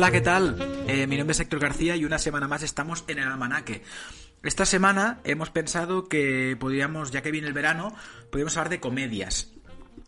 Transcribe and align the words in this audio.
Hola, 0.00 0.12
¿qué 0.12 0.22
tal? 0.22 0.56
Eh, 0.88 1.06
mi 1.06 1.18
nombre 1.18 1.32
es 1.32 1.40
Héctor 1.40 1.60
García 1.60 1.94
y 1.94 2.06
una 2.06 2.18
semana 2.18 2.48
más 2.48 2.62
estamos 2.62 3.04
en 3.06 3.18
el 3.18 3.28
almanaque. 3.28 3.82
Esta 4.42 4.64
semana 4.64 5.20
hemos 5.24 5.50
pensado 5.50 6.08
que 6.08 6.56
podríamos, 6.58 7.10
ya 7.10 7.20
que 7.20 7.30
viene 7.30 7.48
el 7.48 7.52
verano, 7.52 7.94
podríamos 8.30 8.56
hablar 8.56 8.70
de 8.70 8.80
comedias. 8.80 9.52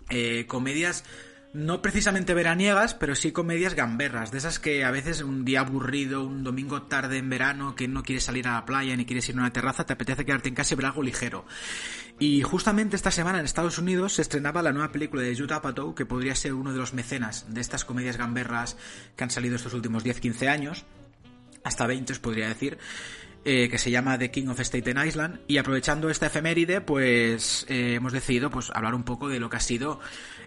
Eh, 0.08 0.46
comedias 0.48 1.04
no 1.52 1.82
precisamente 1.82 2.32
veraniegas, 2.32 2.94
pero 2.94 3.14
sí 3.14 3.30
comedias 3.30 3.74
gamberras, 3.74 4.30
de 4.30 4.38
esas 4.38 4.58
que 4.58 4.84
a 4.84 4.90
veces 4.90 5.20
un 5.20 5.44
día 5.44 5.60
aburrido, 5.60 6.24
un 6.24 6.44
domingo 6.44 6.82
tarde 6.82 7.18
en 7.18 7.28
verano, 7.28 7.74
que 7.74 7.88
no 7.88 8.02
quieres 8.02 8.24
salir 8.24 8.48
a 8.48 8.54
la 8.54 8.64
playa 8.64 8.96
ni 8.96 9.04
quieres 9.04 9.28
ir 9.28 9.36
a 9.36 9.40
una 9.40 9.52
terraza, 9.52 9.84
te 9.84 9.92
apetece 9.92 10.24
quedarte 10.24 10.48
en 10.48 10.54
casa 10.54 10.72
y 10.74 10.76
ver 10.76 10.86
algo 10.86 11.02
ligero. 11.02 11.44
Y 12.18 12.42
justamente 12.42 12.96
esta 12.96 13.10
semana 13.10 13.38
en 13.38 13.44
Estados 13.44 13.78
Unidos 13.78 14.14
se 14.14 14.22
estrenaba 14.22 14.62
la 14.62 14.72
nueva 14.72 14.92
película 14.92 15.22
de 15.22 15.36
Judd 15.36 15.52
Apatow, 15.52 15.94
que 15.94 16.06
podría 16.06 16.34
ser 16.34 16.54
uno 16.54 16.72
de 16.72 16.78
los 16.78 16.94
mecenas 16.94 17.52
de 17.52 17.60
estas 17.60 17.84
comedias 17.84 18.16
gamberras 18.16 18.76
que 19.16 19.24
han 19.24 19.30
salido 19.30 19.56
estos 19.56 19.74
últimos 19.74 20.04
10-15 20.04 20.48
años, 20.48 20.84
hasta 21.64 21.86
20 21.86 22.14
os 22.14 22.18
podría 22.18 22.48
decir. 22.48 22.78
Eh, 23.44 23.68
que 23.68 23.76
se 23.76 23.90
llama 23.90 24.16
The 24.16 24.30
King 24.30 24.46
of 24.46 24.60
Staten 24.60 25.04
Island 25.04 25.40
y 25.48 25.58
aprovechando 25.58 26.08
esta 26.10 26.26
efeméride 26.26 26.80
pues 26.80 27.66
eh, 27.68 27.94
hemos 27.94 28.12
decidido 28.12 28.50
pues 28.50 28.70
hablar 28.72 28.94
un 28.94 29.02
poco 29.02 29.28
de 29.28 29.40
lo 29.40 29.50
que 29.50 29.56
ha 29.56 29.60
sido 29.60 29.98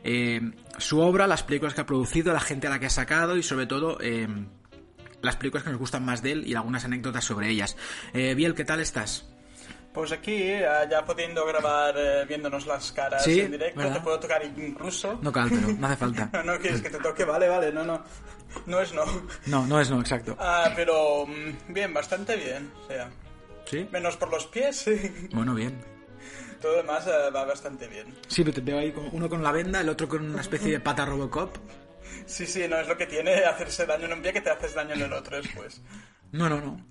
eh, 0.05 0.39
su 0.77 0.99
obra, 0.99 1.27
las 1.27 1.43
películas 1.43 1.73
que 1.73 1.81
ha 1.81 1.85
producido, 1.85 2.31
la 2.31 2.39
gente 2.39 2.67
a 2.67 2.69
la 2.69 2.79
que 2.79 2.85
ha 2.85 2.89
sacado 2.89 3.35
y 3.35 3.43
sobre 3.43 3.65
todo 3.65 3.97
las 5.21 5.35
películas 5.37 5.63
que 5.63 5.71
nos 5.71 5.79
gustan 5.79 6.05
más 6.05 6.21
de 6.21 6.33
él 6.33 6.47
y 6.47 6.53
algunas 6.53 6.85
anécdotas 6.85 7.25
sobre 7.25 7.49
ellas. 7.49 7.75
Biel, 8.13 8.53
¿qué 8.53 8.63
tal 8.63 8.79
estás? 8.79 9.27
Pues 9.93 10.11
aquí, 10.11 10.49
ya 10.89 11.05
pudiendo 11.05 11.45
grabar 11.45 11.95
viéndonos 12.27 12.67
las 12.67 12.91
caras 12.91 13.25
en 13.27 13.51
directo, 13.51 13.91
te 13.91 13.99
puedo 14.01 14.19
tocar 14.19 14.41
incluso. 14.45 15.17
No, 15.21 15.31
claro, 15.31 15.49
no 15.49 15.87
hace 15.87 15.97
falta. 15.97 16.29
no, 16.33 16.43
no 16.43 16.59
quieres 16.59 16.81
que 16.81 16.89
te 16.89 16.99
toque, 16.99 17.25
vale, 17.25 17.47
vale, 17.47 17.71
no, 17.71 17.83
no. 17.83 18.03
No 18.65 18.79
es 18.79 18.93
no. 18.93 19.03
No, 19.47 19.65
no 19.65 19.79
es 19.79 19.89
no, 19.89 19.99
exacto. 19.99 20.35
Ah, 20.39 20.71
pero 20.75 21.25
mm, 21.25 21.73
bien, 21.73 21.93
bastante 21.93 22.35
bien. 22.35 22.71
O 22.83 22.87
sea, 22.87 23.09
¿Sí? 23.65 23.87
Menos 23.91 24.15
por 24.17 24.29
los 24.29 24.45
pies, 24.47 24.77
sí. 24.77 25.29
Bueno, 25.33 25.53
bien. 25.53 25.94
Todo 26.65 26.77
lo 26.77 26.81
demás 26.81 27.05
eh, 27.05 27.29
va 27.29 27.45
bastante 27.45 27.87
bien. 27.87 28.07
Sí, 28.27 28.43
pero 28.43 28.55
te 28.55 28.61
veo 28.61 28.79
ahí 28.79 28.91
uno 29.11 29.29
con 29.29 29.43
la 29.43 29.51
venda, 29.51 29.81
el 29.81 29.89
otro 29.89 30.09
con 30.09 30.27
una 30.27 30.41
especie 30.41 30.71
de 30.71 30.79
pata 30.79 31.05
Robocop. 31.05 31.55
Sí, 32.25 32.47
sí, 32.47 32.65
no 32.67 32.79
es 32.79 32.87
lo 32.87 32.97
que 32.97 33.05
tiene 33.05 33.35
hacerse 33.45 33.85
daño 33.85 34.05
en 34.05 34.13
un 34.13 34.21
pie 34.23 34.33
que 34.33 34.41
te 34.41 34.49
haces 34.49 34.73
daño 34.73 34.95
en 34.95 35.03
el 35.03 35.13
otro 35.13 35.37
después. 35.39 35.83
No, 36.31 36.49
no, 36.49 36.59
no. 36.59 36.83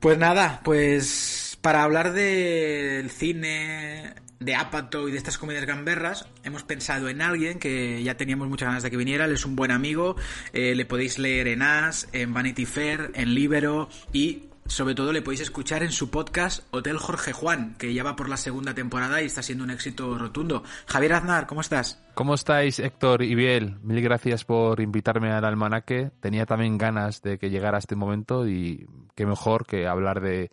Pues 0.00 0.16
nada, 0.16 0.62
pues 0.64 1.58
para 1.60 1.82
hablar 1.82 2.14
del 2.14 3.10
cine, 3.10 4.14
de 4.40 4.54
Apatow 4.54 5.06
y 5.06 5.12
de 5.12 5.18
estas 5.18 5.36
comedias 5.36 5.66
gamberras, 5.66 6.26
hemos 6.42 6.62
pensado 6.62 7.10
en 7.10 7.20
alguien 7.20 7.58
que 7.58 8.02
ya 8.02 8.16
teníamos 8.16 8.48
muchas 8.48 8.68
ganas 8.68 8.82
de 8.84 8.90
que 8.90 8.96
viniera. 8.96 9.26
Él 9.26 9.32
es 9.32 9.44
un 9.44 9.54
buen 9.54 9.70
amigo, 9.70 10.16
eh, 10.54 10.74
le 10.74 10.86
podéis 10.86 11.18
leer 11.18 11.48
en 11.48 11.60
As, 11.60 12.08
en 12.12 12.32
Vanity 12.32 12.64
Fair, 12.64 13.10
en 13.12 13.34
Libero 13.34 13.90
y 14.14 14.44
sobre 14.66 14.94
todo 14.94 15.12
le 15.12 15.22
podéis 15.22 15.42
escuchar 15.42 15.82
en 15.82 15.92
su 15.92 16.10
podcast 16.10 16.66
Hotel 16.70 16.98
Jorge 16.98 17.32
Juan, 17.32 17.74
que 17.78 17.92
ya 17.92 18.02
va 18.02 18.16
por 18.16 18.28
la 18.28 18.36
segunda 18.36 18.74
temporada 18.74 19.22
y 19.22 19.26
está 19.26 19.42
siendo 19.42 19.64
un 19.64 19.70
éxito 19.70 20.16
rotundo. 20.18 20.62
Javier 20.86 21.14
Aznar, 21.14 21.46
¿cómo 21.46 21.60
estás? 21.60 22.02
¿Cómo 22.14 22.34
estáis, 22.34 22.78
Héctor 22.78 23.22
y 23.22 23.34
Biel? 23.34 23.78
Mil 23.82 24.00
gracias 24.00 24.44
por 24.44 24.80
invitarme 24.80 25.30
al 25.32 25.44
almanaque. 25.44 26.10
Tenía 26.20 26.46
también 26.46 26.78
ganas 26.78 27.22
de 27.22 27.38
que 27.38 27.50
llegara 27.50 27.78
este 27.78 27.96
momento 27.96 28.48
y 28.48 28.86
qué 29.14 29.26
mejor 29.26 29.66
que 29.66 29.86
hablar 29.86 30.20
de 30.20 30.50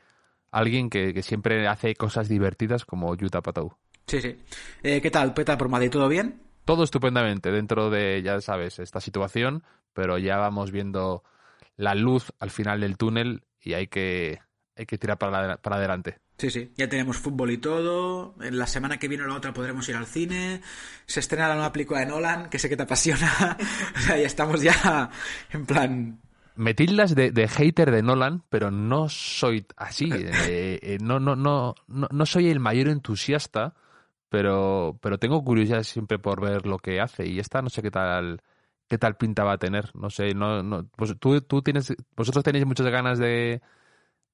alguien 0.52 0.90
que, 0.90 1.22
siempre 1.24 1.68
hace 1.68 1.96
cosas 1.96 2.28
divertidas 2.28 2.86
como 2.86 3.16
Yuta 3.16 3.42
Patou. 3.42 3.74
Sí, 4.08 4.22
sí. 4.22 4.36
Eh, 4.84 5.02
¿Qué 5.02 5.10
tal, 5.10 5.34
Peta 5.34 5.58
por 5.58 5.70
Madrid? 5.70 5.90
¿Todo 5.90 6.10
bien? 6.10 6.42
Todo 6.66 6.84
estupendamente 6.84 7.52
dentro 7.52 7.90
de, 7.90 8.22
ya 8.22 8.42
sabes, 8.42 8.80
esta 8.80 9.00
situación, 9.00 9.64
pero 9.94 10.18
ya 10.18 10.38
vamos 10.38 10.72
viendo 10.72 11.24
la 11.78 11.96
luz 11.96 12.32
al 12.40 12.52
final 12.52 12.82
del 12.82 12.98
túnel 12.98 13.44
y 13.62 13.74
hay 13.74 13.88
que, 13.88 14.40
hay 14.76 14.86
que 14.86 14.98
tirar 14.98 15.18
para, 15.18 15.58
para 15.58 15.76
adelante. 15.78 16.18
Sí, 16.38 16.50
sí, 16.50 16.72
ya 16.76 16.90
tenemos 16.90 17.18
fútbol 17.18 17.52
y 17.52 17.58
todo. 17.58 18.36
En 18.42 18.58
la 18.58 18.66
semana 18.66 18.98
que 18.98 19.08
viene 19.08 19.24
o 19.24 19.28
la 19.28 19.36
otra 19.36 19.54
podremos 19.54 19.88
ir 19.90 19.96
al 19.96 20.08
cine. 20.08 20.62
Se 21.06 21.20
estrena 21.20 21.48
la 21.48 21.56
nueva 21.56 21.72
película 21.72 22.00
de 22.00 22.08
Nolan, 22.08 22.50
que 22.50 22.58
sé 22.58 22.68
que 22.68 22.78
te 22.78 22.84
apasiona. 22.84 23.58
o 23.96 24.00
sea, 24.00 24.18
ya 24.18 24.26
estamos 24.26 24.62
ya 24.62 25.10
en 25.52 25.66
plan 25.66 26.20
me 26.56 26.74
tildas 26.74 27.16
de, 27.16 27.48
hater 27.48 27.92
de 27.92 28.04
Nolan, 28.04 28.44
pero 28.50 28.72
no 28.72 29.10
soy 29.10 29.66
así. 29.78 30.12
Eh, 30.52 30.80
eh, 30.82 30.98
no, 31.02 31.20
no, 31.20 31.36
no, 31.36 31.76
no, 31.88 32.26
soy 32.26 32.50
el 32.50 32.60
mayor 32.60 32.88
entusiasta, 32.88 33.74
pero, 34.30 34.98
pero 35.02 35.18
tengo 35.18 35.44
curiosidad 35.44 35.84
siempre 35.84 36.20
por 36.20 36.42
ver 36.42 36.66
lo 36.66 36.78
que 36.78 37.00
hace. 37.00 37.28
Y 37.28 37.40
esta 37.40 37.62
no 37.62 37.70
sé 37.70 37.82
qué 37.82 37.92
tal 37.92 38.42
qué 38.92 38.98
tal 38.98 39.16
pinta 39.16 39.46
va 39.46 39.54
a 39.54 39.58
tener. 39.58 39.90
No 39.96 40.10
sé, 40.10 40.34
no, 40.34 40.62
no, 40.62 40.86
pues 40.98 41.18
tú, 41.18 41.40
tú 41.40 41.62
tienes, 41.62 41.94
vosotros 42.14 42.44
tenéis 42.44 42.66
muchas 42.66 42.88
ganas 42.88 43.18
de, 43.20 43.62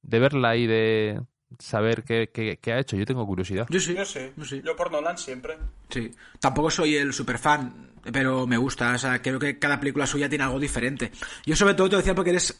de 0.02 0.20
verla 0.20 0.56
y 0.56 0.66
de, 0.66 1.22
saber 1.60 2.04
qué, 2.04 2.32
qué, 2.34 2.74
ha 2.74 2.80
hecho. 2.80 2.98
Yo 2.98 3.06
tengo 3.06 3.24
curiosidad. 3.28 3.68
Yo 3.70 3.80
sí. 3.80 3.94
Yo 3.94 4.04
sí. 4.04 4.62
Yo 4.66 4.76
por 4.76 4.92
Nolan 4.92 5.16
siempre. 5.20 5.60
Sí. 5.90 6.12
Tampoco 6.40 6.72
soy 6.72 6.96
el 6.96 7.14
super 7.14 7.38
fan, 7.38 7.92
pero 8.12 8.48
me 8.48 8.58
gusta. 8.58 8.96
O 8.96 8.98
sea, 8.98 9.22
creo 9.22 9.38
que 9.38 9.60
cada 9.60 9.80
película 9.80 10.08
suya 10.08 10.28
tiene 10.28 10.46
algo 10.46 10.60
diferente. 10.60 11.12
Yo 11.46 11.56
sobre 11.56 11.76
todo 11.76 11.90
te 11.92 11.98
decía 11.98 12.16
porque 12.16 12.32
eres 12.32 12.60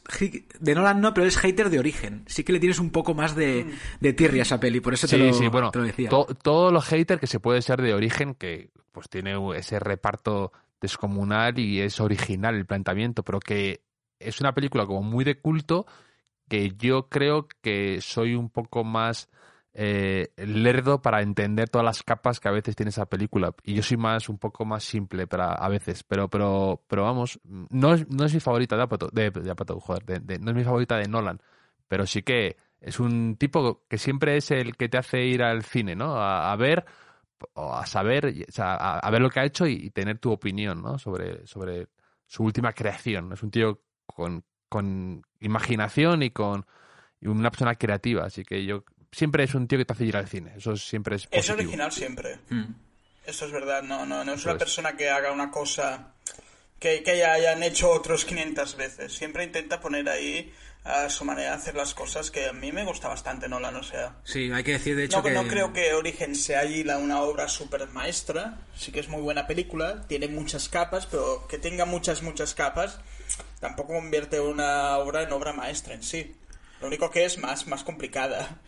de 0.60 0.76
Nolan 0.76 1.02
no, 1.02 1.16
pero 1.16 1.26
eres 1.26 1.38
hater 1.38 1.72
de 1.72 1.80
origen. 1.80 2.26
Sí 2.28 2.44
que 2.44 2.54
le 2.54 2.60
tienes 2.60 2.78
un 2.78 2.92
poco 2.92 3.16
más 3.16 3.36
de, 3.36 3.64
mm. 3.64 3.72
de 4.02 4.14
tirria 4.14 4.44
a 4.44 4.46
esa 4.46 4.60
peli, 4.60 4.82
por 4.82 4.94
eso 4.94 5.08
te, 5.08 5.18
lo, 5.18 5.34
sí, 5.34 5.48
bueno, 5.48 5.72
decía. 5.74 6.12
todos 6.12 6.72
los 6.72 6.86
haters 6.86 7.20
que 7.20 7.26
se 7.26 7.40
puede 7.40 7.64
ser 7.64 7.82
de 7.82 7.96
origen, 7.96 8.36
que 8.36 8.70
pues 8.92 9.10
tiene 9.10 9.36
ese 9.58 9.80
reparto 9.80 10.52
descomunal 10.82 11.60
y 11.60 11.82
es 11.82 12.00
original 12.00 12.56
el 12.56 12.66
planteamiento, 12.66 13.24
pero 13.24 13.40
que 13.40 13.82
es 14.20 14.42
una 14.42 14.54
película 14.54 14.86
como 14.86 15.02
muy 15.02 15.24
de 15.24 15.40
culto 15.40 15.86
que 16.48 16.72
yo 16.78 17.10
creo 17.10 17.48
que 17.62 18.00
soy 18.02 18.36
un 18.36 18.50
poco 18.50 18.84
más 18.84 19.30
eh, 19.74 20.30
lerdo 20.38 21.02
para 21.02 21.22
entender 21.22 21.70
todas 21.70 21.86
las 21.86 22.02
capas 22.02 22.40
que 22.40 22.48
a 22.48 22.52
veces 22.52 22.76
tiene 22.76 22.90
esa 22.90 23.06
película. 23.06 23.54
Y 23.64 23.76
yo 23.76 23.84
soy 23.84 23.98
más, 23.98 24.28
un 24.28 24.40
poco 24.40 24.66
más 24.66 24.84
simple 24.84 25.28
para, 25.28 25.54
a 25.54 25.70
veces. 25.70 26.04
Pero, 26.04 26.30
pero, 26.30 26.82
pero 26.88 27.04
vamos, 27.04 27.40
no 27.44 27.94
es, 27.94 28.10
no 28.10 28.26
es 28.26 28.34
mi 28.34 28.40
favorita 28.40 28.76
de 28.76 28.84
Apatow, 28.84 29.10
de, 29.12 29.32
joder, 29.80 30.42
no 30.42 30.52
es 30.52 30.56
mi 30.58 30.64
favorita 30.64 30.98
de 30.98 31.08
Nolan. 31.08 31.42
Pero 31.88 32.08
sí 32.08 32.24
que 32.24 32.58
es 32.82 33.00
un 33.00 33.36
tipo 33.38 33.84
que 33.88 33.98
siempre 34.00 34.38
es 34.38 34.50
el 34.52 34.76
que 34.78 34.90
te 34.90 34.98
hace 34.98 35.24
ir 35.26 35.44
al 35.44 35.64
cine, 35.64 35.96
¿no? 35.96 36.16
A, 36.16 36.56
ver 36.56 36.86
a 37.56 37.86
saber, 37.86 38.34
o 38.48 38.52
sea, 38.52 38.76
a, 38.76 39.10
ver 39.12 39.22
lo 39.22 39.30
que 39.30 39.40
ha 39.40 39.46
hecho 39.46 39.68
y, 39.68 39.90
tener 39.92 40.20
tu 40.20 40.32
opinión, 40.32 40.82
¿no? 40.82 40.98
Sobre, 40.98 41.46
sobre 41.46 41.88
su 42.26 42.44
última 42.44 42.74
creación. 42.74 43.32
Es 43.34 43.44
un 43.44 43.52
tío 43.52 43.82
con, 44.06 44.44
con 44.70 45.26
imaginación 45.40 46.24
y 46.24 46.32
con 46.32 46.66
una 47.22 47.52
persona 47.52 47.76
creativa. 47.76 48.26
Así 48.26 48.44
que 48.44 48.66
yo 48.66 48.84
siempre 49.12 49.44
es 49.44 49.54
un 49.56 49.68
tío 49.68 49.78
que 49.78 49.86
te 49.86 49.94
hace 49.94 50.06
ir 50.06 50.18
al 50.18 50.28
cine. 50.28 50.54
Eso 50.58 50.76
siempre 50.76 51.16
es 51.16 51.28
Es 51.32 51.50
original 51.50 51.92
siempre. 51.92 52.40
Mm. 52.50 52.74
Eso 53.26 53.46
es 53.46 53.52
verdad. 53.52 53.84
No, 53.84 54.06
no, 54.06 54.24
no 54.24 54.34
es 54.34 54.46
una 54.46 54.58
persona 54.58 54.96
que 54.96 55.10
haga 55.10 55.32
una 55.32 55.52
cosa 55.52 56.14
que, 56.80 57.04
que 57.04 57.26
hayan 57.26 57.62
hecho 57.64 57.90
otros 57.90 58.26
500 58.26 58.78
veces. 58.78 59.14
Siempre 59.14 59.44
intenta 59.44 59.80
poner 59.80 60.08
ahí 60.10 60.54
a 60.88 61.10
su 61.10 61.26
manera 61.26 61.50
de 61.52 61.56
hacer 61.56 61.76
las 61.76 61.94
cosas 61.94 62.32
que 62.32 62.48
a 62.48 62.54
mí 62.54 62.72
me 62.72 62.86
gusta 62.86 63.10
bastante 63.10 63.50
Nolan, 63.50 63.76
o 63.76 63.84
sea... 63.84 64.16
Sí, 64.24 64.50
hay 64.52 64.64
que 64.64 64.72
decir 64.74 64.96
de 64.96 65.04
hecho 65.04 65.18
no, 65.18 65.24
que... 65.24 65.32
No 65.32 65.48
creo 65.48 65.74
que 65.74 65.94
Origen 65.94 66.34
sea 66.34 66.62
allí 66.62 66.84
la, 66.84 66.98
una 66.98 67.22
obra 67.22 67.50
super 67.50 67.88
maestra, 67.90 68.58
sí 68.76 68.92
que 68.92 69.02
es 69.02 69.10
muy 69.10 69.22
buena 69.22 69.48
película, 69.48 70.04
tiene 70.08 70.28
muchas 70.28 70.70
capas, 70.70 71.06
pero 71.06 71.46
que 71.48 71.58
tenga 71.58 71.86
muchas, 71.86 72.24
muchas 72.24 72.54
capas 72.54 73.00
tampoco 73.60 73.94
convierte 73.94 74.40
una 74.40 74.98
obra 74.98 75.24
en 75.24 75.32
obra 75.32 75.54
maestra 75.54 75.94
en 75.94 76.04
sí. 76.04 76.36
Lo 76.82 76.88
único 76.88 77.10
que 77.10 77.26
es 77.26 77.38
más, 77.38 77.68
más 77.68 77.84
complicada. 77.84 78.60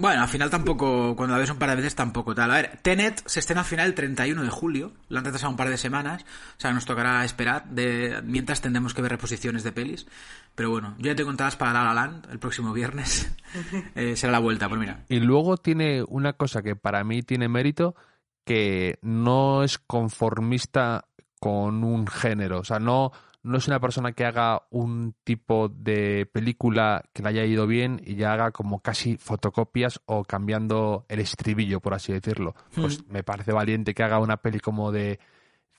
Bueno, 0.00 0.22
al 0.22 0.28
final 0.28 0.48
tampoco, 0.48 1.16
cuando 1.16 1.34
la 1.34 1.40
ves 1.40 1.50
un 1.50 1.58
par 1.58 1.70
de 1.70 1.74
veces 1.74 1.96
tampoco 1.96 2.32
tal. 2.32 2.52
A 2.52 2.54
ver, 2.54 2.78
Tenet 2.82 3.20
se 3.26 3.40
estrena 3.40 3.62
al 3.62 3.66
final 3.66 3.88
el 3.88 3.94
31 3.94 4.44
de 4.44 4.48
julio, 4.48 4.92
lo 5.08 5.18
han 5.18 5.24
retrasado 5.24 5.50
un 5.50 5.56
par 5.56 5.68
de 5.68 5.76
semanas, 5.76 6.22
o 6.22 6.60
sea, 6.60 6.72
nos 6.72 6.84
tocará 6.84 7.24
esperar, 7.24 7.64
de, 7.68 8.22
mientras 8.22 8.60
tendremos 8.60 8.94
que 8.94 9.02
ver 9.02 9.10
reposiciones 9.10 9.64
de 9.64 9.72
pelis. 9.72 10.06
Pero 10.54 10.70
bueno, 10.70 10.94
yo 10.98 11.06
ya 11.06 11.16
te 11.16 11.24
contadas 11.24 11.56
para 11.56 11.72
La 11.72 11.82
La 11.82 11.94
Land 11.94 12.28
el 12.30 12.38
próximo 12.38 12.72
viernes, 12.72 13.28
eh, 13.96 14.14
será 14.14 14.30
la 14.30 14.38
vuelta, 14.38 14.68
pues 14.68 14.78
mira. 14.78 15.04
Y 15.08 15.18
luego 15.18 15.56
tiene 15.56 16.04
una 16.06 16.34
cosa 16.34 16.62
que 16.62 16.76
para 16.76 17.02
mí 17.02 17.22
tiene 17.22 17.48
mérito, 17.48 17.96
que 18.44 19.00
no 19.02 19.64
es 19.64 19.78
conformista 19.78 21.06
con 21.40 21.82
un 21.82 22.06
género, 22.06 22.60
o 22.60 22.64
sea, 22.64 22.78
no 22.78 23.10
no 23.42 23.58
es 23.58 23.68
una 23.68 23.80
persona 23.80 24.12
que 24.12 24.24
haga 24.24 24.62
un 24.70 25.14
tipo 25.24 25.68
de 25.68 26.26
película 26.26 27.04
que 27.12 27.22
le 27.22 27.28
haya 27.30 27.44
ido 27.44 27.66
bien 27.66 28.00
y 28.04 28.16
ya 28.16 28.32
haga 28.32 28.50
como 28.50 28.80
casi 28.80 29.16
fotocopias 29.16 30.00
o 30.06 30.24
cambiando 30.24 31.06
el 31.08 31.20
estribillo, 31.20 31.80
por 31.80 31.94
así 31.94 32.12
decirlo. 32.12 32.54
Pues 32.74 33.06
me 33.08 33.22
parece 33.22 33.52
valiente 33.52 33.94
que 33.94 34.02
haga 34.02 34.18
una 34.18 34.38
peli 34.38 34.60
como 34.60 34.92
de 34.92 35.18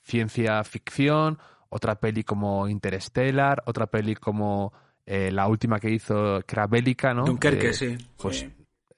ciencia 0.02 0.64
ficción, 0.64 1.38
otra 1.70 2.00
peli 2.00 2.24
como 2.24 2.68
Interstellar, 2.68 3.62
otra 3.66 3.88
peli 3.88 4.16
como 4.16 4.74
eh, 5.06 5.32
la 5.32 5.48
última 5.48 5.80
que 5.80 5.92
hizo, 5.92 6.42
que 6.42 6.56
era 6.56 6.68
bélica, 6.68 7.14
¿no? 7.14 7.26
Dunkerque, 7.26 7.74
sí. 7.74 7.98
Pues 8.18 8.48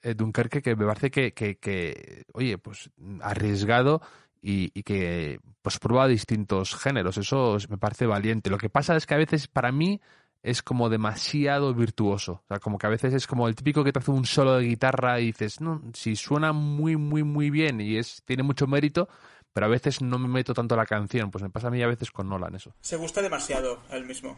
eh, 0.02 0.14
Dunkerque, 0.14 0.62
que 0.62 0.76
me 0.76 0.86
parece 0.86 1.10
que, 1.10 1.32
que, 1.32 1.58
que, 1.58 2.24
oye, 2.32 2.58
pues 2.58 2.90
arriesgado 3.20 4.02
y, 4.42 4.82
que 4.82 5.40
pues 5.62 5.78
prueba 5.78 6.08
distintos 6.08 6.74
géneros. 6.74 7.16
Eso 7.16 7.56
me 7.68 7.78
parece 7.78 8.06
valiente. 8.06 8.50
Lo 8.50 8.58
que 8.58 8.68
pasa 8.68 8.96
es 8.96 9.06
que 9.06 9.14
a 9.14 9.18
veces 9.18 9.46
para 9.46 9.70
mí 9.70 10.00
es 10.42 10.62
como 10.62 10.88
demasiado 10.88 11.72
virtuoso. 11.72 12.42
O 12.44 12.48
sea, 12.48 12.58
como 12.58 12.76
que 12.76 12.86
a 12.88 12.90
veces 12.90 13.14
es 13.14 13.26
como 13.28 13.46
el 13.46 13.54
típico 13.54 13.84
que 13.84 13.92
te 13.92 14.00
hace 14.00 14.10
un 14.10 14.26
solo 14.26 14.56
de 14.56 14.64
guitarra 14.64 15.20
y 15.20 15.26
dices, 15.26 15.60
no, 15.60 15.80
si 15.94 16.16
suena 16.16 16.52
muy, 16.52 16.96
muy, 16.96 17.22
muy 17.22 17.50
bien 17.50 17.80
y 17.80 17.96
es 17.96 18.22
tiene 18.24 18.42
mucho 18.42 18.66
mérito, 18.66 19.08
pero 19.52 19.66
a 19.66 19.68
veces 19.68 20.02
no 20.02 20.18
me 20.18 20.28
meto 20.28 20.52
tanto 20.52 20.74
a 20.74 20.78
la 20.78 20.86
canción. 20.86 21.30
Pues 21.30 21.42
me 21.42 21.50
pasa 21.50 21.68
a 21.68 21.70
mí 21.70 21.80
a 21.80 21.86
veces 21.86 22.10
con 22.10 22.28
Nolan 22.28 22.56
eso. 22.56 22.74
Se 22.80 22.96
gusta 22.96 23.22
demasiado 23.22 23.80
él 23.90 24.04
mismo. 24.04 24.36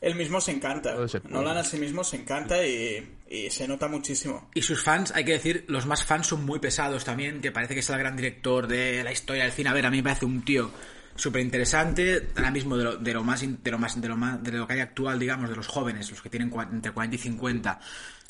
Él 0.00 0.14
mismo 0.14 0.40
se 0.40 0.52
encanta. 0.52 0.96
Nolan 1.28 1.58
a 1.58 1.64
sí 1.64 1.76
mismo 1.76 2.02
se 2.04 2.16
encanta 2.16 2.64
y, 2.66 3.16
y, 3.28 3.50
se 3.50 3.68
nota 3.68 3.86
muchísimo. 3.86 4.48
Y 4.54 4.62
sus 4.62 4.82
fans, 4.82 5.12
hay 5.14 5.24
que 5.24 5.32
decir, 5.32 5.64
los 5.68 5.84
más 5.86 6.04
fans 6.04 6.28
son 6.28 6.46
muy 6.46 6.58
pesados 6.58 7.04
también, 7.04 7.40
que 7.40 7.52
parece 7.52 7.74
que 7.74 7.80
es 7.80 7.90
el 7.90 7.98
gran 7.98 8.16
director 8.16 8.66
de 8.66 9.04
la 9.04 9.12
historia 9.12 9.42
del 9.42 9.52
cine. 9.52 9.68
A 9.68 9.74
ver, 9.74 9.84
a 9.84 9.90
mí 9.90 9.98
me 9.98 10.04
parece 10.04 10.24
un 10.24 10.42
tío 10.42 10.70
súper 11.16 11.42
interesante, 11.42 12.28
ahora 12.34 12.50
mismo 12.50 12.76
de 12.76 12.84
lo, 12.84 12.96
de 12.96 13.12
lo 13.12 13.22
más 13.22 13.40
de 13.40 13.70
lo 13.70 13.78
más 13.78 14.00
de 14.00 14.08
lo 14.08 14.16
más 14.16 14.42
de 14.42 14.52
lo 14.52 14.66
que 14.66 14.74
hay 14.74 14.80
actual, 14.80 15.18
digamos, 15.18 15.50
de 15.50 15.56
los 15.56 15.66
jóvenes, 15.66 16.10
los 16.10 16.22
que 16.22 16.30
tienen 16.30 16.50
entre 16.72 16.92
40 16.92 17.16
y 17.16 17.18
50. 17.18 17.80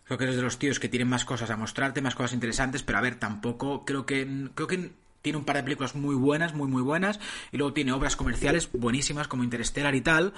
Creo 0.05 0.19
que 0.19 0.29
es 0.29 0.35
de 0.35 0.43
los 0.43 0.59
tíos 0.59 0.81
que 0.81 0.89
tienen 0.89 1.07
más 1.07 1.25
cosas 1.25 1.51
a 1.51 1.57
mostrarte, 1.57 2.01
más 2.01 2.17
cosas 2.17 2.33
interesantes, 2.33 2.83
pero 2.83 2.99
a 2.99 3.01
ver, 3.01 3.15
tampoco 3.15 3.85
creo 3.85 4.05
que 4.07 4.27
creo 4.55 4.67
que 4.67 4.91
tiene 5.23 5.39
un 5.39 5.45
par 5.45 5.57
de 5.57 5.63
películas 5.63 5.95
muy 5.95 6.15
buenas, 6.15 6.55
muy 6.55 6.69
muy 6.69 6.83
buenas, 6.83 7.21
y 7.53 7.57
luego 7.57 7.73
tiene 7.73 7.93
obras 7.93 8.17
comerciales 8.17 8.71
buenísimas 8.73 9.29
como 9.29 9.45
Interstellar 9.45 9.95
y 9.95 10.01
tal, 10.01 10.33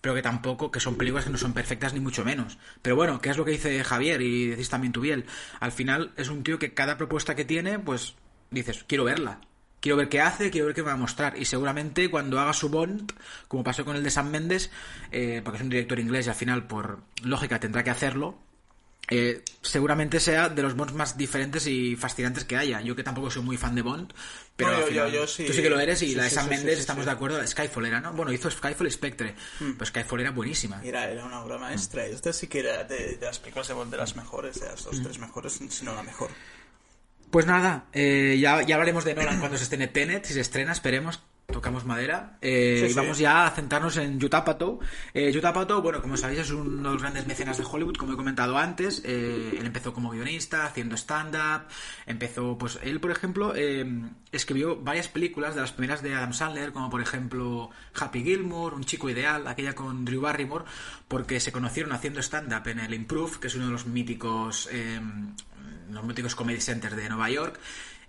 pero 0.00 0.14
que 0.14 0.22
tampoco, 0.22 0.70
que 0.70 0.80
son 0.80 0.96
películas 0.96 1.24
que 1.24 1.30
no 1.30 1.38
son 1.38 1.52
perfectas 1.52 1.94
ni 1.94 2.00
mucho 2.00 2.24
menos. 2.24 2.58
Pero 2.82 2.96
bueno, 2.96 3.20
¿qué 3.20 3.30
es 3.30 3.36
lo 3.36 3.44
que 3.44 3.52
dice 3.52 3.84
Javier 3.84 4.22
y 4.22 4.48
decís 4.48 4.68
también 4.68 4.92
tu 4.92 5.00
Biel? 5.00 5.24
Al 5.60 5.72
final 5.72 6.12
es 6.16 6.28
un 6.28 6.42
tío 6.42 6.58
que 6.58 6.74
cada 6.74 6.96
propuesta 6.96 7.34
que 7.34 7.44
tiene, 7.44 7.78
pues 7.78 8.14
dices, 8.50 8.84
quiero 8.86 9.04
verla. 9.04 9.40
Quiero 9.80 9.96
ver 9.96 10.08
qué 10.08 10.20
hace, 10.20 10.52
quiero 10.52 10.66
ver 10.66 10.76
qué 10.76 10.82
va 10.82 10.92
a 10.92 10.96
mostrar. 10.96 11.36
Y 11.36 11.44
seguramente 11.44 12.08
cuando 12.08 12.38
haga 12.38 12.52
su 12.52 12.68
Bond, 12.68 13.12
como 13.48 13.64
pasó 13.64 13.84
con 13.84 13.96
el 13.96 14.04
de 14.04 14.10
San 14.10 14.30
Méndez, 14.30 14.70
eh, 15.10 15.40
porque 15.42 15.56
es 15.56 15.62
un 15.64 15.70
director 15.70 15.98
inglés 15.98 16.26
y 16.26 16.28
al 16.28 16.36
final, 16.36 16.68
por 16.68 17.00
lógica, 17.24 17.58
tendrá 17.58 17.82
que 17.82 17.90
hacerlo, 17.90 18.38
eh, 19.14 19.44
seguramente 19.60 20.20
sea 20.20 20.48
de 20.48 20.62
los 20.62 20.74
Bonds 20.74 20.94
más 20.94 21.18
diferentes 21.18 21.66
y 21.66 21.96
fascinantes 21.96 22.44
que 22.44 22.56
haya. 22.56 22.80
Yo 22.80 22.96
que 22.96 23.02
tampoco 23.02 23.30
soy 23.30 23.42
muy 23.42 23.58
fan 23.58 23.74
de 23.74 23.82
Bond, 23.82 24.14
pero 24.56 24.88
yo, 24.88 25.26
sí, 25.26 25.44
tú 25.44 25.52
sí 25.52 25.60
que 25.60 25.68
lo 25.68 25.78
eres 25.78 26.00
y 26.00 26.14
la 26.14 26.24
de 26.24 26.30
Sam 26.30 26.48
Mendes 26.48 26.78
estamos 26.78 27.04
de 27.04 27.10
acuerdo. 27.10 27.46
Skyfall 27.46 27.84
era, 27.84 28.00
¿no? 28.00 28.14
Bueno, 28.14 28.32
hizo 28.32 28.50
Skyfall 28.50 28.86
y 28.86 28.90
Spectre, 28.90 29.34
mm. 29.60 29.72
pero 29.72 29.84
Skyfall 29.84 30.20
era 30.20 30.30
buenísima. 30.30 30.80
Era, 30.82 31.10
era 31.10 31.26
una 31.26 31.42
obra 31.42 31.58
maestra. 31.58 32.06
Esta 32.06 32.32
sí 32.32 32.46
que 32.46 32.60
era 32.60 32.84
de, 32.84 33.18
las 33.20 33.38
películas 33.38 33.68
de 33.68 33.74
Bond 33.74 33.90
de 33.90 33.98
las 33.98 34.16
mejores, 34.16 34.58
de 34.60 34.66
las 34.66 34.82
dos, 34.82 34.98
mm. 34.98 35.02
tres 35.02 35.18
mejores, 35.18 35.60
si 35.68 35.84
no 35.84 35.94
la 35.94 36.02
mejor. 36.02 36.30
Pues 37.30 37.44
nada, 37.44 37.86
eh, 37.92 38.38
ya, 38.40 38.62
ya 38.62 38.76
hablaremos 38.76 39.04
de 39.04 39.14
Nolan 39.14 39.40
cuando 39.40 39.58
se 39.58 39.64
estrene 39.64 39.88
Tenet, 39.88 40.24
si 40.24 40.32
se 40.32 40.40
estrena, 40.40 40.72
esperemos 40.72 41.20
tocamos 41.52 41.84
madera. 41.84 42.38
Eh, 42.40 42.88
y 42.90 42.92
vamos 42.94 43.18
ya 43.18 43.46
a 43.46 43.50
centrarnos 43.50 43.96
en 43.98 44.18
Yutapato. 44.18 44.80
Eh, 45.14 45.32
bueno, 45.82 46.02
como 46.02 46.16
sabéis, 46.16 46.40
es 46.40 46.50
uno 46.50 46.88
de 46.88 46.94
los 46.94 47.02
grandes 47.02 47.26
mecenas 47.26 47.58
de 47.58 47.64
Hollywood, 47.64 47.96
como 47.96 48.14
he 48.14 48.16
comentado 48.16 48.58
antes. 48.58 49.02
Eh, 49.04 49.56
él 49.58 49.64
empezó 49.64 49.92
como 49.92 50.10
guionista, 50.10 50.66
haciendo 50.66 50.96
stand-up. 50.96 51.68
Empezó, 52.06 52.58
pues, 52.58 52.80
él, 52.82 52.98
por 52.98 53.12
ejemplo, 53.12 53.54
escribió 54.32 54.76
varias 54.76 55.08
películas 55.08 55.54
de 55.54 55.60
las 55.60 55.72
primeras 55.72 56.02
de 56.02 56.14
Adam 56.14 56.32
Sandler, 56.32 56.72
como 56.72 56.90
por 56.90 57.00
ejemplo 57.00 57.70
Happy 57.94 58.24
Gilmore, 58.24 58.74
Un 58.74 58.84
chico 58.84 59.08
ideal, 59.08 59.46
aquella 59.46 59.74
con 59.74 60.04
Drew 60.04 60.22
Barrymore, 60.22 60.64
porque 61.06 61.38
se 61.38 61.52
conocieron 61.52 61.92
haciendo 61.92 62.20
stand-up 62.20 62.66
en 62.68 62.80
el 62.80 62.94
Improve, 62.94 63.38
que 63.38 63.46
es 63.46 63.54
uno 63.54 63.66
de 63.66 63.72
los 63.72 63.86
míticos, 63.86 64.68
los 65.90 66.04
míticos 66.04 66.34
comedy 66.34 66.60
centers 66.60 66.96
de 66.96 67.08
Nueva 67.08 67.30
York. 67.30 67.60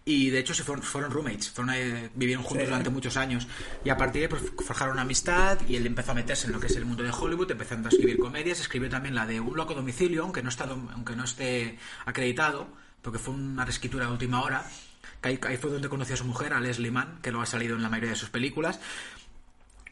Y 0.06 0.30
de 0.32 0.40
hecho 0.40 0.54
se 0.54 0.64
fueron, 0.64 0.84
fueron 0.84 1.12
roommates, 1.12 1.50
fueron, 1.50 1.74
eh, 1.76 2.10
vivieron 2.14 2.44
juntos 2.44 2.68
durante 2.68 2.90
muchos 2.90 3.16
años. 3.16 3.48
Y 3.86 3.90
a 3.90 3.96
partir 3.96 4.20
de 4.20 4.26
ahí 4.36 4.42
pues, 4.42 4.66
forjaron 4.66 4.94
una 4.94 5.04
amistad 5.04 5.60
y 5.68 5.78
él 5.78 5.86
empezó 5.86 6.12
a 6.12 6.16
meterse 6.16 6.48
en 6.48 6.54
lo 6.54 6.60
que 6.60 6.68
es 6.68 6.76
el 6.76 6.86
mundo 6.86 7.04
de 7.04 7.12
Hollywood, 7.12 7.50
empezando 7.50 7.88
a 7.88 7.92
escribir 7.92 8.20
comedias. 8.20 8.60
Escribió 8.60 8.90
también 8.90 9.16
la 9.16 9.26
de 9.26 9.40
Un 9.40 9.56
loco 9.56 9.74
domicilio, 9.74 10.24
aunque 10.24 10.44
no, 10.44 10.50
está, 10.50 10.66
aunque 10.66 11.16
no 11.16 11.24
esté 11.24 11.80
acreditado, 12.06 12.68
porque 13.02 13.18
fue 13.18 13.34
una 13.34 13.64
reescritura 13.64 14.06
de 14.08 14.12
última 14.12 14.42
hora. 14.44 14.66
ahí, 15.22 15.38
fue 15.38 15.72
donde 15.72 15.88
conoció 15.88 16.16
a 16.16 16.18
su 16.18 16.26
mujer, 16.26 16.52
a 16.52 16.60
Leslie 16.60 16.92
Mann, 16.92 17.20
que 17.22 17.32
lo 17.32 17.42
ha 17.42 17.46
salido 17.46 17.78
en 17.78 17.82
la 17.82 17.90
mayoría 17.90 18.12
de 18.12 18.18
sus 18.18 18.30
películas. 18.30 18.82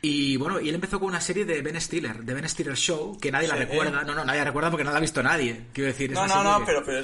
Y 0.01 0.35
bueno, 0.35 0.59
y 0.59 0.67
él 0.67 0.75
empezó 0.75 0.99
con 0.99 1.09
una 1.09 1.21
serie 1.21 1.45
de 1.45 1.61
Ben 1.61 1.79
Stiller, 1.79 2.23
de 2.23 2.33
Ben 2.33 2.49
Stiller 2.49 2.75
Show, 2.75 3.17
que 3.17 3.31
nadie 3.31 3.47
la 3.47 3.55
recuerda. 3.55 4.03
No, 4.03 4.13
no, 4.13 4.25
nadie 4.25 4.39
la 4.39 4.45
recuerda 4.45 4.71
porque 4.71 4.83
no 4.83 4.91
la 4.91 4.97
ha 4.97 5.01
visto 5.01 5.23
nadie. 5.23 5.67
Quiero 5.71 5.87
decir, 5.87 6.11
no, 6.11 6.27
no, 6.27 6.43
no, 6.43 6.65
pero, 6.65 6.83
pero, 6.83 7.01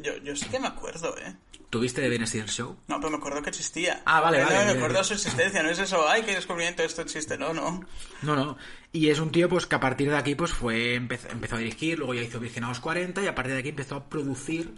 yo, 0.00 0.16
yo 0.18 0.36
sí 0.36 0.46
que 0.48 0.60
me 0.60 0.68
acuerdo, 0.68 1.16
¿eh? 1.18 1.34
¿Tuviste 1.70 2.00
de 2.00 2.08
Ben 2.08 2.26
Stiller 2.26 2.48
Show? 2.48 2.76
No, 2.88 2.96
pero 2.98 3.10
me 3.10 3.18
acuerdo 3.18 3.42
que 3.42 3.50
existía. 3.50 4.02
Ah, 4.04 4.20
vale, 4.20 4.42
vale. 4.42 4.64
me 4.64 4.72
acuerdo 4.72 4.98
de 4.98 5.04
su 5.04 5.14
existencia, 5.14 5.62
no 5.62 5.70
es 5.70 5.78
eso, 5.78 6.08
ay, 6.08 6.22
qué 6.22 6.34
descubrimiento, 6.34 6.82
esto 6.82 7.00
existe, 7.00 7.38
no, 7.38 7.54
no. 7.54 7.84
No, 8.22 8.34
no. 8.34 8.58
Y 8.92 9.08
es 9.08 9.20
un 9.20 9.30
tío 9.30 9.48
pues 9.48 9.66
que 9.66 9.76
a 9.76 9.80
partir 9.80 10.10
de 10.10 10.16
aquí 10.16 10.34
pues 10.34 10.50
fue 10.50 10.94
empezó, 10.94 11.28
empezó 11.28 11.54
a 11.54 11.60
dirigir, 11.60 11.98
luego 11.98 12.14
ya 12.14 12.22
hizo 12.22 12.40
Virgen 12.40 12.64
a 12.64 12.68
los 12.68 12.80
40 12.80 13.22
y 13.22 13.28
a 13.28 13.36
partir 13.36 13.54
de 13.54 13.60
aquí 13.60 13.68
empezó 13.68 13.94
a 13.94 14.08
producir 14.08 14.74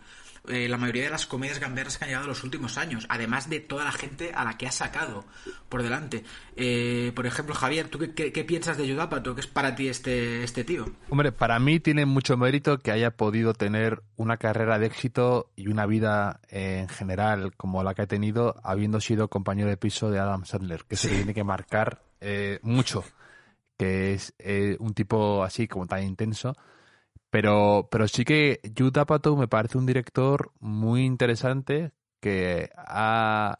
eh, 0.48 0.68
la 0.68 0.76
mayoría 0.76 1.04
de 1.04 1.10
las 1.10 1.26
comedias 1.26 1.60
gamberras 1.60 1.98
que 1.98 2.04
han 2.04 2.08
llegado 2.08 2.24
en 2.24 2.30
los 2.30 2.42
últimos 2.42 2.76
años, 2.76 3.06
además 3.08 3.48
de 3.48 3.60
toda 3.60 3.84
la 3.84 3.92
gente 3.92 4.32
a 4.34 4.44
la 4.44 4.58
que 4.58 4.66
ha 4.66 4.72
sacado 4.72 5.24
por 5.68 5.84
delante. 5.84 6.24
Eh, 6.56 7.12
por 7.14 7.26
ejemplo, 7.26 7.54
Javier, 7.54 7.88
¿tú 7.88 8.00
qué, 8.00 8.44
piensas 8.44 8.76
de 8.76 8.88
Yudapato? 8.88 9.36
¿Qué 9.36 9.40
es 9.40 9.46
para 9.46 9.76
ti 9.76 9.86
este, 9.86 10.42
este 10.42 10.64
tío? 10.64 10.86
Hombre, 11.10 11.30
para 11.30 11.60
mí 11.60 11.78
tiene 11.78 12.06
mucho 12.06 12.36
mérito 12.36 12.78
que 12.78 12.90
haya 12.90 13.12
podido 13.12 13.54
tener 13.54 14.02
una 14.16 14.36
carrera 14.36 14.80
de 14.80 14.86
éxito 14.86 15.48
y 15.54 15.68
una 15.68 15.86
vida 15.86 16.40
en 16.48 16.88
general 16.88 17.54
como 17.56 17.84
la 17.84 17.94
que 17.94 18.02
ha 18.02 18.06
tenido, 18.08 18.56
habiendo 18.64 19.00
sido 19.00 19.28
compañero 19.28 19.68
de 19.68 19.76
piso 19.76 20.10
de 20.10 20.18
Adam 20.18 20.44
Sandler, 20.44 20.84
que 20.88 20.96
se 20.96 21.08
le 21.08 21.16
tiene 21.18 21.34
que 21.34 21.44
marcar 21.44 22.02
eh, 22.20 22.58
mucho, 22.62 23.04
que 23.78 24.14
es 24.14 24.34
un 24.80 24.92
tipo 24.92 25.44
así 25.44 25.68
como 25.68 25.86
tan 25.86 26.02
intenso 26.02 26.56
pero, 27.32 27.88
pero 27.90 28.08
sí 28.08 28.26
que 28.26 28.61
Jude 28.76 29.00
Apatow 29.00 29.34
me 29.38 29.49
parece 29.49 29.79
un 29.79 29.87
director 29.87 30.52
muy 30.61 31.06
interesante 31.06 31.93
que 32.20 32.69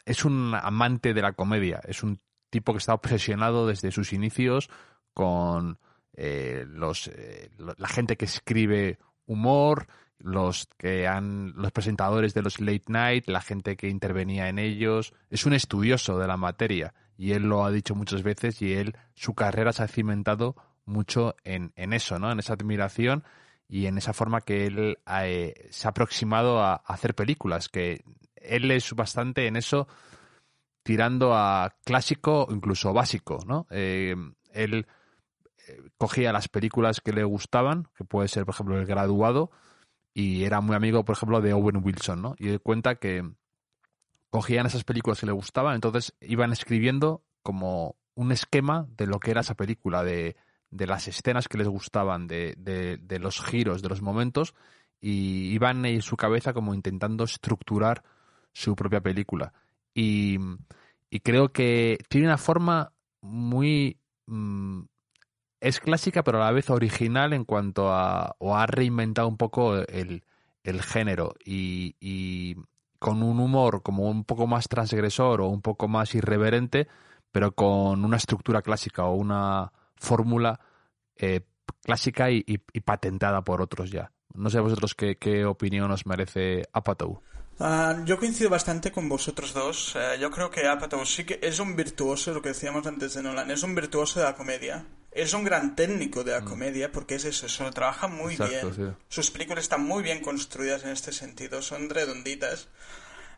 es 0.05 0.25
un 0.27 0.55
amante 0.55 1.15
de 1.15 1.23
la 1.23 1.33
comedia. 1.33 1.81
Es 1.89 2.03
un 2.03 2.21
tipo 2.51 2.73
que 2.73 2.79
está 2.81 2.93
obsesionado 2.93 3.67
desde 3.67 3.91
sus 3.91 4.13
inicios 4.13 4.69
con 5.15 5.79
eh, 6.13 6.67
los, 6.69 7.09
eh, 7.09 7.51
la 7.79 7.89
gente 7.89 8.19
que 8.19 8.27
escribe 8.27 8.99
humor, 9.25 9.87
los 10.19 10.69
que 10.77 11.09
han 11.09 11.55
los 11.57 11.73
presentadores 11.73 12.35
de 12.35 12.43
los 12.43 12.61
late 12.61 12.85
night, 12.89 13.27
la 13.27 13.41
gente 13.41 13.79
que 13.79 13.89
intervenía 13.89 14.51
en 14.51 14.59
ellos. 14.59 15.15
Es 15.31 15.47
un 15.47 15.55
estudioso 15.55 16.19
de 16.19 16.27
la 16.27 16.37
materia 16.37 16.93
y 17.17 17.33
él 17.33 17.45
lo 17.45 17.65
ha 17.65 17.71
dicho 17.71 17.95
muchas 17.95 18.23
veces 18.23 18.61
y 18.61 18.75
él 18.75 18.95
su 19.15 19.33
carrera 19.33 19.73
se 19.73 19.83
ha 19.83 19.89
cimentado 19.89 20.57
mucho 20.85 21.37
en, 21.43 21.73
en 21.75 21.95
eso, 21.95 22.19
¿no? 22.19 22.31
En 22.31 22.39
esa 22.39 22.53
admiración 22.53 23.25
y 23.73 23.87
en 23.87 23.97
esa 23.97 24.13
forma 24.13 24.43
que 24.43 24.67
él 24.67 24.99
eh, 25.23 25.69
se 25.71 25.89
ha 25.89 25.93
aproximado 25.93 26.61
a, 26.63 26.75
hacer 26.75 27.15
películas, 27.15 27.71
que 27.71 28.05
él 28.37 28.71
es 28.71 28.93
bastante 28.93 29.47
en 29.47 29.57
eso 29.57 29.89
tirando 30.83 31.35
a 31.35 31.75
clásico 31.83 32.49
incluso 32.51 32.93
básico, 32.93 33.39
¿no? 33.47 33.67
Eh, 33.71 34.15
él 34.53 34.87
eh, 35.67 35.83
cogía 35.97 36.35
las 36.35 36.49
películas 36.49 37.01
que 37.01 37.15
le 37.15 37.25
gustaban, 37.25 37.89
que 37.97 38.05
puede 38.05 38.29
ser, 38.29 38.45
por 38.45 38.55
ejemplo, 38.55 38.79
El 38.79 38.85
Graduado, 38.85 39.51
y 40.13 40.45
era 40.45 40.61
muy 40.61 40.77
amigo, 40.77 41.07
por 41.07 41.17
ejemplo, 41.17 41.41
de 41.41 41.55
Owen 41.55 41.81
Wilson, 41.83 42.21
¿no? 42.21 42.35
Y 42.37 42.51
él 42.51 42.61
cuenta 42.61 42.97
que 42.97 43.27
cogían 44.29 44.67
esas 44.67 44.85
películas 44.85 45.21
que 45.21 45.27
le 45.27 45.33
gustaban, 45.33 45.77
entonces 45.77 46.15
iban 46.21 46.53
escribiendo 46.53 47.25
como 47.43 47.97
un 48.17 48.33
esquema 48.33 48.87
de 48.99 49.07
lo 49.07 49.19
que 49.19 49.31
era 49.31 49.41
esa 49.41 49.55
película, 49.55 50.05
de 50.05 50.37
de 50.73 50.87
las 50.87 51.07
escenas 51.07 51.49
que 51.49 51.59
les 51.59 51.69
gustaban, 51.69 52.27
de, 52.27 52.55
de, 52.57 53.19
los 53.19 53.41
giros, 53.45 53.83
de 53.83 53.91
los 53.91 54.03
momentos, 54.03 54.55
y 55.01 55.53
iban 55.53 55.85
en 55.85 56.01
su 56.03 56.17
cabeza 56.17 56.53
como 56.53 56.75
intentando 56.75 57.25
estructurar 57.25 58.03
su 58.53 58.75
propia 58.75 59.03
película. 59.03 59.53
Y, 59.95 60.39
y 61.11 61.21
creo 61.21 61.53
que 61.53 61.99
tiene 62.09 62.27
una 62.27 62.39
forma 62.39 62.93
muy... 63.21 63.99
Mm, 64.27 64.83
es 65.61 65.79
clásica, 65.79 66.25
pero 66.25 66.43
a 66.43 66.47
la 66.47 66.53
vez 66.53 66.71
original 66.71 67.35
en 67.35 67.45
cuanto 67.45 67.93
a... 67.93 68.35
o 68.39 68.57
ha 68.57 68.67
reinventado 68.67 69.29
un 69.29 69.37
poco 69.37 69.77
el, 69.77 70.25
el 70.65 70.83
género 70.83 71.35
y, 71.45 71.95
y 72.01 72.57
con 72.99 73.23
un 73.23 73.41
humor 73.41 73.83
como 73.83 74.09
un 74.09 74.25
poco 74.25 74.47
más 74.47 74.69
transgresor 74.69 75.43
o 75.43 75.49
un 75.49 75.61
poco 75.61 75.87
más 75.87 76.15
irreverente, 76.15 76.89
pero 77.31 77.53
con 77.53 78.05
una 78.05 78.17
estructura 78.17 78.63
clásica 78.63 79.05
o 79.05 79.15
una 79.15 79.71
fórmula 80.03 80.61
eh, 81.17 81.41
clásica 81.83 82.31
y, 82.31 82.59
patentada 82.85 83.43
por 83.43 83.63
otros 83.63 83.91
ya. 83.91 84.13
No 84.35 84.51
sé 84.51 84.61
vosotros 84.61 84.95
qué, 84.95 85.45
opinión 85.45 85.91
os 85.91 86.07
merece 86.07 86.63
Apatow. 86.73 87.23
Ah, 87.61 87.97
yo 88.05 88.19
coincido 88.19 88.51
bastante 88.51 88.91
con 88.91 89.09
vosotros 89.09 89.53
dos. 89.53 89.95
Eh, 89.95 90.19
yo 90.19 90.31
creo 90.31 90.51
que 90.51 90.67
Apatow 90.67 91.05
sí 91.05 91.25
que 91.25 91.39
es 91.43 91.59
un 91.61 91.77
virtuoso, 91.77 92.33
lo 92.33 92.43
que 92.43 92.49
decíamos 92.49 92.87
antes 92.87 93.15
de 93.15 93.23
Nolan, 93.23 93.51
es 93.51 93.63
un 93.63 93.75
virtuoso 93.75 94.21
de 94.21 94.27
la 94.27 94.35
comedia. 94.35 94.85
Es 95.11 95.35
un 95.35 95.45
gran 95.45 95.77
técnico 95.77 96.25
de 96.25 96.33
la 96.33 96.41
mm. 96.41 96.45
comedia 96.47 96.91
porque 96.91 97.17
es 97.17 97.27
eso, 97.27 97.47
eso 97.47 97.65
lo 97.65 97.71
trabaja 97.71 98.09
muy 98.09 98.37
bien. 98.37 98.97
Sus 99.09 99.31
películas 99.31 99.65
están 99.65 99.85
muy 99.85 100.03
bien 100.03 100.23
construidas 100.23 100.85
en 100.85 100.91
este 100.91 101.13
sentido, 101.13 101.61
son 101.61 101.91
redonditas. 101.91 102.69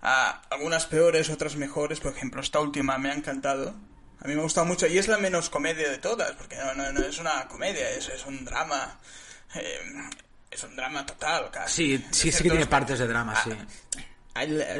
Ah, 0.01 0.43
algunas 0.51 0.87
peores, 0.87 1.31
otras 1.31 1.57
mejores. 1.57 1.99
Por 1.99 2.13
ejemplo, 2.13 2.41
esta 2.41 2.61
última 2.61 2.97
me 2.99 3.11
ha 3.11 3.15
encantado. 3.15 3.75
A 4.25 4.27
mí 4.27 4.35
me 4.35 4.41
ha 4.41 4.43
gustado 4.45 4.67
mucho 4.67 4.87
y 4.87 4.97
es 4.97 5.07
la 5.07 5.19
menos 5.19 5.51
comedia 5.51 5.91
de 5.91 5.99
todas, 5.99 6.33
porque 6.33 6.57
no, 6.57 6.75
no, 6.75 6.91
no 6.93 7.05
es 7.05 7.19
una 7.19 7.47
comedia, 7.47 7.91
es, 7.91 8.09
es 8.09 8.25
un 8.25 8.45
drama. 8.45 8.99
eh, 9.55 9.79
es 10.51 10.63
un 10.63 10.75
drama 10.77 11.05
total, 11.05 11.51
casi. 11.51 11.99
Sí, 11.99 12.07
sí, 12.11 12.33
sí 12.33 12.43
que 12.45 12.51
tiene 12.51 12.67
partes 12.67 12.99
de 12.99 13.07
drama, 13.07 13.35
sí. 13.43 13.51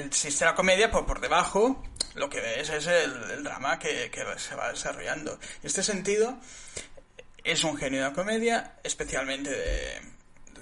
existe 0.07 0.45
la 0.45 0.55
comedia, 0.55 0.91
por, 0.91 1.05
por 1.05 1.21
debajo 1.21 1.85
lo 2.15 2.31
que 2.31 2.41
ves 2.41 2.71
es 2.71 2.87
el, 2.87 3.31
el 3.33 3.45
drama 3.45 3.79
que, 3.79 4.11
que 4.11 4.25
se 4.39 4.55
va 4.55 4.71
desarrollando. 4.71 5.33
En 5.33 5.67
este 5.67 5.83
sentido, 5.83 6.39
es 7.43 7.65
un 7.65 7.77
genio 7.77 8.03
de 8.03 8.09
la 8.09 8.15
comedia, 8.15 8.77
especialmente 8.85 9.51
de 9.51 10.01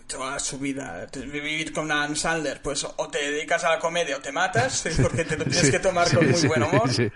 toda 0.07 0.39
su 0.39 0.59
vida. 0.59 1.07
Vivir 1.15 1.73
con 1.73 1.91
Adam 1.91 2.15
Sandler, 2.17 2.61
pues 2.63 2.85
o 2.85 3.09
te 3.09 3.31
dedicas 3.31 3.65
a 3.65 3.71
la 3.71 3.79
comedia 3.79 4.17
o 4.17 4.21
te 4.21 4.33
matas, 4.33 4.85
porque 5.03 5.25
te 5.25 5.37
lo 5.37 5.45
tienes 5.45 5.63
Sí, 5.67 5.71
que 5.71 5.79
tomar 5.79 6.09
sí, 6.09 6.17
con 6.17 6.31
muy 6.31 6.41
sí, 6.41 6.47
buen 6.47 6.63
humor. 6.63 6.93
sí. 6.93 7.11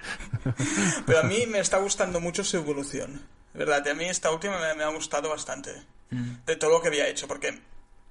Pero 1.06 1.20
a 1.20 1.22
mí 1.24 1.46
me 1.46 1.58
está 1.60 1.78
gustando 1.78 2.20
mucho 2.20 2.44
su 2.44 2.56
evolución. 2.56 3.22
Verdad, 3.54 3.86
a 3.88 3.94
mí 3.94 4.04
esta 4.04 4.30
última 4.30 4.58
me, 4.60 4.74
me 4.74 4.84
ha 4.84 4.88
gustado 4.88 5.28
bastante. 5.30 5.70
De 6.10 6.56
todo 6.56 6.70
lo 6.70 6.80
que 6.82 6.88
había 6.88 7.08
hecho, 7.08 7.26
porque 7.26 7.58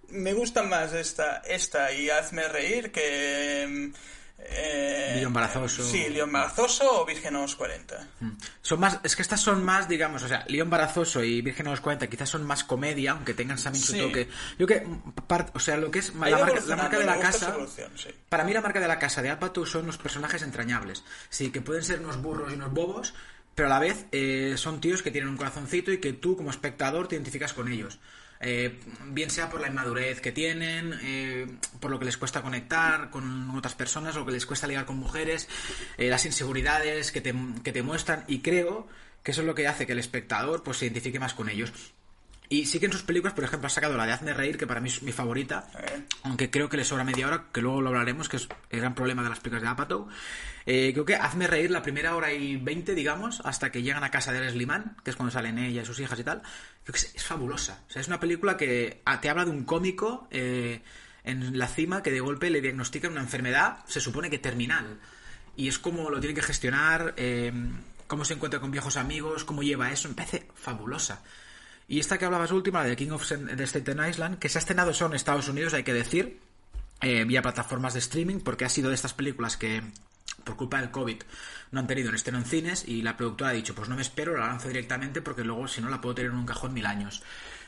me 0.09 0.33
gusta 0.33 0.63
más 0.63 0.91
esta, 0.93 1.37
esta 1.47 1.91
y 1.93 2.09
Hazme 2.09 2.47
Reír 2.47 2.91
que... 2.91 3.91
Eh, 4.37 5.13
Lío 5.17 5.27
embarazoso. 5.27 5.83
Sí, 5.83 6.07
Lío 6.09 6.25
embarazoso 6.25 7.01
o 7.01 7.05
Virgen 7.05 7.35
a 7.35 7.41
los 7.41 7.55
40. 7.55 8.07
Son 8.61 8.79
más, 8.79 8.99
es 9.03 9.15
que 9.15 9.21
estas 9.21 9.39
son 9.41 9.63
más, 9.63 9.87
digamos, 9.87 10.23
o 10.23 10.27
sea, 10.27 10.43
Lío 10.47 10.63
embarazoso 10.63 11.23
y 11.23 11.41
Virgen 11.41 11.67
a 11.67 11.71
los 11.71 11.81
40 11.81 12.07
quizás 12.07 12.29
son 12.29 12.43
más 12.45 12.63
comedia, 12.63 13.11
aunque 13.11 13.33
tengan 13.33 13.61
también 13.61 13.83
su 13.83 13.93
Sí. 13.93 13.99
toque. 14.01 14.27
Yo 14.59 14.67
que, 14.67 14.85
par- 15.27 15.51
o 15.53 15.59
sea, 15.59 15.77
lo 15.77 15.89
que 15.89 15.99
es 15.99 16.13
la 16.13 16.37
marca, 16.37 16.59
la 16.67 16.75
marca 16.75 16.99
de 16.99 17.05
la 17.05 17.19
casa, 17.19 17.55
sí. 17.95 18.09
para 18.29 18.43
mí 18.43 18.53
la 18.53 18.61
marca 18.61 18.79
de 18.79 18.87
la 18.87 18.99
casa 18.99 19.21
de 19.21 19.29
Apatow 19.29 19.65
son 19.65 19.87
los 19.87 19.97
personajes 19.97 20.41
entrañables. 20.41 21.03
Sí, 21.29 21.49
que 21.51 21.61
pueden 21.61 21.83
ser 21.83 22.01
unos 22.01 22.21
burros 22.21 22.51
y 22.51 22.55
unos 22.55 22.71
bobos, 22.73 23.13
pero 23.55 23.67
a 23.67 23.71
la 23.71 23.79
vez 23.79 24.05
eh, 24.11 24.55
son 24.57 24.81
tíos 24.81 25.01
que 25.01 25.11
tienen 25.11 25.29
un 25.29 25.37
corazoncito 25.37 25.91
y 25.91 25.99
que 25.99 26.13
tú 26.13 26.35
como 26.35 26.49
espectador 26.51 27.07
te 27.07 27.15
identificas 27.15 27.53
con 27.53 27.71
ellos. 27.71 27.99
Eh, 28.47 28.79
bien 29.07 29.31
sea 29.31 29.49
por 29.49 29.59
la 29.59 29.69
inmadurez 29.69 30.21
que 30.21 30.31
tienen, 30.31 30.93
eh, 31.01 31.47
por 31.79 31.89
lo 31.89 31.97
que 31.97 32.05
les 32.05 32.15
cuesta 32.15 32.43
conectar 32.43 33.09
con 33.09 33.49
otras 33.57 33.73
personas, 33.73 34.13
lo 34.13 34.23
que 34.23 34.33
les 34.33 34.45
cuesta 34.45 34.67
ligar 34.67 34.85
con 34.85 34.97
mujeres, 34.97 35.49
eh, 35.97 36.09
las 36.09 36.27
inseguridades 36.27 37.11
que 37.11 37.21
te, 37.21 37.33
que 37.63 37.71
te 37.71 37.81
muestran 37.81 38.23
y 38.27 38.41
creo 38.41 38.87
que 39.23 39.31
eso 39.31 39.41
es 39.41 39.47
lo 39.47 39.55
que 39.55 39.67
hace 39.67 39.87
que 39.87 39.93
el 39.93 39.99
espectador 39.99 40.61
pues 40.61 40.77
se 40.77 40.85
identifique 40.85 41.19
más 41.19 41.33
con 41.33 41.49
ellos. 41.49 41.73
Y 42.47 42.65
sí 42.65 42.79
que 42.79 42.85
en 42.85 42.91
sus 42.91 43.03
películas, 43.03 43.33
por 43.33 43.43
ejemplo, 43.43 43.67
ha 43.67 43.69
sacado 43.69 43.97
la 43.97 44.05
de 44.05 44.13
Hazme 44.13 44.33
Reír, 44.33 44.57
que 44.57 44.67
para 44.67 44.79
mí 44.79 44.89
es 44.89 45.01
mi 45.01 45.11
favorita, 45.11 45.67
aunque 46.23 46.49
creo 46.49 46.69
que 46.69 46.77
le 46.77 46.85
sobra 46.85 47.03
media 47.03 47.27
hora, 47.27 47.45
que 47.51 47.61
luego 47.61 47.81
lo 47.81 47.89
hablaremos, 47.89 48.29
que 48.29 48.37
es 48.37 48.47
el 48.69 48.79
gran 48.79 48.93
problema 48.93 49.23
de 49.23 49.29
las 49.29 49.39
películas 49.39 49.63
de 49.63 49.69
Apatow. 49.69 50.07
Eh, 50.67 50.91
creo 50.93 51.05
que 51.05 51.15
Hazme 51.15 51.47
Reír 51.47 51.71
la 51.71 51.81
primera 51.81 52.15
hora 52.15 52.31
y 52.33 52.57
veinte, 52.57 52.93
digamos, 52.93 53.41
hasta 53.45 53.71
que 53.71 53.81
llegan 53.81 54.03
a 54.03 54.11
casa 54.11 54.31
de 54.31 54.41
Leslie 54.41 54.65
Mann, 54.65 54.97
que 55.03 55.11
es 55.11 55.15
cuando 55.15 55.31
salen 55.31 55.57
ella 55.57 55.81
y 55.81 55.85
sus 55.85 55.99
hijas 55.99 56.19
y 56.19 56.23
tal. 56.23 56.41
Creo 56.83 56.93
que 56.93 56.99
es, 56.99 57.15
es 57.15 57.23
fabulosa. 57.23 57.83
O 57.87 57.91
sea, 57.91 58.01
es 58.01 58.07
una 58.07 58.19
película 58.19 58.57
que 58.57 59.01
ah, 59.05 59.21
te 59.21 59.29
habla 59.29 59.45
de 59.45 59.51
un 59.51 59.63
cómico 59.63 60.27
eh, 60.31 60.81
en 61.23 61.57
la 61.57 61.67
cima 61.67 62.03
que 62.03 62.11
de 62.11 62.19
golpe 62.19 62.49
le 62.49 62.61
diagnostican 62.61 63.11
una 63.11 63.21
enfermedad, 63.21 63.79
se 63.87 63.99
supone 63.99 64.29
que 64.29 64.39
terminal. 64.39 64.99
Y 65.55 65.67
es 65.67 65.79
como 65.79 66.09
lo 66.09 66.19
tiene 66.19 66.35
que 66.35 66.41
gestionar, 66.41 67.13
eh, 67.17 67.51
cómo 68.07 68.25
se 68.25 68.33
encuentra 68.33 68.59
con 68.59 68.71
viejos 68.71 68.97
amigos, 68.97 69.43
cómo 69.43 69.63
lleva 69.63 69.91
eso. 69.91 70.09
Me 70.09 70.15
parece 70.15 70.47
fabulosa. 70.53 71.23
Y 71.87 71.99
esta 71.99 72.17
que 72.17 72.25
hablabas 72.25 72.51
última, 72.51 72.83
de 72.83 72.95
King 72.95 73.11
of 73.11 73.29
de 73.29 73.63
Staten 73.67 73.99
Island, 74.09 74.39
que 74.39 74.49
se 74.49 74.57
ha 74.57 74.59
estrenado 74.61 74.93
solo 74.93 75.11
en 75.11 75.15
Estados 75.17 75.47
Unidos, 75.49 75.73
hay 75.73 75.83
que 75.83 75.93
decir, 75.93 76.39
eh, 77.01 77.23
vía 77.25 77.41
plataformas 77.41 77.93
de 77.93 77.99
streaming, 77.99 78.39
porque 78.39 78.65
ha 78.65 78.69
sido 78.69 78.89
de 78.89 78.95
estas 78.95 79.13
películas 79.13 79.55
que, 79.57 79.83
por 80.43 80.55
culpa 80.55 80.79
del 80.81 80.89
COVID, 80.91 81.17
no 81.71 81.79
han 81.79 81.87
tenido 81.87 82.09
el 82.09 82.15
estreno 82.15 82.39
en 82.39 82.45
cines, 82.45 82.87
y 82.87 83.01
la 83.03 83.15
productora 83.17 83.51
ha 83.51 83.53
dicho, 83.53 83.75
pues 83.75 83.87
no 83.87 83.95
me 83.95 84.01
espero, 84.01 84.35
la 84.37 84.47
lanzo 84.47 84.67
directamente, 84.67 85.21
porque 85.21 85.43
luego, 85.43 85.67
si 85.67 85.79
no, 85.81 85.89
la 85.89 86.01
puedo 86.01 86.15
tener 86.15 86.31
en 86.31 86.37
un 86.37 86.45
cajón 86.45 86.73
mil 86.73 86.85
años. 86.87 87.21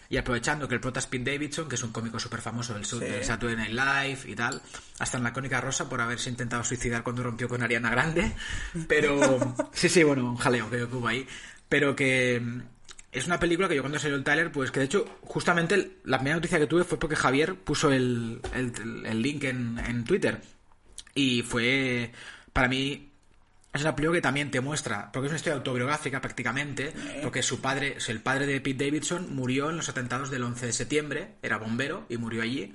Y 0.10 0.16
aprovechando 0.18 0.68
que 0.70 0.76
el 0.76 0.80
prota 0.82 1.02
Pete 1.02 1.32
Davidson, 1.34 1.68
que 1.68 1.76
es 1.76 1.84
un 1.84 1.92
cómico 1.92 2.18
súper 2.18 2.40
famoso 2.42 2.74
del, 2.74 2.86
sur- 2.86 3.04
Sí. 3.04 3.10
del 3.10 3.26
Saturday 3.26 3.58
Night 3.58 3.74
Live 3.74 4.32
y 4.32 4.36
tal, 4.36 4.62
hasta 5.00 5.18
en 5.18 5.24
la 5.26 5.34
cónica 5.34 5.60
rosa 5.60 5.90
por 5.90 6.00
haberse 6.00 6.30
intentado 6.30 6.64
suicidar 6.64 7.04
cuando 7.04 7.24
rompió 7.24 7.50
con 7.50 7.62
Ariana 7.62 7.90
Grande, 7.90 8.34
pero 8.88 9.54
sí, 9.74 9.90
sí, 9.90 10.04
bueno, 10.04 10.32
un 10.32 10.38
jaleo 10.38 10.70
que 10.70 10.84
hubo 10.86 11.08
ahí, 11.10 11.28
pero 11.68 11.94
que 11.94 12.42
es 13.12 13.26
una 13.26 13.40
película 13.40 13.68
que 13.68 13.76
yo 13.76 13.82
cuando 13.82 14.00
salió 14.00 14.16
el 14.18 14.24
trailer, 14.24 14.52
pues 14.52 14.70
que 14.72 14.80
de 14.82 14.86
hecho, 14.86 15.06
justamente 15.22 15.98
la 16.04 16.18
primera 16.18 16.36
noticia 16.38 16.60
que 16.60 16.68
tuve 16.68 16.84
fue 16.84 17.00
porque 17.00 17.16
Javier 17.16 17.56
puso 17.56 17.92
el, 17.92 18.42
el- 18.54 19.22
link 19.22 19.44
en, 19.46 19.80
en 19.80 20.04
Twitter. 20.04 20.42
Y 21.16 21.42
fue, 21.42 22.12
para 22.54 22.68
mí, 22.68 23.12
es 23.74 23.82
una 23.82 23.96
película 23.96 24.18
que 24.18 24.22
también 24.22 24.52
te 24.52 24.62
muestra, 24.62 25.12
porque 25.12 25.28
es 25.28 25.32
una 25.32 25.38
historia 25.38 25.58
autobiográfica 25.58 26.22
prácticamente, 26.22 26.94
porque 27.24 27.42
su 27.42 27.60
padre, 27.60 27.98
el 28.08 28.22
padre 28.22 28.46
de 28.46 28.62
Pete 28.62 28.86
Davidson, 28.86 29.34
murió 29.36 29.70
en 29.70 29.78
los 29.78 29.90
atentados 29.90 30.30
del 30.30 30.44
11 30.44 30.68
de 30.68 30.74
septiembre, 30.74 31.36
era 31.42 31.58
bombero 31.58 32.06
y 32.10 32.18
murió 32.18 32.44
allí. 32.44 32.74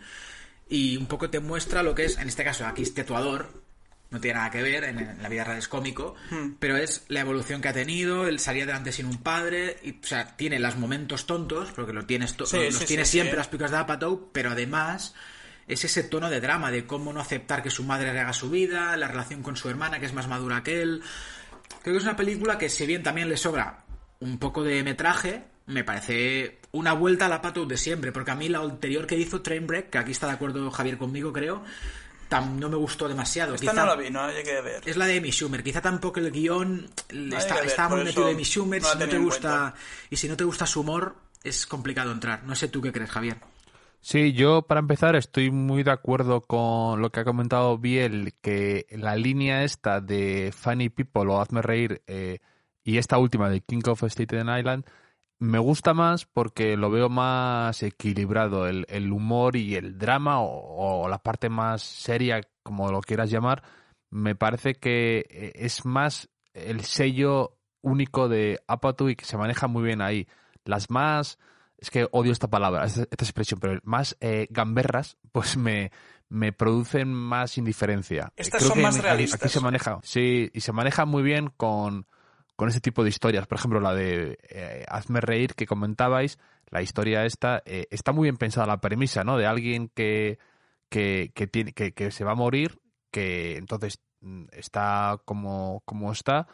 Y 0.68 0.96
un 0.96 1.06
poco 1.06 1.28
te 1.30 1.38
muestra 1.40 1.82
lo 1.82 1.94
que 1.94 2.04
es, 2.06 2.18
en 2.18 2.28
este 2.28 2.42
caso, 2.44 2.66
aquí 2.66 2.82
es 2.82 2.94
tatuador, 2.94 3.61
no 4.12 4.20
tiene 4.20 4.38
nada 4.38 4.50
que 4.50 4.62
ver, 4.62 4.84
en, 4.84 4.98
en 4.98 5.22
la 5.22 5.28
vida 5.28 5.42
real 5.42 5.58
es 5.58 5.66
cómico, 5.66 6.14
pero 6.60 6.76
es 6.76 7.04
la 7.08 7.20
evolución 7.20 7.60
que 7.60 7.68
ha 7.68 7.72
tenido, 7.72 8.28
el 8.28 8.38
salir 8.38 8.62
adelante 8.62 8.92
sin 8.92 9.06
un 9.06 9.16
padre, 9.22 9.78
y, 9.82 9.92
o 9.92 10.06
sea, 10.06 10.36
tiene 10.36 10.60
los 10.60 10.76
momentos 10.76 11.26
tontos, 11.26 11.70
porque 11.72 11.92
lo 11.92 12.04
tienes 12.06 12.36
to- 12.36 12.46
Sí, 12.46 12.58
los 12.58 12.74
sí, 12.76 12.84
tiene 12.84 13.04
sí, 13.04 13.12
siempre 13.12 13.32
sí. 13.32 13.36
las 13.38 13.48
películas 13.48 13.70
de 13.72 13.76
Apatow, 13.78 14.30
pero 14.32 14.50
además 14.50 15.14
es 15.66 15.84
ese 15.84 16.02
tono 16.04 16.28
de 16.28 16.40
drama, 16.40 16.70
de 16.70 16.86
cómo 16.86 17.12
no 17.12 17.20
aceptar 17.20 17.62
que 17.62 17.70
su 17.70 17.84
madre 17.84 18.10
haga 18.10 18.32
su 18.32 18.50
vida, 18.50 18.96
la 18.96 19.08
relación 19.08 19.42
con 19.42 19.56
su 19.56 19.68
hermana, 19.70 19.98
que 19.98 20.06
es 20.06 20.12
más 20.12 20.28
madura 20.28 20.62
que 20.62 20.82
él. 20.82 21.02
Creo 21.82 21.94
que 21.94 21.98
es 21.98 22.04
una 22.04 22.16
película 22.16 22.58
que, 22.58 22.68
si 22.68 22.84
bien 22.86 23.02
también 23.02 23.28
le 23.28 23.36
sobra 23.36 23.84
un 24.20 24.38
poco 24.38 24.62
de 24.62 24.82
metraje, 24.84 25.44
me 25.66 25.84
parece 25.84 26.58
una 26.72 26.92
vuelta 26.92 27.26
a 27.26 27.28
la 27.28 27.36
Apatow 27.36 27.66
de 27.66 27.76
siempre, 27.76 28.12
porque 28.12 28.30
a 28.32 28.34
mí 28.34 28.48
la 28.48 28.58
anterior 28.58 29.06
que 29.06 29.16
hizo, 29.16 29.40
Trainwreck, 29.40 29.88
que 29.90 29.98
aquí 29.98 30.10
está 30.12 30.26
de 30.26 30.32
acuerdo 30.34 30.70
Javier 30.70 30.98
conmigo, 30.98 31.32
creo, 31.32 31.62
tam- 32.36 32.58
no 32.58 32.68
me 32.68 32.76
gustó 32.76 33.08
demasiado. 33.08 33.54
Esta 33.54 33.70
Quizá- 33.72 33.80
no 33.80 33.86
la 33.86 33.94
vi, 33.96 34.10
no 34.10 34.26
la 34.26 34.32
llegué 34.32 34.58
a 34.58 34.60
ver. 34.60 34.82
es 34.86 34.96
la 34.96 35.06
de 35.06 35.18
Amy 35.18 35.30
Schumer. 35.30 35.62
Quizá 35.62 35.80
tampoco 35.80 36.20
el 36.20 36.30
guion 36.30 36.88
hay 37.10 37.32
está, 37.36 37.88
ver, 37.88 37.96
muy 37.96 38.04
metido 38.04 38.28
Amy 38.28 38.44
Schumer. 38.44 38.82
no 38.82 38.88
si 38.88 38.98
no 38.98 39.08
te 39.08 39.18
gusta 39.18 39.74
y 40.10 40.16
si 40.16 40.28
no 40.28 40.36
te 40.36 40.44
gusta 40.44 40.66
su 40.66 40.80
humor, 40.80 41.16
es 41.44 41.66
complicado 41.66 42.12
entrar. 42.12 42.44
No 42.44 42.54
sé 42.54 42.68
tú 42.68 42.80
qué 42.80 42.92
crees, 42.92 43.10
Javier. 43.10 43.38
Sí, 44.00 44.32
yo 44.32 44.62
para 44.62 44.80
empezar 44.80 45.14
estoy 45.14 45.52
muy 45.52 45.84
de 45.84 45.92
acuerdo 45.92 46.40
con 46.40 47.00
lo 47.00 47.10
que 47.10 47.20
ha 47.20 47.24
comentado 47.24 47.78
Biel, 47.78 48.34
que 48.40 48.86
la 48.90 49.14
línea 49.14 49.62
esta 49.62 50.00
de 50.00 50.52
Funny 50.56 50.88
People 50.88 51.30
o 51.32 51.40
Hazme 51.40 51.62
Reír 51.62 52.02
eh, 52.08 52.40
y 52.82 52.98
esta 52.98 53.18
última 53.18 53.48
de 53.48 53.60
King 53.60 53.82
of 53.86 54.02
Staten 54.02 54.48
Island 54.58 54.84
me 55.42 55.58
gusta 55.58 55.92
más 55.92 56.24
porque 56.24 56.76
lo 56.76 56.88
veo 56.88 57.08
más 57.08 57.82
equilibrado, 57.82 58.68
el, 58.68 58.86
el 58.88 59.12
humor 59.12 59.56
y 59.56 59.74
el 59.74 59.98
drama 59.98 60.40
o, 60.40 61.02
o 61.02 61.08
la 61.08 61.18
parte 61.18 61.48
más 61.48 61.82
seria, 61.82 62.40
como 62.62 62.92
lo 62.92 63.00
quieras 63.00 63.28
llamar, 63.28 63.64
me 64.10 64.36
parece 64.36 64.74
que 64.74 65.26
eh, 65.28 65.52
es 65.56 65.84
más 65.84 66.28
el 66.54 66.82
sello 66.84 67.58
único 67.80 68.28
de 68.28 68.60
Apatow 68.68 69.08
y 69.08 69.16
que 69.16 69.24
se 69.24 69.36
maneja 69.36 69.66
muy 69.66 69.82
bien 69.82 70.00
ahí. 70.00 70.28
Las 70.64 70.90
más 70.90 71.40
es 71.76 71.90
que 71.90 72.06
odio 72.12 72.30
esta 72.30 72.48
palabra, 72.48 72.84
esta, 72.84 73.02
esta 73.02 73.24
expresión, 73.24 73.58
pero 73.58 73.80
más 73.82 74.16
eh, 74.20 74.46
gamberras, 74.48 75.16
pues 75.32 75.56
me, 75.56 75.90
me 76.28 76.52
producen 76.52 77.12
más 77.12 77.58
indiferencia. 77.58 78.32
Estas 78.36 78.60
Creo 78.60 78.68
son 78.68 78.78
que 78.78 78.82
más 78.82 79.02
realistas. 79.02 79.42
Aquí 79.42 79.52
se 79.52 79.60
maneja, 79.60 79.98
sí, 80.04 80.50
y 80.54 80.60
se 80.60 80.72
maneja 80.72 81.04
muy 81.04 81.24
bien 81.24 81.50
con, 81.56 82.06
con 82.62 82.68
este 82.68 82.80
tipo 82.80 83.02
de 83.02 83.08
historias. 83.08 83.48
Por 83.48 83.58
ejemplo, 83.58 83.80
la 83.80 83.92
de 83.92 84.38
eh, 84.48 84.84
Hazme 84.86 85.20
reír 85.20 85.56
que 85.56 85.66
comentabais, 85.66 86.38
la 86.70 86.80
historia 86.80 87.24
esta, 87.24 87.60
eh, 87.66 87.88
está 87.90 88.12
muy 88.12 88.26
bien 88.26 88.36
pensada 88.36 88.68
la 88.68 88.80
premisa, 88.80 89.24
¿no? 89.24 89.36
De 89.36 89.46
alguien 89.46 89.88
que, 89.88 90.38
que, 90.88 91.32
que, 91.34 91.48
tiene, 91.48 91.72
que, 91.72 91.92
que 91.92 92.12
se 92.12 92.22
va 92.22 92.30
a 92.30 92.36
morir, 92.36 92.78
que 93.10 93.56
entonces 93.56 93.98
mm, 94.20 94.44
está 94.52 95.20
como, 95.24 95.82
como 95.84 96.12
está, 96.12 96.46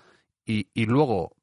y, 0.47 0.69
y 0.73 0.87
luego, 0.87 1.37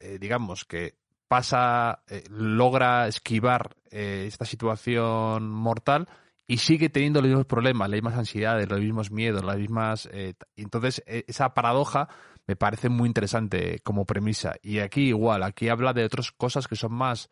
eh, 0.00 0.18
digamos 0.20 0.66
que 0.66 0.96
pasa, 1.26 2.02
eh, 2.06 2.24
logra 2.28 3.08
esquivar 3.08 3.74
eh, 3.90 4.24
esta 4.26 4.44
situación 4.44 5.48
mortal 5.50 6.10
y 6.46 6.58
sigue 6.58 6.90
teniendo 6.90 7.22
los 7.22 7.28
mismos 7.28 7.46
problemas, 7.46 7.88
las 7.88 7.96
mismas 7.96 8.18
ansiedades, 8.18 8.68
los 8.68 8.80
mismos 8.80 9.10
miedos, 9.10 9.42
las 9.42 9.56
mismas... 9.56 10.10
entonces, 10.56 11.02
esa 11.06 11.54
paradoja 11.54 12.10
me 12.50 12.56
parece 12.56 12.88
muy 12.88 13.06
interesante 13.06 13.78
como 13.84 14.04
premisa. 14.04 14.56
Y 14.60 14.80
aquí 14.80 15.02
igual, 15.10 15.44
aquí 15.44 15.68
habla 15.68 15.92
de 15.92 16.04
otras 16.04 16.32
cosas 16.32 16.66
que 16.66 16.74
son 16.74 16.92
más 16.92 17.30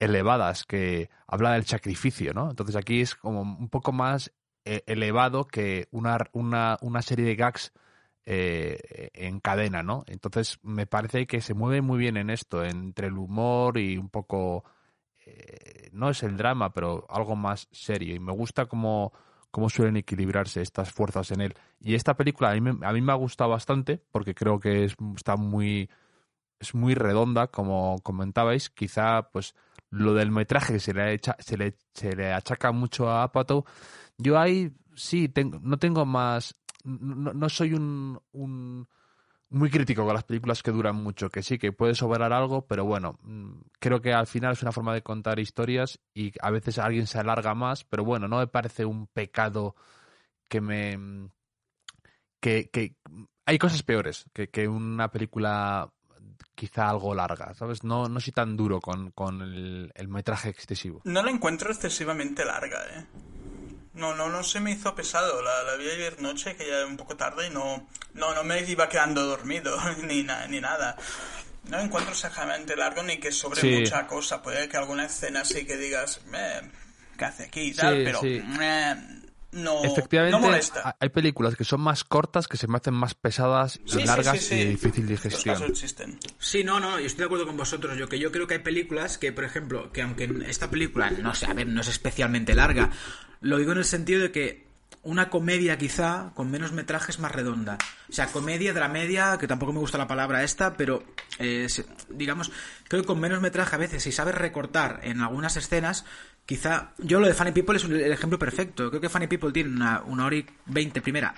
elevadas, 0.00 0.64
que 0.64 1.08
habla 1.28 1.52
del 1.52 1.66
sacrificio, 1.66 2.34
¿no? 2.34 2.50
Entonces 2.50 2.74
aquí 2.74 3.00
es 3.00 3.14
como 3.14 3.42
un 3.42 3.68
poco 3.68 3.92
más 3.92 4.32
eh, 4.64 4.82
elevado 4.88 5.46
que 5.46 5.86
una, 5.92 6.18
una, 6.32 6.78
una 6.80 7.00
serie 7.00 7.26
de 7.26 7.36
gags 7.36 7.72
eh, 8.24 9.10
en 9.14 9.38
cadena, 9.38 9.84
¿no? 9.84 10.02
Entonces 10.08 10.58
me 10.64 10.88
parece 10.88 11.28
que 11.28 11.40
se 11.40 11.54
mueve 11.54 11.80
muy 11.80 11.98
bien 11.98 12.16
en 12.16 12.28
esto, 12.28 12.64
entre 12.64 13.06
el 13.06 13.18
humor 13.18 13.78
y 13.78 13.96
un 13.98 14.08
poco, 14.08 14.64
eh, 15.24 15.90
no 15.92 16.10
es 16.10 16.24
el 16.24 16.36
drama, 16.36 16.72
pero 16.72 17.06
algo 17.08 17.36
más 17.36 17.68
serio. 17.70 18.16
Y 18.16 18.18
me 18.18 18.32
gusta 18.32 18.66
cómo, 18.66 19.12
cómo 19.56 19.70
suelen 19.70 19.96
equilibrarse 19.96 20.60
estas 20.60 20.92
fuerzas 20.92 21.30
en 21.30 21.40
él. 21.40 21.54
Y 21.80 21.94
esta 21.94 22.14
película 22.14 22.50
a 22.50 22.52
mí, 22.52 22.60
me- 22.60 22.86
a 22.86 22.92
mí 22.92 23.00
me 23.00 23.10
ha 23.12 23.14
gustado 23.14 23.48
bastante 23.48 24.02
porque 24.12 24.34
creo 24.34 24.60
que 24.60 24.84
es, 24.84 24.94
está 25.16 25.36
muy 25.36 25.88
es 26.60 26.74
muy 26.74 26.94
redonda, 26.94 27.46
como 27.46 27.98
comentabais. 28.02 28.68
Quizá, 28.68 29.30
pues, 29.32 29.54
lo 29.88 30.12
del 30.12 30.30
metraje 30.30 30.78
se 30.78 30.92
le, 30.92 31.14
echa, 31.14 31.36
se 31.38 31.56
le, 31.56 31.78
se 31.94 32.14
le 32.14 32.34
achaca 32.34 32.70
mucho 32.70 33.08
a 33.08 33.22
Apatow. 33.22 33.64
Yo 34.18 34.38
ahí 34.38 34.70
sí, 34.94 35.30
tengo, 35.30 35.58
no 35.62 35.78
tengo 35.78 36.04
más. 36.04 36.54
No, 36.84 37.32
no 37.32 37.48
soy 37.48 37.72
un, 37.72 38.20
un, 38.32 38.86
muy 39.48 39.70
crítico 39.70 40.04
con 40.04 40.14
las 40.14 40.24
películas 40.24 40.62
que 40.62 40.72
duran 40.72 40.96
mucho, 40.96 41.30
que 41.30 41.42
sí, 41.42 41.58
que 41.58 41.72
puede 41.72 41.94
sobrar 41.94 42.32
algo, 42.32 42.66
pero 42.66 42.84
bueno, 42.84 43.18
mm, 43.22 43.52
creo 43.78 44.00
que 44.00 44.12
al 44.12 44.26
final 44.26 44.52
es 44.52 44.62
una 44.62 44.72
forma 44.72 44.94
de 44.94 45.02
contar 45.02 45.38
historias 45.38 46.00
y 46.14 46.32
a 46.40 46.50
veces 46.50 46.78
alguien 46.78 47.06
se 47.06 47.18
alarga 47.18 47.54
más, 47.54 47.84
pero 47.84 48.04
bueno, 48.04 48.28
no 48.28 48.38
me 48.38 48.46
parece 48.46 48.84
un 48.84 49.06
pecado 49.06 49.76
que 50.48 50.60
me. 50.60 51.30
que, 52.40 52.70
que 52.70 52.96
hay 53.44 53.58
cosas 53.58 53.82
peores 53.82 54.26
que, 54.32 54.48
que 54.48 54.66
una 54.68 55.10
película 55.10 55.92
quizá 56.54 56.88
algo 56.88 57.14
larga, 57.14 57.54
¿sabes? 57.54 57.84
No, 57.84 58.08
no 58.08 58.18
soy 58.18 58.32
tan 58.32 58.56
duro 58.56 58.80
con, 58.80 59.10
con 59.12 59.42
el, 59.42 59.92
el 59.94 60.08
metraje 60.08 60.48
excesivo. 60.48 61.02
No 61.04 61.22
la 61.22 61.30
encuentro 61.30 61.70
excesivamente 61.70 62.44
larga, 62.44 62.78
¿eh? 62.94 63.06
No, 63.96 64.14
no, 64.14 64.28
no 64.28 64.42
se 64.44 64.60
me 64.60 64.70
hizo 64.72 64.94
pesado. 64.94 65.42
La, 65.42 65.62
la 65.64 65.74
vi 65.76 65.88
ayer 65.90 66.20
noche, 66.20 66.54
que 66.56 66.66
ya 66.66 66.76
era 66.76 66.86
un 66.86 66.96
poco 66.96 67.16
tarde, 67.16 67.46
y 67.46 67.50
no, 67.50 67.88
no, 68.14 68.34
no 68.34 68.44
me 68.44 68.60
iba 68.70 68.88
quedando 68.88 69.24
dormido, 69.24 69.76
ni, 70.04 70.22
na, 70.22 70.46
ni 70.46 70.60
nada. 70.60 70.96
No 71.64 71.80
encuentro 71.80 72.12
exactamente 72.12 72.76
largo 72.76 73.02
ni 73.02 73.18
que 73.18 73.32
sobre 73.32 73.60
Sí. 73.60 73.70
mucha 73.70 74.06
cosa. 74.06 74.42
Puede 74.42 74.68
que 74.68 74.76
alguna 74.76 75.06
escena 75.06 75.44
sí 75.44 75.64
que 75.66 75.76
digas, 75.76 76.20
eh, 76.32 76.60
¿qué 77.18 77.24
hace 77.24 77.44
aquí 77.44 77.60
y 77.62 77.74
tal? 77.74 77.96
Sí, 77.96 78.02
pero 78.04 78.20
sí. 78.20 78.42
eh, 78.60 78.94
no, 79.52 79.82
Efectivamente, 79.84 80.38
no 80.38 80.46
molesta. 80.46 80.82
ha- 80.84 80.96
hay 81.00 81.08
películas 81.08 81.56
que 81.56 81.64
son 81.64 81.80
más 81.80 82.04
cortas, 82.04 82.46
que 82.46 82.56
se 82.58 82.66
me 82.68 82.76
hacen 82.76 82.92
más 82.94 83.14
pesadas 83.14 83.80
y 83.86 84.04
largas 84.04 84.38
sí, 84.38 84.44
sí. 84.48 84.54
y 84.54 84.58
de 84.58 84.64
difícil 84.72 85.18
casos 85.44 85.68
existen. 85.70 86.20
Sí, 86.38 86.62
no, 86.62 86.78
no, 86.78 87.00
yo 87.00 87.06
estoy 87.06 87.20
de 87.20 87.24
acuerdo 87.26 87.46
con 87.46 87.56
vosotros. 87.56 87.96
Yo 87.96 88.08
que 88.08 88.18
yo 88.18 88.30
creo 88.30 88.46
que 88.46 88.54
hay 88.54 88.60
películas 88.60 89.16
que, 89.18 89.32
por 89.32 89.44
ejemplo, 89.44 89.90
que 89.92 90.02
aunque 90.02 90.28
esta 90.46 90.68
película, 90.70 91.10
no 91.10 91.34
sé, 91.34 91.46
a 91.46 91.54
ver, 91.54 91.66
no 91.68 91.80
es 91.80 91.88
especialmente 91.88 92.54
larga, 92.54 92.90
lo 93.46 93.58
digo 93.58 93.72
en 93.72 93.78
el 93.78 93.84
sentido 93.84 94.22
de 94.22 94.32
que 94.32 94.66
una 95.02 95.30
comedia 95.30 95.78
quizá 95.78 96.32
con 96.34 96.50
menos 96.50 96.72
metraje 96.72 97.12
es 97.12 97.20
más 97.20 97.30
redonda. 97.30 97.78
O 98.08 98.12
sea, 98.12 98.26
comedia, 98.26 98.72
dramedia, 98.72 99.38
que 99.38 99.46
tampoco 99.46 99.72
me 99.72 99.78
gusta 99.78 99.98
la 99.98 100.08
palabra 100.08 100.42
esta, 100.42 100.76
pero 100.76 101.04
eh, 101.38 101.68
digamos, 102.08 102.50
creo 102.88 103.02
que 103.02 103.06
con 103.06 103.20
menos 103.20 103.40
metraje 103.40 103.74
a 103.74 103.78
veces, 103.78 104.02
si 104.02 104.10
sabes 104.10 104.34
recortar 104.34 105.00
en 105.04 105.20
algunas 105.20 105.56
escenas, 105.56 106.04
quizá... 106.44 106.92
Yo 106.98 107.20
lo 107.20 107.28
de 107.28 107.34
Funny 107.34 107.52
People 107.52 107.76
es 107.76 107.84
el 107.84 108.12
ejemplo 108.12 108.38
perfecto. 108.38 108.90
Creo 108.90 109.00
que 109.00 109.08
Funny 109.08 109.28
People 109.28 109.52
tiene 109.52 109.70
una, 109.70 110.02
una 110.02 110.26
hora 110.26 110.36
y 110.36 110.46
veinte 110.66 111.00
primera 111.00 111.34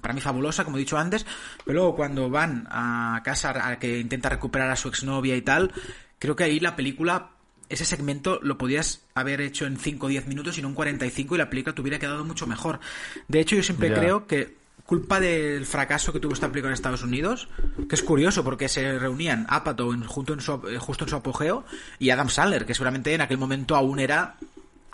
para 0.00 0.14
mí 0.14 0.20
fabulosa, 0.20 0.64
como 0.64 0.76
he 0.76 0.80
dicho 0.80 0.98
antes, 0.98 1.26
pero 1.64 1.80
luego 1.80 1.96
cuando 1.96 2.30
van 2.30 2.66
a 2.70 3.20
casa 3.24 3.68
a 3.68 3.78
que 3.78 3.98
intenta 3.98 4.28
recuperar 4.28 4.70
a 4.70 4.76
su 4.76 4.88
exnovia 4.88 5.36
y 5.36 5.42
tal, 5.42 5.72
creo 6.18 6.36
que 6.36 6.44
ahí 6.44 6.60
la 6.60 6.76
película, 6.76 7.32
ese 7.70 7.84
segmento 7.86 8.38
lo 8.42 8.58
podías 8.58 9.00
haber 9.14 9.40
hecho 9.40 9.64
en 9.66 9.78
5 9.78 10.06
o 10.06 10.08
10 10.10 10.26
minutos 10.26 10.58
y 10.58 10.62
no 10.62 10.68
en 10.68 10.74
45 10.74 11.34
y 11.34 11.38
la 11.38 11.48
película 11.48 11.74
te 11.74 11.80
hubiera 11.80 11.98
quedado 11.98 12.24
mucho 12.24 12.46
mejor. 12.46 12.80
De 13.28 13.40
hecho, 13.40 13.56
yo 13.56 13.62
siempre 13.62 13.88
creo 14.00 14.26
que 14.26 14.58
culpa 14.84 15.20
del 15.20 15.64
fracaso 15.66 16.12
que 16.12 16.18
tuvo 16.18 16.34
esta 16.34 16.48
película 16.48 16.70
en 16.70 16.74
Estados 16.74 17.02
Unidos, 17.04 17.48
que 17.88 17.94
es 17.94 18.02
curioso 18.02 18.42
porque 18.42 18.68
se 18.68 18.98
reunían 18.98 19.46
Apatow 19.48 19.92
en, 19.92 20.04
junto 20.04 20.32
en 20.34 20.40
su, 20.40 20.52
eh, 20.68 20.78
justo 20.78 21.04
en 21.04 21.10
su 21.10 21.16
apogeo 21.16 21.64
y 22.00 22.10
Adam 22.10 22.28
Sandler, 22.28 22.66
que 22.66 22.74
seguramente 22.74 23.14
en 23.14 23.20
aquel 23.20 23.38
momento 23.38 23.76
aún 23.76 24.00
era 24.00 24.36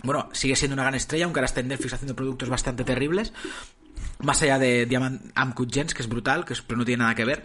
bueno, 0.02 0.28
sigue 0.32 0.54
siendo 0.54 0.74
una 0.74 0.82
gran 0.82 0.94
estrella, 0.94 1.24
aunque 1.24 1.40
ahora 1.40 1.46
está 1.46 1.60
en 1.60 1.68
Netflix 1.68 1.94
haciendo 1.94 2.14
productos 2.14 2.48
bastante 2.50 2.84
terribles. 2.84 3.32
Más 4.20 4.40
allá 4.42 4.58
de 4.58 4.84
Diamant 4.86 5.22
Amcut 5.34 5.72
Jens, 5.72 5.94
que 5.94 6.02
es 6.02 6.08
brutal, 6.08 6.44
que 6.44 6.52
es- 6.52 6.60
pero 6.62 6.76
no 6.78 6.84
tiene 6.84 7.02
nada 7.02 7.14
que 7.14 7.24
ver. 7.24 7.42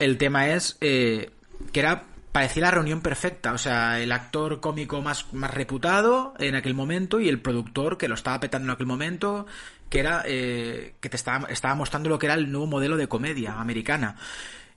El 0.00 0.18
tema 0.18 0.48
es 0.48 0.76
eh, 0.80 1.30
que 1.72 1.80
era 1.80 2.04
parecía 2.32 2.62
la 2.62 2.70
reunión 2.70 3.00
perfecta. 3.00 3.52
O 3.52 3.58
sea, 3.58 4.00
el 4.00 4.12
actor 4.12 4.60
cómico 4.60 5.00
más, 5.02 5.32
más 5.32 5.52
reputado 5.52 6.34
en 6.38 6.54
aquel 6.54 6.74
momento 6.74 7.20
y 7.20 7.28
el 7.28 7.40
productor 7.40 7.98
que 7.98 8.08
lo 8.08 8.14
estaba 8.14 8.40
petando 8.40 8.66
en 8.66 8.70
aquel 8.74 8.86
momento, 8.86 9.46
que 9.88 10.00
era 10.00 10.22
eh, 10.26 10.94
que 11.00 11.08
te 11.08 11.16
estaba, 11.16 11.48
estaba 11.48 11.74
mostrando 11.74 12.08
lo 12.08 12.18
que 12.18 12.26
era 12.26 12.34
el 12.34 12.50
nuevo 12.50 12.66
modelo 12.66 12.96
de 12.96 13.08
comedia 13.08 13.60
americana. 13.60 14.16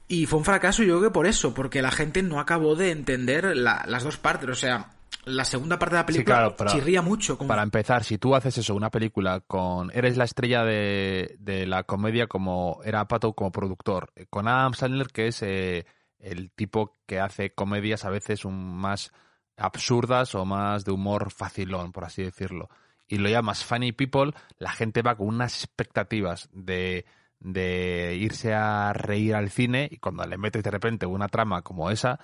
Y 0.07 0.25
fue 0.25 0.39
un 0.39 0.45
fracaso, 0.45 0.83
yo 0.83 0.97
creo 0.99 1.09
que 1.09 1.13
por 1.13 1.25
eso, 1.25 1.53
porque 1.53 1.81
la 1.81 1.91
gente 1.91 2.21
no 2.21 2.39
acabó 2.39 2.75
de 2.75 2.91
entender 2.91 3.55
la- 3.55 3.83
las 3.87 4.03
dos 4.03 4.17
partes. 4.17 4.49
O 4.49 4.55
sea, 4.55 4.89
la 5.23 5.45
segunda 5.45 5.77
parte 5.79 5.95
de 5.95 6.01
la 6.01 6.05
película 6.05 6.35
claro, 6.35 6.55
para- 6.57 6.71
chirría 6.71 7.01
mucho. 7.01 7.37
Para 7.37 7.63
empezar, 7.63 8.03
si 8.03 8.17
tú 8.17 8.35
haces 8.35 8.57
eso, 8.57 8.75
una 8.75 8.89
película 8.89 9.39
con... 9.41 9.89
Eres 9.93 10.17
la 10.17 10.25
estrella 10.25 10.63
de, 10.65 11.37
de 11.39 11.65
la 11.65 11.83
comedia 11.83 12.27
como 12.27 12.81
era 12.83 13.07
Pato 13.07 13.31
como 13.33 13.51
productor, 13.53 14.11
eh, 14.15 14.25
con 14.29 14.47
Adam 14.49 14.73
Sandler, 14.73 15.07
que 15.07 15.27
es 15.27 15.41
eh, 15.43 15.85
el 16.21 16.51
tipo 16.51 16.97
que 17.05 17.19
hace 17.19 17.53
comedias 17.53 18.05
a 18.05 18.09
veces 18.09 18.45
un, 18.45 18.77
más 18.77 19.11
absurdas 19.57 20.35
o 20.35 20.45
más 20.45 20.85
de 20.85 20.91
humor 20.91 21.31
facilón, 21.31 21.91
por 21.91 22.05
así 22.05 22.23
decirlo. 22.23 22.69
Y 23.07 23.17
lo 23.17 23.29
llamas 23.29 23.65
Funny 23.65 23.91
People, 23.91 24.33
la 24.57 24.71
gente 24.71 25.01
va 25.01 25.15
con 25.15 25.27
unas 25.27 25.63
expectativas 25.63 26.49
de, 26.53 27.05
de 27.39 28.15
irse 28.19 28.53
a 28.53 28.93
reír 28.93 29.35
al 29.35 29.49
cine 29.49 29.89
y 29.91 29.97
cuando 29.97 30.25
le 30.25 30.37
metes 30.37 30.63
de 30.63 30.71
repente 30.71 31.05
una 31.05 31.27
trama 31.27 31.61
como 31.61 31.89
esa, 31.91 32.19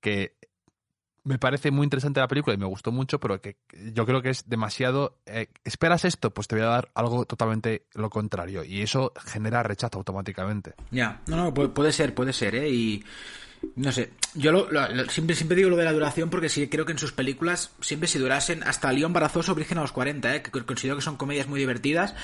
que 0.00 0.36
me 1.24 1.38
parece 1.38 1.70
muy 1.70 1.84
interesante 1.84 2.20
la 2.20 2.28
película 2.28 2.54
y 2.54 2.58
me 2.58 2.66
gustó 2.66 2.90
mucho, 2.92 3.20
pero 3.20 3.40
que 3.40 3.56
yo 3.94 4.04
creo 4.06 4.22
que 4.22 4.30
es 4.30 4.48
demasiado... 4.48 5.18
eh, 5.26 5.48
¿Esperas 5.64 6.04
esto? 6.04 6.30
Pues 6.34 6.48
te 6.48 6.56
voy 6.56 6.64
a 6.64 6.68
dar 6.68 6.90
algo 6.94 7.24
totalmente 7.26 7.86
lo 7.94 8.10
contrario. 8.10 8.64
Y 8.64 8.82
eso 8.82 9.12
genera 9.24 9.62
rechazo 9.62 9.98
automáticamente. 9.98 10.74
Ya, 10.90 11.20
no, 11.26 11.36
no, 11.36 11.54
pu- 11.54 11.72
puede 11.72 11.92
ser, 11.92 12.14
puede 12.14 12.32
ser, 12.32 12.54
¿eh? 12.56 12.68
Y 12.70 13.04
no 13.76 13.92
sé, 13.92 14.10
yo 14.34 14.50
lo- 14.50 14.68
lo- 14.72 14.88
lo- 14.88 15.08
siempre, 15.10 15.36
siempre 15.36 15.56
digo 15.56 15.70
lo 15.70 15.76
de 15.76 15.84
la 15.84 15.92
duración 15.92 16.28
porque 16.28 16.48
sí 16.48 16.66
creo 16.68 16.84
que 16.84 16.92
en 16.92 16.98
sus 16.98 17.12
películas, 17.12 17.72
siempre 17.80 18.08
si 18.08 18.18
durasen, 18.18 18.64
hasta 18.64 18.92
León 18.92 19.12
Barazoso, 19.12 19.54
Virgen 19.54 19.78
a 19.78 19.82
los 19.82 19.92
40, 19.92 20.34
¿eh? 20.34 20.42
Que 20.42 20.50
considero 20.50 20.96
que 20.96 21.02
son 21.02 21.16
comedias 21.16 21.46
muy 21.46 21.60
divertidas. 21.60 22.14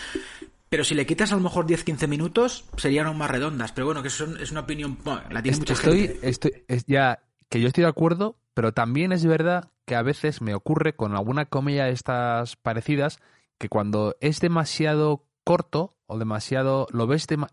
Pero 0.69 0.85
si 0.85 0.95
le 0.95 1.07
quitas 1.07 1.33
a 1.33 1.37
lo 1.37 1.41
mejor 1.41 1.67
10-15 1.67 2.09
minutos, 2.09 2.65
serían 2.77 3.07
aún 3.07 3.17
más 3.17 3.31
redondas. 3.31 3.73
Pero 3.73 3.87
bueno, 3.87 4.03
que 4.03 4.09
eso 4.09 4.37
es 4.39 4.51
una 4.51 4.61
opinión, 4.61 4.99
bueno, 5.05 5.23
la 5.31 5.41
tiene 5.43 5.57
mucha 5.59 5.73
estoy, 5.73 6.09
gente. 6.09 6.29
estoy, 6.29 6.65
es 6.67 6.85
ya 6.87 7.21
que 7.49 7.61
yo 7.61 7.69
estoy 7.69 7.85
de 7.85 7.89
acuerdo, 7.91 8.37
pero 8.59 8.73
también 8.73 9.13
es 9.13 9.25
verdad 9.25 9.71
que 9.87 9.95
a 9.95 10.03
veces 10.03 10.43
me 10.43 10.53
ocurre 10.53 10.97
con 10.97 11.15
alguna 11.15 11.45
comedia 11.45 11.85
de 11.85 11.93
estas 11.93 12.57
parecidas 12.57 13.21
que 13.57 13.69
cuando 13.69 14.17
es 14.21 14.41
demasiado 14.41 15.29
corto 15.45 15.95
o 16.07 16.19
demasiado 16.19 16.89
lo 16.91 17.07
ves 17.07 17.29
dema- 17.29 17.53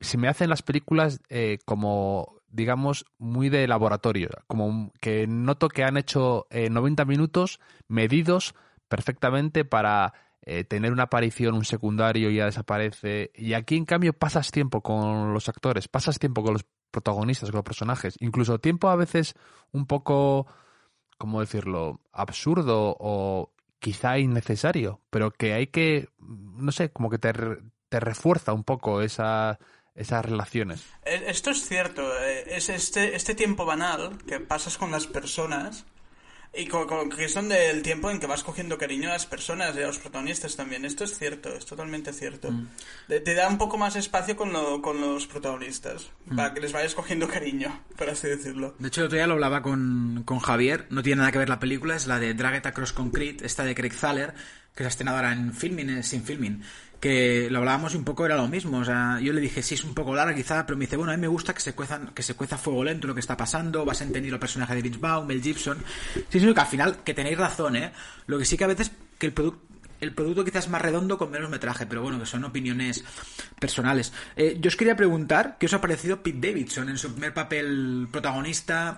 se 0.00 0.16
me 0.16 0.28
hacen 0.28 0.48
las 0.48 0.62
películas 0.62 1.20
eh, 1.28 1.58
como 1.66 2.36
digamos 2.48 3.04
muy 3.18 3.50
de 3.50 3.68
laboratorio 3.68 4.30
como 4.46 4.90
que 5.02 5.26
noto 5.26 5.68
que 5.68 5.84
han 5.84 5.98
hecho 5.98 6.46
eh, 6.48 6.70
90 6.70 7.04
minutos 7.04 7.60
medidos 7.86 8.54
perfectamente 8.88 9.66
para 9.66 10.14
eh, 10.40 10.64
tener 10.64 10.92
una 10.92 11.02
aparición, 11.04 11.54
un 11.54 11.66
secundario 11.66 12.30
y 12.30 12.36
ya 12.36 12.46
desaparece. 12.46 13.30
Y 13.34 13.52
aquí, 13.52 13.76
en 13.76 13.84
cambio, 13.84 14.12
pasas 14.12 14.50
tiempo 14.50 14.80
con 14.80 15.32
los 15.32 15.48
actores, 15.48 15.86
pasas 15.86 16.18
tiempo 16.18 16.42
con 16.42 16.54
los 16.54 16.66
protagonistas, 16.92 17.50
con 17.50 17.58
los 17.58 17.64
personajes. 17.64 18.16
Incluso 18.20 18.60
tiempo 18.60 18.88
a 18.88 18.96
veces 18.96 19.34
un 19.72 19.86
poco, 19.86 20.46
¿cómo 21.18 21.40
decirlo?, 21.40 22.00
absurdo 22.12 22.96
o 23.00 23.50
quizá 23.80 24.18
innecesario, 24.18 25.00
pero 25.10 25.32
que 25.32 25.54
hay 25.54 25.66
que, 25.66 26.08
no 26.20 26.70
sé, 26.70 26.90
como 26.92 27.10
que 27.10 27.18
te, 27.18 27.32
te 27.88 27.98
refuerza 27.98 28.52
un 28.52 28.62
poco 28.62 29.02
esa, 29.02 29.58
esas 29.94 30.24
relaciones. 30.24 30.84
Eh, 31.04 31.24
Esto 31.26 31.50
es 31.50 31.66
cierto, 31.66 32.02
eh, 32.22 32.44
es 32.46 32.68
este, 32.68 33.16
este 33.16 33.34
tiempo 33.34 33.64
banal 33.64 34.18
que 34.26 34.38
pasas 34.38 34.78
con 34.78 34.92
las 34.92 35.06
personas 35.06 35.84
y 36.54 36.66
co- 36.66 36.86
co- 36.86 37.08
que 37.08 37.24
es 37.24 37.34
donde 37.34 37.70
el 37.70 37.82
tiempo 37.82 38.10
en 38.10 38.20
que 38.20 38.26
vas 38.26 38.42
cogiendo 38.42 38.76
cariño 38.76 39.08
a 39.08 39.12
las 39.14 39.24
personas 39.26 39.74
y 39.76 39.80
a 39.82 39.86
los 39.86 39.98
protagonistas 39.98 40.54
también. 40.56 40.84
Esto 40.84 41.04
es 41.04 41.16
cierto, 41.18 41.54
es 41.54 41.64
totalmente 41.64 42.12
cierto. 42.12 42.50
Te, 43.08 43.20
te 43.20 43.34
da 43.34 43.48
un 43.48 43.56
poco 43.58 43.78
más 43.78 43.96
espacio 43.96 44.36
con, 44.36 44.52
lo- 44.52 44.82
con 44.82 45.00
los 45.00 45.26
protagonistas 45.26 46.10
para 46.36 46.52
que 46.52 46.60
les 46.60 46.72
vayas 46.72 46.94
cogiendo 46.94 47.26
cariño, 47.28 47.80
por 47.96 48.10
así 48.10 48.28
decirlo. 48.28 48.74
De 48.78 48.88
hecho, 48.88 49.00
el 49.00 49.06
otro 49.06 49.16
día 49.16 49.26
lo 49.26 49.34
hablaba 49.34 49.62
con, 49.62 50.22
con 50.24 50.38
Javier, 50.40 50.86
no 50.90 51.02
tiene 51.02 51.20
nada 51.20 51.32
que 51.32 51.38
ver 51.38 51.48
la 51.48 51.58
película, 51.60 51.96
es 51.96 52.06
la 52.06 52.18
de 52.18 52.34
Dragged 52.34 52.66
Across 52.66 52.92
Concrete, 52.92 53.46
esta 53.46 53.64
de 53.64 53.74
Craig 53.74 53.94
Thaler, 53.98 54.34
que 54.74 54.82
se 54.82 54.84
ha 54.84 54.88
estrenado 54.88 55.18
ahora 55.18 55.32
en 55.32 55.52
Filming, 55.54 55.88
en 55.90 56.02
Sin 56.02 56.22
Filming, 56.24 56.62
que 57.02 57.48
lo 57.50 57.58
hablábamos 57.58 57.94
y 57.94 57.96
un 57.96 58.04
poco 58.04 58.24
era 58.24 58.36
lo 58.36 58.46
mismo, 58.46 58.78
o 58.78 58.84
sea, 58.84 59.18
yo 59.20 59.32
le 59.32 59.40
dije, 59.40 59.60
sí, 59.60 59.74
es 59.74 59.82
un 59.82 59.92
poco 59.92 60.14
larga 60.14 60.34
quizá, 60.36 60.64
pero 60.64 60.78
me 60.78 60.84
dice, 60.86 60.96
bueno, 60.96 61.12
a 61.12 61.16
mí 61.16 61.20
me 61.20 61.26
gusta 61.26 61.52
que 61.52 61.60
se 61.60 61.74
cuezan, 61.74 62.12
que 62.14 62.22
se 62.22 62.34
cueza 62.34 62.56
fuego 62.56 62.84
lento 62.84 63.08
lo 63.08 63.14
que 63.14 63.18
está 63.20 63.36
pasando, 63.36 63.84
vas 63.84 64.00
a 64.02 64.04
entender 64.04 64.32
el 64.32 64.38
personaje 64.38 64.76
de 64.76 64.82
Vince 64.82 65.00
Vaughn, 65.00 65.26
Mel 65.26 65.42
Gibson, 65.42 65.78
sí, 66.30 66.38
sino 66.38 66.54
que 66.54 66.60
al 66.60 66.66
final, 66.68 67.02
que 67.02 67.12
tenéis 67.12 67.36
razón, 67.36 67.74
¿eh? 67.74 67.92
Lo 68.28 68.38
que 68.38 68.44
sí 68.44 68.56
que 68.56 68.62
a 68.64 68.68
veces, 68.68 68.92
que 69.18 69.26
el 69.26 69.32
producto 69.32 69.66
el 70.00 70.12
producto 70.14 70.44
quizás 70.44 70.68
más 70.68 70.82
redondo 70.82 71.16
con 71.18 71.30
menos 71.30 71.48
metraje, 71.48 71.86
pero 71.86 72.02
bueno, 72.02 72.18
que 72.18 72.26
son 72.26 72.42
opiniones 72.44 73.04
personales. 73.60 74.12
Eh, 74.34 74.56
yo 74.60 74.66
os 74.68 74.76
quería 74.76 74.96
preguntar, 74.96 75.56
¿qué 75.60 75.66
os 75.66 75.74
ha 75.74 75.80
parecido 75.80 76.22
Pete 76.24 76.48
Davidson 76.48 76.88
en 76.88 76.98
su 76.98 77.12
primer 77.12 77.32
papel 77.32 78.08
protagonista? 78.10 78.96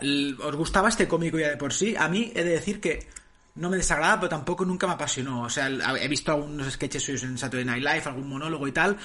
El- 0.00 0.36
¿Os 0.42 0.54
gustaba 0.56 0.90
este 0.90 1.08
cómico 1.08 1.38
ya 1.38 1.48
de 1.48 1.56
por 1.56 1.72
sí? 1.72 1.96
A 1.98 2.08
mí 2.08 2.32
he 2.34 2.44
de 2.44 2.50
decir 2.50 2.80
que 2.80 3.08
no 3.56 3.70
me 3.70 3.76
desagrada, 3.76 4.20
pero 4.20 4.30
tampoco 4.30 4.64
nunca 4.64 4.86
me 4.86 4.94
apasionó. 4.94 5.42
O 5.42 5.50
sea, 5.50 5.68
he 5.68 6.08
visto 6.08 6.32
algunos 6.32 6.72
sketches 6.72 7.02
suyos 7.02 7.22
en 7.24 7.38
Saturday 7.38 7.64
Night 7.64 7.82
Live, 7.82 8.02
algún 8.06 8.28
monólogo 8.28 8.68
y 8.68 8.72
tal, 8.72 8.96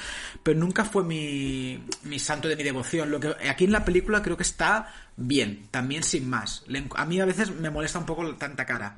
pero 0.44 0.60
nunca 0.60 0.86
fue 0.86 1.04
mi, 1.04 1.84
mi 2.04 2.20
santo 2.20 2.48
de 2.48 2.56
mi 2.56 2.64
devoción. 2.64 3.10
Lo 3.12 3.20
que 3.20 3.36
aquí 3.50 3.66
en 3.66 3.72
la 3.72 3.86
película 3.86 4.22
creo 4.22 4.38
que 4.38 4.44
está 4.44 4.94
bien, 5.16 5.68
también 5.72 6.04
sin 6.04 6.30
más. 6.30 6.64
A 6.96 7.06
mí 7.06 7.20
a 7.20 7.26
veces 7.26 7.52
me 7.52 7.70
molesta 7.70 8.00
un 8.00 8.06
poco 8.06 8.36
tanta 8.36 8.66
cara 8.66 8.98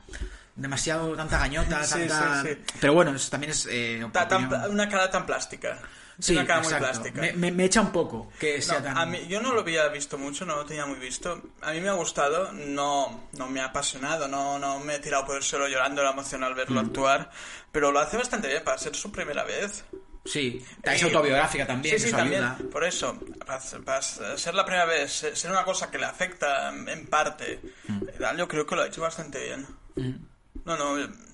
demasiado 0.56 1.16
tanta 1.16 1.40
gañota, 1.40 1.82
tanta... 1.90 2.44
Pero 2.80 2.94
bueno, 2.94 3.14
también 3.30 3.52
es... 3.52 3.68
Eh, 3.70 4.06
una 4.70 4.90
cara 4.90 5.10
tan 5.10 5.26
plástica. 5.26 5.80
Sí, 6.20 6.34
una 6.34 6.46
cara 6.46 6.62
muy 6.62 6.74
plástica. 6.74 7.22
Me, 7.36 7.66
echa 7.66 7.82
un 7.82 7.92
poco 7.92 8.32
que 8.40 8.62
sea 8.62 8.94
a 8.96 9.06
mí, 9.06 9.26
yo 9.28 9.42
no 9.42 9.54
lo 9.54 9.62
había 9.62 9.88
visto 9.88 10.18
mucho, 10.18 10.46
no 10.46 10.56
lo 10.56 10.66
tenía 10.66 10.86
muy 10.86 11.00
visto. 11.00 11.42
A 11.62 11.72
mí 11.72 11.82
me 11.82 11.90
ha 11.90 11.94
gustado, 11.94 12.52
no, 12.52 13.30
no 13.34 13.48
me 13.50 13.62
ha 13.62 13.66
apasionado, 13.66 14.28
no, 14.28 14.60
no 14.60 14.80
me 14.80 14.96
he 14.96 15.00
tirado 15.00 15.26
por 15.26 15.38
el 15.38 15.44
suelo 15.44 15.68
llorando 15.68 16.04
la 16.04 16.12
emoción 16.12 16.44
al 16.44 16.54
verlo 16.54 16.82
mm. 16.82 16.86
actuar, 16.86 17.32
pero 17.72 17.92
lo 17.92 18.00
hace 18.00 18.18
bastante 18.18 18.48
bien 18.48 18.64
para 18.64 18.78
ser 18.78 18.96
su 18.96 19.12
primera 19.12 19.44
vez. 19.44 19.84
Sí, 20.26 20.64
es 20.84 21.04
autobiográfica 21.04 21.68
también. 21.68 22.00
Sí, 22.00 22.08
sí, 22.08 22.12
también. 22.14 22.44
Por 22.72 22.84
eso, 22.86 23.20
para, 23.46 24.02
ser 24.02 24.54
la 24.54 24.64
primera 24.66 24.86
vez, 24.86 25.12
ser 25.12 25.52
una 25.52 25.64
cosa 25.64 25.92
que 25.92 25.98
le 25.98 26.06
afecta 26.06 26.70
en 26.70 27.08
parte, 27.08 27.60
mm. 27.88 28.38
yo 28.38 28.48
creo 28.48 28.66
que 28.66 28.76
lo 28.76 28.84
ha 28.84 28.88
hecho 28.88 29.02
bastante 29.02 29.44
bien. 29.44 29.68
Mm. 29.96 30.34
No, 30.66 30.78
no. 30.78 31.33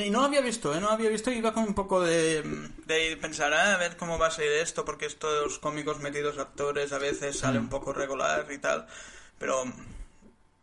Y 0.00 0.10
no 0.10 0.20
lo 0.20 0.26
había 0.26 0.40
visto, 0.40 0.74
¿eh? 0.74 0.80
No 0.80 0.86
lo 0.86 0.92
había 0.92 1.10
visto 1.10 1.30
y 1.30 1.38
iba 1.38 1.52
con 1.52 1.64
un 1.64 1.74
poco 1.74 2.00
de, 2.00 2.42
de 2.86 3.16
pensar, 3.20 3.52
ah, 3.52 3.74
a 3.74 3.78
ver 3.78 3.96
cómo 3.96 4.18
va 4.18 4.28
a 4.28 4.30
ser 4.30 4.50
esto, 4.52 4.84
porque 4.84 5.06
estos 5.06 5.58
cómicos 5.58 6.00
metidos 6.00 6.38
actores 6.38 6.92
a 6.92 6.98
veces 6.98 7.38
sale 7.38 7.58
un 7.58 7.66
mm. 7.66 7.70
poco 7.70 7.92
regular 7.92 8.46
y 8.50 8.58
tal. 8.58 8.86
Pero, 9.38 9.64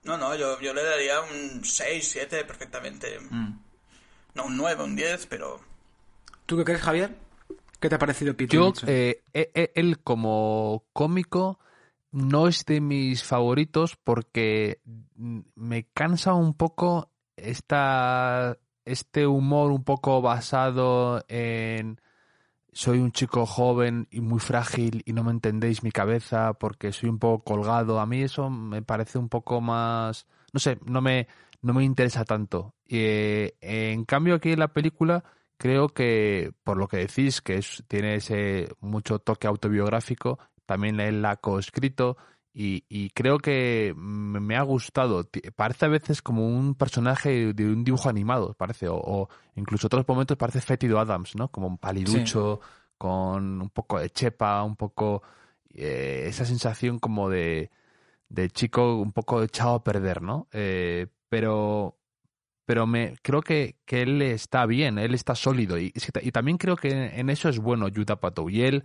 no, 0.04 0.18
no, 0.18 0.36
yo, 0.36 0.60
yo 0.60 0.74
le 0.74 0.84
daría 0.84 1.22
un 1.22 1.63
6, 1.63 2.10
7 2.12 2.46
perfectamente. 2.46 3.20
Mm. 3.20 3.60
No 4.36 4.46
un 4.46 4.58
9, 4.58 4.84
un 4.84 4.96
10, 4.96 5.28
pero... 5.28 5.60
¿Tú 6.46 6.58
qué 6.58 6.63
crees, 6.63 6.82
Javier? 6.82 7.15
¿Qué 7.80 7.89
te 7.89 7.96
ha 7.96 8.00
parecido 8.00 8.36
Peter 8.36 8.60
Yo, 8.60 8.74
eh, 8.88 9.24
eh, 9.34 9.52
eh, 9.54 9.72
él 9.76 10.00
como 10.00 10.86
cómico 10.92 11.60
no 12.12 12.48
es 12.48 12.65
de 12.65 12.82
mis 12.82 13.24
favoritos 13.24 13.96
porque 14.04 14.82
me 15.15 15.88
cansa 15.94 16.34
un 16.34 16.56
poco 16.56 17.12
esta, 17.38 18.58
este 18.91 19.28
humor 19.28 19.71
un 19.71 19.84
poco 19.84 20.21
basado 20.21 21.23
en 21.28 21.99
soy 22.71 22.99
un 22.99 23.12
chico 23.12 23.45
joven 23.45 24.08
y 24.12 24.21
muy 24.21 24.39
frágil 24.39 25.02
y 25.06 25.13
no 25.13 25.23
me 25.23 25.32
entendéis 25.32 25.84
mi 25.84 25.91
cabeza 25.91 26.54
porque 26.54 26.91
soy 26.91 27.10
un 27.10 27.19
poco 27.19 27.43
colgado. 27.43 27.99
A 27.99 28.06
mí 28.06 28.21
eso 28.21 28.49
me 28.49 28.82
parece 28.82 29.17
un 29.17 29.30
poco 29.30 29.62
más, 29.62 30.28
no 30.54 30.60
sé, 30.60 30.78
no 30.86 31.02
me, 31.02 31.28
no 31.62 31.73
me 31.73 31.84
interesa 31.84 32.25
tanto. 32.25 32.75
Eh, 32.88 33.56
en 33.62 34.06
cambio 34.06 34.36
aquí 34.36 34.52
en 34.52 34.60
la 34.60 34.69
película 34.73 35.23
creo 35.58 35.89
que, 35.89 36.54
por 36.63 36.78
lo 36.78 36.88
que 36.88 36.97
decís, 36.97 37.41
que 37.41 37.60
tiene 37.88 38.15
ese 38.15 38.69
mucho 38.80 39.19
toque 39.19 39.47
autobiográfico, 39.47 40.39
también 40.65 40.99
él 40.99 41.21
la 41.21 41.32
ha 41.32 41.36
coescrito 41.38 42.17
y, 42.53 43.09
creo 43.12 43.38
que 43.39 43.93
me 43.95 44.57
ha 44.57 44.63
gustado. 44.63 45.29
Parece 45.55 45.85
a 45.85 45.89
veces 45.89 46.21
como 46.21 46.47
un 46.47 46.75
personaje 46.75 47.53
de 47.53 47.65
un 47.65 47.83
dibujo 47.83 48.09
animado, 48.09 48.53
parece, 48.53 48.88
o, 48.89 49.29
incluso 49.55 49.88
otros 49.88 50.07
momentos 50.07 50.38
parece 50.38 50.62
Fétido 50.62 50.99
Adams, 50.99 51.35
¿no? 51.35 51.49
Como 51.49 51.67
un 51.67 51.77
paliducho, 51.77 52.59
con 52.97 53.62
un 53.62 53.69
poco 53.69 53.99
de 53.99 54.09
chepa, 54.09 54.63
un 54.63 54.75
poco 54.75 55.21
eh, 55.73 56.25
esa 56.27 56.45
sensación 56.45 56.99
como 56.99 57.29
de, 57.29 57.69
de, 58.29 58.49
chico 58.49 58.97
un 58.97 59.13
poco 59.13 59.43
echado 59.43 59.75
a 59.75 59.83
perder, 59.83 60.21
¿no? 60.21 60.47
Eh, 60.51 61.07
pero 61.29 61.95
pero 62.65 62.85
me 62.85 63.15
creo 63.23 63.41
que, 63.41 63.77
que, 63.85 64.03
él 64.03 64.21
está 64.21 64.65
bien, 64.65 64.99
él 64.99 65.15
está 65.15 65.33
sólido 65.33 65.79
y, 65.79 65.91
y 66.21 66.31
también 66.31 66.57
creo 66.57 66.75
que 66.75 66.89
en 67.19 67.29
eso 67.31 67.49
es 67.49 67.57
bueno 67.59 67.88
Yuta 67.88 68.19
Pato 68.19 68.47
y 68.49 68.62
él 68.62 68.83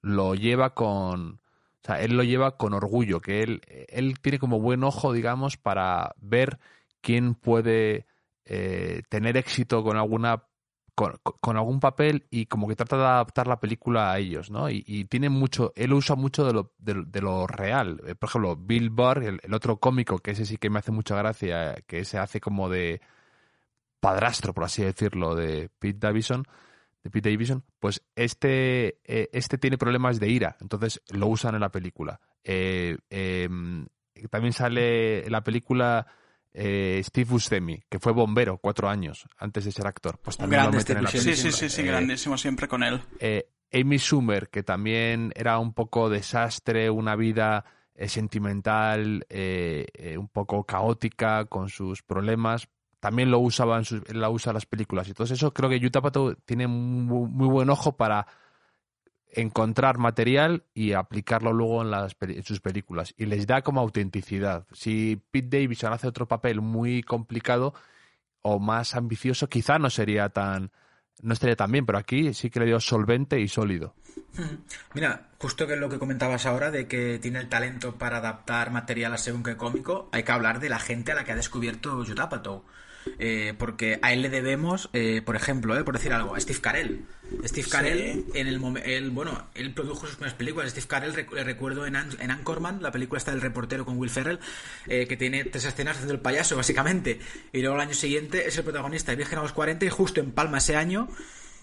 lo 0.00 0.34
lleva 0.34 0.74
con 0.74 1.41
o 1.82 1.86
sea, 1.86 2.00
él 2.00 2.16
lo 2.16 2.22
lleva 2.22 2.56
con 2.56 2.74
orgullo, 2.74 3.20
que 3.20 3.42
él, 3.42 3.60
él 3.88 4.20
tiene 4.20 4.38
como 4.38 4.60
buen 4.60 4.84
ojo, 4.84 5.12
digamos, 5.12 5.56
para 5.56 6.14
ver 6.20 6.58
quién 7.00 7.34
puede 7.34 8.06
eh, 8.44 9.02
tener 9.08 9.36
éxito 9.36 9.82
con 9.82 9.96
alguna 9.96 10.44
con, 10.94 11.56
algún 11.56 11.80
papel 11.80 12.26
y 12.30 12.46
como 12.46 12.68
que 12.68 12.76
trata 12.76 12.96
de 12.96 13.04
adaptar 13.04 13.46
la 13.46 13.60
película 13.60 14.12
a 14.12 14.18
ellos, 14.18 14.50
¿no? 14.50 14.68
Y, 14.70 15.06
tiene 15.06 15.30
mucho, 15.30 15.72
él 15.74 15.92
usa 15.94 16.16
mucho 16.16 16.44
de 16.44 16.52
lo, 16.52 16.74
de, 16.78 17.20
lo 17.20 17.46
real. 17.46 18.00
Eh, 18.06 18.14
por 18.14 18.28
ejemplo, 18.28 18.56
Bill 18.56 18.90
Burr, 18.90 19.24
el, 19.24 19.54
otro 19.54 19.78
cómico, 19.78 20.18
que 20.18 20.32
ese 20.32 20.44
sí 20.46 20.58
que 20.58 20.70
me 20.70 20.78
hace 20.80 20.92
mucha 20.92 21.16
gracia, 21.16 21.76
que 21.86 22.04
se 22.04 22.18
hace 22.18 22.40
como 22.40 22.68
de 22.68 23.00
padrastro, 24.00 24.52
por 24.54 24.64
así 24.64 24.82
decirlo, 24.82 25.34
de 25.34 25.70
Pete 25.78 25.98
Davidson, 25.98 26.44
de 27.02 27.10
Pete 27.10 27.30
Davidson, 27.30 27.64
pues 27.80 28.02
este, 28.14 28.98
eh, 29.04 29.28
este 29.32 29.58
tiene 29.58 29.78
problemas 29.78 30.20
de 30.20 30.28
ira, 30.28 30.56
entonces 30.60 31.00
lo 31.10 31.26
usan 31.26 31.54
en 31.54 31.60
la 31.60 31.70
película. 31.70 32.20
Eh, 32.44 32.96
em, 33.10 33.86
también 34.30 34.52
sale 34.52 35.24
en 35.24 35.32
la 35.32 35.42
película 35.42 36.06
eh, 36.52 37.00
Steve 37.04 37.28
Buscemi, 37.28 37.82
que 37.88 37.98
fue 37.98 38.12
bombero 38.12 38.58
cuatro 38.58 38.88
años 38.88 39.26
antes 39.38 39.64
de 39.64 39.72
ser 39.72 39.86
actor. 39.86 40.18
Pues 40.22 40.36
también 40.36 40.64
lo 40.64 40.72
meten 40.72 40.98
en 40.98 41.04
la 41.04 41.10
película. 41.10 41.34
Sí, 41.34 41.50
sí, 41.50 41.68
sí, 41.68 41.82
grandísimo 41.82 42.38
siempre 42.38 42.68
con 42.68 42.82
él. 42.82 43.02
Amy 43.72 43.98
Schumer, 43.98 44.48
que 44.48 44.62
también 44.62 45.32
era 45.34 45.58
un 45.58 45.72
poco 45.72 46.08
desastre, 46.08 46.90
una 46.90 47.16
vida 47.16 47.64
sentimental, 48.06 49.26
un 49.30 50.28
poco 50.28 50.64
caótica, 50.64 51.46
con 51.46 51.68
sus 51.68 52.02
problemas, 52.02 52.68
también 53.02 53.32
lo 53.32 53.40
usaba 53.40 53.78
en, 53.78 53.84
sus, 53.84 54.14
la 54.14 54.30
usa 54.30 54.50
en 54.50 54.54
las 54.54 54.64
películas. 54.64 55.08
Y 55.08 55.12
todo 55.12 55.24
eso 55.24 55.52
creo 55.52 55.68
que 55.68 55.80
Yutapato 55.80 56.36
tiene 56.44 56.68
muy, 56.68 57.48
buen 57.48 57.68
ojo 57.68 57.96
para 57.96 58.28
encontrar 59.32 59.98
material 59.98 60.62
y 60.72 60.92
aplicarlo 60.92 61.52
luego 61.52 61.82
en, 61.82 61.90
las, 61.90 62.14
en 62.20 62.44
sus 62.44 62.60
películas. 62.60 63.12
Y 63.18 63.26
les 63.26 63.48
da 63.48 63.62
como 63.62 63.80
autenticidad. 63.80 64.68
Si 64.70 65.20
Pete 65.32 65.58
Davidson 65.58 65.92
hace 65.92 66.06
otro 66.06 66.28
papel 66.28 66.60
muy 66.60 67.02
complicado 67.02 67.74
o 68.40 68.60
más 68.60 68.94
ambicioso, 68.94 69.48
quizá 69.48 69.80
no 69.80 69.90
sería 69.90 70.28
tan 70.28 70.70
no 71.22 71.34
estaría 71.34 71.56
tan 71.56 71.72
bien, 71.72 71.84
pero 71.84 71.98
aquí 71.98 72.32
sí 72.34 72.50
que 72.50 72.60
le 72.60 72.66
dio 72.66 72.78
solvente 72.78 73.40
y 73.40 73.48
sólido. 73.48 73.94
Mira, 74.94 75.30
justo 75.38 75.66
que 75.66 75.74
lo 75.74 75.88
que 75.88 75.98
comentabas 75.98 76.46
ahora 76.46 76.70
de 76.70 76.86
que 76.86 77.18
tiene 77.18 77.40
el 77.40 77.48
talento 77.48 77.96
para 77.96 78.18
adaptar 78.18 78.70
material 78.70 79.12
a 79.12 79.18
según 79.18 79.42
qué 79.42 79.56
cómico, 79.56 80.08
hay 80.12 80.22
que 80.22 80.32
hablar 80.32 80.60
de 80.60 80.68
la 80.68 80.78
gente 80.78 81.12
a 81.12 81.14
la 81.16 81.24
que 81.24 81.32
ha 81.32 81.36
descubierto 81.36 82.04
Yutapato. 82.04 82.64
Eh, 83.18 83.54
porque 83.58 83.98
a 84.02 84.12
él 84.12 84.22
le 84.22 84.30
debemos, 84.30 84.90
eh, 84.92 85.22
por 85.24 85.36
ejemplo, 85.36 85.78
eh, 85.78 85.84
por 85.84 85.96
decir 85.96 86.12
algo, 86.12 86.34
a 86.34 86.40
Steve 86.40 86.60
Carell. 86.60 87.04
Steve 87.44 87.68
Carell, 87.68 88.26
en 88.34 88.46
el 88.46 88.60
momento, 88.60 88.88
bueno, 89.12 89.48
él 89.54 89.72
produjo 89.72 90.06
sus 90.06 90.16
primeras 90.16 90.34
películas. 90.34 90.70
Steve 90.70 90.86
Carell, 90.86 91.26
le 91.32 91.44
recuerdo 91.44 91.86
en, 91.86 91.96
en, 91.96 92.30
Anchorman, 92.30 92.82
la 92.82 92.92
película 92.92 93.18
está 93.18 93.30
del 93.30 93.40
reportero 93.40 93.84
con 93.84 93.98
Will 93.98 94.10
Ferrell, 94.10 94.38
que 94.86 95.16
tiene 95.16 95.44
tres 95.44 95.64
escenas 95.64 95.96
haciendo 95.96 96.14
el 96.14 96.20
payaso, 96.20 96.56
básicamente. 96.56 97.20
Y 97.52 97.60
luego 97.60 97.76
el 97.76 97.80
año 97.80 97.94
siguiente 97.94 98.46
es 98.46 98.56
el 98.58 98.64
protagonista 98.64 99.12
de 99.12 99.16
Virgen 99.16 99.38
a 99.38 99.42
los 99.42 99.52
40 99.52 99.86
y 99.86 99.88
justo 99.88 100.20
en 100.20 100.32
Palma 100.32 100.58
ese 100.58 100.76
año 100.76 101.08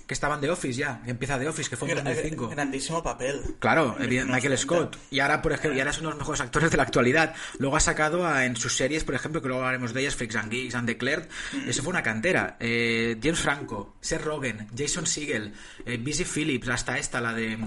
que 0.10 0.16
estaban 0.16 0.42
de 0.42 0.50
Office 0.50 0.74
ya, 0.74 1.04
que 1.06 1.12
empieza 1.12 1.38
de 1.38 1.48
Office, 1.48 1.70
que 1.70 1.78
fue 1.78 1.88
en 1.92 2.04
2005. 2.04 2.50
Grandísimo 2.50 3.04
papel. 3.04 3.42
Claro, 3.60 3.96
Michael 4.00 4.58
Scott. 4.58 4.98
Y 5.12 5.20
ahora, 5.20 5.40
por 5.40 5.52
ejemplo, 5.52 5.78
y 5.78 5.82
ahora 5.82 5.92
es 5.92 6.00
uno 6.00 6.10
de 6.10 6.14
los 6.14 6.18
mejores 6.18 6.42
actores 6.42 6.72
de 6.72 6.78
la 6.78 6.82
actualidad. 6.82 7.36
Luego 7.60 7.78
ha 7.78 7.80
sacado 7.80 8.28
en 8.42 8.56
sus 8.56 8.76
series, 8.76 9.04
por 9.04 9.14
ejemplo, 9.14 9.40
que 9.40 9.48
luego 9.50 9.62
hablaremos 9.62 9.94
de 9.94 10.02
ellas, 10.02 10.16
Freaks 10.16 10.36
and 10.36 10.52
Geeks 10.52 10.74
and 10.74 10.88
Declared. 10.88 11.28
Mm. 11.54 11.70
Eso 11.70 11.84
fue 11.84 11.92
una 11.92 12.02
cantera. 12.02 12.58
Eh, 12.60 13.20
James 13.22 13.40
Franco, 13.40 13.98
Seth 14.02 14.24
Rogen, 14.24 14.68
Jason 14.76 15.06
Segel, 15.06 15.54
eh, 15.86 16.00
Busy 16.04 16.26
Phillips, 16.26 16.70
hasta 16.70 16.98
esta, 16.98 17.22
la 17.22 17.32
de, 17.32 17.60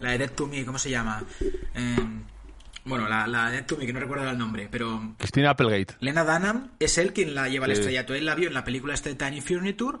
la 0.00 0.10
de 0.10 0.18
Dead 0.18 0.32
to 0.32 0.48
Me, 0.48 0.66
¿cómo 0.66 0.78
se 0.78 0.90
llama? 0.90 1.24
Eh, 1.40 1.96
bueno, 2.84 3.08
la, 3.08 3.26
la 3.26 3.46
de 3.46 3.52
Dead 3.52 3.64
to 3.64 3.78
Me, 3.78 3.86
que 3.86 3.94
no 3.94 4.00
recuerdo 4.00 4.28
el 4.28 4.36
nombre, 4.36 4.68
pero... 4.70 5.14
Christina 5.16 5.48
Applegate. 5.48 5.94
Lena 6.00 6.24
Dunham 6.24 6.72
es 6.78 6.98
él 6.98 7.14
quien 7.14 7.34
la 7.34 7.48
lleva 7.48 7.64
al 7.64 7.72
estrellato. 7.72 8.14
Él 8.14 8.26
la 8.26 8.34
vio 8.34 8.48
en 8.48 8.54
la 8.54 8.64
película 8.64 8.92
este 8.92 9.14
Tiny 9.14 9.40
Furniture 9.40 9.96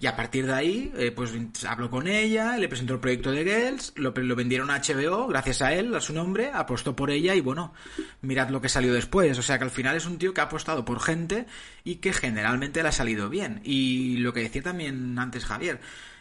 y 0.00 0.06
a 0.06 0.16
partir 0.16 0.46
de 0.46 0.54
ahí, 0.54 0.92
eh, 0.96 1.12
pues 1.14 1.30
habló 1.68 1.90
con 1.90 2.08
ella, 2.08 2.56
le 2.56 2.68
presentó 2.68 2.94
el 2.94 3.00
proyecto 3.00 3.30
de 3.32 3.44
Girls, 3.44 3.92
lo, 3.96 4.12
lo, 4.16 4.34
vendieron 4.34 4.70
a 4.70 4.80
HBO, 4.80 5.26
gracias 5.28 5.60
a 5.60 5.74
él, 5.74 5.94
a 5.94 6.00
su 6.00 6.14
nombre, 6.14 6.50
apostó 6.54 6.96
por 6.96 7.10
ella 7.10 7.34
y 7.34 7.42
bueno, 7.42 7.74
mirad 8.22 8.48
lo 8.48 8.62
que 8.62 8.70
salió 8.70 8.94
después. 8.94 9.38
O 9.38 9.42
sea 9.42 9.58
que 9.58 9.64
al 9.64 9.70
final 9.70 9.96
es 9.96 10.06
un 10.06 10.16
tío 10.16 10.32
que 10.32 10.40
ha 10.40 10.44
apostado 10.44 10.86
por 10.86 11.00
gente 11.00 11.44
y 11.84 11.96
que 11.96 12.14
generalmente 12.14 12.82
le 12.82 12.88
ha 12.88 12.92
salido 12.92 13.28
bien. 13.28 13.60
Y 13.62 14.16
lo 14.16 14.32
que 14.32 14.40
decía 14.40 14.62
también 14.62 15.18
antes 15.18 15.44
Javier, 15.44 15.80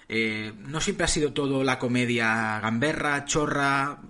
eh, 0.10 0.52
no 0.58 0.82
siempre 0.82 1.06
ha 1.06 1.08
sido 1.08 1.32
todo 1.32 1.64
la 1.64 1.80
comedia 1.80 2.60
gamberra, 2.60 3.24
chorra, 3.24 4.02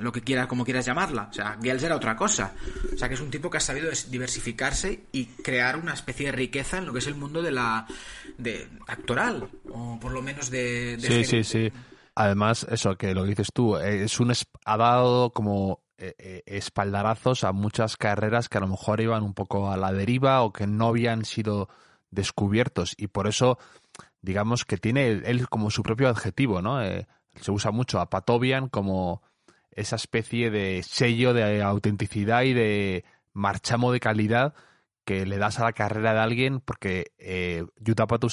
lo 0.00 0.12
que 0.12 0.20
quieras, 0.20 0.46
como 0.46 0.64
quieras 0.64 0.86
llamarla. 0.86 1.28
O 1.30 1.32
sea, 1.32 1.58
Gels 1.62 1.82
era 1.82 1.96
otra 1.96 2.16
cosa. 2.16 2.52
O 2.92 2.96
sea, 2.96 3.08
que 3.08 3.14
es 3.14 3.20
un 3.20 3.30
tipo 3.30 3.50
que 3.50 3.58
ha 3.58 3.60
sabido 3.60 3.90
diversificarse 4.08 5.06
y 5.12 5.26
crear 5.26 5.76
una 5.76 5.94
especie 5.94 6.26
de 6.26 6.32
riqueza 6.32 6.78
en 6.78 6.86
lo 6.86 6.92
que 6.92 6.98
es 7.00 7.06
el 7.06 7.14
mundo 7.14 7.42
de 7.42 7.50
la 7.50 7.86
de 8.36 8.68
actoral, 8.86 9.48
o 9.70 9.98
por 10.00 10.12
lo 10.12 10.22
menos 10.22 10.50
de... 10.50 10.96
sí, 11.00 11.24
sí, 11.24 11.44
sí. 11.44 11.72
Además, 12.14 12.66
eso 12.70 12.96
que 12.96 13.14
lo 13.14 13.24
dices 13.24 13.48
tú, 13.52 13.76
es 13.76 14.18
un 14.18 14.32
ha 14.64 14.76
dado 14.76 15.30
como 15.30 15.82
eh, 15.98 16.14
eh, 16.18 16.42
espaldarazos 16.46 17.44
a 17.44 17.52
muchas 17.52 17.96
carreras 17.96 18.48
que 18.48 18.58
a 18.58 18.60
lo 18.60 18.68
mejor 18.68 19.00
iban 19.00 19.22
un 19.22 19.34
poco 19.34 19.70
a 19.70 19.76
la 19.76 19.92
deriva 19.92 20.42
o 20.42 20.52
que 20.52 20.66
no 20.66 20.88
habían 20.88 21.24
sido 21.24 21.68
descubiertos 22.10 22.94
y 22.96 23.08
por 23.08 23.26
eso 23.26 23.58
digamos 24.22 24.64
que 24.64 24.78
tiene 24.78 25.08
él 25.08 25.48
como 25.48 25.70
su 25.70 25.82
propio 25.82 26.08
adjetivo, 26.08 26.62
¿no? 26.62 26.82
Eh, 26.82 27.06
se 27.40 27.50
usa 27.50 27.70
mucho 27.70 28.00
a 28.00 28.10
Patobian 28.10 28.68
como 28.68 29.22
esa 29.78 29.96
especie 29.96 30.50
de 30.50 30.82
sello 30.82 31.32
de 31.32 31.62
autenticidad 31.62 32.42
y 32.42 32.52
de 32.52 33.04
marchamo 33.32 33.92
de 33.92 34.00
calidad 34.00 34.54
que 35.04 35.24
le 35.24 35.38
das 35.38 35.58
a 35.58 35.64
la 35.64 35.72
carrera 35.72 36.12
de 36.12 36.20
alguien 36.20 36.60
porque 36.60 37.12
eh, 37.18 37.64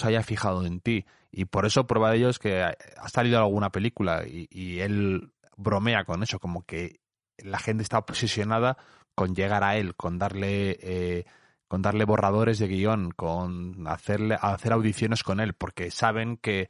haya 0.04 0.24
fijado 0.24 0.66
en 0.66 0.82
ti. 0.82 1.06
Y 1.32 1.46
por 1.46 1.66
eso 1.66 1.88
prueba 1.88 2.12
de 2.12 2.18
ello 2.18 2.30
es 2.30 2.40
que 2.40 2.64
ha 2.64 3.10
salido 3.10 3.40
alguna 3.40 3.72
película 3.72 4.24
y, 4.28 4.80
él 4.80 5.32
bromea 5.56 6.04
con 6.04 6.24
eso, 6.24 6.40
como 6.40 6.64
que 6.66 7.00
la 7.38 7.60
gente 7.60 7.84
está 7.84 8.00
obsesionada 8.00 8.78
con 9.14 9.36
llegar 9.36 9.64
a 9.64 9.78
él, 9.78 9.96
con 9.96 10.18
darle... 10.18 10.78
Eh, 10.82 11.26
con 11.68 11.82
darle 11.82 12.06
borradores 12.06 12.60
de 12.60 12.68
guion, 12.68 13.10
con 13.10 13.88
hacerle, 13.88 14.38
hacer 14.40 14.72
audiciones 14.72 15.24
con 15.24 15.40
él, 15.40 15.54
porque 15.54 15.90
saben 15.90 16.38
que 16.38 16.70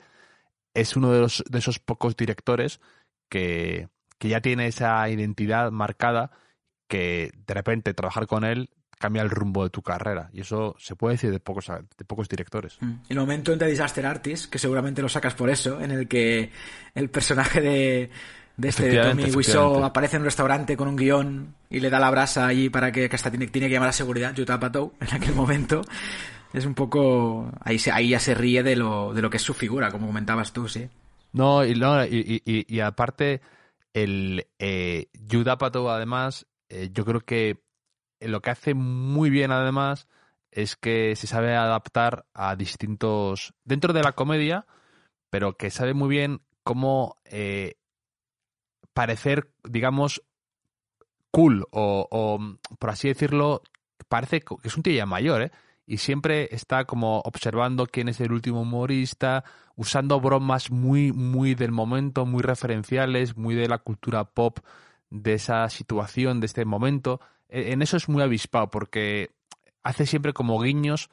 es 0.74 0.96
uno 0.96 1.12
de 1.12 1.26
esos 1.26 1.80
pocos 1.80 2.16
directores 2.16 2.80
que, 3.28 3.90
que 4.18 4.30
ya 4.30 4.42
tiene 4.42 4.68
esa 4.68 5.08
identidad 5.10 5.72
marcada 5.72 6.32
que 6.88 7.32
de 7.48 7.54
repente 7.54 7.94
trabajar 7.94 8.28
con 8.28 8.44
él 8.44 8.70
cambia 8.98 9.22
el 9.22 9.30
rumbo 9.30 9.64
de 9.64 9.70
tu 9.70 9.82
carrera. 9.82 10.30
Y 10.34 10.42
eso 10.42 10.76
se 10.80 10.96
puede 10.96 11.16
decir 11.16 11.32
de 11.32 11.40
pocos, 11.40 11.68
de 11.68 12.06
pocos 12.06 12.30
directores. 12.30 12.78
Mm. 12.80 12.94
El 13.10 13.18
momento 13.18 13.52
en 13.52 13.60
The 13.60 13.68
Disaster 13.68 14.06
Artist, 14.06 14.50
que 14.50 14.60
seguramente 14.60 15.02
lo 15.02 15.10
sacas 15.10 15.34
por 15.34 15.50
eso, 15.50 15.82
en 15.82 15.92
el 15.92 16.08
que 16.08 16.52
el 16.94 17.10
personaje 17.10 17.62
de, 17.62 18.10
de 18.58 18.70
este 18.70 18.98
Tommy 18.98 19.32
Wiseau 19.32 19.84
aparece 19.84 20.16
en 20.16 20.22
un 20.22 20.26
restaurante 20.26 20.78
con 20.78 20.88
un 20.88 20.96
guion 20.96 21.56
y 21.70 21.80
le 21.82 21.90
da 21.90 22.00
la 22.00 22.10
brasa 22.10 22.48
allí 22.48 22.70
para 22.70 22.92
que, 22.92 23.10
hasta 23.12 23.30
tiene, 23.30 23.48
tiene 23.48 23.68
que 23.68 23.74
llamar 23.74 23.90
a 23.90 23.94
seguridad, 23.94 24.38
Utah 24.38 24.60
Patou, 24.60 24.94
en 25.02 25.14
aquel 25.14 25.36
momento. 25.36 25.82
Es 26.54 26.66
un 26.66 26.74
poco... 26.74 27.52
Ahí, 27.62 27.78
se, 27.80 27.92
ahí 27.92 28.10
ya 28.10 28.20
se 28.20 28.34
ríe 28.34 28.64
de 28.64 28.78
lo, 28.78 29.14
de 29.14 29.22
lo 29.22 29.30
que 29.30 29.38
es 29.38 29.44
su 29.44 29.54
figura, 29.54 29.92
como 29.92 30.08
comentabas 30.08 30.54
tú, 30.54 30.70
sí. 30.70 30.88
No, 31.34 31.66
y, 31.66 31.76
no, 31.76 32.06
y, 32.06 32.42
y, 32.46 32.80
aparte, 32.80 33.42
el 33.96 34.48
eh, 34.60 35.08
Patou, 35.58 35.90
además, 35.90 36.46
eh, 36.68 36.90
yo 36.92 37.06
creo 37.06 37.22
que 37.22 37.64
lo 38.20 38.42
que 38.42 38.50
hace 38.50 38.74
muy 38.74 39.30
bien, 39.30 39.52
además, 39.52 40.08
es 40.52 40.76
que 40.76 41.16
se 41.16 41.28
sabe 41.28 41.56
adaptar 41.56 42.26
a 42.34 42.58
distintos... 42.58 43.54
dentro 43.64 43.94
de 43.94 44.04
la 44.04 44.12
comedia, 44.12 44.66
pero 45.30 45.56
que 45.56 45.72
sabe 45.72 45.94
muy 45.94 46.10
bien 46.10 46.42
cómo 46.64 47.16
eh, 47.24 47.76
parecer, 48.94 49.50
digamos, 49.64 50.22
cool 51.32 51.66
o, 51.72 52.40
por 52.78 52.90
así 52.90 53.08
decirlo, 53.08 53.62
parece 54.10 54.42
que 54.42 54.56
es 54.64 54.76
un 54.76 54.84
tío 54.84 54.94
ya 54.94 55.06
mayor, 55.06 55.42
¿eh? 55.42 55.52
Y 55.86 55.98
siempre 55.98 56.50
está 56.52 56.86
como 56.86 57.20
observando 57.20 57.86
quién 57.86 58.10
es 58.10 58.20
el 58.20 58.32
último 58.32 58.62
humorista, 58.62 59.44
usando 59.76 60.20
bromas 60.20 60.72
muy, 60.72 61.12
muy 61.12 61.54
del 61.54 61.72
momento, 61.72 62.26
muy 62.26 62.42
referenciales, 62.42 63.38
muy 63.38 63.56
de 63.56 63.68
la 63.68 63.78
cultura 63.78 64.26
pop 64.26 64.60
de 65.10 65.34
esa 65.34 65.70
situación, 65.70 66.40
de 66.40 66.48
este 66.48 66.66
momento. 66.66 67.20
E, 67.50 67.72
en 67.72 67.82
eso 67.82 67.98
es 67.98 68.10
muy 68.10 68.24
avispado 68.24 68.70
porque 68.70 69.32
hace 69.84 70.06
siempre 70.06 70.34
como 70.34 70.60
guiños 70.60 71.10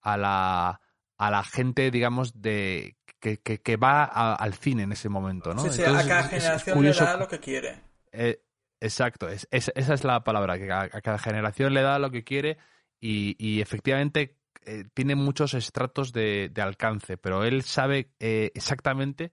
a 0.00 0.16
la, 0.16 0.80
a 1.18 1.30
la 1.30 1.44
gente, 1.44 1.90
digamos, 1.90 2.40
de 2.40 2.96
que, 3.20 3.38
que, 3.38 3.76
va 3.76 4.04
al 4.04 4.54
cine 4.54 4.84
en 4.84 4.92
ese 4.92 5.08
momento, 5.08 5.52
¿no? 5.54 5.62
Sí, 5.62 5.70
sí, 5.70 5.82
a 5.82 6.06
cada 6.06 6.24
generación 6.24 6.82
le 6.82 6.92
da 6.92 7.16
lo 7.16 7.28
que 7.28 7.40
quiere. 7.40 7.80
Eh, 8.12 8.40
exacto, 8.80 9.28
es, 9.28 9.48
esa 9.50 9.72
es 9.74 10.04
la 10.04 10.22
palabra, 10.22 10.58
que 10.58 10.70
a, 10.70 10.88
cada 10.88 11.18
generación 11.18 11.74
le 11.74 11.82
da 11.82 11.98
lo 11.98 12.10
que 12.10 12.24
quiere 12.24 12.58
y, 13.00 13.36
y 13.38 13.60
efectivamente 13.60 14.36
eh, 14.64 14.84
tiene 14.94 15.14
muchos 15.14 15.54
estratos 15.54 16.12
de, 16.12 16.50
de, 16.52 16.62
alcance, 16.62 17.16
pero 17.16 17.44
él 17.44 17.62
sabe 17.62 18.10
eh, 18.18 18.50
exactamente 18.54 19.32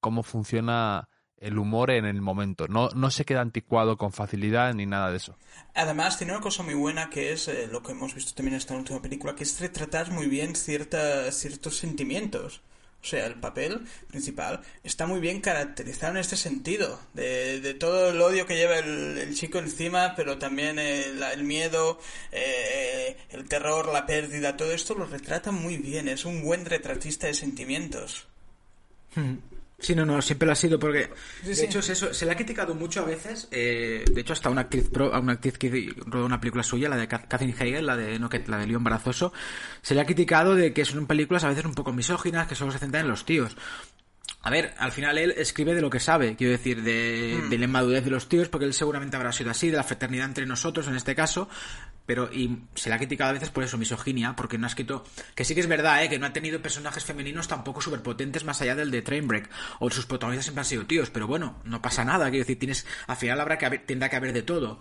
cómo 0.00 0.22
funciona 0.22 1.08
el 1.36 1.58
humor 1.58 1.90
en 1.90 2.06
el 2.06 2.20
momento. 2.20 2.66
No, 2.68 2.88
no 2.90 3.10
se 3.10 3.24
queda 3.24 3.40
anticuado 3.40 3.96
con 3.96 4.12
facilidad 4.12 4.74
ni 4.74 4.86
nada 4.86 5.10
de 5.10 5.18
eso. 5.18 5.36
Además, 5.74 6.18
tiene 6.18 6.32
una 6.32 6.42
cosa 6.42 6.62
muy 6.62 6.74
buena 6.74 7.10
que 7.10 7.32
es 7.32 7.48
eh, 7.48 7.68
lo 7.70 7.82
que 7.82 7.92
hemos 7.92 8.14
visto 8.14 8.34
también 8.34 8.54
en 8.54 8.58
esta 8.58 8.74
última 8.74 9.00
película, 9.00 9.34
que 9.34 9.44
es 9.44 9.60
retratar 9.60 10.10
muy 10.10 10.26
bien 10.26 10.56
cierta, 10.56 11.30
ciertos 11.30 11.76
sentimientos. 11.76 12.62
O 13.04 13.06
sea, 13.06 13.26
el 13.26 13.34
papel 13.34 13.82
principal 14.08 14.62
está 14.82 15.06
muy 15.06 15.20
bien 15.20 15.42
caracterizado 15.42 16.12
en 16.12 16.18
este 16.20 16.36
sentido, 16.36 16.98
de, 17.12 17.60
de 17.60 17.74
todo 17.74 18.08
el 18.08 18.20
odio 18.22 18.46
que 18.46 18.56
lleva 18.56 18.78
el, 18.78 19.34
chico 19.34 19.58
encima, 19.58 20.14
pero 20.16 20.38
también 20.38 20.78
el, 20.78 21.22
el 21.22 21.44
miedo, 21.44 22.00
eh, 22.32 23.18
el 23.28 23.46
terror, 23.46 23.92
la 23.92 24.06
pérdida, 24.06 24.56
todo 24.56 24.72
esto 24.72 24.94
lo 24.94 25.04
retrata 25.04 25.52
muy 25.52 25.76
bien, 25.76 26.08
es 26.08 26.24
un 26.24 26.42
buen 26.42 26.64
retratista 26.64 27.26
de 27.26 27.34
sentimientos. 27.34 28.26
Sí, 29.78 29.94
no, 29.94 30.06
no, 30.06 30.22
siempre 30.22 30.46
lo 30.46 30.52
ha 30.52 30.56
sido 30.56 30.78
porque 30.78 31.10
de 31.42 31.64
hecho 31.64 31.80
es 31.80 31.90
eso, 31.90 32.14
se 32.14 32.24
le 32.24 32.32
ha 32.32 32.36
criticado 32.36 32.74
mucho 32.74 33.00
a 33.00 33.04
veces, 33.04 33.48
eh, 33.50 34.04
de 34.10 34.20
hecho 34.20 34.32
hasta 34.32 34.48
una 34.48 34.62
actriz 34.62 34.88
pro, 34.88 35.10
una 35.18 35.32
actriz 35.32 35.58
que 35.58 35.92
rodó 36.06 36.24
una 36.24 36.40
película 36.40 36.62
suya, 36.62 36.88
la 36.88 36.96
de 36.96 37.08
Catherine 37.08 37.54
Hegel, 37.58 37.84
la 37.84 37.96
de 37.96 38.18
no 38.18 38.28
la 38.46 38.58
de 38.58 38.66
León 38.66 38.84
Barazoso, 38.84 39.32
se 39.82 39.94
le 39.94 40.00
ha 40.00 40.06
criticado 40.06 40.54
de 40.54 40.72
que 40.72 40.84
son 40.84 41.06
películas 41.06 41.44
a 41.44 41.48
veces 41.48 41.64
un 41.64 41.74
poco 41.74 41.92
misóginas, 41.92 42.46
que 42.46 42.54
solo 42.54 42.70
se 42.70 42.78
centran 42.78 43.04
en 43.04 43.10
los 43.10 43.24
tíos. 43.24 43.56
A 44.44 44.50
ver, 44.50 44.74
al 44.76 44.92
final 44.92 45.16
él 45.16 45.32
escribe 45.38 45.74
de 45.74 45.80
lo 45.80 45.88
que 45.88 45.98
sabe, 45.98 46.36
quiero 46.36 46.52
decir, 46.52 46.82
de, 46.82 47.40
hmm. 47.42 47.48
de 47.48 47.58
la 47.58 47.64
inmadurez 47.64 48.04
de 48.04 48.10
los 48.10 48.28
tíos, 48.28 48.50
porque 48.50 48.66
él 48.66 48.74
seguramente 48.74 49.16
habrá 49.16 49.32
sido 49.32 49.50
así, 49.50 49.70
de 49.70 49.78
la 49.78 49.84
fraternidad 49.84 50.26
entre 50.26 50.44
nosotros 50.44 50.86
en 50.86 50.96
este 50.96 51.14
caso, 51.14 51.48
pero 52.04 52.30
y 52.30 52.58
se 52.74 52.90
le 52.90 52.94
ha 52.94 52.98
criticado 52.98 53.30
a 53.30 53.32
veces 53.32 53.48
por 53.48 53.64
eso, 53.64 53.78
misoginia, 53.78 54.36
porque 54.36 54.58
no 54.58 54.66
ha 54.66 54.68
escrito, 54.68 55.02
que 55.34 55.46
sí 55.46 55.54
que 55.54 55.62
es 55.62 55.66
verdad, 55.66 56.04
¿eh? 56.04 56.10
que 56.10 56.18
no 56.18 56.26
ha 56.26 56.34
tenido 56.34 56.60
personajes 56.60 57.04
femeninos 57.04 57.48
tampoco 57.48 57.80
superpotentes 57.80 58.44
más 58.44 58.60
allá 58.60 58.74
del 58.74 58.90
de 58.90 59.00
Trainbreak, 59.00 59.48
o 59.78 59.88
sus 59.88 60.04
protagonistas 60.04 60.44
siempre 60.44 60.60
han 60.60 60.66
sido 60.66 60.84
tíos, 60.84 61.08
pero 61.08 61.26
bueno, 61.26 61.62
no 61.64 61.80
pasa 61.80 62.04
nada, 62.04 62.28
quiero 62.28 62.44
decir, 62.44 62.58
tienes, 62.58 62.86
al 63.06 63.16
final 63.16 63.40
habrá 63.40 63.56
que 63.56 63.64
haber, 63.64 63.86
tendrá 63.86 64.10
que 64.10 64.16
haber 64.16 64.34
de 64.34 64.42
todo, 64.42 64.78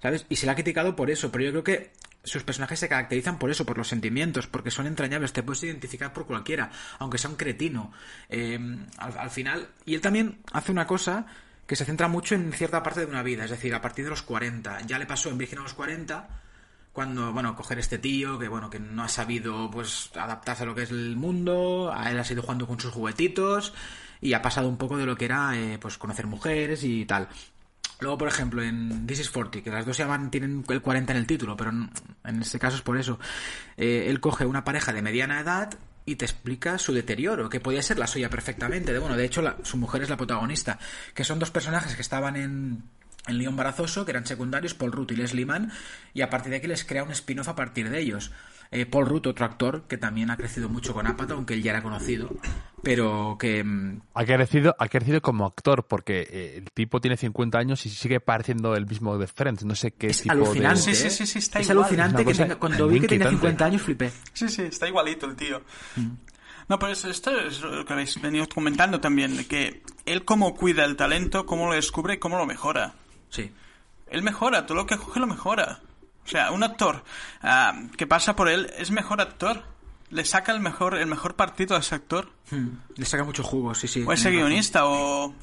¿sabes? 0.00 0.24
Y 0.30 0.36
se 0.36 0.46
le 0.46 0.52
ha 0.52 0.54
criticado 0.54 0.96
por 0.96 1.10
eso, 1.10 1.30
pero 1.30 1.44
yo 1.44 1.50
creo 1.50 1.64
que 1.64 1.92
sus 2.24 2.44
personajes 2.44 2.78
se 2.78 2.88
caracterizan 2.88 3.38
por 3.38 3.50
eso, 3.50 3.66
por 3.66 3.78
los 3.78 3.88
sentimientos, 3.88 4.46
porque 4.46 4.70
son 4.70 4.86
entrañables, 4.86 5.32
te 5.32 5.42
puedes 5.42 5.64
identificar 5.64 6.12
por 6.12 6.26
cualquiera, 6.26 6.70
aunque 6.98 7.18
sea 7.18 7.30
un 7.30 7.36
cretino. 7.36 7.92
Eh, 8.28 8.58
al, 8.98 9.30
final, 9.30 9.68
y 9.84 9.94
él 9.94 10.00
también 10.00 10.38
hace 10.52 10.72
una 10.72 10.86
cosa 10.86 11.26
que 11.66 11.76
se 11.76 11.84
centra 11.84 12.08
mucho 12.08 12.34
en 12.34 12.52
cierta 12.52 12.82
parte 12.82 13.00
de 13.00 13.06
una 13.06 13.22
vida, 13.22 13.44
es 13.44 13.50
decir, 13.50 13.74
a 13.74 13.80
partir 13.80 14.04
de 14.04 14.10
los 14.10 14.22
40. 14.22 14.82
Ya 14.82 14.98
le 14.98 15.06
pasó 15.06 15.30
en 15.30 15.38
Virgen 15.38 15.60
a 15.60 15.62
los 15.62 15.74
40, 15.74 16.28
cuando, 16.92 17.32
bueno, 17.32 17.56
coger 17.56 17.78
este 17.78 17.98
tío 17.98 18.38
que, 18.38 18.48
bueno, 18.48 18.68
que 18.68 18.78
no 18.78 19.02
ha 19.02 19.08
sabido, 19.08 19.70
pues, 19.70 20.10
adaptarse 20.14 20.64
a 20.64 20.66
lo 20.66 20.74
que 20.74 20.82
es 20.82 20.90
el 20.90 21.16
mundo, 21.16 21.92
a 21.92 22.10
él 22.10 22.18
ha 22.18 22.24
sido 22.24 22.42
jugando 22.42 22.66
con 22.66 22.78
sus 22.78 22.92
juguetitos 22.92 23.72
y 24.20 24.34
ha 24.34 24.42
pasado 24.42 24.68
un 24.68 24.76
poco 24.76 24.96
de 24.98 25.06
lo 25.06 25.16
que 25.16 25.24
era, 25.24 25.58
eh, 25.58 25.78
pues, 25.80 25.98
conocer 25.98 26.26
mujeres 26.26 26.84
y 26.84 27.04
tal. 27.06 27.28
Luego, 28.02 28.18
por 28.18 28.28
ejemplo, 28.28 28.62
en 28.62 29.06
This 29.06 29.20
is 29.20 29.30
40, 29.30 29.62
que 29.62 29.70
las 29.70 29.86
dos 29.86 29.96
se 29.96 30.02
llaman, 30.02 30.30
tienen 30.30 30.64
el 30.68 30.82
40 30.82 31.12
en 31.12 31.18
el 31.18 31.26
título, 31.26 31.56
pero 31.56 31.70
en, 31.70 32.42
este 32.42 32.58
caso 32.58 32.76
es 32.76 32.82
por 32.82 32.98
eso. 32.98 33.18
Eh, 33.76 34.06
él 34.08 34.20
coge 34.20 34.44
una 34.44 34.64
pareja 34.64 34.92
de 34.92 35.02
mediana 35.02 35.40
edad 35.40 35.70
y 36.04 36.16
te 36.16 36.24
explica 36.24 36.78
su 36.78 36.92
deterioro, 36.92 37.48
que 37.48 37.60
podía 37.60 37.82
ser 37.82 37.98
la 37.98 38.06
suya 38.06 38.28
perfectamente. 38.28 38.92
De, 38.92 38.98
bueno, 38.98 39.16
de 39.16 39.24
hecho, 39.24 39.42
su 39.62 39.76
mujer 39.76 40.02
es 40.02 40.10
la 40.10 40.16
protagonista, 40.16 40.78
que 41.14 41.24
son 41.24 41.38
dos 41.38 41.50
personajes 41.50 41.94
que 41.94 42.02
estaban 42.02 42.36
en, 42.36 42.82
en 43.28 43.38
León 43.38 43.56
Barazoso, 43.56 44.04
que 44.04 44.10
eran 44.10 44.26
secundarios, 44.26 44.74
Paul 44.74 44.92
Rudd 44.92 45.12
y 45.12 45.16
Leslie 45.16 45.46
Mann, 45.46 45.70
y 46.12 46.22
a 46.22 46.30
partir 46.30 46.50
de 46.50 46.56
aquí 46.56 46.66
les 46.66 46.84
crea 46.84 47.04
un 47.04 47.12
spin-off 47.12 47.48
a 47.48 47.54
partir 47.54 47.88
de 47.88 48.00
ellos. 48.00 48.32
Eh, 48.74 48.86
Paul 48.86 49.04
Rudd, 49.04 49.26
otro 49.26 49.44
actor 49.44 49.82
que 49.86 49.98
también 49.98 50.30
ha 50.30 50.36
crecido 50.38 50.70
mucho 50.70 50.94
con 50.94 51.06
Apatow, 51.06 51.36
aunque 51.36 51.52
él 51.52 51.62
ya 51.62 51.72
era 51.72 51.82
conocido, 51.82 52.30
pero 52.82 53.36
que... 53.38 53.62
Mm, 53.62 54.00
ha 54.14 54.24
crecido, 54.24 54.74
ha 54.78 54.88
crecido 54.88 55.20
como 55.20 55.44
actor, 55.44 55.86
porque 55.86 56.26
eh, 56.30 56.54
el 56.56 56.72
tipo 56.72 56.98
tiene 56.98 57.18
50 57.18 57.58
años 57.58 57.84
y 57.84 57.90
sigue 57.90 58.18
pareciendo 58.18 58.74
el 58.74 58.86
mismo 58.86 59.18
de 59.18 59.26
Friends, 59.26 59.66
no 59.66 59.74
sé 59.74 59.90
qué 59.90 60.06
es 60.06 60.22
tipo 60.22 60.32
alucinante, 60.32 60.90
de... 60.90 60.96
Sí, 60.96 61.10
sí, 61.10 61.26
sí, 61.26 61.38
está 61.38 61.60
es 61.60 61.68
alucinante 61.68 62.24
que 62.24 62.56
cuando 62.56 62.88
vi 62.88 63.00
que 63.00 63.08
tenía 63.08 63.28
50 63.28 63.62
años 63.62 63.82
flipé. 63.82 64.10
Sí, 64.32 64.48
sí, 64.48 64.62
está 64.62 64.88
igualito 64.88 65.26
el 65.26 65.36
tío. 65.36 65.60
Mm. 65.96 66.12
No, 66.70 66.78
pues 66.78 67.04
esto 67.04 67.38
es 67.38 67.60
lo 67.60 67.84
que 67.84 67.92
habéis 67.92 68.18
venido 68.22 68.48
comentando 68.48 69.00
también, 69.02 69.36
de 69.36 69.46
que 69.46 69.82
él 70.06 70.24
cómo 70.24 70.54
cuida 70.54 70.86
el 70.86 70.96
talento, 70.96 71.44
cómo 71.44 71.66
lo 71.66 71.74
descubre 71.74 72.14
y 72.14 72.18
cómo 72.18 72.38
lo 72.38 72.46
mejora. 72.46 72.94
Sí. 73.28 73.52
Él 74.06 74.22
mejora, 74.22 74.64
todo 74.64 74.78
lo 74.78 74.86
que 74.86 74.96
coge 74.96 75.20
lo 75.20 75.26
mejora. 75.26 75.80
O 76.24 76.28
sea, 76.28 76.50
un 76.52 76.62
actor 76.62 77.02
ah, 77.42 77.82
que 77.96 78.06
pasa 78.06 78.36
por 78.36 78.48
él 78.48 78.70
es 78.78 78.90
mejor 78.90 79.20
actor. 79.20 79.64
Le 80.10 80.24
saca 80.24 80.52
el 80.52 80.60
mejor, 80.60 80.98
el 80.98 81.06
mejor 81.06 81.36
partido 81.36 81.74
a 81.74 81.80
ese 81.80 81.94
actor. 81.94 82.30
Hmm. 82.50 82.68
Le 82.96 83.04
saca 83.06 83.24
mucho 83.24 83.42
jugo, 83.42 83.74
sí, 83.74 83.88
sí. 83.88 84.04
O 84.06 84.12
ese 84.12 84.30
guionista 84.30 84.84
o, 84.86 85.34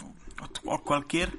o, 0.66 0.84
cualquier 0.84 1.32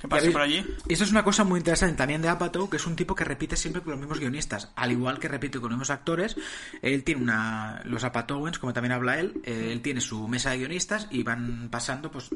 que 0.00 0.08
pase 0.08 0.30
por 0.30 0.42
allí. 0.42 0.64
Y 0.88 0.92
eso 0.92 1.04
es 1.04 1.10
una 1.10 1.24
cosa 1.24 1.42
muy 1.44 1.58
interesante 1.58 1.96
también 1.96 2.22
de 2.22 2.28
Apatow, 2.28 2.68
que 2.68 2.76
es 2.76 2.86
un 2.86 2.96
tipo 2.96 3.14
que 3.14 3.24
repite 3.24 3.56
siempre 3.56 3.82
con 3.82 3.92
los 3.92 4.00
mismos 4.00 4.20
guionistas. 4.20 4.70
Al 4.76 4.92
igual 4.92 5.18
que 5.18 5.28
repite 5.28 5.58
con 5.58 5.70
los 5.70 5.78
mismos 5.78 5.90
actores, 5.90 6.36
él 6.82 7.02
tiene 7.02 7.22
una... 7.22 7.80
Los 7.84 8.04
Apatowens, 8.04 8.58
como 8.58 8.72
también 8.72 8.92
habla 8.92 9.18
él, 9.18 9.40
eh, 9.44 9.70
él 9.72 9.80
tiene 9.80 10.00
su 10.00 10.28
mesa 10.28 10.50
de 10.50 10.58
guionistas 10.58 11.08
y 11.10 11.22
van 11.22 11.68
pasando, 11.70 12.10
pues 12.10 12.30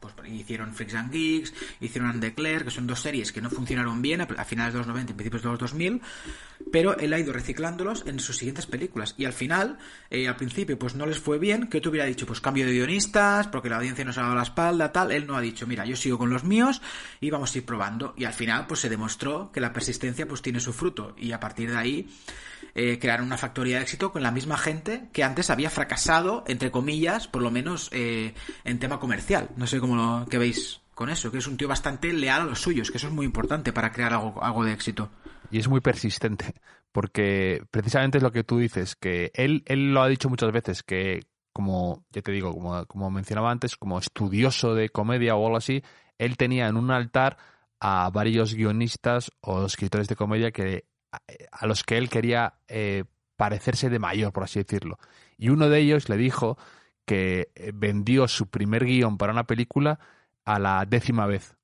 pues 0.00 0.14
hicieron 0.28 0.74
Freaks 0.74 0.94
and 0.94 1.12
Geeks, 1.12 1.52
hicieron 1.80 2.10
Undeclared, 2.10 2.64
que 2.64 2.70
son 2.70 2.86
dos 2.86 3.00
series 3.00 3.32
que 3.32 3.40
no 3.40 3.50
funcionaron 3.50 4.02
bien 4.02 4.22
a, 4.22 4.44
finales 4.44 4.72
de 4.72 4.78
los 4.78 4.86
90 4.86 5.12
y 5.12 5.14
principios 5.14 5.42
de 5.42 5.48
los 5.50 5.58
2000, 5.58 6.00
pero 6.72 6.96
él 6.98 7.12
ha 7.12 7.18
ido 7.18 7.32
reciclándolos 7.32 8.04
en 8.06 8.18
sus 8.18 8.36
siguientes 8.36 8.66
películas. 8.66 9.14
Y 9.18 9.24
al 9.24 9.32
final, 9.32 9.78
eh, 10.10 10.28
al 10.28 10.36
principio, 10.36 10.78
pues 10.78 10.94
no 10.94 11.06
les 11.06 11.18
fue 11.18 11.38
bien, 11.38 11.68
que 11.68 11.80
te 11.80 11.88
hubiera 11.88 12.06
dicho, 12.06 12.26
pues 12.26 12.40
cambio 12.40 12.66
de 12.66 12.72
guionistas, 12.72 13.48
porque 13.48 13.68
la 13.68 13.76
audiencia 13.76 14.04
nos 14.04 14.18
ha 14.18 14.22
dado 14.22 14.34
la 14.34 14.42
espalda, 14.42 14.92
tal. 14.92 15.12
Él 15.12 15.26
no 15.26 15.36
ha 15.36 15.40
dicho, 15.40 15.66
mira, 15.66 15.84
yo 15.84 15.96
sigo 15.96 16.18
con 16.18 16.30
los 16.30 16.44
míos 16.44 16.80
y 17.20 17.30
vamos 17.30 17.54
a 17.54 17.58
ir 17.58 17.64
probando. 17.64 18.14
Y 18.16 18.24
al 18.24 18.32
final, 18.32 18.66
pues 18.66 18.80
se 18.80 18.88
demostró 18.88 19.50
que 19.52 19.60
la 19.60 19.72
persistencia, 19.72 20.26
pues 20.26 20.42
tiene 20.42 20.60
su 20.60 20.72
fruto. 20.72 21.14
Y 21.18 21.32
a 21.32 21.40
partir 21.40 21.70
de 21.70 21.76
ahí, 21.76 22.08
eh, 22.74 22.98
crearon 23.00 23.26
una 23.26 23.36
factoría 23.36 23.76
de 23.76 23.82
éxito 23.82 24.12
con 24.12 24.22
la 24.22 24.30
misma 24.30 24.56
gente 24.56 25.08
que 25.12 25.24
antes 25.24 25.50
había 25.50 25.70
fracasado, 25.70 26.44
entre 26.46 26.70
comillas, 26.70 27.26
por 27.26 27.42
lo 27.42 27.50
menos 27.50 27.88
eh, 27.92 28.34
en 28.64 28.78
tema 28.78 29.00
comercial. 29.00 29.50
No 29.56 29.66
sé 29.66 29.80
cómo 29.80 29.89
que 30.28 30.38
veis 30.38 30.80
con 30.94 31.08
eso, 31.08 31.30
que 31.30 31.38
es 31.38 31.46
un 31.46 31.56
tío 31.56 31.68
bastante 31.68 32.12
leal 32.12 32.42
a 32.42 32.44
los 32.44 32.60
suyos, 32.60 32.90
que 32.90 32.98
eso 32.98 33.06
es 33.06 33.12
muy 33.12 33.24
importante 33.24 33.72
para 33.72 33.90
crear 33.92 34.12
algo, 34.12 34.42
algo 34.42 34.64
de 34.64 34.72
éxito. 34.72 35.10
Y 35.50 35.58
es 35.58 35.68
muy 35.68 35.80
persistente, 35.80 36.54
porque 36.92 37.64
precisamente 37.70 38.18
es 38.18 38.22
lo 38.22 38.32
que 38.32 38.44
tú 38.44 38.58
dices, 38.58 38.96
que 38.96 39.30
él, 39.34 39.62
él 39.66 39.92
lo 39.92 40.02
ha 40.02 40.08
dicho 40.08 40.28
muchas 40.28 40.52
veces, 40.52 40.82
que 40.82 41.22
como, 41.52 42.04
ya 42.10 42.22
te 42.22 42.32
digo, 42.32 42.52
como, 42.52 42.84
como 42.86 43.10
mencionaba 43.10 43.50
antes, 43.50 43.76
como 43.76 43.98
estudioso 43.98 44.74
de 44.74 44.90
comedia 44.90 45.36
o 45.36 45.46
algo 45.46 45.56
así, 45.56 45.82
él 46.18 46.36
tenía 46.36 46.68
en 46.68 46.76
un 46.76 46.90
altar 46.90 47.38
a 47.80 48.10
varios 48.10 48.54
guionistas 48.54 49.32
o 49.40 49.64
escritores 49.64 50.06
de 50.06 50.16
comedia 50.16 50.52
que 50.52 50.84
a 51.50 51.66
los 51.66 51.82
que 51.82 51.98
él 51.98 52.08
quería 52.08 52.54
eh, 52.68 53.04
parecerse 53.36 53.88
de 53.88 53.98
mayor, 53.98 54.32
por 54.32 54.44
así 54.44 54.60
decirlo. 54.60 54.98
Y 55.38 55.48
uno 55.48 55.68
de 55.68 55.80
ellos 55.80 56.08
le 56.08 56.16
dijo 56.16 56.58
que 57.10 57.50
eh, 57.56 57.72
vendió 57.74 58.28
su 58.28 58.46
primer 58.46 58.84
guion 58.84 59.18
para 59.18 59.32
una 59.32 59.42
película 59.42 59.98
a 60.44 60.60
la 60.60 60.86
décima 60.86 61.26
vez. 61.26 61.56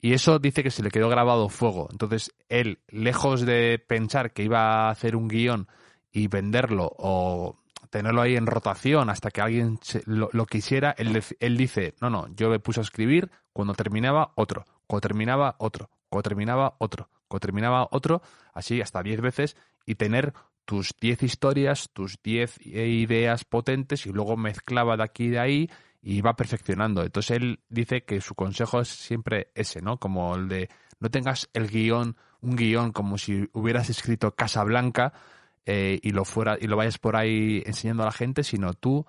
Y 0.00 0.14
eso 0.14 0.38
dice 0.38 0.62
que 0.62 0.70
se 0.70 0.82
le 0.82 0.90
quedó 0.90 1.10
grabado 1.10 1.50
fuego. 1.50 1.88
Entonces, 1.92 2.32
él, 2.48 2.78
lejos 2.88 3.42
de 3.44 3.78
pensar 3.86 4.32
que 4.32 4.44
iba 4.44 4.88
a 4.88 4.90
hacer 4.90 5.14
un 5.14 5.28
guion 5.28 5.68
y 6.10 6.28
venderlo 6.28 6.90
o 6.96 7.58
tenerlo 7.90 8.22
ahí 8.22 8.34
en 8.34 8.46
rotación 8.46 9.10
hasta 9.10 9.30
que 9.30 9.42
alguien 9.42 9.78
lo, 10.06 10.30
lo, 10.32 10.46
quisiera, 10.46 10.94
él, 10.96 11.22
él 11.38 11.56
dice, 11.58 11.94
no, 12.00 12.08
no, 12.08 12.34
yo 12.34 12.48
me 12.48 12.58
puse 12.58 12.80
a 12.80 12.82
escribir, 12.82 13.30
cuando 13.52 13.74
terminaba 13.74 14.32
otro, 14.36 14.64
cuando 14.86 15.02
terminaba 15.02 15.56
otro, 15.58 15.90
cuando 16.08 16.22
terminaba 16.22 16.76
otro, 16.78 17.10
cuando 17.28 17.40
terminaba 17.40 17.88
otro, 17.90 18.22
así 18.54 18.80
hasta 18.80 19.02
diez 19.02 19.20
veces, 19.20 19.54
y 19.84 19.96
tener 19.96 20.32
tus 20.64 20.94
diez 21.00 21.22
historias, 21.22 21.90
tus 21.92 22.18
diez 22.22 22.58
ideas 22.64 23.44
potentes 23.44 24.06
y 24.06 24.12
luego 24.12 24.36
mezclaba 24.36 24.96
de 24.96 25.02
aquí 25.02 25.24
y 25.24 25.30
de 25.30 25.38
ahí 25.38 25.70
y 26.02 26.20
va 26.20 26.36
perfeccionando. 26.36 27.02
Entonces 27.02 27.36
él 27.38 27.60
dice 27.68 28.04
que 28.04 28.20
su 28.20 28.34
consejo 28.34 28.80
es 28.80 28.88
siempre 28.88 29.50
ese, 29.54 29.80
¿no? 29.80 29.98
Como 29.98 30.34
el 30.36 30.48
de 30.48 30.68
no 31.00 31.10
tengas 31.10 31.48
el 31.52 31.68
guion, 31.68 32.16
un 32.40 32.56
guion 32.56 32.92
como 32.92 33.18
si 33.18 33.48
hubieras 33.52 33.90
escrito 33.90 34.34
Casablanca 34.34 35.12
eh, 35.66 35.98
y 36.02 36.10
lo 36.10 36.24
fuera 36.24 36.56
y 36.60 36.66
lo 36.66 36.76
vayas 36.76 36.98
por 36.98 37.16
ahí 37.16 37.62
enseñando 37.66 38.02
a 38.02 38.06
la 38.06 38.12
gente, 38.12 38.42
sino 38.42 38.74
tú 38.74 39.06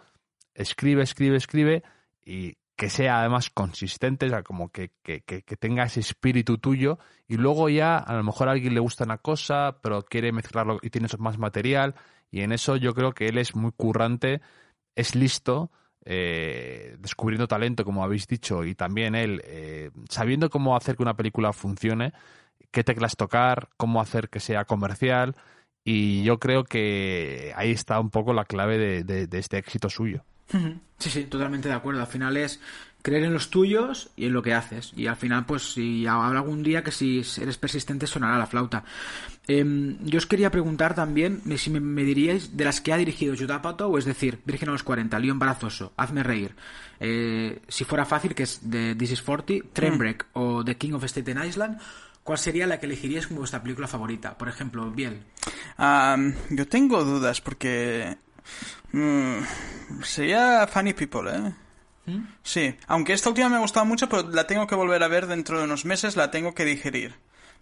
escribe, 0.54 1.04
escribe, 1.04 1.38
escribe 1.38 1.84
y 2.26 2.58
que 2.76 2.90
sea 2.90 3.20
además 3.20 3.50
consistente, 3.50 4.26
o 4.26 4.30
sea, 4.30 4.44
como 4.44 4.70
que, 4.70 4.92
que, 5.02 5.22
que, 5.22 5.42
tenga 5.58 5.84
ese 5.84 6.02
espíritu 6.02 6.58
tuyo 6.58 7.00
y 7.28 7.38
luego 7.38 7.70
ya 7.70 7.98
a 7.98 8.14
lo 8.16 8.24
mejor 8.24 8.50
a 8.50 8.52
alguien 8.52 8.74
le 8.74 8.82
gusta 8.82 9.06
una 9.06 9.18
cosa, 9.18 9.78
pero 9.82 10.04
quiere 10.04 10.32
mezclarlo 10.34 10.80
y 10.82 10.90
tienes 10.90 11.18
más 11.20 11.38
material 11.38 11.96
y 12.32 12.42
en 12.42 12.52
eso 12.52 12.76
yo 12.76 12.94
creo 12.94 13.14
que 13.14 13.28
él 13.30 13.38
es 13.38 13.56
muy 13.56 13.72
currante, 13.72 14.42
es 14.96 15.16
listo, 15.16 15.72
eh, 16.04 16.98
descubriendo 17.00 17.48
talento, 17.48 17.86
como 17.86 18.04
habéis 18.04 18.28
dicho, 18.28 18.66
y 18.66 18.76
también 18.76 19.16
él 19.16 19.42
eh, 19.46 19.92
sabiendo 20.10 20.50
cómo 20.50 20.76
hacer 20.76 20.98
que 20.98 21.04
una 21.04 21.16
película 21.16 21.54
funcione, 21.54 22.14
qué 22.72 22.84
teclas 22.84 23.16
tocar, 23.16 23.70
cómo 23.78 24.02
hacer 24.02 24.30
que 24.30 24.42
sea 24.42 24.66
comercial, 24.66 25.36
y 25.86 26.24
yo 26.24 26.40
creo 26.40 26.66
que 26.66 27.54
ahí 27.56 27.72
está 27.72 28.00
un 28.00 28.10
poco 28.10 28.34
la 28.34 28.46
clave 28.46 28.78
de, 29.04 29.28
de 29.28 29.40
este 29.40 29.58
éxito 29.58 29.90
suyo. 29.90 30.26
Sí, 30.50 31.10
sí, 31.10 31.24
totalmente 31.26 31.68
de 31.68 31.76
acuerdo. 31.76 32.02
Al 32.02 32.08
final 32.08 32.38
es 32.38 32.60
creer 33.02 33.24
en 33.24 33.34
los 33.34 33.52
tuyos 33.52 34.10
y 34.16 34.26
en 34.26 34.34
lo 34.34 34.42
que 34.42 34.54
haces. 34.54 34.92
Y 34.96 35.06
al 35.08 35.16
final, 35.16 35.46
pues 35.46 35.74
si 35.74 36.08
habrá 36.08 36.40
algún 36.40 36.64
día 36.64 36.84
que 36.84 36.92
si 36.92 37.24
eres 37.40 37.58
persistente 37.58 38.08
sonará 38.08 38.38
la 38.38 38.48
flauta. 38.48 38.84
Eh, 39.48 39.96
yo 40.02 40.18
os 40.18 40.26
quería 40.26 40.50
preguntar 40.50 40.96
también 40.96 41.44
si 41.58 41.70
me, 41.70 41.80
me, 41.80 42.04
diríais 42.04 42.58
de 42.58 42.66
las 42.66 42.82
que 42.82 42.94
ha 42.94 42.98
dirigido 42.98 43.36
Judapato, 43.38 43.96
es 43.98 44.06
decir, 44.06 44.40
Virgen 44.44 44.70
a 44.70 44.72
los 44.72 44.82
40, 44.82 45.20
León 45.20 45.36
Embarazoso, 45.36 45.94
Hazme 45.98 46.24
Reír. 46.24 46.56
Eh, 47.00 47.62
si 47.68 47.84
fuera 47.84 48.06
fácil, 48.06 48.34
que 48.34 48.44
es 48.44 48.60
de 48.64 48.96
This 48.96 49.12
is 49.12 49.22
40, 49.22 49.68
Trainbreak 49.72 50.26
mm. 50.34 50.40
o 50.40 50.66
The 50.66 50.76
King 50.78 50.94
of 50.94 51.04
Staten 51.04 51.44
Island, 51.46 51.80
¿Cuál 52.26 52.40
sería 52.40 52.66
la 52.66 52.80
que 52.80 52.88
elegiríais 52.88 53.28
como 53.28 53.42
vuestra 53.42 53.62
película 53.62 53.88
favorita? 53.88 54.36
Por 54.36 54.50
ejemplo, 54.50 54.90
Biel. 54.90 55.22
Um, 55.78 56.34
yo 56.50 56.68
tengo 56.68 57.06
dudas 57.06 57.40
porque 57.40 58.18
Mm, 58.92 59.40
sería 60.04 60.68
Funny 60.68 60.94
People, 60.94 61.30
¿eh? 61.32 61.54
¿Mm? 62.06 62.28
Sí, 62.44 62.76
aunque 62.88 63.14
esta 63.14 63.30
última 63.30 63.50
me 63.50 63.56
ha 63.56 63.60
gustado 63.60 63.86
mucho, 63.86 64.08
pero 64.08 64.30
la 64.30 64.48
tengo 64.48 64.68
que 64.68 64.76
volver 64.76 65.04
a 65.04 65.08
ver 65.08 65.28
dentro 65.28 65.58
de 65.58 65.66
unos 65.66 65.86
meses, 65.86 66.16
la 66.16 66.32
tengo 66.32 66.54
que 66.54 66.66
digerir. 66.66 67.16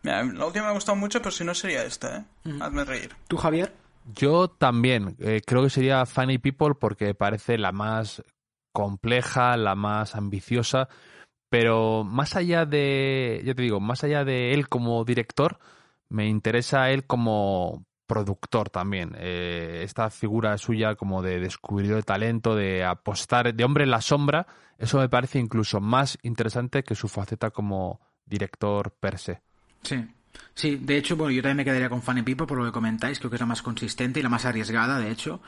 Mira, 0.04 0.24
la 0.24 0.46
última 0.46 0.66
me 0.66 0.72
ha 0.72 0.76
gustado 0.76 0.96
mucho, 0.98 1.22
pero 1.22 1.32
si 1.32 1.44
no 1.44 1.56
sería 1.56 1.84
esta, 1.84 2.18
¿eh? 2.18 2.24
¿Mm? 2.44 2.62
Hazme 2.62 2.84
reír. 2.84 3.16
¿Tú, 3.28 3.38
Javier? 3.38 3.74
Yo 4.14 4.50
también. 4.50 5.16
Eh, 5.20 5.42
creo 5.46 5.64
que 5.64 5.70
sería 5.70 6.06
Funny 6.06 6.38
People 6.38 6.76
porque 6.80 7.16
parece 7.16 7.58
la 7.58 7.72
más 7.72 8.22
compleja, 8.74 9.56
la 9.56 9.76
más 9.76 10.16
ambiciosa, 10.16 10.90
pero 11.50 12.04
más 12.04 12.36
allá 12.36 12.66
de, 12.66 13.42
ya 13.46 13.54
te 13.54 13.62
digo, 13.62 13.80
más 13.80 14.04
allá 14.04 14.26
de 14.26 14.54
él 14.54 14.68
como 14.68 15.06
director, 15.06 15.60
me 16.10 16.28
interesa 16.28 16.90
él 16.90 17.06
como 17.06 17.86
productor 18.14 18.70
también. 18.70 19.16
Eh, 19.18 19.82
esta 19.84 20.12
figura 20.12 20.56
suya 20.60 20.94
como 20.94 21.24
de 21.24 21.40
descubridor 21.40 21.98
de 21.98 22.04
talento, 22.04 22.56
de 22.56 22.84
apostar, 22.84 23.56
de 23.56 23.64
hombre 23.64 23.86
en 23.86 23.90
la 23.90 24.02
sombra, 24.02 24.46
eso 24.78 25.00
me 25.00 25.10
parece 25.10 25.40
incluso 25.40 25.80
más 25.80 26.20
interesante 26.22 26.84
que 26.84 26.94
su 26.94 27.08
faceta 27.08 27.50
como 27.50 28.00
director 28.26 28.92
per 28.92 29.18
se. 29.18 29.42
Sí. 29.82 30.06
Sí, 30.56 30.78
de 30.78 30.98
hecho, 30.98 31.16
bueno, 31.16 31.32
yo 31.32 31.44
también 31.44 31.58
me 31.58 31.66
quedaría 31.66 31.90
con 31.90 32.02
Funny 32.02 32.24
People 32.24 32.48
por 32.48 32.58
lo 32.58 32.66
que 32.66 32.72
comentáis, 32.72 33.20
creo 33.20 33.30
que 33.30 33.36
es 33.36 33.40
la 33.40 33.46
más 33.46 33.62
consistente 33.62 34.20
y 34.20 34.24
la 34.24 34.30
más 34.30 34.46
arriesgada, 34.46 35.00
de 35.00 35.12
hecho 35.12 35.42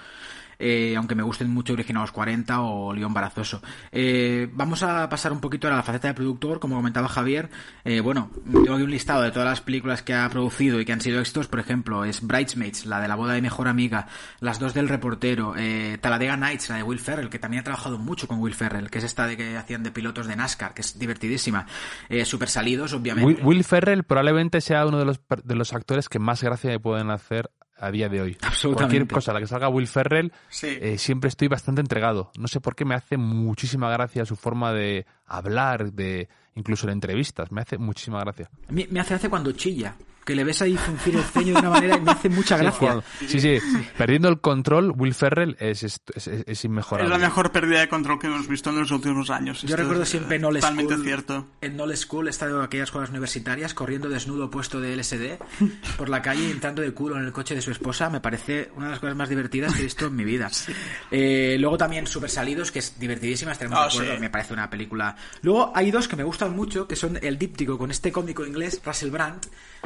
eh, 0.59 0.95
aunque 0.97 1.15
me 1.15 1.23
gusten 1.23 1.49
mucho 1.49 1.73
Originados 1.73 2.11
40 2.11 2.61
o 2.61 2.93
León 2.93 3.13
Barazoso. 3.13 3.61
Eh, 3.91 4.49
vamos 4.53 4.83
a 4.83 5.07
pasar 5.09 5.31
un 5.31 5.39
poquito 5.39 5.67
a 5.67 5.71
la 5.71 5.83
faceta 5.83 6.07
de 6.07 6.13
productor, 6.13 6.59
como 6.59 6.75
comentaba 6.75 7.07
Javier. 7.07 7.49
Eh, 7.83 7.99
bueno, 7.99 8.31
tengo 8.45 8.73
aquí 8.73 8.83
un 8.83 8.91
listado 8.91 9.21
de 9.21 9.31
todas 9.31 9.47
las 9.47 9.61
películas 9.61 10.01
que 10.01 10.13
ha 10.13 10.29
producido 10.29 10.79
y 10.79 10.85
que 10.85 10.93
han 10.93 11.01
sido 11.01 11.19
éxitos, 11.19 11.47
por 11.47 11.59
ejemplo, 11.59 12.05
es 12.05 12.25
Bridesmaids, 12.25 12.85
la 12.85 12.99
de 12.99 13.07
la 13.07 13.15
boda 13.15 13.33
de 13.33 13.41
mejor 13.41 13.67
amiga, 13.67 14.07
las 14.39 14.59
dos 14.59 14.73
del 14.73 14.89
reportero, 14.89 15.53
eh, 15.57 15.97
Talladega 16.01 16.37
Nights, 16.37 16.69
la 16.69 16.77
de 16.77 16.83
Will 16.83 16.99
Ferrell, 16.99 17.29
que 17.29 17.39
también 17.39 17.61
ha 17.61 17.63
trabajado 17.63 17.97
mucho 17.97 18.27
con 18.27 18.39
Will 18.39 18.53
Ferrell, 18.53 18.89
que 18.89 18.99
es 18.99 19.03
esta 19.03 19.27
de 19.27 19.37
que 19.37 19.57
hacían 19.57 19.83
de 19.83 19.91
pilotos 19.91 20.27
de 20.27 20.35
NASCAR, 20.35 20.73
que 20.73 20.81
es 20.81 20.97
divertidísima. 20.97 21.65
Eh, 22.09 22.25
super 22.25 22.49
salidos, 22.49 22.93
obviamente. 22.93 23.25
Will, 23.25 23.45
Will 23.45 23.63
Ferrell 23.63 24.03
probablemente 24.03 24.61
sea 24.61 24.85
uno 24.85 24.99
de 24.99 25.05
los, 25.05 25.19
de 25.43 25.55
los 25.55 25.73
actores 25.73 26.09
que 26.09 26.19
más 26.19 26.43
gracia 26.43 26.71
le 26.71 26.79
pueden 26.79 27.09
hacer 27.09 27.51
a 27.77 27.91
día 27.91 28.09
de 28.09 28.21
hoy. 28.21 28.37
Cualquier 28.73 29.07
cosa, 29.07 29.33
la 29.33 29.39
que 29.39 29.47
salga 29.47 29.69
Will 29.69 29.87
Ferrell, 29.87 30.31
sí. 30.49 30.77
eh, 30.79 30.97
siempre 30.97 31.27
estoy 31.27 31.47
bastante 31.47 31.81
entregado. 31.81 32.31
No 32.37 32.47
sé 32.47 32.61
por 32.61 32.75
qué 32.75 32.85
me 32.85 32.95
hace 32.95 33.17
muchísima 33.17 33.89
gracia 33.91 34.25
su 34.25 34.35
forma 34.35 34.73
de 34.73 35.05
hablar, 35.25 35.93
de 35.93 36.29
incluso 36.55 36.87
en 36.87 36.93
entrevistas. 36.93 37.51
Me 37.51 37.61
hace 37.61 37.77
muchísima 37.77 38.19
gracia. 38.21 38.49
Me, 38.69 38.87
me 38.89 38.99
hace 38.99 39.13
hace 39.13 39.29
cuando 39.29 39.51
chilla 39.51 39.95
que 40.25 40.35
le 40.35 40.43
ves 40.43 40.61
ahí 40.61 40.75
fruncir 40.75 41.15
el 41.15 41.23
ceño 41.23 41.53
de 41.53 41.59
una 41.59 41.69
manera 41.69 41.97
y 41.97 42.01
me 42.01 42.11
hace 42.11 42.29
mucha 42.29 42.57
gracia. 42.57 43.01
Sí, 43.19 43.39
sí, 43.39 43.59
sí. 43.59 43.87
Perdiendo 43.97 44.27
el 44.27 44.41
control, 44.41 44.91
Will 44.97 45.13
Ferrell 45.13 45.55
es, 45.59 45.83
es, 45.83 46.01
es, 46.15 46.27
es, 46.27 46.65
inmejorable. 46.65 47.13
Es 47.13 47.19
la 47.21 47.25
mejor 47.25 47.51
pérdida 47.51 47.79
de 47.79 47.87
control 47.87 48.19
que 48.19 48.27
hemos 48.27 48.47
visto 48.47 48.71
en 48.71 48.79
los 48.79 48.91
últimos 48.91 49.29
años. 49.29 49.61
Yo 49.61 49.67
Esto 49.67 49.77
recuerdo 49.77 50.03
siempre 50.05 50.37
en 50.37 50.45
All 50.45 50.55
totalmente 50.55 50.93
School. 50.95 51.05
cierto. 51.05 51.47
En 51.61 51.79
All 51.79 51.95
School, 51.95 52.27
estado 52.27 52.57
en 52.59 52.65
aquellas 52.65 52.85
escuelas 52.89 53.09
universitarias, 53.11 53.73
corriendo 53.73 54.09
desnudo 54.09 54.49
puesto 54.49 54.81
de 54.81 54.95
LSD 54.97 55.37
por 55.97 56.09
la 56.09 56.21
calle, 56.21 56.49
entrando 56.49 56.81
de 56.81 56.91
culo 56.91 57.17
en 57.17 57.25
el 57.25 57.31
coche 57.31 57.53
de 57.55 57.61
su 57.61 57.71
esposa. 57.71 58.09
Me 58.09 58.19
parece 58.19 58.71
una 58.75 58.85
de 58.87 58.91
las 58.91 58.99
cosas 58.99 59.15
más 59.15 59.29
divertidas 59.29 59.73
que 59.73 59.81
he 59.81 59.83
visto 59.83 60.07
en 60.07 60.15
mi 60.15 60.23
vida. 60.25 60.49
Sí. 60.55 60.71
Eh, 61.11 61.57
luego 61.59 61.77
también 61.77 62.07
Super 62.07 62.29
Salidos, 62.29 62.71
que 62.71 62.79
es 62.79 62.97
divertidísima, 62.99 63.51
estaremos 63.51 63.77
Oh, 63.77 63.81
de 63.83 63.87
acuerdo. 63.89 64.13
sí. 64.15 64.19
Me 64.21 64.29
parece 64.29 64.53
una 64.53 64.69
película. 64.69 65.15
Luego 65.43 65.71
hay 65.75 65.91
dos 65.91 66.07
que 66.07 66.15
me 66.15 66.23
gustan 66.23 66.55
mucho, 66.55 66.87
que 66.87 66.95
son 66.95 67.19
el 67.21 67.37
díptico 67.37 67.77
con 67.77 67.91
este 67.91 68.11
cómico 68.11 68.45
inglés, 68.45 68.81
Russell 68.83 69.11
Brand, 69.11 69.45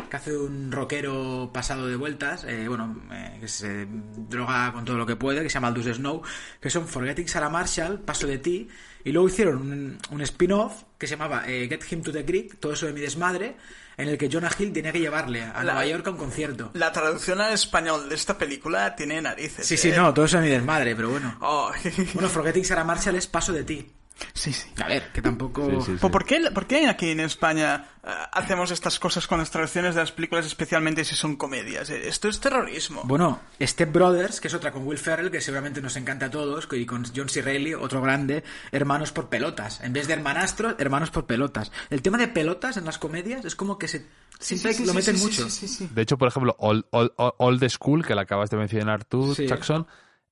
que 0.09 0.15
hace 0.15 0.28
un 0.37 0.71
rockero 0.71 1.51
pasado 1.53 1.87
de 1.87 1.95
vueltas, 1.95 2.43
eh, 2.45 2.67
bueno, 2.67 3.01
eh, 3.11 3.37
que 3.41 3.47
se 3.47 3.87
droga 3.89 4.71
con 4.73 4.85
todo 4.85 4.97
lo 4.97 5.05
que 5.05 5.15
puede, 5.15 5.41
que 5.43 5.49
se 5.49 5.55
llama 5.55 5.67
Aldous 5.69 5.95
Snow, 5.97 6.21
que 6.59 6.69
son 6.69 6.87
Forgetting 6.87 7.27
Sarah 7.27 7.49
Marshall, 7.49 7.99
Paso 8.01 8.27
de 8.27 8.37
ti, 8.37 8.67
y 9.03 9.11
luego 9.11 9.27
hicieron 9.29 9.57
un, 9.61 9.97
un 10.11 10.21
spin-off 10.21 10.83
que 10.97 11.07
se 11.07 11.15
llamaba 11.15 11.43
eh, 11.47 11.67
Get 11.69 11.81
Him 11.91 12.01
to 12.03 12.11
the 12.11 12.25
Creek, 12.25 12.59
todo 12.59 12.73
eso 12.73 12.85
de 12.85 12.93
mi 12.93 13.01
desmadre, 13.01 13.55
en 13.97 14.07
el 14.07 14.17
que 14.17 14.29
Jonah 14.31 14.49
Hill 14.57 14.71
tenía 14.71 14.91
que 14.93 14.99
llevarle 14.99 15.43
a 15.43 15.57
La- 15.63 15.73
Nueva 15.73 15.85
York 15.85 16.07
a 16.07 16.11
un 16.11 16.17
concierto. 16.17 16.71
La 16.73 16.91
traducción 16.91 17.41
al 17.41 17.53
español 17.53 18.07
de 18.07 18.15
esta 18.15 18.37
película 18.37 18.95
tiene 18.95 19.21
narices. 19.21 19.65
Sí, 19.65 19.75
sí, 19.77 19.89
¿eh? 19.89 19.93
no, 19.97 20.13
todo 20.13 20.25
eso 20.25 20.37
de 20.37 20.43
mi 20.43 20.49
desmadre, 20.49 20.95
pero 20.95 21.09
bueno. 21.09 21.37
Oh. 21.41 21.71
Bueno, 22.13 22.29
Forgetting 22.29 22.63
Sarah 22.65 22.83
Marshall 22.85 23.15
es 23.15 23.27
Paso 23.27 23.51
de 23.53 23.63
ti. 23.63 23.91
Sí, 24.33 24.53
sí. 24.53 24.69
A 24.83 24.87
ver, 24.87 25.11
que 25.11 25.21
tampoco... 25.21 25.65
Sí, 25.69 25.77
sí, 25.85 25.97
sí. 25.99 26.09
¿Por, 26.09 26.25
qué, 26.25 26.49
por 26.53 26.67
qué 26.67 26.87
aquí 26.87 27.09
en 27.11 27.19
España 27.21 27.85
eh, 28.03 28.09
hacemos 28.31 28.71
estas 28.71 28.99
cosas 28.99 29.27
con 29.27 29.39
las 29.39 29.49
traducciones 29.51 29.95
de 29.95 30.01
las 30.01 30.11
películas, 30.11 30.45
especialmente 30.45 31.03
si 31.05 31.15
son 31.15 31.35
comedias? 31.35 31.89
Eh, 31.89 32.07
Esto 32.07 32.27
es 32.27 32.39
terrorismo. 32.39 33.01
Bueno, 33.05 33.39
Step 33.61 33.91
Brothers, 33.91 34.39
que 34.41 34.47
es 34.47 34.53
otra 34.53 34.71
con 34.71 34.85
Will 34.87 34.97
Ferrell, 34.97 35.31
que 35.31 35.41
seguramente 35.41 35.81
nos 35.81 35.95
encanta 35.95 36.27
a 36.27 36.29
todos, 36.31 36.67
y 36.71 36.85
con 36.85 37.05
John 37.15 37.29
C. 37.29 37.41
Reilly, 37.41 37.73
otro 37.73 38.01
grande, 38.01 38.43
hermanos 38.71 39.11
por 39.11 39.29
pelotas. 39.29 39.81
En 39.81 39.93
vez 39.93 40.07
de 40.07 40.13
hermanastros, 40.13 40.75
hermanos 40.79 41.11
por 41.11 41.25
pelotas. 41.25 41.71
El 41.89 42.01
tema 42.01 42.17
de 42.17 42.27
pelotas 42.27 42.77
en 42.77 42.85
las 42.85 42.97
comedias 42.97 43.45
es 43.45 43.55
como 43.55 43.77
que 43.77 43.87
se 43.87 44.05
siempre 44.39 44.73
Sí, 44.73 44.79
sí, 44.81 44.85
lo 44.85 44.93
meten 44.93 45.17
sí, 45.17 45.23
mucho. 45.25 45.49
sí, 45.49 45.67
sí, 45.67 45.67
sí. 45.67 45.89
De 45.93 46.01
hecho, 46.01 46.17
por 46.17 46.27
ejemplo, 46.29 46.55
Old, 46.59 46.85
Old- 46.91 47.11
Old 47.17 47.69
School, 47.69 48.05
que 48.05 48.15
la 48.15 48.21
acabas 48.21 48.49
de 48.49 48.57
mencionar 48.57 49.03
tú, 49.03 49.35
Sí. 49.35 49.47
Jackson, 49.47 49.85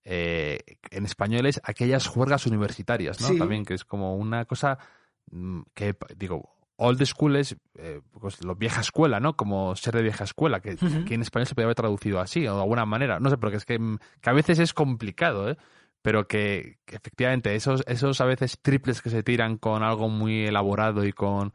eh, 0.10 0.60
en 0.90 1.04
español 1.04 1.46
es 1.48 1.60
aquellas 1.66 2.08
juergas 2.08 2.46
universitarias, 2.46 3.20
¿no? 3.20 3.28
Sí. 3.28 3.38
También, 3.38 3.66
que 3.66 3.74
es 3.74 3.84
como 3.84 4.16
una 4.16 4.46
cosa 4.46 4.78
mm, 5.32 5.64
que, 5.74 5.98
digo, 6.16 6.56
Old 6.78 7.04
School 7.06 7.36
es 7.36 7.58
eh, 7.78 8.00
pues, 8.22 8.42
lo 8.42 8.56
vieja 8.56 8.80
escuela, 8.80 9.20
¿no? 9.20 9.36
Como 9.36 9.76
ser 9.76 9.96
de 9.96 10.04
vieja 10.04 10.24
escuela, 10.24 10.62
que, 10.62 10.78
que 10.78 11.14
en 11.14 11.22
español 11.22 11.46
se 11.46 11.56
podría 11.56 11.66
haber 11.66 11.76
traducido 11.76 12.22
así, 12.22 12.48
o 12.48 12.56
de 12.56 12.62
alguna 12.62 12.86
manera. 12.86 13.20
No 13.20 13.30
sé, 13.30 13.38
pero 13.38 13.52
que 13.52 13.58
es 13.58 13.66
que, 13.66 13.80
mm, 13.80 14.00
que 14.22 14.30
a 14.30 14.34
veces 14.34 14.60
es 14.60 14.74
complicado, 14.74 15.50
¿eh? 15.50 15.58
Pero 16.02 16.26
que, 16.26 16.78
que 16.86 16.96
efectivamente 16.96 17.54
esos, 17.54 17.84
esos 17.86 18.22
a 18.22 18.26
veces 18.26 18.62
triples 18.62 19.02
que 19.02 19.10
se 19.10 19.24
tiran 19.24 19.58
con 19.58 19.84
algo 19.84 20.08
muy 20.08 20.46
elaborado 20.46 21.04
y 21.04 21.12
con 21.12 21.54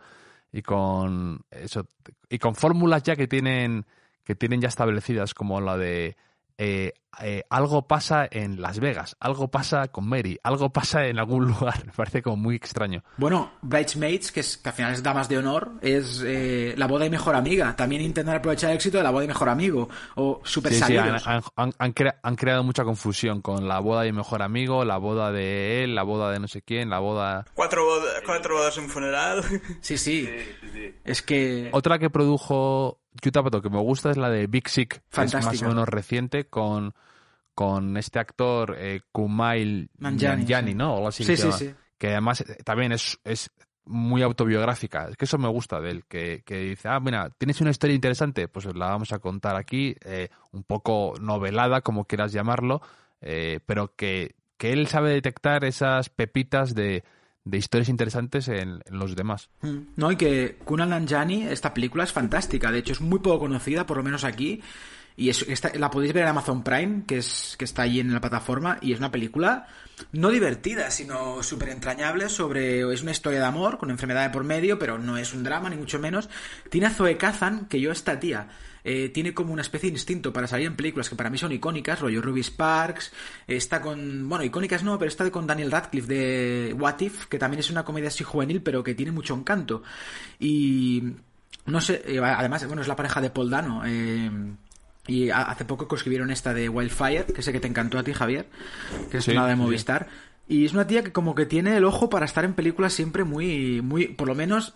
y 0.52 0.60
con 0.60 1.40
eso 1.50 1.86
y 2.28 2.38
con 2.38 2.54
fórmulas 2.54 3.02
ya 3.02 3.16
que 3.16 3.26
tienen 3.26 3.86
que 4.24 4.34
tienen 4.34 4.60
ya 4.60 4.68
establecidas 4.68 5.32
como 5.32 5.58
la 5.62 5.78
de 5.78 6.16
eh, 6.58 6.92
eh, 7.20 7.42
algo 7.50 7.86
pasa 7.86 8.26
en 8.30 8.62
Las 8.62 8.80
Vegas, 8.80 9.16
algo 9.20 9.48
pasa 9.48 9.88
con 9.88 10.08
Mary, 10.08 10.38
algo 10.42 10.70
pasa 10.72 11.06
en 11.06 11.18
algún 11.18 11.46
lugar. 11.48 11.84
Me 11.86 11.92
parece 11.92 12.22
como 12.22 12.36
muy 12.36 12.56
extraño. 12.56 13.02
Bueno, 13.18 13.52
Bridesmaids, 13.60 14.32
que, 14.32 14.40
es, 14.40 14.56
que 14.56 14.68
al 14.70 14.74
final 14.74 14.92
es 14.94 15.02
Damas 15.02 15.28
de 15.28 15.36
Honor, 15.38 15.72
es 15.82 16.22
eh, 16.26 16.74
la 16.78 16.86
boda 16.86 17.04
y 17.04 17.10
mejor 17.10 17.34
amiga. 17.34 17.76
También 17.76 18.00
intentar 18.02 18.36
aprovechar 18.36 18.70
el 18.70 18.76
éxito 18.76 18.96
de 18.96 19.02
la 19.04 19.10
boda 19.10 19.24
y 19.24 19.28
mejor 19.28 19.50
amigo. 19.50 19.88
O 20.14 20.40
Super 20.44 20.72
Sí, 20.72 20.78
sí, 20.82 20.96
han, 20.96 21.04
Salidos. 21.20 21.26
han- 21.26 21.42
han- 21.56 21.72
han 21.78 21.92
crea- 21.92 22.18
han 22.22 22.36
creado 22.36 22.62
mucha 22.64 22.84
confusión 22.84 23.42
con 23.42 23.68
la 23.68 23.78
boda 23.80 24.02
de 24.02 24.12
mi 24.12 24.18
mejor 24.18 24.40
amigo, 24.42 24.84
la 24.86 24.96
boda 24.96 25.32
de 25.32 25.84
él, 25.84 25.94
la 25.94 26.04
boda 26.04 26.30
de 26.30 26.38
no 26.40 26.48
sé 26.48 26.62
quién, 26.62 26.88
la 26.88 26.98
boda... 27.00 27.44
Cuatro, 27.54 27.84
boda- 27.84 28.22
cuatro 28.24 28.56
bodas 28.56 28.78
en 28.78 28.84
un 28.84 28.90
funeral. 28.90 29.44
Sí, 29.82 29.98
sí. 29.98 30.28
Es 31.04 31.20
que... 31.22 31.68
Otra 31.72 31.98
que 31.98 32.08
produjo 32.08 33.01
Que 33.20 33.70
me 33.70 33.80
gusta 33.80 34.10
es 34.10 34.16
la 34.16 34.30
de 34.30 34.46
Big 34.46 34.68
Sick, 34.68 35.02
que 35.10 35.22
es 35.22 35.34
más 35.34 35.62
o 35.62 35.68
menos 35.68 35.88
reciente, 35.88 36.46
con, 36.46 36.94
con 37.54 37.96
este 37.96 38.18
actor 38.18 38.74
eh, 38.78 39.02
Kumail 39.12 39.90
Nanjiani. 39.98 40.74
¿no? 40.74 40.94
O 40.94 40.96
algo 40.96 41.08
así 41.08 41.24
Sí, 41.24 41.32
que 41.32 41.36
sí, 41.36 41.52
sí. 41.52 41.74
Que 41.98 42.08
además 42.08 42.40
eh, 42.40 42.58
también 42.64 42.92
es, 42.92 43.18
es 43.24 43.50
muy 43.84 44.22
autobiográfica. 44.22 45.08
Es 45.08 45.16
que 45.16 45.24
eso 45.24 45.38
me 45.38 45.48
gusta 45.48 45.80
de 45.80 45.90
él, 45.90 46.04
que, 46.06 46.42
que 46.44 46.58
dice, 46.58 46.88
ah, 46.88 47.00
mira, 47.00 47.30
tienes 47.30 47.60
una 47.60 47.70
historia 47.70 47.94
interesante, 47.94 48.48
pues 48.48 48.66
la 48.74 48.86
vamos 48.86 49.12
a 49.12 49.18
contar 49.18 49.56
aquí, 49.56 49.96
eh, 50.04 50.28
un 50.52 50.62
poco 50.62 51.14
novelada, 51.20 51.80
como 51.80 52.04
quieras 52.04 52.32
llamarlo, 52.32 52.80
eh, 53.20 53.60
pero 53.66 53.94
que, 53.94 54.36
que 54.56 54.72
él 54.72 54.86
sabe 54.86 55.10
detectar 55.10 55.64
esas 55.64 56.08
pepitas 56.08 56.74
de, 56.74 57.04
de 57.44 57.58
historias 57.58 57.88
interesantes 57.88 58.48
en, 58.48 58.80
los 58.88 59.16
demás. 59.16 59.50
Mm. 59.62 59.78
No, 59.96 60.12
y 60.12 60.16
que 60.16 60.58
Kunal 60.64 60.90
Nanjiani, 60.90 61.44
esta 61.44 61.74
película 61.74 62.04
es 62.04 62.12
fantástica. 62.12 62.70
De 62.70 62.78
hecho, 62.78 62.92
es 62.92 63.00
muy 63.00 63.18
poco 63.18 63.40
conocida, 63.40 63.86
por 63.86 63.96
lo 63.96 64.02
menos 64.02 64.24
aquí. 64.24 64.62
Y 65.14 65.28
es, 65.28 65.44
la 65.74 65.90
podéis 65.90 66.14
ver 66.14 66.22
en 66.22 66.30
Amazon 66.30 66.62
Prime, 66.62 67.04
que, 67.06 67.18
es, 67.18 67.56
que 67.58 67.64
está 67.64 67.82
allí 67.82 68.00
en 68.00 68.14
la 68.14 68.20
plataforma. 68.20 68.78
Y 68.80 68.92
es 68.92 68.98
una 68.98 69.10
película 69.10 69.66
no 70.12 70.30
divertida, 70.30 70.90
sino 70.90 71.42
súper 71.42 71.70
entrañable 71.70 72.28
sobre... 72.28 72.92
Es 72.92 73.02
una 73.02 73.10
historia 73.10 73.40
de 73.40 73.46
amor, 73.46 73.78
con 73.78 73.90
enfermedad 73.90 74.22
de 74.22 74.30
por 74.30 74.44
medio, 74.44 74.78
pero 74.78 74.98
no 74.98 75.18
es 75.18 75.34
un 75.34 75.44
drama, 75.44 75.68
ni 75.68 75.76
mucho 75.76 75.98
menos. 75.98 76.30
Tiene 76.70 76.86
a 76.86 76.90
Zoe 76.90 77.16
Kazan, 77.16 77.66
que 77.66 77.80
yo 77.80 77.92
esta 77.92 78.18
tía... 78.18 78.48
eh, 78.84 79.08
tiene 79.10 79.32
como 79.34 79.52
una 79.52 79.62
especie 79.62 79.90
de 79.90 79.96
instinto 79.96 80.32
para 80.32 80.46
salir 80.46 80.66
en 80.66 80.76
películas 80.76 81.08
que 81.08 81.16
para 81.16 81.30
mí 81.30 81.38
son 81.38 81.52
icónicas, 81.52 82.00
rollo 82.00 82.20
Ruby 82.22 82.42
Sparks, 82.42 83.12
está 83.46 83.80
con, 83.80 84.28
bueno, 84.28 84.44
icónicas 84.44 84.82
no, 84.82 84.98
pero 84.98 85.08
está 85.08 85.30
con 85.30 85.46
Daniel 85.46 85.70
Radcliffe 85.70 86.06
de 86.12 86.74
What 86.78 87.00
If, 87.00 87.26
que 87.26 87.38
también 87.38 87.60
es 87.60 87.70
una 87.70 87.84
comedia 87.84 88.08
así 88.08 88.24
juvenil, 88.24 88.60
pero 88.62 88.82
que 88.82 88.94
tiene 88.94 89.12
mucho 89.12 89.34
encanto. 89.34 89.82
Y 90.40 91.02
no 91.66 91.80
sé, 91.80 92.02
eh, 92.06 92.18
además, 92.18 92.66
bueno, 92.66 92.82
es 92.82 92.88
la 92.88 92.96
pareja 92.96 93.20
de 93.20 93.30
Paul 93.30 93.50
Dano. 93.50 93.82
eh, 93.86 94.30
y 95.06 95.30
ha- 95.30 95.42
hace 95.42 95.64
poco 95.64 95.92
escribieron 95.96 96.30
esta 96.30 96.54
de 96.54 96.68
Wildfire, 96.68 97.26
que 97.26 97.42
sé 97.42 97.52
que 97.52 97.58
te 97.60 97.66
encantó 97.66 97.98
a 97.98 98.04
ti, 98.04 98.12
Javier, 98.12 98.46
que 99.10 99.18
es 99.18 99.24
Sí, 99.24 99.32
una 99.32 99.46
de 99.48 99.54
sí. 99.54 99.60
Movistar. 99.60 100.08
Y 100.48 100.64
es 100.64 100.72
una 100.74 100.86
tía 100.86 101.02
que 101.02 101.12
como 101.12 101.34
que 101.34 101.46
tiene 101.46 101.76
el 101.76 101.84
ojo 101.84 102.08
para 102.08 102.24
estar 102.24 102.44
en 102.44 102.54
películas 102.54 102.92
siempre 102.92 103.24
muy, 103.24 103.80
muy, 103.80 104.08
por 104.08 104.28
lo 104.28 104.34
menos 104.34 104.74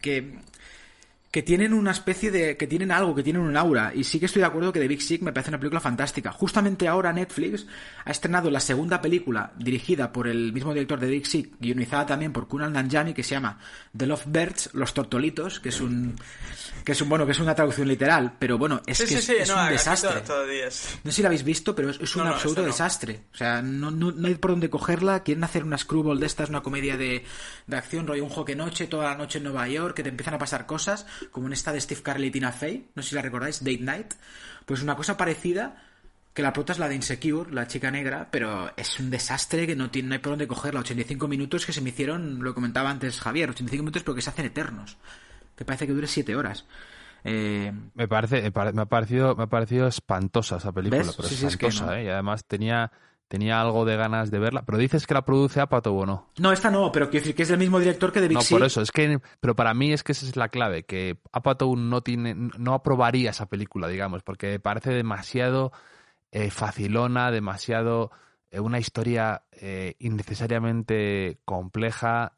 que 0.00 0.38
que 1.30 1.42
tienen 1.42 1.74
una 1.74 1.90
especie 1.90 2.30
de 2.30 2.56
que 2.56 2.66
tienen 2.66 2.90
algo, 2.90 3.14
que 3.14 3.22
tienen 3.22 3.42
un 3.42 3.56
aura 3.56 3.92
y 3.94 4.04
sí 4.04 4.18
que 4.18 4.26
estoy 4.26 4.40
de 4.40 4.46
acuerdo 4.46 4.72
que 4.72 4.80
The 4.80 4.88
Big 4.88 5.02
Sick 5.02 5.22
me 5.22 5.32
parece 5.32 5.50
una 5.50 5.58
película 5.58 5.80
fantástica. 5.80 6.32
Justamente 6.32 6.88
ahora 6.88 7.12
Netflix 7.12 7.66
ha 8.04 8.10
estrenado 8.10 8.50
la 8.50 8.60
segunda 8.60 9.00
película 9.02 9.52
dirigida 9.58 10.10
por 10.10 10.26
el 10.26 10.52
mismo 10.52 10.72
director 10.72 10.98
de 10.98 11.08
Big 11.08 11.26
Sick, 11.26 11.54
guionizada 11.60 12.06
también 12.06 12.32
por 12.32 12.48
Kunal 12.48 12.72
Nanjiani 12.72 13.12
que 13.12 13.22
se 13.22 13.34
llama 13.34 13.58
The 13.96 14.06
Love 14.06 14.24
Birds, 14.26 14.70
Los 14.72 14.94
Tortolitos, 14.94 15.60
que 15.60 15.68
es 15.68 15.80
un 15.80 16.16
que 16.84 16.92
es 16.92 17.02
un 17.02 17.08
bueno, 17.10 17.26
que 17.26 17.32
es 17.32 17.40
una 17.40 17.54
traducción 17.54 17.86
literal, 17.88 18.34
pero 18.38 18.56
bueno, 18.56 18.80
es 18.86 18.96
sí, 18.96 19.04
que 19.04 19.16
sí, 19.16 19.22
sí, 19.22 19.34
es 19.40 19.48
no, 19.50 19.62
un 19.62 19.68
desastre. 19.68 20.22
es. 20.66 20.98
No 21.04 21.10
sé 21.10 21.16
si 21.16 21.22
la 21.22 21.28
habéis 21.28 21.44
visto, 21.44 21.74
pero 21.74 21.90
es, 21.90 22.00
es 22.00 22.16
un 22.16 22.22
No, 22.22 22.28
no, 22.30 22.34
absoluto 22.34 22.62
desastre. 22.62 23.24
O 23.34 23.36
sea, 23.36 23.60
no, 23.60 23.90
no, 23.90 24.12
no 24.12 24.28
hay 24.28 24.36
por 24.36 24.52
dónde 24.52 24.70
cogerla. 24.70 25.22
Quieren 25.22 25.44
hacer 25.44 25.64
una 25.64 25.76
screwball 25.76 26.18
de 26.18 26.26
estas, 26.26 26.48
una 26.48 26.62
comedia 26.62 26.96
de, 26.96 27.24
de 27.66 27.76
acción, 27.76 28.06
rollo 28.06 28.24
un 28.24 28.30
joque 28.30 28.56
noche, 28.56 28.86
toda 28.86 29.10
la 29.10 29.16
noche 29.16 29.36
en 29.38 29.44
Nueva 29.44 29.68
York, 29.68 29.94
que 29.94 30.02
te 30.02 30.08
empiezan 30.08 30.34
a 30.34 30.38
pasar 30.38 30.64
cosas, 30.64 31.06
como 31.30 31.46
en 31.46 31.52
esta 31.52 31.72
de 31.72 31.80
Steve 31.80 32.02
Carell 32.02 32.24
y 32.24 32.30
Tina 32.30 32.52
Fey. 32.52 32.88
No 32.94 33.02
sé 33.02 33.10
si 33.10 33.14
la 33.14 33.22
recordáis, 33.22 33.60
Date 33.60 33.78
Night. 33.80 34.14
Pues 34.66 34.82
una 34.82 34.96
cosa 34.96 35.16
parecida, 35.16 35.82
que 36.34 36.42
la 36.42 36.52
prota 36.52 36.72
es 36.72 36.78
la 36.78 36.88
de 36.88 36.94
Insecure, 36.94 37.52
la 37.52 37.66
chica 37.66 37.90
negra, 37.90 38.28
pero 38.30 38.70
es 38.76 39.00
un 39.00 39.10
desastre 39.10 39.66
que 39.66 39.74
no, 39.76 39.90
tiene, 39.90 40.08
no 40.08 40.14
hay 40.14 40.20
por 40.20 40.32
dónde 40.32 40.46
cogerla. 40.46 40.80
85 40.80 41.26
minutos 41.28 41.66
que 41.66 41.72
se 41.72 41.80
me 41.80 41.90
hicieron, 41.90 42.42
lo 42.42 42.54
comentaba 42.54 42.90
antes 42.90 43.20
Javier, 43.20 43.50
85 43.50 43.82
minutos 43.82 44.02
pero 44.02 44.14
que 44.14 44.22
se 44.22 44.30
hacen 44.30 44.46
eternos. 44.46 44.96
Que 45.56 45.64
parece 45.64 45.86
que 45.86 45.92
dure 45.92 46.06
7 46.06 46.36
horas. 46.36 46.66
Eh, 47.24 47.72
Me 47.94 48.06
parece, 48.06 48.40
me 48.72 48.82
ha 48.82 48.86
parecido, 48.86 49.34
me 49.34 49.42
ha 49.44 49.46
parecido 49.48 49.88
espantosa 49.88 50.58
esa 50.58 50.70
película, 50.70 51.02
¿Ves? 51.02 51.14
pero 51.16 51.28
Sí, 51.28 51.34
sí, 51.34 51.46
es 51.46 51.56
que 51.56 51.66
espantosa, 51.66 51.86
no. 51.94 52.00
¿eh? 52.00 52.04
Y 52.04 52.08
además 52.08 52.44
tenía, 52.44 52.92
tenía 53.28 53.60
algo 53.60 53.84
de 53.84 53.96
ganas 53.96 54.30
de 54.30 54.38
verla. 54.38 54.62
Pero 54.62 54.78
dices 54.78 55.06
que 55.06 55.14
la 55.14 55.24
produce 55.24 55.60
Apatow 55.60 55.96
o 55.96 56.06
no. 56.06 56.26
no, 56.38 56.52
esta 56.52 56.70
no, 56.70 56.90
pero 56.90 57.10
quiero 57.10 57.22
decir 57.22 57.36
que 57.36 57.42
es 57.42 57.48
del 57.48 57.58
mismo 57.58 57.78
director 57.78 58.12
que 58.12 58.20
de 58.20 58.28
Big 58.28 58.38
No, 58.38 58.44
por 58.48 58.64
eso, 58.64 58.80
es 58.80 58.90
que, 58.90 59.20
pero 59.40 59.54
para 59.54 59.74
mí 59.74 59.92
es 59.92 60.02
que 60.02 60.12
esa 60.12 60.26
es 60.26 60.36
la 60.36 60.48
clave, 60.48 60.84
que 60.84 61.18
Apatow 61.32 61.76
no 61.76 62.02
tiene, 62.02 62.34
no 62.34 62.74
aprobaría 62.74 63.30
esa 63.30 63.46
película, 63.46 63.86
digamos, 63.86 64.22
porque 64.22 64.58
parece 64.58 64.90
demasiado 64.90 65.72
eh, 66.32 66.50
facilona, 66.50 67.30
demasiado 67.30 68.10
eh, 68.50 68.60
una 68.60 68.78
historia 68.78 69.42
eh, 69.52 69.94
innecesariamente 69.98 71.38
compleja. 71.44 72.32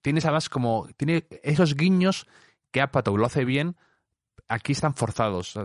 Tienes 0.00 0.24
además 0.24 0.48
como, 0.48 0.88
tiene 0.96 1.26
esos 1.42 1.74
guiños 1.74 2.26
que 2.70 2.80
Apatow 2.80 3.16
lo 3.16 3.26
hace 3.26 3.44
bien, 3.44 3.76
aquí 4.50 4.72
están 4.72 4.94
forzados. 4.94 5.56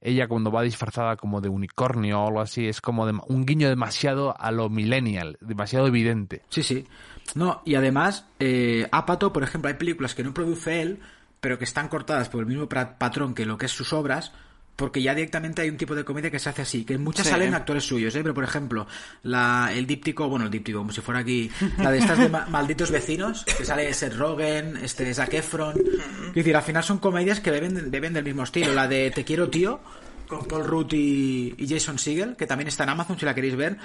Ella 0.00 0.28
cuando 0.28 0.50
va 0.50 0.62
disfrazada 0.62 1.16
como 1.16 1.40
de 1.40 1.48
unicornio 1.48 2.22
o 2.22 2.26
algo 2.28 2.40
así, 2.40 2.66
es 2.66 2.80
como 2.80 3.06
de- 3.06 3.18
un 3.26 3.44
guiño 3.44 3.68
demasiado 3.68 4.34
a 4.40 4.50
lo 4.50 4.70
millennial, 4.70 5.36
demasiado 5.40 5.86
evidente. 5.88 6.42
Sí, 6.48 6.62
sí. 6.62 6.86
No, 7.34 7.60
y 7.64 7.74
además, 7.74 8.26
eh, 8.38 8.88
Apatow, 8.92 9.32
por 9.32 9.42
ejemplo, 9.42 9.68
hay 9.68 9.74
películas 9.74 10.14
que 10.14 10.22
no 10.22 10.32
produce 10.32 10.80
él, 10.80 11.00
pero 11.40 11.58
que 11.58 11.64
están 11.64 11.88
cortadas 11.88 12.28
por 12.28 12.40
el 12.40 12.46
mismo 12.46 12.68
patrón 12.68 13.34
que 13.34 13.44
lo 13.44 13.58
que 13.58 13.66
es 13.66 13.72
sus 13.72 13.92
obras, 13.92 14.32
porque 14.76 15.00
ya 15.02 15.14
directamente 15.14 15.62
hay 15.62 15.70
un 15.70 15.76
tipo 15.78 15.94
de 15.94 16.04
comedia 16.04 16.30
que 16.30 16.38
se 16.38 16.50
hace 16.50 16.62
así, 16.62 16.84
que 16.84 16.98
muchas 16.98 17.26
Sí. 17.26 17.32
salen 17.32 17.54
actores 17.54 17.82
suyos, 17.84 18.14
¿eh? 18.14 18.20
Pero, 18.22 18.34
por 18.34 18.44
ejemplo, 18.44 18.86
la, 19.22 19.70
el 19.74 19.86
díptico, 19.86 20.28
bueno, 20.28 20.44
el 20.44 20.50
díptico, 20.50 20.78
como 20.78 20.92
si 20.92 21.00
fuera 21.00 21.20
aquí, 21.20 21.50
la 21.78 21.90
de 21.90 21.98
estas 21.98 22.18
de 22.18 22.28
ma- 22.28 22.46
malditos 22.50 22.90
vecinos, 22.90 23.44
que 23.44 23.64
sale 23.64 23.92
Seth 23.94 24.14
Rogen, 24.16 24.76
este 24.76 25.12
Zac 25.14 25.32
Efron. 25.34 25.74
Es 26.28 26.34
decir, 26.34 26.54
al 26.54 26.62
final 26.62 26.84
son 26.84 26.98
comedias 26.98 27.40
que 27.40 27.50
beben, 27.50 27.90
beben 27.90 28.12
del 28.12 28.24
mismo 28.24 28.42
estilo. 28.42 28.74
La 28.74 28.86
de 28.86 29.10
Te 29.10 29.24
quiero, 29.24 29.48
tío, 29.48 29.80
con 30.28 30.44
Paul 30.46 30.64
Rudd 30.64 30.92
y, 30.92 31.54
y 31.56 31.66
Jason 31.68 31.98
Segel, 31.98 32.36
que 32.36 32.46
también 32.46 32.68
está 32.68 32.82
en 32.84 32.90
Amazon 32.90 33.18
si 33.18 33.24
la 33.24 33.34
queréis 33.34 33.56
ver, 33.56 33.78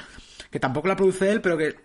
que 0.52 0.60
tampoco 0.60 0.88
la 0.88 0.95
produce 0.95 1.32
él, 1.32 1.41
pero 1.41 1.58
que 1.58 1.76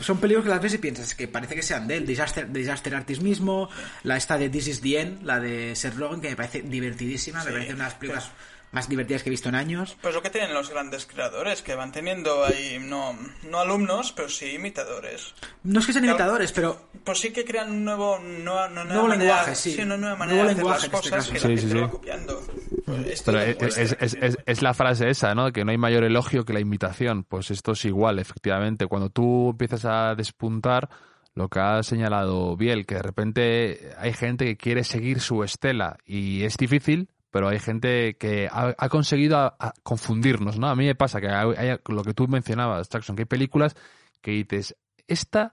son 0.00 0.18
películas 0.18 0.44
que 0.44 0.50
las 0.50 0.62
ves 0.62 0.74
y 0.74 0.78
piensas 0.78 1.14
que 1.14 1.28
parece 1.28 1.54
que 1.54 1.62
sean 1.62 1.86
de 1.86 1.98
él. 1.98 2.06
Disaster, 2.06 2.50
Disaster 2.50 2.94
Artist 2.94 3.22
mismo, 3.22 3.68
la 4.02 4.16
esta 4.16 4.38
de 4.38 4.48
This 4.48 4.68
is 4.68 4.80
the 4.80 5.00
End, 5.00 5.22
la 5.22 5.38
de 5.38 5.76
Seth 5.76 5.96
Rogen, 5.96 6.20
que 6.20 6.30
me 6.30 6.36
parece 6.36 6.62
divertidísima, 6.62 7.44
me 7.44 7.52
parece 7.52 7.74
una 7.74 7.84
de 7.84 7.90
las 7.90 7.94
películas 7.94 8.30
más 8.72 8.88
divertidas 8.88 9.22
que 9.22 9.28
he 9.28 9.30
visto 9.30 9.48
en 9.48 9.54
años. 9.54 9.96
Pues 10.02 10.14
lo 10.14 10.22
que 10.22 10.30
tienen 10.30 10.52
los 10.52 10.68
grandes 10.70 11.06
creadores, 11.06 11.62
que 11.62 11.74
van 11.74 11.92
teniendo 11.92 12.44
ahí, 12.44 12.78
no, 12.80 13.16
no 13.48 13.58
alumnos, 13.60 14.12
pero 14.12 14.28
sí 14.28 14.46
imitadores. 14.54 15.34
No 15.62 15.80
es 15.80 15.86
que 15.86 15.92
sean 15.92 16.04
imitadores, 16.04 16.52
pero 16.52 16.88
Pues 17.04 17.20
sí 17.20 17.32
que 17.32 17.44
crean 17.44 17.70
un 17.70 17.84
nuevo, 17.84 18.18
nueva, 18.18 18.66
una 18.66 18.84
nueva 18.84 18.84
Nuevo 18.84 19.08
manera, 19.08 19.24
lenguaje, 19.36 19.54
sí. 19.54 19.74
una 19.80 19.96
nueva 19.96 20.16
Nuevo 20.16 20.18
manera 20.18 20.36
de 20.44 20.50
hacer 20.50 20.56
lenguaje 20.56 20.76
las 20.76 20.84
este 20.84 20.96
cosas 21.10 21.28
que 21.28 21.34
la 21.34 21.40
sí, 21.40 21.48
gente 21.48 21.68
sí. 21.74 21.78
va 21.80 21.90
copiando. 21.90 22.42
Pues 22.84 23.06
esto 23.06 23.32
Pero 23.32 23.38
lo 23.38 23.44
es, 23.50 23.56
demuestra. 23.58 23.82
es- 23.84 23.96
es- 24.00 24.14
es- 24.22 24.38
es 24.44 24.62
la 24.62 24.74
frase 24.74 25.08
esa, 25.10 25.34
¿no? 25.34 25.52
Que 25.52 25.64
no 25.64 25.70
hay 25.70 25.78
mayor 25.78 26.04
elogio 26.04 26.44
que 26.44 26.52
la 26.52 26.60
imitación. 26.60 27.24
Pues 27.24 27.50
esto 27.50 27.72
es 27.72 27.84
igual, 27.84 28.18
efectivamente. 28.18 28.86
Cuando 28.86 29.10
tú 29.10 29.50
empiezas 29.50 29.84
a 29.84 30.14
despuntar, 30.14 30.88
lo 31.34 31.48
que 31.48 31.60
ha 31.60 31.82
señalado 31.82 32.56
Biel, 32.56 32.86
que 32.86 32.94
de 32.96 33.02
repente 33.02 33.92
hay 33.98 34.12
gente 34.12 34.44
que 34.46 34.56
quiere 34.56 34.84
seguir 34.84 35.20
su 35.20 35.42
estela 35.44 35.98
y 36.06 36.44
es 36.44 36.56
difícil, 36.56 37.08
pero 37.36 37.48
hay 37.48 37.58
gente 37.58 38.16
que 38.16 38.48
ha, 38.50 38.88
conseguido 38.88 39.54
confundirnos, 39.82 40.58
¿no? 40.58 40.70
A 40.70 40.74
mí 40.74 40.86
me 40.86 40.94
pasa 40.94 41.20
que 41.20 41.28
hay, 41.28 41.78
lo 41.86 42.02
que 42.02 42.14
tú 42.14 42.26
mencionabas, 42.28 42.88
Jackson, 42.88 43.14
que 43.14 43.24
hay 43.24 43.26
películas 43.26 43.76
que 44.22 44.30
dices, 44.30 44.74
esta 45.06 45.52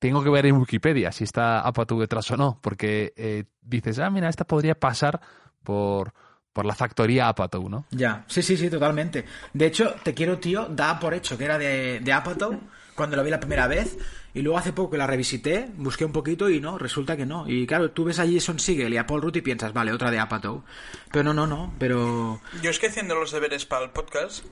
tengo 0.00 0.24
que 0.24 0.30
ver 0.30 0.46
en 0.46 0.56
Wikipedia 0.56 1.12
si 1.12 1.22
está 1.22 1.60
Apatow 1.60 2.00
detrás 2.00 2.28
o 2.32 2.36
no, 2.36 2.58
porque 2.60 3.12
eh, 3.16 3.44
dices, 3.62 4.00
ah, 4.00 4.10
mira, 4.10 4.28
esta 4.28 4.44
podría 4.44 4.74
pasar 4.74 5.20
por, 5.62 6.14
por 6.52 6.66
la 6.66 6.74
factoría 6.74 7.28
Apatow, 7.28 7.68
¿no? 7.68 7.86
Ya, 7.92 8.24
sí, 8.26 8.42
sí, 8.42 8.56
sí, 8.56 8.68
totalmente. 8.68 9.24
De 9.52 9.66
hecho, 9.66 9.94
Te 10.02 10.14
quiero, 10.14 10.40
tío, 10.40 10.66
da 10.66 10.98
por 10.98 11.14
hecho 11.14 11.38
que 11.38 11.44
era 11.44 11.58
de, 11.58 12.00
de 12.00 12.12
Apatow 12.12 12.58
cuando 12.96 13.16
la 13.16 13.22
vi 13.22 13.30
la 13.30 13.38
primera 13.38 13.68
vez 13.68 13.96
y 14.34 14.42
luego 14.42 14.58
hace 14.58 14.72
poco 14.72 14.90
que 14.90 14.98
la 14.98 15.06
revisité, 15.06 15.68
busqué 15.76 16.04
un 16.04 16.12
poquito 16.12 16.48
y 16.48 16.60
no, 16.60 16.78
resulta 16.78 17.16
que 17.16 17.26
no. 17.26 17.48
Y 17.48 17.66
claro, 17.66 17.90
tú 17.90 18.04
ves 18.04 18.18
a 18.18 18.26
Jason 18.26 18.58
Siegel 18.58 18.92
y 18.94 18.96
a 18.96 19.06
Paul 19.06 19.22
Rudd 19.22 19.36
y 19.36 19.40
piensas, 19.40 19.72
vale, 19.72 19.92
otra 19.92 20.10
de 20.10 20.18
Apatow. 20.18 20.62
Pero 21.10 21.24
no, 21.24 21.34
no, 21.34 21.46
no, 21.46 21.74
pero... 21.78 22.40
Yo 22.62 22.70
es 22.70 22.78
que 22.78 22.86
haciendo 22.86 23.14
los 23.14 23.32
deberes 23.32 23.66
para 23.66 23.84
el 23.84 23.90
podcast, 23.90 24.44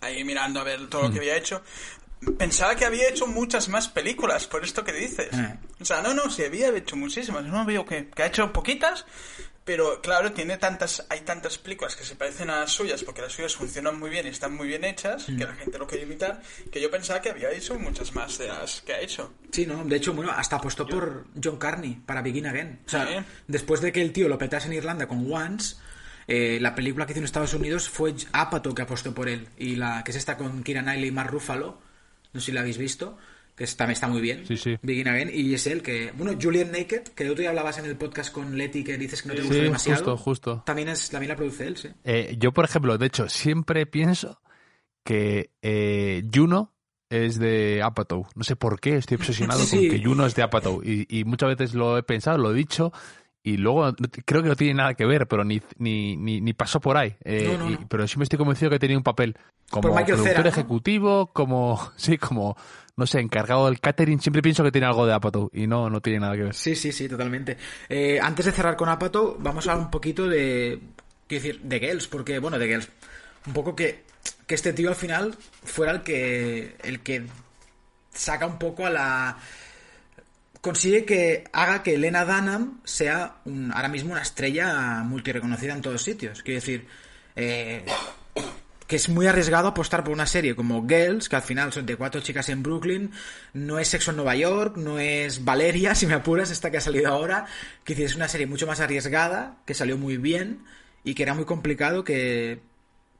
ahí 0.00 0.24
mirando 0.24 0.60
a 0.60 0.64
ver 0.64 0.88
todo 0.88 1.02
lo 1.02 1.08
que 1.08 1.16
hmm. 1.16 1.22
había 1.22 1.36
hecho, 1.36 1.62
pensaba 2.38 2.76
que 2.76 2.84
había 2.84 3.08
hecho 3.08 3.26
muchas 3.26 3.68
más 3.68 3.88
películas, 3.88 4.46
por 4.46 4.64
esto 4.64 4.84
que 4.84 4.92
dices. 4.92 5.32
Eh. 5.32 5.58
O 5.80 5.84
sea, 5.84 6.02
no, 6.02 6.14
no, 6.14 6.30
sí, 6.30 6.44
había 6.44 6.68
hecho 6.76 6.96
muchísimas. 6.96 7.44
No 7.44 7.64
veo 7.64 7.84
que, 7.84 8.08
que 8.08 8.22
ha 8.22 8.26
hecho 8.26 8.52
poquitas, 8.52 9.06
pero 9.64 10.00
claro, 10.00 10.32
tiene 10.32 10.58
tantas, 10.58 11.06
hay 11.08 11.20
tantas 11.20 11.56
películas 11.58 11.94
que 11.94 12.04
se 12.04 12.16
parecen 12.16 12.50
a 12.50 12.60
las 12.60 12.72
suyas, 12.72 13.04
porque 13.04 13.22
las 13.22 13.32
suyas 13.32 13.54
funcionan 13.54 13.98
muy 13.98 14.10
bien 14.10 14.26
y 14.26 14.30
están 14.30 14.54
muy 14.54 14.66
bien 14.66 14.84
hechas, 14.84 15.26
que 15.26 15.44
la 15.44 15.54
gente 15.54 15.78
lo 15.78 15.86
quiere 15.86 16.04
imitar, 16.04 16.42
que 16.70 16.80
yo 16.80 16.90
pensaba 16.90 17.20
que 17.20 17.30
había 17.30 17.50
hecho 17.50 17.78
muchas 17.78 18.12
más 18.14 18.38
de 18.38 18.48
las 18.48 18.80
que 18.80 18.92
ha 18.92 19.00
hecho. 19.00 19.32
Sí, 19.52 19.64
no, 19.64 19.84
de 19.84 19.96
hecho, 19.96 20.14
bueno, 20.14 20.32
hasta 20.32 20.56
apostó 20.56 20.86
por 20.86 21.26
John 21.42 21.58
Carney 21.58 21.94
para 22.04 22.22
Begin 22.22 22.46
Again. 22.46 22.80
O 22.86 22.90
sea, 22.90 23.24
después 23.46 23.80
de 23.80 23.92
que 23.92 24.02
el 24.02 24.12
tío 24.12 24.28
lo 24.28 24.38
petase 24.38 24.66
en 24.66 24.74
Irlanda 24.74 25.06
con 25.06 25.32
Once, 25.32 25.76
eh, 26.26 26.58
la 26.60 26.74
película 26.74 27.06
que 27.06 27.12
hizo 27.12 27.20
en 27.20 27.24
Estados 27.24 27.54
Unidos 27.54 27.88
fue 27.88 28.14
Apatow 28.32 28.74
que 28.74 28.82
apostó 28.82 29.14
por 29.14 29.28
él. 29.28 29.48
Y 29.56 29.76
la 29.76 30.02
que 30.02 30.10
es 30.10 30.16
esta 30.16 30.36
con 30.36 30.62
Kira 30.62 30.82
Knightley 30.82 31.08
y 31.08 31.12
Mark 31.12 31.30
Ruffalo, 31.30 31.78
no 32.32 32.40
sé 32.40 32.46
si 32.46 32.52
la 32.52 32.60
habéis 32.60 32.78
visto 32.78 33.18
que 33.54 33.66
también 33.66 33.92
está 33.92 34.08
muy 34.08 34.20
bien. 34.20 34.46
Sí, 34.46 34.56
sí. 34.56 34.78
Begin 34.82 35.08
Again. 35.08 35.30
Y 35.32 35.54
es 35.54 35.66
él 35.66 35.82
que. 35.82 36.12
Bueno, 36.16 36.38
Julian 36.40 36.72
Naked, 36.72 37.02
que 37.14 37.24
el 37.24 37.30
otro 37.30 37.42
día 37.42 37.50
hablabas 37.50 37.78
en 37.78 37.86
el 37.86 37.96
podcast 37.96 38.32
con 38.32 38.56
Letty 38.56 38.84
que 38.84 38.96
dices 38.96 39.22
que 39.22 39.28
no 39.28 39.34
te 39.34 39.42
gusta 39.42 39.62
demasiado. 39.62 39.98
Justo, 39.98 40.16
justo. 40.16 40.62
También, 40.64 40.88
es, 40.88 41.10
también 41.10 41.28
la 41.28 41.36
produce 41.36 41.66
él, 41.66 41.76
sí. 41.76 41.88
Eh, 42.04 42.36
yo, 42.38 42.52
por 42.52 42.64
ejemplo, 42.64 42.96
de 42.96 43.06
hecho, 43.06 43.28
siempre 43.28 43.86
pienso 43.86 44.40
que 45.04 45.50
eh, 45.60 46.24
Juno 46.32 46.72
es 47.10 47.38
de 47.38 47.82
Apatow. 47.82 48.26
No 48.34 48.44
sé 48.44 48.56
por 48.56 48.80
qué 48.80 48.96
estoy 48.96 49.16
obsesionado 49.16 49.60
con 49.70 49.78
que 49.78 50.02
Juno 50.02 50.24
es 50.24 50.34
de 50.34 50.42
Apatow. 50.42 50.82
Y, 50.82 51.06
y, 51.08 51.24
muchas 51.24 51.50
veces 51.50 51.74
lo 51.74 51.98
he 51.98 52.02
pensado, 52.02 52.38
lo 52.38 52.52
he 52.52 52.54
dicho. 52.54 52.92
Y 53.44 53.56
luego 53.56 53.92
creo 54.24 54.42
que 54.42 54.48
no 54.48 54.56
tiene 54.56 54.74
nada 54.74 54.94
que 54.94 55.04
ver, 55.04 55.26
pero 55.26 55.44
ni, 55.44 55.60
ni, 55.78 56.16
ni, 56.16 56.52
pasó 56.52 56.80
por 56.80 56.96
ahí. 56.96 57.16
Eh, 57.24 57.76
pero 57.88 58.06
sí 58.06 58.16
me 58.16 58.22
estoy 58.22 58.38
convencido 58.38 58.70
que 58.70 58.78
tenía 58.78 58.96
un 58.96 59.02
papel 59.02 59.36
como 59.68 59.92
productor 59.92 60.46
ejecutivo, 60.46 61.26
como 61.32 61.80
sí, 61.96 62.18
como 62.18 62.56
no 62.96 63.06
sé, 63.06 63.20
encargado 63.20 63.66
del 63.66 63.80
catering, 63.80 64.20
siempre 64.20 64.42
pienso 64.42 64.62
que 64.62 64.72
tiene 64.72 64.86
algo 64.86 65.06
de 65.06 65.14
Apatow 65.14 65.50
y 65.52 65.66
no, 65.66 65.88
no 65.88 66.00
tiene 66.00 66.20
nada 66.20 66.36
que 66.36 66.42
ver. 66.44 66.54
Sí, 66.54 66.74
sí, 66.74 66.92
sí, 66.92 67.08
totalmente. 67.08 67.56
Eh, 67.88 68.20
antes 68.20 68.46
de 68.46 68.52
cerrar 68.52 68.76
con 68.76 68.88
Apatow, 68.88 69.36
vamos 69.38 69.66
a 69.66 69.72
hablar 69.72 69.86
un 69.86 69.90
poquito 69.90 70.28
de, 70.28 70.78
quiero 71.26 71.42
decir, 71.44 71.60
de 71.62 71.80
Gels, 71.80 72.06
porque, 72.06 72.38
bueno, 72.38 72.58
de 72.58 72.68
Gels, 72.68 72.88
un 73.46 73.52
poco 73.54 73.74
que, 73.74 74.04
que 74.46 74.54
este 74.54 74.72
tío 74.72 74.90
al 74.90 74.96
final 74.96 75.34
fuera 75.64 75.92
el 75.92 76.02
que, 76.02 76.76
el 76.82 77.00
que 77.00 77.26
saca 78.12 78.46
un 78.46 78.58
poco 78.58 78.86
a 78.86 78.90
la... 78.90 79.38
Consigue 80.60 81.04
que 81.04 81.44
haga 81.52 81.82
que 81.82 81.94
Elena 81.94 82.24
Dunham 82.24 82.80
sea 82.84 83.38
ahora 83.74 83.88
mismo 83.88 84.12
una 84.12 84.22
estrella 84.22 85.02
multireconocida 85.02 85.72
en 85.72 85.82
todos 85.82 86.02
sitios. 86.02 86.40
Quiero 86.42 86.60
decir, 86.60 86.86
eh, 87.34 87.84
que 88.92 88.96
es 88.96 89.08
muy 89.08 89.26
arriesgado 89.26 89.68
apostar 89.68 90.04
por 90.04 90.12
una 90.12 90.26
serie 90.26 90.54
como 90.54 90.86
Girls, 90.86 91.30
que 91.30 91.36
al 91.36 91.40
final 91.40 91.72
son 91.72 91.86
de 91.86 91.96
cuatro 91.96 92.20
chicas 92.20 92.50
en 92.50 92.62
Brooklyn, 92.62 93.10
no 93.54 93.78
es 93.78 93.88
Sexo 93.88 94.10
en 94.10 94.18
Nueva 94.18 94.36
York, 94.36 94.76
no 94.76 94.98
es 94.98 95.46
Valeria, 95.46 95.94
si 95.94 96.06
me 96.06 96.12
apuras, 96.12 96.50
esta 96.50 96.70
que 96.70 96.76
ha 96.76 96.82
salido 96.82 97.08
ahora, 97.08 97.46
que 97.84 97.94
es 97.94 98.14
una 98.14 98.28
serie 98.28 98.46
mucho 98.46 98.66
más 98.66 98.80
arriesgada, 98.80 99.56
que 99.64 99.72
salió 99.72 99.96
muy 99.96 100.18
bien 100.18 100.58
y 101.04 101.14
que 101.14 101.22
era 101.22 101.32
muy 101.32 101.46
complicado 101.46 102.04
que 102.04 102.60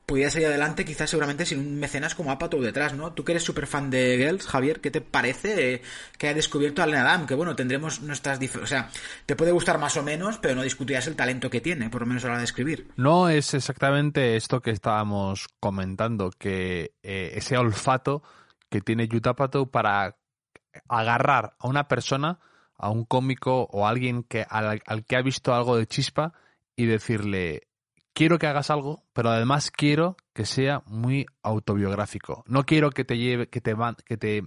pudiera 0.07 0.31
salir 0.31 0.49
adelante 0.49 0.85
quizás 0.85 1.09
seguramente 1.09 1.47
sin 1.47 1.61
un 1.61 1.79
mecenas 1.79 2.15
como 2.15 2.31
Apatow 2.31 2.61
detrás, 2.61 2.95
¿no? 2.95 3.13
Tú 3.13 3.25
que 3.25 3.33
eres 3.33 3.45
súper 3.45 3.67
fan 3.67 3.91
de 3.91 4.17
Girls, 4.19 4.47
Javier, 4.47 4.81
¿qué 4.81 4.91
te 4.91 5.01
parece 5.01 5.75
eh, 5.75 5.83
que 6.19 6.27
haya 6.27 6.35
descubierto 6.35 6.83
a 6.83 6.87
Lena 6.87 7.03
Adam? 7.03 7.27
Que 7.27 7.35
bueno, 7.35 7.55
tendremos 7.55 8.03
nuestras 8.03 8.41
O 8.57 8.67
sea, 8.67 8.91
te 9.27 9.37
puede 9.37 9.53
gustar 9.53 9.79
más 9.79 9.97
o 9.97 10.03
menos, 10.03 10.39
pero 10.39 10.55
no 10.55 10.63
discutirás 10.63 11.07
el 11.07 11.17
talento 11.17 11.51
que 11.51 11.61
tiene, 11.61 11.89
por 11.89 12.03
lo 12.03 12.07
menos 12.07 12.25
a 12.25 12.29
la 12.29 12.33
hora 12.33 12.41
de 12.41 12.47
escribir. 12.47 12.89
No 12.97 13.29
es 13.29 13.55
exactamente 13.55 14.37
esto 14.37 14.61
que 14.61 14.71
estábamos 14.71 15.49
comentando, 15.61 16.31
que 16.31 16.95
eh, 17.03 17.33
ese 17.35 17.57
olfato 17.57 18.23
que 18.69 18.81
tiene 18.81 19.09
Yuta 19.09 19.31
Apatow 19.31 19.71
para 19.71 20.17
agarrar 20.89 21.55
a 21.59 21.69
una 21.69 21.87
persona, 21.87 22.41
a 22.77 22.91
un 22.91 23.05
cómico 23.05 23.69
o 23.71 23.87
a 23.87 23.91
alguien 23.91 24.25
que, 24.25 24.45
al 24.49 24.81
que 25.07 25.17
ha 25.17 25.23
visto 25.23 25.55
algo 25.55 25.77
de 25.77 25.87
chispa 25.87 26.33
y 26.75 26.87
decirle, 26.87 27.69
quiero 28.13 28.39
que 28.39 28.47
hagas 28.47 28.71
algo, 28.71 29.03
pero 29.13 29.31
además 29.31 29.71
quiero 29.71 30.17
que 30.33 30.45
sea 30.45 30.83
muy 30.87 31.27
autobiográfico. 31.43 32.45
No 32.47 32.65
quiero 32.65 32.91
que 32.91 33.05
te 33.05 33.19
lleve, 33.19 33.49
que 33.49 33.61
te, 33.61 33.75
que 34.05 34.17
te, 34.17 34.43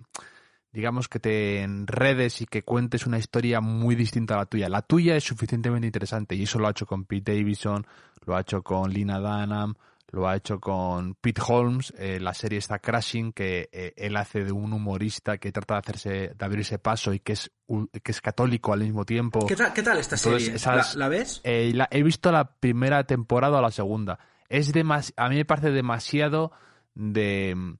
digamos, 0.72 1.08
que 1.08 1.20
te 1.20 1.62
enredes 1.62 2.42
y 2.42 2.46
que 2.46 2.64
cuentes 2.64 3.06
una 3.06 3.18
historia 3.18 3.62
muy 3.62 3.96
distinta 3.96 4.36
a 4.36 4.38
la 4.38 4.46
tuya. 4.46 4.70
La 4.70 4.82
tuya 4.82 5.16
es 5.16 5.24
suficientemente 5.24 5.88
interesante 5.88 6.36
y 6.36 6.44
eso 6.44 6.60
lo 6.60 6.68
ha 6.68 6.72
hecho 6.72 6.86
con 6.86 7.06
Pete 7.06 7.34
Davidson, 7.34 7.86
lo 8.26 8.36
ha 8.36 8.42
hecho 8.42 8.62
con 8.62 8.92
Lina 8.92 9.20
Dunham, 9.20 9.76
lo 10.12 10.28
ha 10.28 10.36
hecho 10.36 10.60
con 10.60 11.16
Pete 11.16 11.42
Holmes, 11.46 11.94
eh, 11.98 12.20
la 12.20 12.34
serie 12.34 12.60
está 12.60 12.80
Crashing, 12.80 13.34
que 13.34 13.70
eh, 13.72 13.94
él 13.98 14.16
hace 14.18 14.44
de 14.44 14.52
un 14.52 14.74
humorista 14.74 15.38
que 15.38 15.52
trata 15.52 15.76
de 15.76 15.80
hacerse, 15.80 16.10
de 16.36 16.46
abrirse 16.46 16.80
paso 16.80 17.14
y 17.14 17.20
que 17.20 17.34
es, 17.34 17.52
que 17.68 18.12
es 18.12 18.22
católico 18.22 18.74
al 18.74 18.82
mismo 18.82 19.06
tiempo. 19.06 19.46
¿Qué 19.46 19.56
tal, 19.56 19.98
esta 19.98 20.18
serie? 20.18 20.56
¿La, 20.96 21.10
ves? 21.10 21.42
Eh, 21.44 21.74
he 21.92 22.04
visto 22.04 22.32
la 22.32 22.56
primera 22.56 23.04
temporada 23.06 23.58
o 23.58 23.62
la 23.62 23.72
segunda. 23.72 24.20
Es 24.48 24.72
a 25.18 25.30
mí 25.30 25.36
me 25.36 25.46
parece 25.46 25.72
demasiado 25.72 26.52
de 26.94 27.76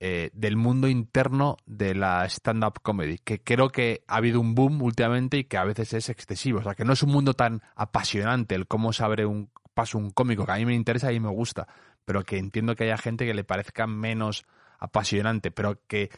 del 0.00 0.56
mundo 0.56 0.88
interno 0.88 1.58
de 1.66 1.94
la 1.94 2.24
stand-up 2.24 2.80
comedy, 2.82 3.18
que 3.18 3.42
creo 3.42 3.68
que 3.68 4.02
ha 4.08 4.16
habido 4.16 4.40
un 4.40 4.54
boom 4.54 4.80
últimamente 4.80 5.36
y 5.36 5.44
que 5.44 5.58
a 5.58 5.64
veces 5.64 5.92
es 5.92 6.08
excesivo. 6.08 6.60
O 6.60 6.62
sea, 6.62 6.74
que 6.74 6.86
no 6.86 6.94
es 6.94 7.02
un 7.02 7.10
mundo 7.10 7.34
tan 7.34 7.60
apasionante 7.74 8.54
el 8.54 8.66
cómo 8.66 8.94
se 8.94 9.04
abre 9.04 9.26
un, 9.26 9.50
paso 9.74 9.98
un 9.98 10.10
cómico 10.10 10.44
que 10.44 10.52
a 10.52 10.56
mí 10.56 10.66
me 10.66 10.74
interesa 10.74 11.12
y 11.12 11.20
me 11.20 11.28
gusta, 11.28 11.68
pero 12.04 12.24
que 12.24 12.38
entiendo 12.38 12.74
que 12.74 12.84
haya 12.84 12.98
gente 12.98 13.26
que 13.26 13.34
le 13.34 13.44
parezca 13.44 13.86
menos 13.86 14.44
apasionante, 14.78 15.50
pero 15.50 15.80
que 15.86 16.10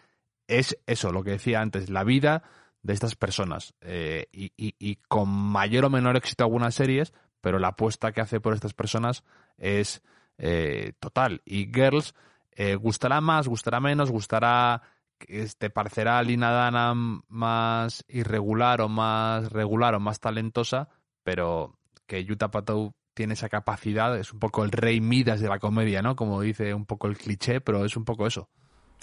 es 0.46 0.78
eso, 0.86 1.12
lo 1.12 1.22
que 1.22 1.32
decía 1.32 1.61
antes, 1.61 1.90
la 1.90 2.05
vida 2.05 2.42
de 2.82 2.92
estas 2.92 3.16
personas. 3.16 3.74
Eh, 3.80 4.26
y, 4.32 4.96
con 5.09 5.28
mayor 5.28 5.84
o 5.84 5.90
menor 5.90 6.16
éxito 6.16 6.44
algunas 6.44 6.74
series, 6.74 7.12
pero 7.40 7.59
la 7.59 7.68
apuesta 7.68 8.12
que 8.12 8.20
hace 8.20 8.40
por 8.40 8.55
estas 8.55 8.74
personas 8.74 9.24
es 9.57 10.03
eh, 10.38 10.92
total. 10.98 11.42
Y 11.44 11.70
Girls 11.72 12.14
eh, 12.53 12.74
gustará 12.74 13.20
más, 13.20 13.48
gustará 13.48 13.80
menos, 13.80 14.11
gustará, 14.11 14.82
te 15.18 15.70
parecerá 15.70 16.22
Lina 16.22 16.50
Dana 16.50 16.94
más 17.28 18.05
irregular 18.09 18.80
o 18.80 18.88
más 18.88 19.50
regular 19.53 19.94
o 19.94 20.00
más 20.00 20.20
talentosa, 20.20 20.88
pero 21.22 21.78
que 22.07 22.24
Yuta 22.24 22.50
Patou 22.50 22.94
tiene 23.14 23.34
esa 23.34 23.48
capacidad, 23.48 24.18
es 24.18 24.32
un 24.32 24.38
poco 24.38 24.64
el 24.64 24.72
rey 24.72 25.00
Midas 25.00 25.40
de 25.40 25.48
la 25.48 25.58
comedia, 25.58 26.02
¿no? 26.02 26.16
Como 26.16 26.40
dice 26.40 26.74
un 26.74 26.86
poco 26.86 27.08
el 27.08 27.16
cliché, 27.16 27.60
pero 27.60 27.84
es 27.84 27.96
un 27.96 28.04
poco 28.04 28.26
eso. 28.26 28.48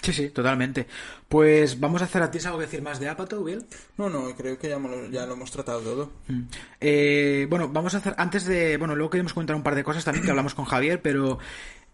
Sí, 0.02 0.12
sí, 0.12 0.30
totalmente. 0.30 0.86
Pues 1.28 1.78
vamos 1.78 2.00
a 2.00 2.06
hacer 2.06 2.22
a 2.22 2.30
ti 2.30 2.38
algo 2.44 2.58
que 2.58 2.64
decir 2.64 2.82
más 2.82 2.98
de 2.98 3.08
Apatow, 3.08 3.44
Bill. 3.44 3.66
No, 3.98 4.08
no, 4.08 4.34
creo 4.34 4.58
que 4.58 4.68
ya, 4.68 4.78
lo, 5.26 5.32
hemos 5.34 5.50
tratado 5.50 5.80
todo. 5.80 6.12
Mm. 6.26 6.42
Eh, 6.80 7.46
bueno, 7.50 7.68
vamos 7.68 7.94
a 7.94 7.98
hacer, 7.98 8.14
antes 8.16 8.46
de, 8.46 8.78
bueno, 8.78 8.96
luego 8.96 9.10
queremos 9.10 9.34
comentar 9.34 9.56
un 9.56 9.62
par 9.62 9.74
de 9.74 9.84
cosas 9.84 10.04
también 10.04 10.24
que 10.24 10.30
hablamos 10.30 10.54
con 10.54 10.64
Javier, 10.64 11.02
pero 11.02 11.38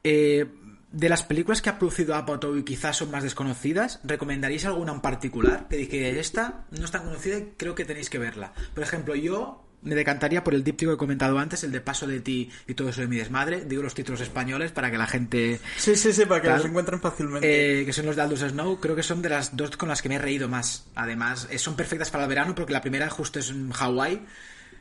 eh, 0.04 0.46
de 0.92 1.08
las 1.08 1.24
películas 1.24 1.60
que 1.60 1.68
ha 1.68 1.78
producido 1.78 2.14
Apatow 2.14 2.56
y 2.56 2.62
quizás 2.62 2.96
son 2.96 3.10
más 3.10 3.24
desconocidas, 3.24 4.00
¿recomendaríais 4.04 4.66
alguna 4.66 4.92
en 4.92 5.00
particular? 5.00 5.66
Que 5.68 5.76
dije, 5.76 6.18
esta 6.20 6.64
no 6.70 6.84
es 6.84 6.90
tan 6.92 7.04
conocida 7.04 7.38
y 7.38 7.54
creo 7.56 7.74
que 7.74 7.84
tenéis 7.84 8.08
que 8.08 8.18
verla. 8.18 8.52
Por 8.72 8.84
ejemplo, 8.84 9.16
yo 9.16 9.65
me 9.86 9.94
decantaría 9.94 10.42
por 10.42 10.54
el 10.54 10.64
díptico 10.64 10.90
que 10.90 10.94
he 10.96 10.98
comentado 10.98 11.38
antes, 11.38 11.62
el 11.64 11.72
de 11.72 11.80
Paso 11.80 12.06
de 12.06 12.20
ti 12.20 12.50
y 12.66 12.74
todo 12.74 12.88
eso 12.88 13.00
de 13.00 13.06
mi 13.06 13.16
desmadre. 13.16 13.64
Digo 13.64 13.82
los 13.82 13.94
títulos 13.94 14.20
españoles 14.20 14.72
para 14.72 14.90
que 14.90 14.98
la 14.98 15.06
gente. 15.06 15.60
Sí, 15.76 15.94
sí, 15.94 16.12
sí, 16.12 16.26
para 16.26 16.42
que 16.42 16.48
los 16.48 16.64
encuentren 16.64 17.00
fácilmente. 17.00 17.80
Eh, 17.80 17.86
que 17.86 17.92
son 17.92 18.06
los 18.06 18.16
de 18.16 18.22
Aldous 18.22 18.40
Snow. 18.40 18.80
Creo 18.80 18.96
que 18.96 19.04
son 19.04 19.22
de 19.22 19.28
las 19.28 19.56
dos 19.56 19.76
con 19.76 19.88
las 19.88 20.02
que 20.02 20.08
me 20.08 20.16
he 20.16 20.18
reído 20.18 20.48
más. 20.48 20.86
Además, 20.96 21.46
eh, 21.50 21.58
son 21.58 21.76
perfectas 21.76 22.10
para 22.10 22.24
el 22.24 22.28
verano 22.28 22.54
porque 22.54 22.72
la 22.72 22.80
primera 22.80 23.08
justo 23.08 23.38
es 23.38 23.50
en 23.50 23.70
Hawái. 23.70 24.26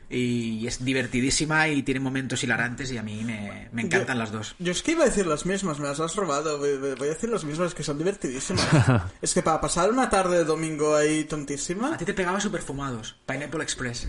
Y 0.08 0.66
es 0.66 0.84
divertidísima 0.84 1.68
y 1.68 1.82
tiene 1.82 2.00
momentos 2.00 2.42
hilarantes 2.44 2.92
y 2.92 2.98
a 2.98 3.02
mí 3.02 3.24
me, 3.24 3.68
me 3.72 3.82
encantan 3.82 4.16
Yo- 4.16 4.20
las 4.22 4.32
dos. 4.32 4.54
Yo 4.58 4.72
es 4.72 4.82
que 4.82 4.92
iba 4.92 5.02
a 5.02 5.06
decir 5.06 5.26
las 5.26 5.46
mismas, 5.46 5.78
me 5.80 5.88
las 5.88 5.98
has 6.00 6.14
robado. 6.14 6.58
Voy 6.58 7.08
a 7.08 7.10
decir 7.10 7.28
las 7.28 7.44
mismas 7.44 7.74
que 7.74 7.82
son 7.82 7.98
divertidísimas. 7.98 8.66
es 9.22 9.34
que 9.34 9.42
para 9.42 9.60
pasar 9.60 9.90
una 9.90 10.08
tarde 10.08 10.38
de 10.38 10.44
domingo 10.44 10.94
ahí 10.94 11.22
A 11.22 11.28
tontísima, 11.28 11.96
ti 11.96 12.04
te 12.04 12.14
pegaba 12.14 12.40
super 12.40 12.62
fumados, 12.62 13.16
Pineapple 13.26 13.62
Express. 13.62 14.08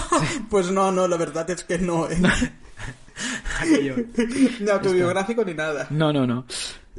pues 0.50 0.70
no, 0.70 0.90
no, 0.90 1.06
la 1.08 1.16
verdad 1.16 1.48
es 1.50 1.64
que 1.64 1.78
no. 1.78 2.08
¿eh? 2.10 2.18
Ni 4.60 4.70
autobiográfico 4.70 5.44
ni 5.44 5.54
nada. 5.54 5.86
No, 5.90 6.12
no, 6.12 6.26
no. 6.26 6.46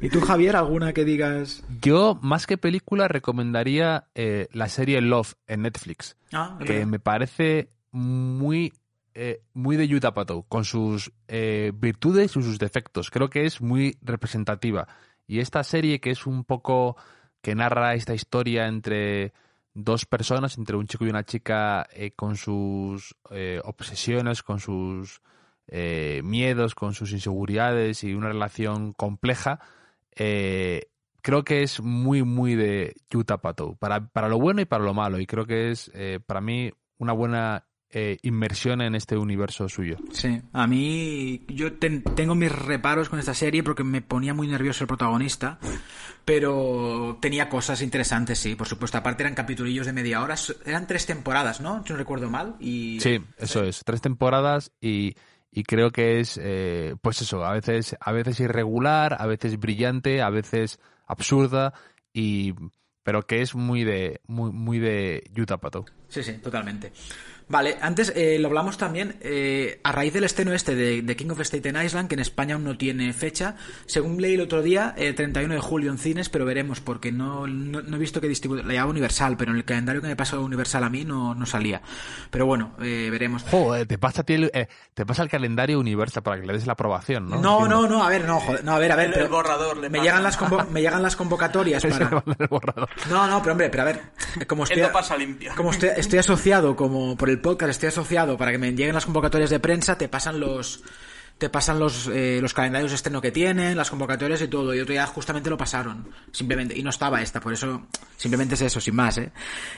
¿Y 0.02 0.10
tú, 0.10 0.20
Javier, 0.22 0.56
alguna 0.58 0.92
que 0.94 1.06
digas? 1.06 1.64
Yo, 1.82 2.20
más 2.22 2.48
que 2.48 2.58
película, 2.58 3.08
recomendaría 3.08 4.06
eh, 4.14 4.48
la 4.52 4.68
serie 4.68 5.00
Love 5.02 5.36
en 5.48 5.62
Netflix, 5.62 6.18
Ah, 6.34 6.58
que 6.66 6.86
me 6.86 7.00
parece 7.00 7.70
muy, 7.96 8.74
eh, 9.14 9.42
muy 9.54 9.78
de 9.78 9.88
Yuta 9.88 10.14
Pato, 10.14 10.44
con 10.44 10.66
sus 10.66 11.14
eh, 11.28 11.72
virtudes 11.74 12.36
y 12.36 12.42
sus 12.42 12.60
defectos. 12.60 13.10
Creo 13.10 13.30
que 13.30 13.46
es 13.46 13.62
muy 13.62 13.98
representativa. 14.02 14.88
Y 15.26 15.40
esta 15.40 15.64
serie, 15.64 16.02
que 16.02 16.12
es 16.12 16.28
un 16.28 16.44
poco 16.44 16.98
que 17.42 17.56
narra 17.56 17.96
esta 17.96 18.14
historia 18.14 18.68
entre 18.68 19.34
dos 19.74 20.06
personas, 20.06 20.58
entre 20.58 20.76
un 20.76 20.88
chico 20.88 21.06
y 21.06 21.10
una 21.10 21.24
chica, 21.24 21.88
eh, 21.94 22.12
con 22.12 22.36
sus 22.36 23.16
eh, 23.32 23.62
obsesiones, 23.64 24.44
con 24.44 24.60
sus 24.60 25.22
miedos, 25.68 26.76
con 26.76 26.94
sus 26.94 27.12
inseguridades 27.12 28.04
y 28.04 28.14
una 28.14 28.28
relación 28.28 28.94
compleja, 28.94 29.60
creo 30.12 31.44
que 31.44 31.64
es 31.64 31.82
muy, 31.82 32.22
muy 32.22 32.54
de 32.54 32.96
Yuta 33.10 33.42
Pato, 33.42 33.76
para, 33.76 34.08
para 34.10 34.30
lo 34.30 34.38
bueno 34.38 34.62
y 34.62 34.66
para 34.66 34.84
lo 34.84 34.94
malo. 34.94 35.20
Y 35.20 35.26
creo 35.26 35.48
que 35.48 35.72
es, 35.72 35.92
para 36.28 36.40
mí, 36.40 36.72
una 37.00 37.14
buena 37.14 37.66
eh, 37.98 38.18
inmersión 38.24 38.82
en 38.82 38.94
este 38.94 39.16
universo 39.16 39.70
suyo. 39.70 39.96
Sí, 40.12 40.42
a 40.52 40.68
mí 40.68 41.46
yo 41.48 41.72
ten- 41.74 42.04
tengo 42.04 42.36
mis 42.36 42.52
reparos 42.52 43.08
con 43.08 43.20
esta 43.20 43.34
serie 43.34 43.64
porque 43.64 43.86
me 43.86 44.02
ponía 44.02 44.34
muy 44.34 44.48
nervioso 44.50 44.84
el 44.84 44.90
protagonista, 44.90 45.58
pero 46.26 47.18
tenía 47.22 47.48
cosas 47.48 47.82
interesantes, 47.82 48.38
sí, 48.40 48.56
por 48.56 48.68
supuesto. 48.68 48.98
Aparte 48.98 49.24
eran 49.24 49.36
capitulillos 49.36 49.86
de 49.86 49.94
media 49.94 50.22
hora, 50.22 50.36
eran 50.66 50.88
tres 50.88 51.06
temporadas, 51.06 51.62
¿no? 51.62 51.84
Si 51.86 51.94
no 51.94 51.98
recuerdo 51.98 52.30
mal. 52.30 52.56
Y... 52.60 53.00
Sí, 53.00 53.22
eso 53.38 53.64
es. 53.64 53.82
Tres 53.86 54.02
temporadas 54.02 54.72
y, 54.82 55.16
y 55.52 55.64
creo 55.64 55.92
que 55.92 56.20
es, 56.20 56.38
eh, 56.44 56.96
pues 57.02 57.22
eso, 57.22 57.46
a 57.46 57.54
veces, 57.54 57.96
a 58.02 58.12
veces 58.12 58.40
irregular, 58.42 59.16
a 59.20 59.26
veces 59.26 59.58
brillante, 59.58 60.22
a 60.22 60.30
veces 60.30 60.80
absurda, 61.08 61.74
y 62.12 62.54
pero 63.04 63.22
que 63.28 63.42
es 63.42 63.54
muy 63.54 63.84
de, 63.84 64.20
muy, 64.26 64.52
muy 64.52 64.80
de 64.80 65.24
Yuta 65.32 65.58
Pato. 65.58 65.86
Sí, 66.08 66.24
sí, 66.24 66.34
totalmente. 66.40 66.92
Vale, 67.48 67.78
antes 67.80 68.12
eh, 68.16 68.38
lo 68.40 68.48
hablamos 68.48 68.78
también 68.78 69.18
eh, 69.22 69.80
a 69.84 69.92
raíz 69.92 70.14
del 70.14 70.24
estreno 70.24 70.54
este 70.54 70.74
de, 70.76 71.02
de 71.04 71.16
King 71.16 71.30
of 71.30 71.40
Staten 71.42 71.76
Island, 71.80 72.08
que 72.10 72.16
en 72.16 72.22
España 72.22 72.56
aún 72.56 72.64
no 72.64 72.76
tiene 72.78 73.14
fecha. 73.14 73.56
Según 73.86 74.20
leí 74.20 74.34
el 74.34 74.42
otro 74.42 74.64
día, 74.64 74.96
el 74.98 75.14
31 75.14 75.54
de 75.54 75.60
julio 75.60 75.92
en 75.92 75.98
cines, 76.00 76.30
pero 76.30 76.44
veremos, 76.46 76.80
porque 76.82 77.12
no, 77.12 77.46
no, 77.46 77.82
no 77.82 77.96
he 77.96 78.00
visto 78.00 78.20
que 78.20 78.28
distribuye. 78.28 78.64
La 78.64 78.74
llevaba 78.74 78.90
Universal, 78.90 79.38
pero 79.38 79.52
en 79.52 79.58
el 79.58 79.64
calendario 79.64 80.02
que 80.02 80.08
me 80.08 80.16
pasó 80.16 80.42
Universal 80.44 80.84
a 80.84 80.90
mí 80.90 81.06
no, 81.06 81.36
no 81.36 81.46
salía. 81.46 81.82
Pero 82.32 82.48
bueno, 82.48 82.74
eh, 82.82 83.10
veremos. 83.12 83.44
Joder, 83.44 83.86
te 83.86 83.98
pasa, 84.00 84.24
el, 84.26 84.50
eh, 84.54 84.68
te 84.96 85.06
pasa 85.06 85.22
el 85.22 85.30
calendario 85.30 85.80
Universal 85.80 86.24
para 86.24 86.42
que 86.42 86.48
le 86.48 86.54
des 86.54 86.66
la 86.66 86.74
aprobación, 86.74 87.30
¿no? 87.30 87.40
No, 87.42 87.68
no, 87.68 87.88
no, 87.88 88.04
a 88.04 88.10
ver, 88.10 88.26
no, 88.26 88.40
joder, 88.40 88.64
no, 88.64 88.72
a 88.74 88.80
ver, 88.80 88.92
a 88.92 88.96
ver. 88.96 89.06
El- 89.08 89.12
pero 89.14 89.26
el 89.26 89.32
borrador 89.32 89.78
le 89.78 89.90
me 89.90 90.00
llegan, 90.00 90.24
las 90.24 90.40
me 90.72 90.82
llegan 90.82 91.04
las 91.04 91.16
convocatorias 91.16 91.84
para. 91.90 92.10
manda 92.10 92.36
el 92.40 92.48
borrador. 92.48 92.90
No, 93.10 93.28
no, 93.28 93.40
pero 93.42 93.52
hombre, 93.52 93.70
pero 93.70 93.84
a 93.84 93.86
ver, 93.86 94.02
como 94.48 94.64
Él 94.64 94.70
estoy, 94.72 94.82
no 94.84 94.92
pasa 94.92 95.16
limpio. 95.16 95.52
como 95.56 95.70
estoy, 95.72 95.90
estoy 95.96 96.18
asociado, 96.20 96.76
como 96.76 97.16
por 97.16 97.30
el 97.30 97.35
podcast 97.40 97.72
estoy 97.72 97.90
asociado 97.90 98.38
para 98.38 98.52
que 98.52 98.58
me 98.58 98.72
lleguen 98.72 98.94
las 98.94 99.06
convocatorias 99.06 99.50
de 99.50 99.60
prensa, 99.60 99.98
te 99.98 100.08
pasan 100.08 100.40
los 100.40 100.84
te 101.38 101.50
pasan 101.50 101.80
los, 101.80 102.08
eh, 102.08 102.40
los 102.42 102.54
calendarios 102.54 102.92
de 102.92 102.96
estreno 102.96 103.20
que 103.20 103.32
tienen, 103.32 103.76
las 103.76 103.90
convocatorias 103.90 104.42
y 104.42 104.48
todo. 104.48 104.74
Y 104.74 104.80
otro 104.80 104.94
día 104.94 105.06
justamente 105.06 105.50
lo 105.50 105.58
pasaron. 105.58 106.08
Simplemente. 106.32 106.78
Y 106.78 106.82
no 106.82 106.92
estaba 106.92 107.22
esta, 107.22 107.42
por 107.42 107.52
eso. 107.52 107.88
Simplemente 108.16 108.56
es 108.56 108.62
eso, 108.62 108.80
sin 108.80 108.96
más, 108.96 109.18
¿eh? 109.18 109.32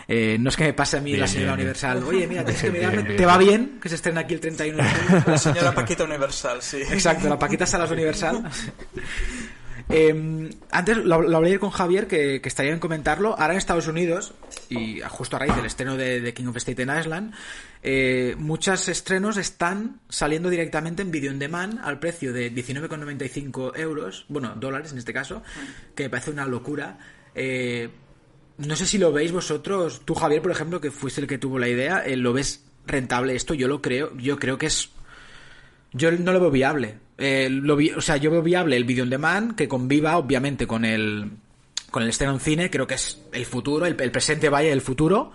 Eh, 0.08 0.38
no 0.40 0.50
es 0.50 0.56
que 0.56 0.66
me 0.66 0.74
pase 0.74 0.98
a 0.98 1.02
mí 1.02 1.12
Bien, 1.12 1.22
la 1.22 1.28
señora 1.28 1.56
bien, 1.56 1.58
bien. 1.58 1.68
Universal. 1.68 2.04
Oye, 2.04 2.28
mira, 2.28 2.46
tienes 2.46 2.62
que 2.62 2.72
mirarme. 2.72 3.04
¿Te 3.16 3.26
va 3.26 3.38
bien 3.40 3.80
que 3.82 3.90
se 3.90 3.96
estrena 3.96 4.22
aquí 4.22 4.36
el 4.36 4.40
31 4.40 4.84
de 4.84 4.90
julio? 4.90 5.24
La 5.26 5.38
señora 5.40 5.72
Paquita 5.74 6.04
Universal, 6.04 6.62
sí. 6.62 6.78
Exacto, 6.78 7.28
la 7.28 7.40
Paquita 7.40 7.66
Salas 7.66 7.90
Universal. 7.90 8.44
Eh, 9.90 10.50
antes 10.72 10.98
lo, 10.98 11.16
hablé 11.16 11.60
con 11.60 11.70
Javier, 11.70 12.08
que, 12.08 12.42
estaría 12.44 12.74
en 12.74 12.80
comentarlo. 12.80 13.40
Ahora 13.40 13.54
en 13.54 13.58
Estados 13.58 13.88
Unidos, 13.88 14.34
y 14.70 15.00
justo 15.02 15.36
a 15.36 15.40
raíz 15.40 15.56
del 15.56 15.66
estreno 15.66 15.96
de, 15.96 16.34
King 16.34 16.48
of 16.48 16.58
Staten 16.58 16.90
Island, 16.98 17.34
eh, 17.84 18.36
muchos 18.38 18.90
estrenos 18.90 19.38
están 19.38 20.02
saliendo 20.10 20.50
directamente 20.50 21.02
en 21.02 21.12
Video 21.12 21.32
On 21.32 21.40
Demand 21.40 21.80
al 21.84 22.00
precio 22.00 22.34
de 22.34 22.54
19,95 22.54 23.78
euros, 23.78 24.26
bueno, 24.28 24.56
dólares 24.56 24.92
en 24.92 24.98
este 24.98 25.14
caso, 25.14 25.42
que 25.96 26.04
me 26.04 26.10
parece 26.10 26.32
una 26.32 26.46
locura. 26.46 26.98
Eh, 27.34 27.90
no 28.58 28.76
sé 28.76 28.86
si 28.86 28.98
lo 28.98 29.14
veis 29.14 29.32
vosotros, 29.32 30.02
tú 30.04 30.16
Javier, 30.16 30.42
por 30.42 30.52
ejemplo, 30.52 30.82
que 30.82 30.92
fuiste 30.92 31.22
el 31.22 31.28
que 31.28 31.38
tuvo 31.38 31.60
la 31.60 31.70
idea, 31.70 32.04
eh, 32.06 32.18
¿lo 32.18 32.34
ves 32.34 32.66
rentable 32.86 33.36
esto? 33.36 33.54
Yo 33.54 33.68
lo 33.68 33.82
creo, 33.82 34.16
yo 34.18 34.40
creo 34.40 34.58
que 34.58 34.66
es 34.66 34.90
yo 35.94 36.12
no 36.12 36.34
lo 36.34 36.40
veo 36.40 36.52
viable. 36.52 36.98
Eh, 37.18 37.50
lo 37.50 37.78
o 37.96 38.02
sea, 38.02 38.18
yo 38.18 38.30
veo 38.30 38.44
viable 38.44 38.78
el 38.78 38.84
video 38.84 39.04
on 39.04 39.10
demand 39.10 39.56
que 39.56 39.68
conviva, 39.68 40.18
obviamente, 40.18 40.68
con 40.68 40.86
el 40.86 41.32
con 41.90 42.04
el 42.04 42.10
estreno 42.10 42.34
en 42.34 42.40
cine. 42.40 42.70
Creo 42.70 42.88
que 42.88 42.96
es 42.96 43.22
el 43.32 43.46
futuro, 43.46 43.86
el, 43.86 43.96
presente 43.96 44.50
vaya 44.50 44.72
el 44.72 44.82
futuro. 44.82 45.32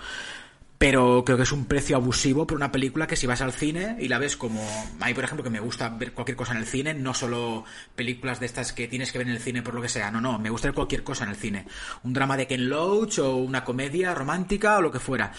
Pero 0.78 1.22
creo 1.24 1.36
que 1.36 1.44
es 1.44 1.52
un 1.52 1.66
precio 1.66 1.94
abusivo 1.94 2.44
por 2.44 2.56
una 2.56 2.72
película 2.72 3.06
que 3.06 3.14
si 3.14 3.28
vas 3.28 3.40
al 3.40 3.52
cine 3.52 3.96
y 4.00 4.08
la 4.08 4.18
ves 4.18 4.36
como... 4.36 4.60
A 4.98 5.06
mí, 5.06 5.14
por 5.14 5.22
ejemplo, 5.22 5.44
que 5.44 5.50
me 5.50 5.60
gusta 5.60 5.88
ver 5.90 6.12
cualquier 6.12 6.36
cosa 6.36 6.54
en 6.54 6.58
el 6.58 6.66
cine, 6.66 6.92
no 6.92 7.14
solo 7.14 7.64
películas 7.94 8.40
de 8.40 8.46
estas 8.46 8.72
que 8.72 8.88
tienes 8.88 9.12
que 9.12 9.18
ver 9.18 9.28
en 9.28 9.34
el 9.34 9.38
cine 9.38 9.62
por 9.62 9.74
lo 9.74 9.82
que 9.82 9.88
sea. 9.88 10.10
No, 10.10 10.20
no, 10.20 10.40
me 10.40 10.50
gusta 10.50 10.66
ver 10.68 10.74
cualquier 10.74 11.04
cosa 11.04 11.22
en 11.22 11.30
el 11.30 11.36
cine. 11.36 11.66
Un 12.02 12.12
drama 12.12 12.36
de 12.36 12.48
Ken 12.48 12.68
Loach 12.68 13.20
o 13.20 13.36
una 13.36 13.62
comedia 13.62 14.12
romántica 14.12 14.78
o 14.78 14.82
lo 14.82 14.90
que 14.90 14.98
fuera 14.98 15.32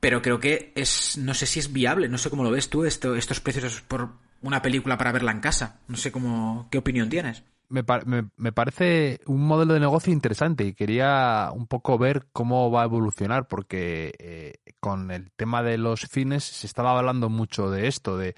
pero 0.00 0.20
creo 0.20 0.40
que 0.40 0.72
es 0.74 1.16
no 1.16 1.32
sé 1.32 1.46
si 1.46 1.60
es 1.60 1.72
viable 1.72 2.08
no 2.08 2.18
sé 2.18 2.28
cómo 2.28 2.42
lo 2.42 2.50
ves 2.50 2.68
tú 2.68 2.84
esto, 2.84 3.14
estos 3.14 3.38
precios 3.38 3.82
por 3.82 4.10
una 4.42 4.62
película 4.62 4.98
para 4.98 5.12
verla 5.12 5.32
en 5.32 5.40
casa. 5.40 5.80
No 5.88 5.96
sé 5.96 6.12
cómo 6.12 6.68
qué 6.70 6.78
opinión 6.78 7.08
tienes. 7.08 7.44
Me, 7.68 7.82
me- 8.04 8.28
me 8.36 8.52
parece 8.52 9.20
un 9.26 9.46
modelo 9.46 9.72
de 9.72 9.80
negocio 9.80 10.12
interesante 10.12 10.64
y 10.64 10.74
quería 10.74 11.50
un 11.54 11.66
poco 11.66 11.96
ver 11.96 12.26
cómo 12.32 12.70
va 12.70 12.82
a 12.82 12.84
evolucionar 12.84 13.48
porque 13.48 14.14
eh, 14.18 14.54
con 14.78 15.10
el 15.10 15.30
tema 15.32 15.62
de 15.62 15.78
los 15.78 16.00
cines 16.02 16.44
se 16.44 16.66
estaba 16.66 16.98
hablando 16.98 17.30
mucho 17.30 17.70
de 17.70 17.86
esto, 17.88 18.18
de 18.18 18.34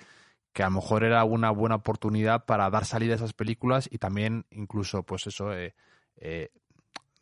que 0.52 0.62
a 0.62 0.66
lo 0.66 0.76
mejor 0.76 1.02
era 1.02 1.24
una 1.24 1.50
buena 1.50 1.74
oportunidad 1.74 2.44
para 2.44 2.70
dar 2.70 2.84
salida 2.84 3.14
a 3.14 3.16
esas 3.16 3.32
películas 3.32 3.88
y 3.90 3.98
también 3.98 4.46
incluso 4.50 5.02
pues 5.02 5.26
eso 5.26 5.52
eh, 5.52 5.74
eh, 6.16 6.50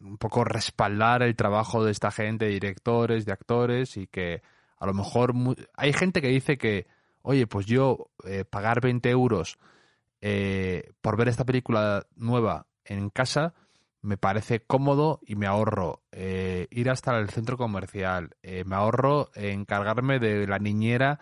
un 0.01 0.19
poco 0.19 0.45
respaldar 0.45 1.23
el 1.23 1.35
trabajo 1.35 1.83
de 1.83 1.93
esta 1.93 2.11
gente, 2.11 2.45
de 2.45 2.51
directores, 2.51 3.25
de 3.25 3.33
actores 3.33 3.97
y 3.97 4.07
que 4.07 4.43
a 4.79 4.85
lo 4.85 4.93
mejor 4.93 5.33
hay 5.77 5.95
gente 5.95 6.21
que 6.21 6.29
dice 6.29 6.59
que 6.59 6.87
oye 7.23 7.47
pues 7.47 7.67
yo 7.67 8.11
eh, 8.25 8.45
pagar 8.45 8.81
20 8.81 9.11
euros 9.11 9.59
eh, 10.21 10.93
por 11.01 11.17
ver 11.17 11.29
esta 11.29 11.45
película 11.45 12.07
nueva 12.15 12.67
en 12.85 13.11
casa 13.11 13.55
me 14.03 14.17
parece 14.17 14.61
cómodo 14.61 15.21
y 15.25 15.37
me 15.37 15.47
ahorro 15.47 16.03
eh, 16.11 16.67
ir 16.71 16.91
hasta 16.91 17.17
el 17.19 17.31
centro 17.31 17.57
comercial, 17.57 18.37
eh, 18.43 18.65
me 18.65 18.75
ahorro 18.75 19.31
encargarme 19.35 20.19
de 20.19 20.47
la 20.47 20.59
niñera 20.59 21.21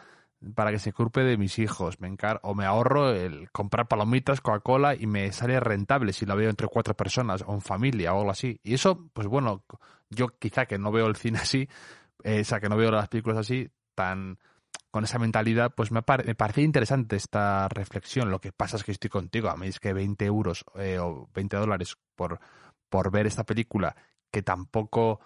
para 0.55 0.71
que 0.71 0.79
se 0.79 0.91
ocupe 0.91 1.21
de 1.21 1.37
mis 1.37 1.59
hijos, 1.59 2.01
me 2.01 2.09
encar 2.09 2.41
o 2.43 2.55
me 2.55 2.65
ahorro 2.65 3.11
el 3.11 3.51
comprar 3.51 3.87
palomitas, 3.87 4.41
Coca-Cola 4.41 4.95
y 4.95 5.07
me 5.07 5.31
sale 5.33 5.61
rentable 5.61 6.15
si 6.15 6.25
la 6.25 6.35
veo 6.35 6.49
entre 6.49 6.69
cuatro 6.69 6.95
personas 6.95 7.45
o 7.47 7.53
en 7.53 7.61
familia 7.61 8.15
o 8.15 8.21
algo 8.21 8.31
así. 8.31 8.59
Y 8.63 8.73
eso, 8.73 9.11
pues 9.13 9.27
bueno, 9.27 9.65
yo 10.09 10.29
quizá 10.39 10.65
que 10.65 10.79
no 10.79 10.91
veo 10.91 11.07
el 11.07 11.17
cine 11.17 11.39
así, 11.39 11.69
eh, 12.25 12.41
o 12.41 12.45
sea, 12.45 12.61
que 12.61 12.71
no 12.71 12.77
veo 12.79 12.91
las 12.91 13.09
películas 13.09 13.39
así 13.39 13.71
tan 13.95 14.39
con 14.91 15.05
esa 15.05 15.19
mentalidad, 15.19 15.73
pues 15.75 15.91
me, 15.93 16.03
pare- 16.03 16.25
me 16.25 16.35
parece 16.35 16.63
interesante 16.63 17.17
esta 17.17 17.69
reflexión. 17.69 18.31
Lo 18.31 18.41
que 18.41 18.53
pasa 18.53 18.77
es 18.77 18.85
que 18.85 18.93
estoy 18.93 19.11
contigo. 19.11 19.49
A 19.49 19.57
mí 19.57 19.69
es 19.69 19.81
que 19.81 19.93
20 19.93 20.25
euros 20.27 20.65
eh, 20.77 20.99
o 20.99 21.29
20 21.35 21.57
dólares 21.57 21.97
por, 22.17 22.41
por 22.89 23.11
ver 23.11 23.27
esta 23.27 23.45
película, 23.45 23.95
que 24.31 24.43
tampoco. 24.43 25.21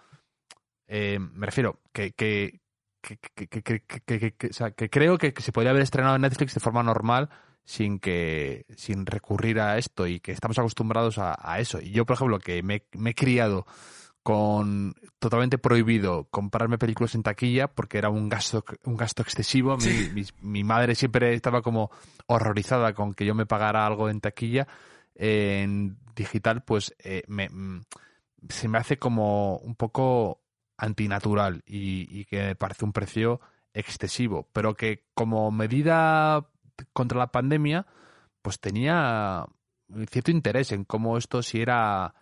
eh, 0.87 1.19
me 1.19 1.45
refiero, 1.45 1.79
que. 1.93 2.11
que 2.13 2.59
que, 3.01 4.47
o 4.49 4.53
sea, 4.53 4.71
que 4.71 4.89
creo 4.89 5.19
que, 5.19 5.31
se 5.37 5.51
podría 5.51 5.69
haber 5.71 5.83
estrenado 5.83 6.15
en 6.15 6.23
Netflix 6.23 6.55
de 6.55 6.59
forma 6.59 6.81
normal 6.81 7.29
sin 7.63 7.99
que 7.99 8.65
sin 8.77 9.05
recurrir 9.05 9.59
a 9.59 9.77
esto 9.77 10.07
y 10.07 10.19
que 10.19 10.31
estamos 10.31 10.57
acostumbrados 10.57 11.17
a, 11.19 11.59
eso. 11.59 11.79
Y 11.79 11.91
yo, 11.91 12.05
por 12.05 12.15
ejemplo, 12.15 12.39
que 12.39 12.63
me 12.63 12.81
he 13.11 13.13
criado 13.13 13.67
con 14.25 14.95
totalmente 15.19 15.59
prohibido 15.59 16.27
comprarme 16.31 16.79
películas 16.79 17.13
en 17.13 17.21
taquilla 17.21 17.67
porque 17.67 17.99
era 17.99 18.09
un 18.09 18.27
gasto 18.27 18.65
un 18.85 18.97
gasto 18.97 19.21
excesivo. 19.21 19.77
Mi, 19.77 19.83
Sí. 19.83 20.09
mi, 20.11 20.25
mi 20.41 20.63
madre 20.63 20.95
siempre 20.95 21.35
estaba 21.35 21.61
como 21.61 21.91
horrorizada 22.25 22.95
con 22.95 23.13
que 23.13 23.23
yo 23.23 23.35
me 23.35 23.45
pagara 23.45 23.85
algo 23.85 24.09
en 24.09 24.21
taquilla. 24.21 24.67
En 25.13 25.99
digital, 26.15 26.63
pues 26.63 26.95
eh, 27.03 27.21
me, 27.27 27.49
mm, 27.49 27.83
se 28.49 28.67
me 28.67 28.79
hace 28.79 28.97
como 28.97 29.57
un 29.57 29.75
poco 29.75 30.41
antinatural 30.75 31.61
y, 31.67 32.07
y 32.09 32.25
que 32.25 32.41
me 32.41 32.55
parece 32.55 32.83
un 32.83 32.93
precio 32.93 33.39
excesivo, 33.75 34.49
pero 34.53 34.73
que 34.73 35.05
como 35.13 35.51
medida 35.51 36.49
contra 36.93 37.19
la 37.19 37.31
pandemia, 37.31 37.85
pues 38.41 38.59
tenía 38.59 39.45
cierto 40.09 40.31
interés 40.31 40.71
en 40.71 40.83
cómo 40.83 41.15
esto 41.15 41.43
si 41.43 41.61
era 41.61 42.15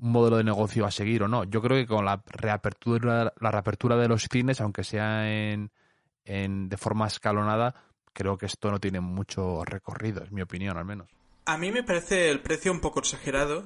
un 0.00 0.12
modelo 0.12 0.36
de 0.36 0.44
negocio 0.44 0.86
a 0.86 0.90
seguir 0.90 1.22
o 1.22 1.28
no. 1.28 1.44
Yo 1.44 1.60
creo 1.60 1.76
que 1.78 1.86
con 1.86 2.04
la 2.04 2.22
reapertura, 2.26 3.32
la 3.38 3.50
reapertura 3.50 3.96
de 3.96 4.08
los 4.08 4.24
cines, 4.30 4.60
aunque 4.60 4.84
sea 4.84 5.30
en, 5.30 5.70
en, 6.24 6.68
de 6.68 6.76
forma 6.76 7.06
escalonada, 7.06 7.74
creo 8.12 8.36
que 8.36 8.46
esto 8.46 8.70
no 8.70 8.80
tiene 8.80 9.00
mucho 9.00 9.64
recorrido, 9.64 10.22
es 10.22 10.32
mi 10.32 10.42
opinión 10.42 10.76
al 10.76 10.84
menos. 10.84 11.08
A 11.46 11.56
mí 11.58 11.70
me 11.70 11.82
parece 11.82 12.30
el 12.30 12.40
precio 12.40 12.70
un 12.72 12.80
poco 12.80 13.00
exagerado, 13.00 13.64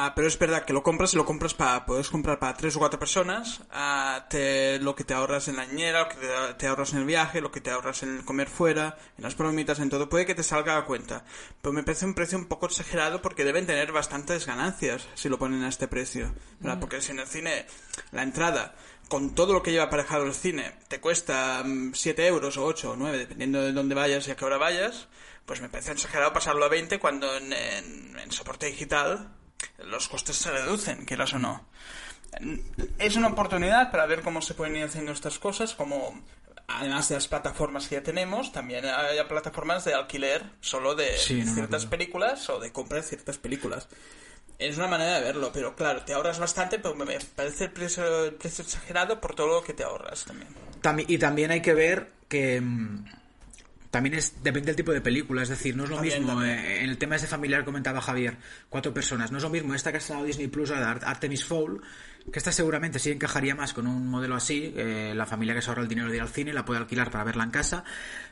Ah, 0.00 0.14
pero 0.14 0.28
es 0.28 0.38
verdad 0.38 0.64
que 0.64 0.72
lo 0.72 0.84
compras 0.84 1.12
y 1.12 1.16
lo 1.16 1.24
compras 1.24 1.54
para, 1.54 1.84
puedes 1.84 2.08
comprar 2.08 2.38
para 2.38 2.56
tres 2.56 2.76
o 2.76 2.78
cuatro 2.78 3.00
personas, 3.00 3.62
ah, 3.72 4.26
te, 4.30 4.78
lo 4.78 4.94
que 4.94 5.02
te 5.02 5.12
ahorras 5.12 5.48
en 5.48 5.56
la 5.56 5.66
niñera, 5.66 6.02
lo 6.02 6.08
que 6.08 6.54
te, 6.56 6.68
ahorras 6.68 6.92
en 6.92 7.00
el 7.00 7.04
viaje, 7.04 7.40
lo 7.40 7.50
que 7.50 7.60
te 7.60 7.72
ahorras 7.72 8.04
en 8.04 8.22
comer 8.22 8.48
fuera, 8.48 8.96
en 9.16 9.24
las 9.24 9.36
bromitas, 9.36 9.80
en 9.80 9.90
todo, 9.90 10.08
puede 10.08 10.24
que 10.24 10.36
te 10.36 10.44
salga 10.44 10.76
a 10.78 10.84
cuenta. 10.84 11.24
Pero 11.60 11.72
me 11.72 11.82
parece 11.82 12.04
un 12.04 12.14
precio 12.14 12.38
un 12.38 12.46
poco 12.46 12.66
exagerado 12.66 13.20
porque 13.20 13.42
deben 13.42 13.66
tener 13.66 13.90
bastantes 13.90 14.46
ganancias 14.46 15.08
si 15.14 15.28
lo 15.28 15.36
ponen 15.36 15.64
a 15.64 15.68
este 15.68 15.88
precio. 15.88 16.32
Mm. 16.60 16.78
Porque 16.78 17.00
si 17.00 17.10
en 17.10 17.18
el 17.18 17.26
cine 17.26 17.66
la 18.12 18.22
entrada, 18.22 18.76
con 19.08 19.34
todo 19.34 19.52
lo 19.52 19.64
que 19.64 19.72
lleva 19.72 19.86
aparejado 19.86 20.26
el 20.26 20.34
cine, 20.34 20.74
te 20.86 21.00
cuesta 21.00 21.64
7 21.92 22.22
mm, 22.22 22.24
euros 22.24 22.56
o 22.56 22.64
8 22.64 22.92
o 22.92 22.96
9, 22.96 23.18
dependiendo 23.18 23.62
de 23.62 23.72
dónde 23.72 23.96
vayas 23.96 24.28
y 24.28 24.30
a 24.30 24.36
qué 24.36 24.44
hora 24.44 24.58
vayas, 24.58 25.08
pues 25.44 25.60
me 25.60 25.68
parece 25.68 25.90
exagerado 25.90 26.32
pasarlo 26.32 26.64
a 26.64 26.68
20 26.68 27.00
cuando 27.00 27.36
en, 27.36 27.52
en 27.52 28.30
soporte 28.30 28.66
digital 28.66 29.34
los 29.84 30.08
costes 30.08 30.36
se 30.36 30.50
reducen, 30.50 31.04
quieras 31.04 31.34
o 31.34 31.38
no. 31.38 31.64
Es 32.98 33.16
una 33.16 33.28
oportunidad 33.28 33.90
para 33.90 34.06
ver 34.06 34.22
cómo 34.22 34.42
se 34.42 34.54
pueden 34.54 34.76
ir 34.76 34.84
haciendo 34.84 35.12
estas 35.12 35.38
cosas, 35.38 35.74
como 35.74 36.22
además 36.68 37.08
de 37.08 37.14
las 37.14 37.26
plataformas 37.28 37.88
que 37.88 37.96
ya 37.96 38.02
tenemos, 38.02 38.52
también 38.52 38.84
hay 38.84 39.18
plataformas 39.24 39.84
de 39.84 39.94
alquiler 39.94 40.44
solo 40.60 40.94
de 40.94 41.16
ciertas 41.16 41.86
películas 41.86 42.48
o 42.50 42.60
de 42.60 42.70
compra 42.72 42.98
de 42.98 43.02
ciertas 43.02 43.38
películas. 43.38 43.88
Es 44.58 44.76
una 44.76 44.88
manera 44.88 45.14
de 45.14 45.24
verlo, 45.24 45.50
pero 45.52 45.74
claro, 45.76 46.02
te 46.02 46.12
ahorras 46.12 46.38
bastante, 46.38 46.78
pero 46.78 46.94
me 46.94 47.18
parece 47.36 47.64
el 47.64 47.70
precio, 47.70 48.24
el 48.24 48.34
precio 48.34 48.64
exagerado 48.64 49.20
por 49.20 49.34
todo 49.34 49.46
lo 49.46 49.62
que 49.62 49.72
te 49.72 49.84
ahorras 49.84 50.24
también. 50.24 51.08
Y 51.08 51.18
también 51.18 51.52
hay 51.52 51.62
que 51.62 51.74
ver 51.74 52.10
que 52.28 52.60
mm, 52.60 53.04
también 53.90 54.14
es 54.14 54.42
depende 54.42 54.66
del 54.66 54.76
tipo 54.76 54.92
de 54.92 55.00
película, 55.00 55.42
es 55.42 55.48
decir, 55.48 55.76
no 55.76 55.84
es 55.84 55.90
lo 55.90 56.00
mismo, 56.00 56.42
eh, 56.42 56.82
en 56.82 56.90
el 56.90 56.98
tema 56.98 57.16
ese 57.16 57.26
familiar 57.26 57.64
comentaba 57.64 58.00
Javier, 58.00 58.36
cuatro 58.68 58.92
personas, 58.92 59.30
no 59.30 59.38
es 59.38 59.42
lo 59.42 59.50
mismo 59.50 59.74
esta 59.74 59.90
que 59.90 59.96
ha 59.96 60.00
estado 60.00 60.24
Disney 60.24 60.48
Plus, 60.48 60.68
de 60.68 60.76
Artemis 60.76 61.44
Fowl, 61.44 61.80
que 62.30 62.38
esta 62.38 62.52
seguramente 62.52 62.98
sí 62.98 63.10
encajaría 63.10 63.54
más 63.54 63.72
con 63.72 63.86
un 63.86 64.08
modelo 64.08 64.34
así, 64.34 64.72
eh, 64.76 65.12
la 65.14 65.26
familia 65.26 65.54
que 65.54 65.62
se 65.62 65.70
ahorra 65.70 65.82
el 65.82 65.88
dinero 65.88 66.08
de 66.08 66.16
ir 66.16 66.22
al 66.22 66.28
cine 66.28 66.52
la 66.52 66.64
puede 66.64 66.80
alquilar 66.80 67.10
para 67.10 67.24
verla 67.24 67.44
en 67.44 67.50
casa, 67.50 67.84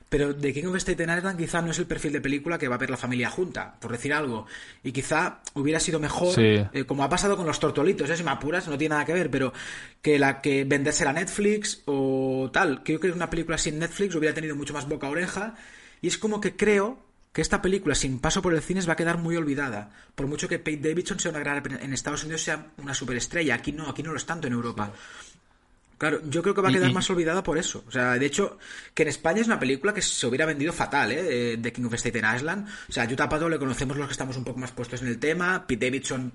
pero 0.09 0.34
The 0.34 0.53
King 0.53 0.66
of 0.66 0.76
Staten 0.76 1.11
Island 1.16 1.38
quizá 1.38 1.62
no 1.62 1.70
es 1.70 1.78
el 1.78 1.86
perfil 1.86 2.12
de 2.12 2.20
película 2.20 2.59
que 2.59 2.68
va 2.68 2.76
a 2.76 2.78
ver 2.78 2.90
la 2.90 2.97
familia 2.97 3.30
junta, 3.30 3.74
por 3.80 3.92
decir 3.92 4.12
algo, 4.12 4.47
y 4.82 4.92
quizá 4.92 5.40
hubiera 5.55 5.80
sido 5.80 5.99
mejor, 5.99 6.34
eh, 6.38 6.84
como 6.86 7.05
ha 7.05 7.09
pasado 7.09 7.36
con 7.36 7.47
los 7.47 7.59
tortolitos, 7.59 8.09
¿eh? 8.11 8.16
si 8.16 8.22
me 8.22 8.30
apuras, 8.30 8.68
no 8.68 8.78
tiene 8.78 8.94
nada 8.94 9.05
que 9.05 9.14
ver, 9.14 9.30
pero 9.30 9.53
que 10.03 10.18
la 10.18 10.40
que 10.40 10.64
venderse 10.64 11.07
a 11.07 11.12
Netflix 11.12 11.82
o 11.86 12.51
tal, 12.53 12.82
creo 12.82 13.01
que 13.01 13.11
una 13.11 13.30
película 13.30 13.59
sin 13.59 13.78
Netflix 13.78 14.14
hubiera 14.14 14.34
tenido 14.34 14.55
mucho 14.57 14.74
más 14.74 14.88
boca 14.88 15.09
oreja, 15.09 15.55
y 16.01 16.09
es 16.09 16.18
como 16.18 16.40
que 16.40 16.57
creo 16.57 17.05
que 17.37 17.43
esta 17.43 17.61
película, 17.61 17.95
sin 17.95 18.18
paso 18.18 18.41
por 18.41 18.55
el 18.55 18.62
cine, 18.62 18.80
va 18.87 18.95
a 18.95 18.97
quedar 18.97 19.18
muy 19.18 19.37
olvidada. 19.37 19.91
Por 20.14 20.26
mucho 20.26 20.49
que 20.49 20.59
Pete 20.59 20.89
Davidson 20.89 21.20
sea 21.20 21.32
una 21.32 21.41
gran... 21.41 21.62
En 21.82 21.93
Estados 21.93 22.22
Unidos 22.24 22.41
sea 22.41 22.68
una 22.78 22.95
superestrella. 22.95 23.57
Aquí 23.57 23.72
no, 23.72 23.91
aquí 23.91 24.03
no 24.03 24.12
lo 24.12 24.16
es 24.16 24.24
tanto 24.24 24.47
en 24.47 24.55
Europa. 24.55 24.91
Claro, 25.99 26.22
yo 26.30 26.41
creo 26.41 26.55
que 26.55 26.62
va 26.62 26.70
a 26.70 26.72
quedar 26.72 26.95
más 26.95 27.11
olvidada 27.11 27.43
por 27.43 27.59
eso. 27.59 27.84
O 27.87 27.91
sea, 27.91 28.14
de 28.14 28.24
hecho, 28.24 28.59
que 28.95 29.03
en 29.03 29.11
España 29.11 29.43
es 29.43 29.49
una 29.49 29.61
película 29.61 29.93
que 29.93 30.01
se 30.01 30.26
hubiera 30.26 30.47
vendido 30.47 30.72
fatal, 30.72 31.12
¿eh? 31.12 31.59
De 31.59 31.72
King 31.74 31.84
of 31.84 31.93
Staten 31.93 32.24
Island. 32.37 32.68
O 32.89 32.93
sea, 32.93 33.05
Utah 33.05 33.28
Pato 33.28 33.51
le 33.51 33.59
conocemos 33.59 33.99
los 33.99 34.07
que 34.07 34.12
estamos 34.12 34.39
un 34.39 34.45
poco 34.45 34.59
más 34.59 34.72
puestos 34.72 35.03
en 35.03 35.09
el 35.09 35.18
tema. 35.18 35.66
Pete 35.66 35.84
Davidson 35.84 36.32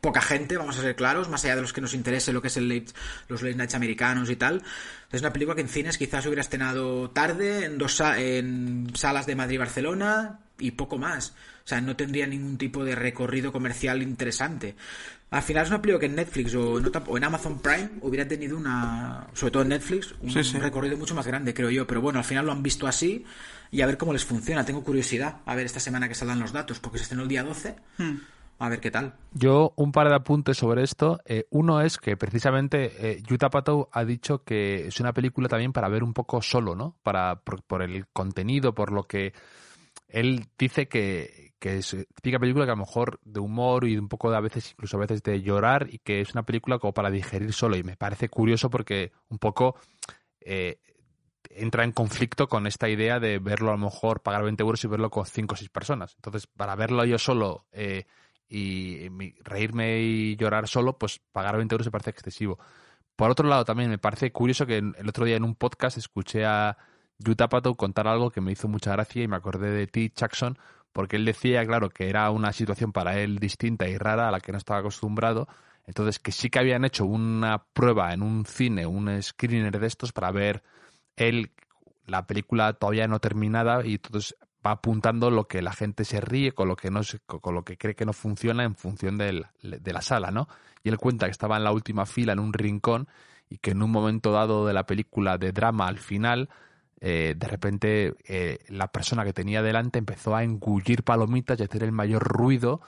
poca 0.00 0.20
gente, 0.20 0.56
vamos 0.56 0.78
a 0.78 0.82
ser 0.82 0.96
claros, 0.96 1.28
más 1.28 1.44
allá 1.44 1.56
de 1.56 1.62
los 1.62 1.72
que 1.72 1.80
nos 1.80 1.94
interese 1.94 2.32
lo 2.32 2.40
que 2.40 2.48
es 2.48 2.56
el 2.56 2.84
los 3.28 3.42
late 3.42 3.56
nights 3.56 3.74
americanos 3.74 4.30
y 4.30 4.36
tal. 4.36 4.62
Es 5.10 5.20
una 5.20 5.32
película 5.32 5.54
que 5.54 5.62
en 5.62 5.68
cines 5.68 5.98
quizás 5.98 6.24
hubiera 6.26 6.42
estrenado 6.42 7.10
tarde, 7.10 7.64
en, 7.64 7.78
dos 7.78 8.00
en 8.00 8.90
salas 8.94 9.26
de 9.26 9.34
Madrid 9.34 9.54
y 9.54 9.58
Barcelona 9.58 10.40
y 10.58 10.72
poco 10.72 10.98
más. 10.98 11.34
O 11.64 11.68
sea, 11.68 11.80
no 11.80 11.96
tendría 11.96 12.26
ningún 12.26 12.56
tipo 12.58 12.84
de 12.84 12.94
recorrido 12.94 13.52
comercial 13.52 14.02
interesante. 14.02 14.74
Al 15.30 15.42
final 15.42 15.64
es 15.64 15.68
una 15.68 15.82
película 15.82 16.00
que 16.00 16.06
en 16.06 16.14
Netflix 16.14 16.54
o 16.54 16.78
en, 16.78 17.24
Amazon 17.24 17.60
Prime 17.60 17.90
hubiera 18.00 18.26
tenido 18.26 18.56
una, 18.56 19.26
sobre 19.34 19.50
todo 19.50 19.62
en 19.62 19.68
Netflix, 19.68 20.14
un, 20.22 20.62
recorrido 20.62 20.96
mucho 20.96 21.14
más 21.14 21.26
grande, 21.26 21.52
creo 21.52 21.68
yo. 21.68 21.86
Pero 21.86 22.00
bueno, 22.00 22.18
al 22.18 22.24
final 22.24 22.46
lo 22.46 22.52
han 22.52 22.62
visto 22.62 22.86
así 22.86 23.26
y 23.70 23.82
a 23.82 23.86
ver 23.86 23.98
cómo 23.98 24.14
les 24.14 24.24
funciona. 24.24 24.64
Tengo 24.64 24.82
curiosidad 24.82 25.38
a 25.44 25.54
ver 25.54 25.66
esta 25.66 25.80
semana 25.80 26.08
que 26.08 26.14
salgan 26.14 26.40
los 26.40 26.52
datos, 26.52 26.80
porque 26.80 26.98
se 26.98 27.02
estrenó 27.02 27.24
el 27.24 27.28
día 27.28 27.42
12. 27.42 27.76
A 28.60 28.68
ver 28.68 28.80
qué 28.80 28.90
tal. 28.90 29.14
Yo, 29.32 29.72
un 29.76 29.92
par 29.92 30.08
de 30.08 30.16
apuntes 30.16 30.58
sobre 30.58 30.82
esto. 30.82 31.20
Eh, 31.24 31.46
uno 31.50 31.80
es 31.80 31.96
que 31.98 32.16
precisamente 32.16 32.92
eh, 33.12 33.22
ha 33.92 34.04
dicho 34.04 34.42
que 34.42 34.88
es 34.88 34.98
una 34.98 35.12
película 35.12 35.48
también 35.48 35.72
para 35.72 35.88
ver 35.88 36.02
un 36.02 36.12
poco 36.12 36.42
solo, 36.42 36.74
¿no? 36.74 36.96
Para, 37.04 37.40
por, 37.40 37.82
el 37.82 38.08
contenido, 38.08 38.74
por 38.74 38.90
lo 38.90 39.04
que 39.04 39.32
él 40.08 40.46
dice 40.58 40.88
que, 40.88 41.52
que 41.60 41.78
es 41.78 41.96
típica 42.16 42.40
película 42.40 42.64
que 42.64 42.72
a 42.72 42.74
lo 42.74 42.80
mejor 42.80 43.20
de 43.22 43.38
humor 43.38 43.86
y 43.86 43.96
un 43.96 44.08
poco 44.08 44.28
de 44.28 44.36
a 44.36 44.40
veces, 44.40 44.72
incluso 44.72 44.96
a 44.96 45.00
veces 45.00 45.22
de 45.22 45.40
llorar 45.40 45.86
y 45.88 45.98
que 45.98 46.20
es 46.20 46.32
una 46.32 46.42
película 46.42 46.80
como 46.80 46.92
para 46.92 47.10
digerir 47.10 47.52
solo. 47.52 47.76
Y 47.76 47.84
me 47.84 47.96
parece 47.96 48.28
curioso 48.28 48.70
porque 48.70 49.12
un 49.28 49.38
poco 49.38 49.76
eh, 50.40 50.80
entra 51.50 51.84
en 51.84 51.92
conflicto 51.92 52.48
con 52.48 52.66
esta 52.66 52.88
idea 52.88 53.20
de 53.20 53.38
verlo 53.38 53.68
a 53.68 53.76
lo 53.76 53.78
mejor, 53.78 54.20
pagar 54.20 54.42
20 54.42 54.60
euros 54.64 54.82
y 54.82 54.88
verlo 54.88 55.10
con 55.10 55.26
5 55.26 55.54
o 55.54 55.56
6 55.56 55.70
personas. 55.70 56.16
Entonces, 56.16 56.48
para 56.48 56.74
verlo 56.74 57.04
yo 57.04 57.18
solo 57.18 57.66
y 58.48 59.08
reírme 59.42 60.00
y 60.00 60.36
llorar 60.36 60.68
solo, 60.68 60.98
pues 60.98 61.20
pagar 61.32 61.56
20 61.56 61.74
euros 61.74 61.86
me 61.86 61.92
parece 61.92 62.10
excesivo. 62.10 62.58
Por 63.16 63.30
otro 63.30 63.48
lado, 63.48 63.64
también 63.64 63.90
me 63.90 63.98
parece 63.98 64.32
curioso 64.32 64.66
que 64.66 64.78
el 64.78 65.08
otro 65.08 65.24
día 65.24 65.36
en 65.36 65.44
un 65.44 65.54
podcast 65.54 65.98
escuché 65.98 66.44
a 66.46 66.78
Yuta 67.18 67.48
Pato 67.48 67.74
contar 67.74 68.06
algo 68.06 68.30
que 68.30 68.40
me 68.40 68.52
hizo 68.52 68.68
mucha 68.68 68.92
gracia 68.92 69.22
y 69.22 69.28
me 69.28 69.36
acordé 69.36 69.70
de 69.70 69.86
ti, 69.86 70.12
Jackson, 70.14 70.56
porque 70.92 71.16
él 71.16 71.24
decía, 71.24 71.66
claro, 71.66 71.90
que 71.90 72.08
era 72.08 72.30
una 72.30 72.52
situación 72.52 72.92
para 72.92 73.18
él 73.18 73.38
distinta 73.38 73.88
y 73.88 73.98
rara 73.98 74.28
a 74.28 74.30
la 74.30 74.40
que 74.40 74.52
no 74.52 74.58
estaba 74.58 74.80
acostumbrado. 74.80 75.48
Entonces, 75.86 76.18
que 76.18 76.32
sí 76.32 76.50
que 76.50 76.58
habían 76.58 76.84
hecho 76.84 77.06
una 77.06 77.64
prueba 77.72 78.12
en 78.12 78.22
un 78.22 78.46
cine, 78.46 78.86
un 78.86 79.22
screener 79.22 79.80
de 79.80 79.86
estos, 79.86 80.12
para 80.12 80.30
ver 80.30 80.62
él 81.16 81.50
la 82.06 82.26
película 82.26 82.72
todavía 82.72 83.06
no 83.06 83.20
terminada 83.20 83.84
y 83.84 83.94
entonces 83.94 84.36
va 84.66 84.72
apuntando 84.72 85.30
lo 85.30 85.46
que 85.46 85.62
la 85.62 85.72
gente 85.72 86.04
se 86.04 86.20
ríe, 86.20 86.52
con 86.52 86.68
lo 86.68 86.76
que 86.76 86.90
no 86.90 87.00
con 87.26 87.54
lo 87.54 87.64
que 87.64 87.76
cree 87.76 87.94
que 87.94 88.04
no 88.04 88.12
funciona 88.12 88.64
en 88.64 88.74
función 88.74 89.18
de 89.18 89.44
la 89.62 90.02
sala, 90.02 90.30
¿no? 90.30 90.48
Y 90.82 90.88
él 90.88 90.98
cuenta 90.98 91.26
que 91.26 91.32
estaba 91.32 91.56
en 91.56 91.64
la 91.64 91.72
última 91.72 92.06
fila 92.06 92.32
en 92.32 92.38
un 92.38 92.52
rincón 92.52 93.08
y 93.50 93.58
que 93.58 93.70
en 93.70 93.82
un 93.82 93.90
momento 93.90 94.32
dado 94.32 94.66
de 94.66 94.74
la 94.74 94.86
película 94.86 95.38
de 95.38 95.52
drama 95.52 95.86
al 95.86 95.98
final, 95.98 96.48
eh, 97.00 97.34
de 97.36 97.46
repente 97.46 98.14
eh, 98.26 98.58
la 98.68 98.88
persona 98.88 99.24
que 99.24 99.32
tenía 99.32 99.62
delante 99.62 99.98
empezó 99.98 100.34
a 100.34 100.42
engullir 100.42 101.04
palomitas 101.04 101.58
y 101.60 101.62
hacer 101.62 101.82
el 101.82 101.92
mayor 101.92 102.22
ruido 102.22 102.80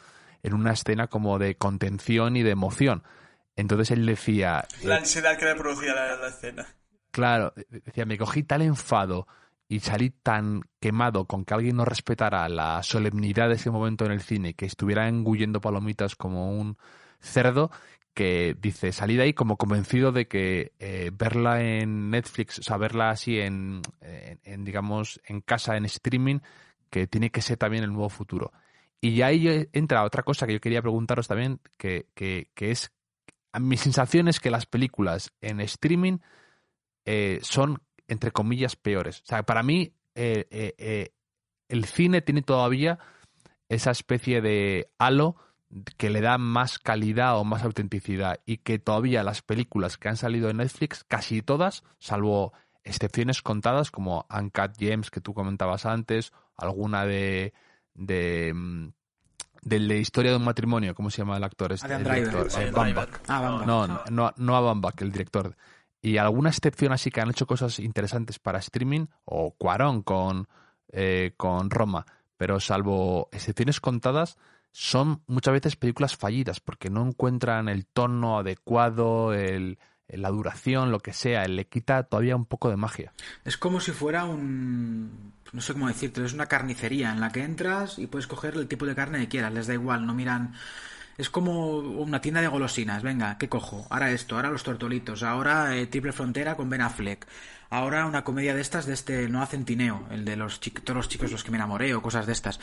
en 0.43 0.55
una 0.55 0.73
escena 0.73 1.07
como 1.07 1.39
de 1.39 1.57
contención 1.57 2.37
y 2.37 2.43
de 2.43 2.51
emoción. 2.51 3.03
Entonces 3.57 3.91
él 3.91 4.07
decía... 4.07 4.67
La 4.83 4.97
ansiedad 4.97 5.39
que 5.39 5.45
le 5.45 5.55
producía 5.55 5.95
la 5.95 6.29
escena. 6.29 6.67
Claro, 7.11 7.53
decía, 7.69 8.07
me 8.07 8.17
cogí 8.17 8.43
tal 8.43 8.63
enfado 8.63 9.27
y 9.71 9.79
salí 9.79 10.11
tan 10.11 10.63
quemado 10.81 11.27
con 11.27 11.45
que 11.45 11.55
alguien 11.55 11.77
no 11.77 11.85
respetara 11.85 12.49
la 12.49 12.83
solemnidad 12.83 13.49
de 13.49 13.55
ese 13.55 13.71
momento 13.71 14.05
en 14.05 14.11
el 14.11 14.21
cine, 14.21 14.55
que 14.55 14.67
estuviera 14.67 15.07
engullendo 15.07 15.61
palomitas 15.61 16.17
como 16.17 16.51
un 16.51 16.77
cerdo, 17.21 17.71
que 18.13 18.57
dice, 18.61 18.91
salí 18.91 19.15
de 19.15 19.23
ahí 19.23 19.33
como 19.33 19.57
convencido 19.57 20.11
de 20.11 20.27
que 20.27 20.73
eh, 20.81 21.13
verla 21.15 21.63
en 21.63 22.11
Netflix, 22.11 22.59
o 22.59 22.63
sea, 22.65 22.79
verla 22.79 23.11
así 23.11 23.39
en, 23.39 23.81
digamos, 24.59 25.21
en 25.25 25.41
casa, 25.41 25.77
en 25.77 25.85
streaming, 25.85 26.41
que 26.91 27.07
tiene 27.07 27.31
que 27.31 27.41
ser 27.41 27.57
también 27.57 27.85
el 27.85 27.93
nuevo 27.93 28.09
futuro. 28.09 28.51
Y 29.01 29.23
ahí 29.23 29.69
entra 29.73 30.03
otra 30.03 30.25
cosa 30.25 30.49
que 30.49 30.55
yo 30.55 30.61
quería 30.61 30.83
preguntaros 30.83 31.29
también, 31.29 31.61
que, 31.79 32.09
que, 32.15 32.51
que 32.57 32.73
es, 32.73 32.91
mi 33.61 33.77
sensación 33.77 34.27
es 34.27 34.41
que 34.41 34.51
las 34.51 34.67
películas 34.67 35.33
en 35.41 35.61
streaming 35.61 36.19
eh, 37.05 37.39
son 37.43 37.81
entre 38.11 38.33
comillas, 38.33 38.77
peores. 38.77 39.21
O 39.21 39.27
sea, 39.27 39.45
para 39.45 39.63
mí, 39.63 39.95
eh, 40.15 40.47
eh, 40.51 40.75
eh, 40.79 41.13
el 41.69 41.85
cine 41.85 42.21
tiene 42.21 42.43
todavía 42.43 42.99
esa 43.69 43.93
especie 43.93 44.41
de 44.41 44.91
halo 44.99 45.37
que 45.97 46.11
le 46.11 46.21
da 46.21 46.37
más 46.37 46.81
calidad 46.81 47.39
o 47.39 47.45
más 47.45 47.63
autenticidad 47.63 48.41
y 48.45 48.59
que 48.59 48.81
todavía 48.81 49.23
las 49.23 49.43
películas 49.43 49.97
que 49.97 50.09
han 50.09 50.17
salido 50.17 50.51
en 50.51 50.57
Netflix, 50.57 51.05
casi 51.05 51.43
todas, 51.43 51.85
salvo 52.01 52.53
excepciones 52.83 53.43
contadas 53.43 53.93
como 53.93 54.27
Uncut 54.29 54.77
Gems 54.77 55.13
que 55.13 55.21
tú 55.21 55.33
comentabas 55.33 55.87
antes, 55.87 56.33
alguna 56.57 57.07
de 57.07 57.55
de, 57.95 58.53
mm, 58.53 58.89
de, 59.63 59.99
historia 59.99 60.33
de 60.33 60.39
un 60.39 60.45
matrimonio, 60.45 60.95
¿cómo 60.95 61.11
se 61.11 61.19
llama 61.19 61.37
el 61.37 61.45
actor? 61.45 61.73
Este, 61.73 61.87
Adam 61.87 62.03
Driver. 62.03 63.09
Ah, 63.29 63.63
no, 63.65 63.87
no, 64.11 64.33
no 64.37 64.57
a 64.57 64.95
el 64.99 65.13
director. 65.13 65.55
Y 66.03 66.17
alguna 66.17 66.51
excepción 66.51 66.93
así 66.93 67.11
que 67.11 67.21
han 67.21 67.31
hecho 67.31 67.47
cosas 67.47 67.79
interesantes 67.79 68.39
para 68.39 68.59
streaming, 68.59 69.07
o 69.25 69.55
Cuarón 69.57 70.03
con, 70.03 70.49
eh, 70.93 71.35
con 71.37 71.71
Roma, 71.71 72.07
pero 72.37 72.61
salvo 72.61 73.29
excepciones 73.33 73.81
contadas, 73.81 74.39
son 74.73 75.23
muchas 75.27 75.53
veces 75.53 75.77
películas 75.77 76.17
fallidas 76.17 76.61
porque 76.61 76.91
no 76.91 77.07
encuentran 77.07 77.69
el 77.69 77.87
tono 77.87 78.39
adecuado, 78.39 79.35
el, 79.35 79.79
la 80.09 80.31
duración, 80.31 80.91
lo 80.91 81.01
que 81.01 81.13
sea, 81.13 81.47
le 81.47 81.67
quita 81.67 82.05
todavía 82.05 82.37
un 82.37 82.47
poco 82.47 82.71
de 82.71 82.77
magia. 82.77 83.13
Es 83.45 83.57
como 83.57 83.81
si 83.81 83.93
fuera 83.93 84.25
un... 84.25 85.33
no 85.53 85.61
sé 85.61 85.73
cómo 85.73 85.89
decirte, 85.89 86.25
es 86.25 86.33
una 86.33 86.47
carnicería 86.47 87.13
en 87.13 87.21
la 87.21 87.31
que 87.33 87.43
entras 87.43 87.99
y 87.99 88.07
puedes 88.07 88.27
coger 88.27 88.55
el 88.55 88.69
tipo 88.69 88.87
de 88.87 88.95
carne 88.95 89.19
que 89.21 89.29
quieras, 89.29 89.53
les 89.53 89.67
da 89.67 89.75
igual, 89.75 90.07
no 90.07 90.15
miran... 90.15 90.55
Es 91.19 91.29
como 91.29 91.77
una 91.79 92.21
tienda 92.21 92.41
de 92.41 92.49
golosinas, 92.49 93.03
venga, 93.03 93.37
¿qué 93.39 93.49
cojo? 93.49 93.87
Ahora 93.91 94.11
esto, 94.11 94.37
ahora 94.37 94.51
los 94.51 94.63
tortolitos, 94.63 95.23
ahora 95.23 95.77
eh, 95.77 95.87
Triple 95.87 96.13
Frontera 96.13 96.55
con 96.57 96.71
Ben 96.71 96.81
Affleck, 96.81 97.27
ahora 97.69 98.07
una 98.07 98.25
comedia 98.25 98.55
de 98.55 98.63
estas 98.63 98.87
de 98.87 98.95
este 98.95 99.29
Noah 99.29 99.47
Centineo, 99.47 100.07
el 100.11 100.25
de 100.25 100.37
los 100.37 100.61
todos 100.61 100.97
los 100.97 101.09
chicos 101.11 101.31
los 101.31 101.45
que 101.45 101.51
me 101.51 101.59
enamoré 101.59 101.95
o 101.95 102.01
cosas 102.01 102.27
de 102.27 102.33
estas. 102.33 102.59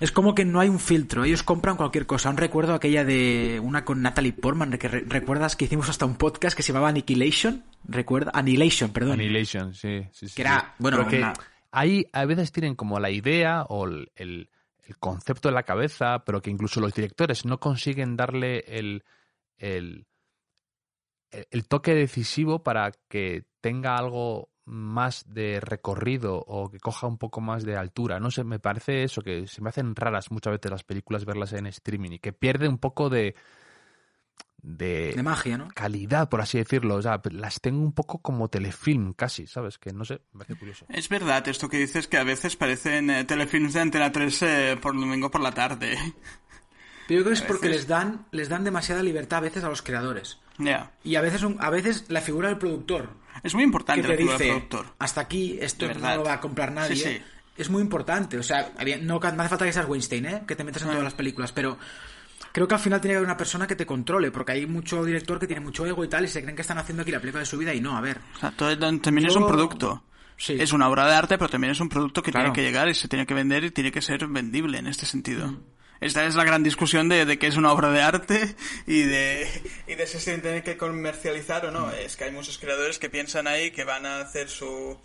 Es 0.00 0.10
como 0.10 0.34
que 0.34 0.44
no 0.44 0.58
hay 0.58 0.68
un 0.68 0.80
filtro, 0.80 1.22
ellos 1.24 1.44
compran 1.44 1.76
cualquier 1.76 2.06
cosa. 2.06 2.28
Un 2.30 2.38
recuerdo 2.38 2.74
aquella 2.74 3.04
de 3.04 3.60
una 3.62 3.84
con 3.84 4.02
Natalie 4.02 4.32
Portman, 4.32 4.76
que 4.78 4.88
recuerdas 4.88 5.54
que 5.54 5.66
hicimos 5.66 5.88
hasta 5.88 6.04
un 6.04 6.16
podcast 6.16 6.56
que 6.56 6.64
se 6.64 6.72
llamaba 6.72 6.88
Annihilation, 6.88 7.62
recuerda, 7.86 8.32
Annihilation, 8.34 8.90
perdón. 8.90 9.12
Annihilation, 9.20 9.74
sí, 9.74 10.02
sí, 10.10 10.26
sí. 10.26 10.34
Que 10.34 10.42
era, 10.42 10.74
bueno, 10.78 10.98
una- 11.18 11.34
ahí 11.70 12.04
a 12.12 12.24
veces 12.24 12.50
tienen 12.50 12.74
como 12.74 12.98
la 12.98 13.10
idea 13.10 13.62
o 13.68 13.86
el, 13.86 14.10
el- 14.16 14.48
concepto 14.98 15.48
en 15.48 15.54
la 15.54 15.62
cabeza, 15.64 16.24
pero 16.24 16.40
que 16.42 16.50
incluso 16.50 16.80
los 16.80 16.94
directores 16.94 17.44
no 17.44 17.58
consiguen 17.60 18.16
darle 18.16 18.60
el, 18.68 19.04
el, 19.58 20.06
el- 21.30 21.46
el 21.50 21.66
toque 21.68 21.94
decisivo 21.94 22.62
para 22.62 22.92
que 23.08 23.44
tenga 23.60 23.96
algo 23.96 24.50
más 24.64 25.24
de 25.32 25.60
recorrido 25.60 26.36
o 26.46 26.70
que 26.70 26.78
coja 26.78 27.06
un 27.06 27.18
poco 27.18 27.40
más 27.40 27.64
de 27.64 27.76
altura. 27.76 28.20
No 28.20 28.30
sé, 28.30 28.44
me 28.44 28.60
parece 28.60 29.02
eso, 29.02 29.22
que 29.22 29.46
se 29.48 29.60
me 29.60 29.70
hacen 29.70 29.96
raras 29.96 30.30
muchas 30.30 30.52
veces 30.52 30.70
las 30.70 30.84
películas 30.84 31.24
verlas 31.24 31.52
en 31.52 31.66
streaming 31.66 32.12
y 32.12 32.18
que 32.20 32.32
pierde 32.32 32.68
un 32.68 32.78
poco 32.78 33.10
de... 33.10 33.34
de, 34.62 35.12
de 35.14 35.22
magia, 35.22 35.58
¿no? 35.58 35.68
calidad, 35.74 36.28
por 36.28 36.40
así 36.40 36.58
decirlo. 36.58 36.94
O 36.96 37.02
sea, 37.02 37.20
las 37.32 37.60
tengo 37.60 37.82
un 37.82 37.92
poco 37.92 38.18
como 38.22 38.48
telefilm 38.48 39.12
casi, 39.12 39.46
¿sabes? 39.46 39.76
Que 39.78 39.92
no 39.92 40.04
sé, 40.04 40.20
me 40.32 40.38
parece 40.44 40.58
curioso. 40.58 40.86
Es 40.88 41.08
verdad 41.08 41.46
esto 41.48 41.68
que 41.68 41.78
dices 41.78 42.06
que 42.08 42.16
a 42.16 42.24
veces 42.24 42.56
parecen 42.56 43.10
eh, 43.10 43.24
telefilms 43.24 43.74
de 43.74 43.80
Antena 43.80 44.12
3 44.12 44.42
eh, 44.42 44.78
por 44.80 44.94
domingo 44.94 45.30
por 45.30 45.40
la 45.40 45.52
tarde. 45.52 45.98
Pero 47.08 47.18
yo 47.20 47.24
creo 47.24 47.34
que 47.36 47.40
es 47.40 47.42
porque 47.42 47.68
les 47.68 47.86
dan, 47.88 48.26
les 48.30 48.48
dan 48.48 48.62
demasiada 48.64 49.02
libertad 49.02 49.38
a 49.38 49.42
veces 49.42 49.64
a 49.64 49.68
los 49.68 49.82
creadores. 49.82 50.38
Ya. 50.58 50.92
Y 51.02 51.16
a 51.16 51.20
veces, 51.20 51.42
un- 51.42 51.56
a 51.60 51.68
veces 51.68 52.04
la 52.08 52.20
figura 52.20 52.48
del 52.48 52.58
productor, 52.58 53.10
Es 53.42 53.54
muy 53.54 53.62
que 53.62 53.66
importante 53.66 54.02
te 54.02 54.08
la 54.08 54.16
figura 54.16 54.38
del 54.38 54.46
dice, 54.48 54.60
productor. 54.60 54.94
hasta 55.00 55.20
aquí, 55.22 55.58
esto 55.60 55.92
no 55.92 56.16
lo 56.16 56.24
va 56.24 56.34
a 56.34 56.40
comprar 56.40 56.70
nadie, 56.70 56.94
Sí, 56.94 57.02
sí. 57.02 57.20
es 57.56 57.68
muy 57.70 57.82
importante. 57.82 58.38
O 58.38 58.42
sea, 58.44 58.72
no, 59.02 59.18
no 59.18 59.26
hace 59.26 59.48
falta 59.48 59.64
que 59.64 59.72
seas 59.72 59.88
Weinstein, 59.88 60.26
¿eh? 60.26 60.42
que 60.46 60.54
te 60.54 60.62
metas 60.62 60.82
en 60.82 60.88
todas 60.90 61.02
las 61.02 61.14
películas, 61.14 61.50
pero 61.50 61.76
creo 62.52 62.68
que 62.68 62.74
al 62.74 62.80
final 62.80 63.00
tiene 63.00 63.12
que 63.14 63.16
haber 63.18 63.26
una 63.28 63.36
persona 63.36 63.66
que 63.66 63.76
te 63.76 63.86
controle, 63.86 64.30
porque 64.30 64.52
hay 64.52 64.66
mucho 64.66 65.04
director 65.04 65.38
que 65.38 65.46
tiene 65.46 65.60
mucho 65.60 65.84
ego 65.86 66.04
y 66.04 66.08
tal, 66.08 66.24
y 66.24 66.28
se 66.28 66.40
creen 66.42 66.54
que 66.56 66.62
están 66.62 66.78
haciendo 66.78 67.02
aquí 67.02 67.10
la 67.10 67.20
película 67.20 67.40
de 67.40 67.46
su 67.46 67.58
vida 67.58 67.74
y 67.74 67.80
no, 67.80 67.96
a 67.96 68.00
ver. 68.00 68.18
O 68.36 68.38
sea, 68.38 68.50
todo- 68.52 68.76
también 69.00 69.26
es 69.26 69.36
un 69.36 69.46
producto. 69.46 70.04
Sí. 70.36 70.56
Es 70.58 70.72
una 70.72 70.88
obra 70.88 71.06
de 71.06 71.14
arte, 71.14 71.38
pero 71.38 71.50
también 71.50 71.70
es 71.72 71.78
un 71.80 71.88
producto 71.88 72.22
que 72.22 72.32
Claro. 72.32 72.46
tiene 72.52 72.54
que 72.56 72.62
llegar 72.72 72.88
y 72.88 72.94
se 72.94 73.06
tiene 73.06 73.26
que 73.26 73.34
vender 73.34 73.62
y 73.64 73.70
tiene 73.70 73.92
que 73.92 74.02
ser 74.02 74.26
vendible 74.26 74.78
en 74.78 74.86
este 74.88 75.06
sentido. 75.06 75.46
Mm. 75.46 75.60
Esta 76.00 76.24
es 76.24 76.34
la 76.34 76.42
gran 76.42 76.64
discusión 76.64 77.08
de, 77.08 77.24
de 77.24 77.38
que 77.38 77.46
es 77.46 77.56
una 77.56 77.70
obra 77.70 77.92
de 77.92 78.02
arte 78.02 78.56
y 78.88 79.02
de, 79.02 79.46
y 79.86 79.94
de 79.94 80.04
si 80.08 80.18
se 80.18 80.36
tiene 80.38 80.64
que 80.64 80.76
comercializar 80.76 81.64
o 81.66 81.70
no. 81.70 81.86
Mm. 81.86 81.90
Es 82.04 82.16
que 82.16 82.24
hay 82.24 82.32
muchos 82.32 82.58
creadores 82.58 82.98
que 82.98 83.08
piensan 83.08 83.46
ahí 83.46 83.70
que 83.70 83.84
van 83.84 84.04
a 84.04 84.20
hacer 84.20 84.48
su, 84.48 84.98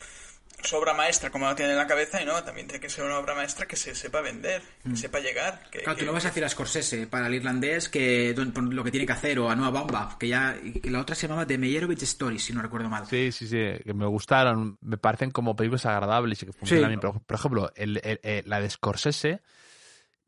su 0.64 0.76
obra 0.76 0.94
maestra 0.94 1.30
como 1.30 1.46
la 1.46 1.56
tienen 1.56 1.74
en 1.74 1.78
la 1.78 1.88
cabeza 1.88 2.22
y 2.22 2.26
no, 2.26 2.44
también 2.44 2.68
tiene 2.68 2.80
que 2.82 2.90
ser 2.90 3.06
una 3.06 3.20
obra 3.20 3.36
maestra 3.36 3.66
que 3.68 3.76
se 3.76 3.94
sepa 3.96 4.22
vender, 4.22 4.62
que 4.84 4.98
sepa 4.98 5.20
llegar. 5.20 5.62
Que, 5.72 5.80
Mm. 5.80 5.82
Claro, 5.84 5.96
que- 5.96 6.00
tú 6.02 6.06
no 6.08 6.14
vas 6.14 6.26
a 6.26 6.30
decir 6.30 6.44
a 6.44 6.50
Scorsese 6.50 7.08
para 7.08 7.28
el 7.28 7.36
irlandés 7.36 7.90
que 7.90 8.34
lo 8.36 8.84
que 8.84 8.92
tiene 8.92 9.06
que 9.06 9.14
hacer, 9.14 9.38
o 9.40 9.50
a 9.50 9.56
Noah 9.56 9.70
Baumbach, 9.70 10.18
que 10.18 10.28
ya 10.28 10.56
que 10.82 10.90
la 10.90 11.00
otra 11.02 11.16
se 11.16 11.28
llamaba 11.28 11.46
The 11.46 11.58
Meyerowitz 11.58 12.04
Stories, 12.04 12.44
si 12.44 12.54
no 12.54 12.62
recuerdo 12.62 12.90
mal. 12.90 13.06
Sí, 13.06 13.32
sí, 13.32 13.48
sí, 13.48 13.58
que 13.86 13.94
me 13.94 14.08
gustaron, 14.08 14.78
me 14.82 14.98
parecen 14.98 15.32
como 15.32 15.56
películas 15.56 15.86
agradables 15.86 16.42
y 16.42 16.48
que 16.48 16.54
funcionan 16.54 16.86
Sí. 16.86 16.88
bien. 16.90 17.00
Pero, 17.02 17.14
por 17.26 17.36
ejemplo, 17.38 17.72
el, 17.76 18.02
el- 18.04 18.20
el- 18.24 18.44
la 18.50 18.60
de 18.60 18.70
Scorsese, 18.70 19.34
mm, 19.34 19.36
mm, 19.36 19.42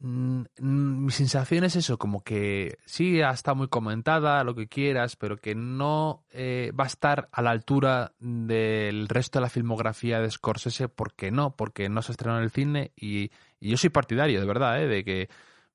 mi 0.02 1.12
sensación 1.12 1.66
es 1.66 1.76
eso, 1.76 1.98
como 1.98 2.24
que 2.24 2.78
sí, 2.86 3.20
estado 3.20 3.56
muy 3.56 3.68
comentada, 3.68 4.44
lo 4.46 4.56
que 4.56 4.68
quieras, 4.68 5.18
pero 5.18 5.38
que 5.38 5.56
no 5.56 6.24
eh, 6.32 6.72
va 6.80 6.86
a 6.86 6.88
estar 6.88 7.28
a 7.34 7.42
la 7.42 7.52
altura 7.52 8.14
del 8.20 9.10
resto 9.10 9.40
de 9.40 9.44
la 9.44 9.50
filmografía 9.50 10.22
de 10.22 10.32
Scorsese, 10.32 10.88
porque 10.88 11.32
no, 11.32 11.56
porque 11.56 11.90
no 11.90 12.02
se 12.02 12.14
estrenó 12.14 12.38
en 12.38 12.44
el 12.44 12.52
cine 12.52 12.94
y, 12.96 13.32
y 13.60 13.70
yo 13.72 13.78
soy 13.78 13.90
partidario, 13.90 14.40
de 14.40 14.48
verdad, 14.48 14.82
¿eh? 14.82 14.88
de 14.88 15.04
que 15.04 15.30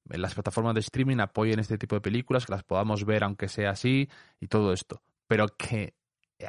las 0.05 0.35
plataformas 0.35 0.75
de 0.75 0.81
streaming 0.81 1.19
apoyen 1.19 1.59
este 1.59 1.77
tipo 1.77 1.95
de 1.95 2.01
películas, 2.01 2.47
que 2.47 2.53
las 2.53 2.65
podamos 2.65 3.05
ver 3.05 3.25
aunque 3.25 3.49
sea 3.49 3.71
así 3.71 4.09
y 4.41 4.49
todo 4.49 4.73
esto, 4.73 5.03
pero 5.27 5.49
que 5.49 5.95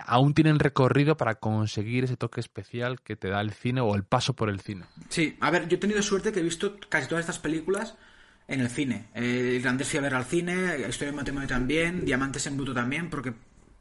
aún 0.06 0.34
tienen 0.34 0.60
recorrido 0.60 1.18
para 1.18 1.36
conseguir 1.36 2.04
ese 2.04 2.18
toque 2.18 2.40
especial 2.40 3.02
que 3.02 3.16
te 3.16 3.30
da 3.30 3.42
el 3.42 3.52
cine 3.52 3.82
o 3.82 3.96
el 3.96 4.04
paso 4.04 4.34
por 4.34 4.50
el 4.50 4.60
cine. 4.60 4.86
Sí, 5.10 5.38
a 5.40 5.52
ver, 5.52 5.68
yo 5.68 5.78
he 5.78 5.80
tenido 5.80 6.02
suerte 6.02 6.32
que 6.32 6.40
he 6.40 6.44
visto 6.44 6.78
casi 6.90 7.08
todas 7.08 7.24
estas 7.24 7.40
películas 7.40 7.96
en 8.48 8.62
el 8.62 8.70
cine. 8.70 9.08
Eh, 9.14 9.56
Irlandés 9.58 9.90
fui 9.90 10.00
a 10.00 10.02
ver 10.02 10.16
al 10.16 10.26
cine, 10.26 10.78
Historia 10.88 11.12
de 11.12 11.18
Matrimonio 11.18 11.48
también, 11.48 12.06
Diamantes 12.06 12.46
en 12.48 12.58
Bruto 12.58 12.74
también, 12.74 13.10
porque 13.10 13.34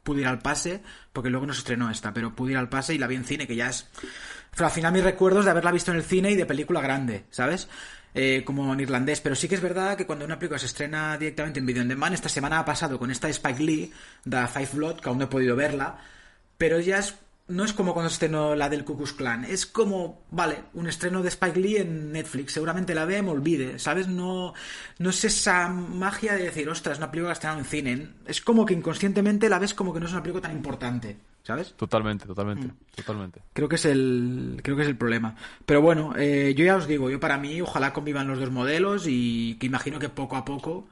pude 0.03 0.21
ir 0.21 0.27
al 0.27 0.39
pase, 0.39 0.81
porque 1.11 1.29
luego 1.29 1.47
no 1.47 1.53
se 1.53 1.59
estrenó 1.59 1.89
esta, 1.89 2.13
pero 2.13 2.35
pude 2.35 2.51
ir 2.51 2.57
al 2.57 2.69
pase 2.69 2.93
y 2.93 2.97
la 2.97 3.07
vi 3.07 3.15
en 3.15 3.25
cine, 3.25 3.47
que 3.47 3.55
ya 3.55 3.69
es... 3.69 3.89
Al 4.57 4.71
final 4.71 4.93
mis 4.93 5.03
recuerdos 5.03 5.43
de 5.43 5.51
haberla 5.51 5.71
visto 5.71 5.91
en 5.91 5.97
el 5.97 6.03
cine 6.03 6.31
y 6.31 6.35
de 6.35 6.45
película 6.45 6.79
grande, 6.79 7.25
¿sabes? 7.29 7.67
Eh, 8.17 8.43
como 8.45 8.71
en 8.73 8.79
irlandés, 8.79 9.19
pero 9.19 9.35
sí 9.35 9.49
que 9.49 9.55
es 9.55 9.61
verdad 9.61 9.97
que 9.97 10.05
cuando 10.05 10.23
una 10.23 10.39
película 10.39 10.57
se 10.57 10.67
estrena 10.67 11.17
directamente 11.17 11.59
en 11.59 11.65
Video 11.65 11.81
on 11.81 11.89
Demand, 11.89 12.13
esta 12.13 12.29
semana 12.29 12.59
ha 12.59 12.63
pasado 12.63 12.97
con 12.97 13.11
esta 13.11 13.27
Spike 13.27 13.61
Lee, 13.61 13.91
The 14.23 14.47
Five 14.47 14.69
Blood, 14.71 15.01
que 15.01 15.09
aún 15.09 15.17
no 15.17 15.25
he 15.25 15.27
podido 15.27 15.57
verla, 15.57 15.97
pero 16.57 16.79
ya 16.79 16.99
es, 16.99 17.15
no 17.49 17.65
es 17.65 17.73
como 17.73 17.93
cuando 17.93 18.09
estrenó 18.09 18.55
la 18.55 18.69
del 18.69 18.85
Ku 18.85 18.97
Klan, 19.17 19.43
es 19.43 19.65
como, 19.65 20.23
vale, 20.31 20.63
un 20.75 20.87
estreno 20.87 21.21
de 21.21 21.27
Spike 21.27 21.59
Lee 21.59 21.75
en 21.75 22.13
Netflix, 22.13 22.53
seguramente 22.53 22.95
la 22.95 23.03
vea 23.03 23.19
y 23.19 23.23
me 23.23 23.31
olvide, 23.31 23.79
¿sabes? 23.79 24.07
No, 24.07 24.53
no 24.97 25.09
es 25.09 25.25
esa 25.25 25.67
magia 25.67 26.35
de 26.35 26.43
decir, 26.43 26.69
ostras, 26.69 26.99
una 26.99 27.11
película 27.11 27.33
que 27.33 27.33
estrenado 27.33 27.59
en 27.59 27.65
cine, 27.65 28.09
es 28.27 28.39
como 28.39 28.65
que 28.65 28.73
inconscientemente 28.75 29.49
la 29.49 29.59
ves 29.59 29.73
como 29.73 29.93
que 29.93 29.99
no 29.99 30.05
es 30.05 30.13
una 30.13 30.23
película 30.23 30.43
tan 30.43 30.55
importante, 30.55 31.17
¿sabes? 31.45 31.73
Totalmente, 31.77 32.25
totalmente, 32.25 32.73
totalmente. 32.95 33.41
Creo 33.53 33.69
que 33.69 33.75
es 33.75 33.85
el, 33.85 34.59
creo 34.63 34.75
que 34.75 34.81
es 34.81 34.87
el 34.87 34.97
problema. 34.97 35.35
Pero 35.65 35.81
bueno, 35.81 36.13
eh, 36.17 36.53
yo 36.57 36.65
ya 36.65 36.75
os 36.75 36.87
digo, 36.87 37.09
yo 37.09 37.19
para 37.19 37.37
mí, 37.37 37.61
ojalá 37.61 37.93
convivan 37.93 38.27
los 38.27 38.39
dos 38.39 38.51
modelos 38.51 39.05
y 39.07 39.55
que 39.59 39.67
imagino 39.67 39.99
que 39.99 40.09
poco 40.09 40.35
a 40.35 40.45
poco 40.45 40.87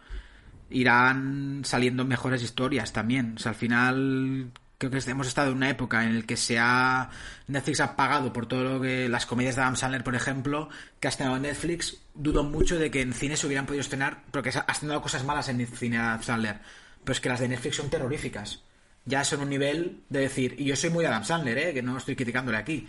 irán 0.70 1.62
saliendo 1.66 2.06
mejores 2.06 2.44
historias 2.44 2.94
también. 2.94 3.34
O 3.36 3.40
sea, 3.40 3.52
al 3.52 3.56
final 3.56 4.52
creo 4.78 4.92
que 4.92 5.10
hemos 5.10 5.28
estado 5.28 5.52
en 5.52 5.58
una 5.58 5.70
época 5.70 6.04
en 6.04 6.20
la 6.20 6.26
que 6.26 6.38
se 6.38 6.60
ha 6.60 7.10
Netflix 7.48 7.80
ha 7.80 7.96
pagado 7.96 8.32
por 8.32 8.46
todo 8.46 8.64
lo 8.64 8.82
que 8.82 9.10
las 9.10 9.26
comedias 9.26 9.56
de 9.56 9.64
Adam 9.64 9.76
Sandler, 9.76 10.04
por 10.04 10.16
ejemplo, 10.16 10.70
que 11.00 11.08
ha 11.08 11.10
estrenado 11.10 11.38
en 11.38 11.44
Netflix. 11.44 11.98
Dudo 12.14 12.44
mucho 12.44 12.78
de 12.78 12.92
que 12.92 13.02
en 13.02 13.14
cine 13.14 13.38
se 13.38 13.48
hubieran 13.48 13.66
podido 13.66 13.82
estrenar, 13.82 14.22
porque 14.30 14.50
ha 14.50 14.72
estrenado 14.72 15.02
cosas 15.02 15.24
malas 15.24 15.50
en 15.50 15.66
cine 15.66 15.98
Adam 15.98 16.22
Sandler. 16.22 16.60
Pero 17.04 17.14
es 17.14 17.20
que 17.20 17.30
las 17.30 17.40
de 17.40 17.48
Netflix 17.48 17.78
son 17.78 17.90
terroríficas. 17.90 18.62
Ya 19.06 19.24
son 19.24 19.42
un 19.42 19.50
nivel 19.50 20.02
de 20.10 20.20
decir, 20.20 20.56
y 20.58 20.66
yo 20.66 20.76
soy 20.76 20.90
muy 20.90 21.06
Adam 21.06 21.26
Sandler, 21.26 21.58
¿eh? 21.58 21.74
que 21.74 21.82
no 21.82 21.98
estoy 21.98 22.16
criticándole 22.16 22.58
aquí. 22.58 22.88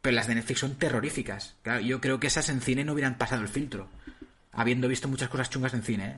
Pero 0.00 0.14
las 0.14 0.28
de 0.28 0.36
Netflix 0.36 0.60
son 0.60 0.76
terroríficas. 0.76 1.56
Claro, 1.62 1.80
yo 1.80 2.00
creo 2.00 2.20
que 2.20 2.28
esas 2.28 2.48
en 2.48 2.60
cine 2.60 2.84
no 2.84 2.92
hubieran 2.92 3.18
pasado 3.18 3.42
el 3.42 3.48
filtro. 3.48 3.88
Habiendo 4.52 4.88
visto 4.88 5.08
muchas 5.08 5.28
cosas 5.28 5.50
chungas 5.50 5.74
en 5.74 5.82
cine, 5.82 6.06
¿eh? 6.06 6.16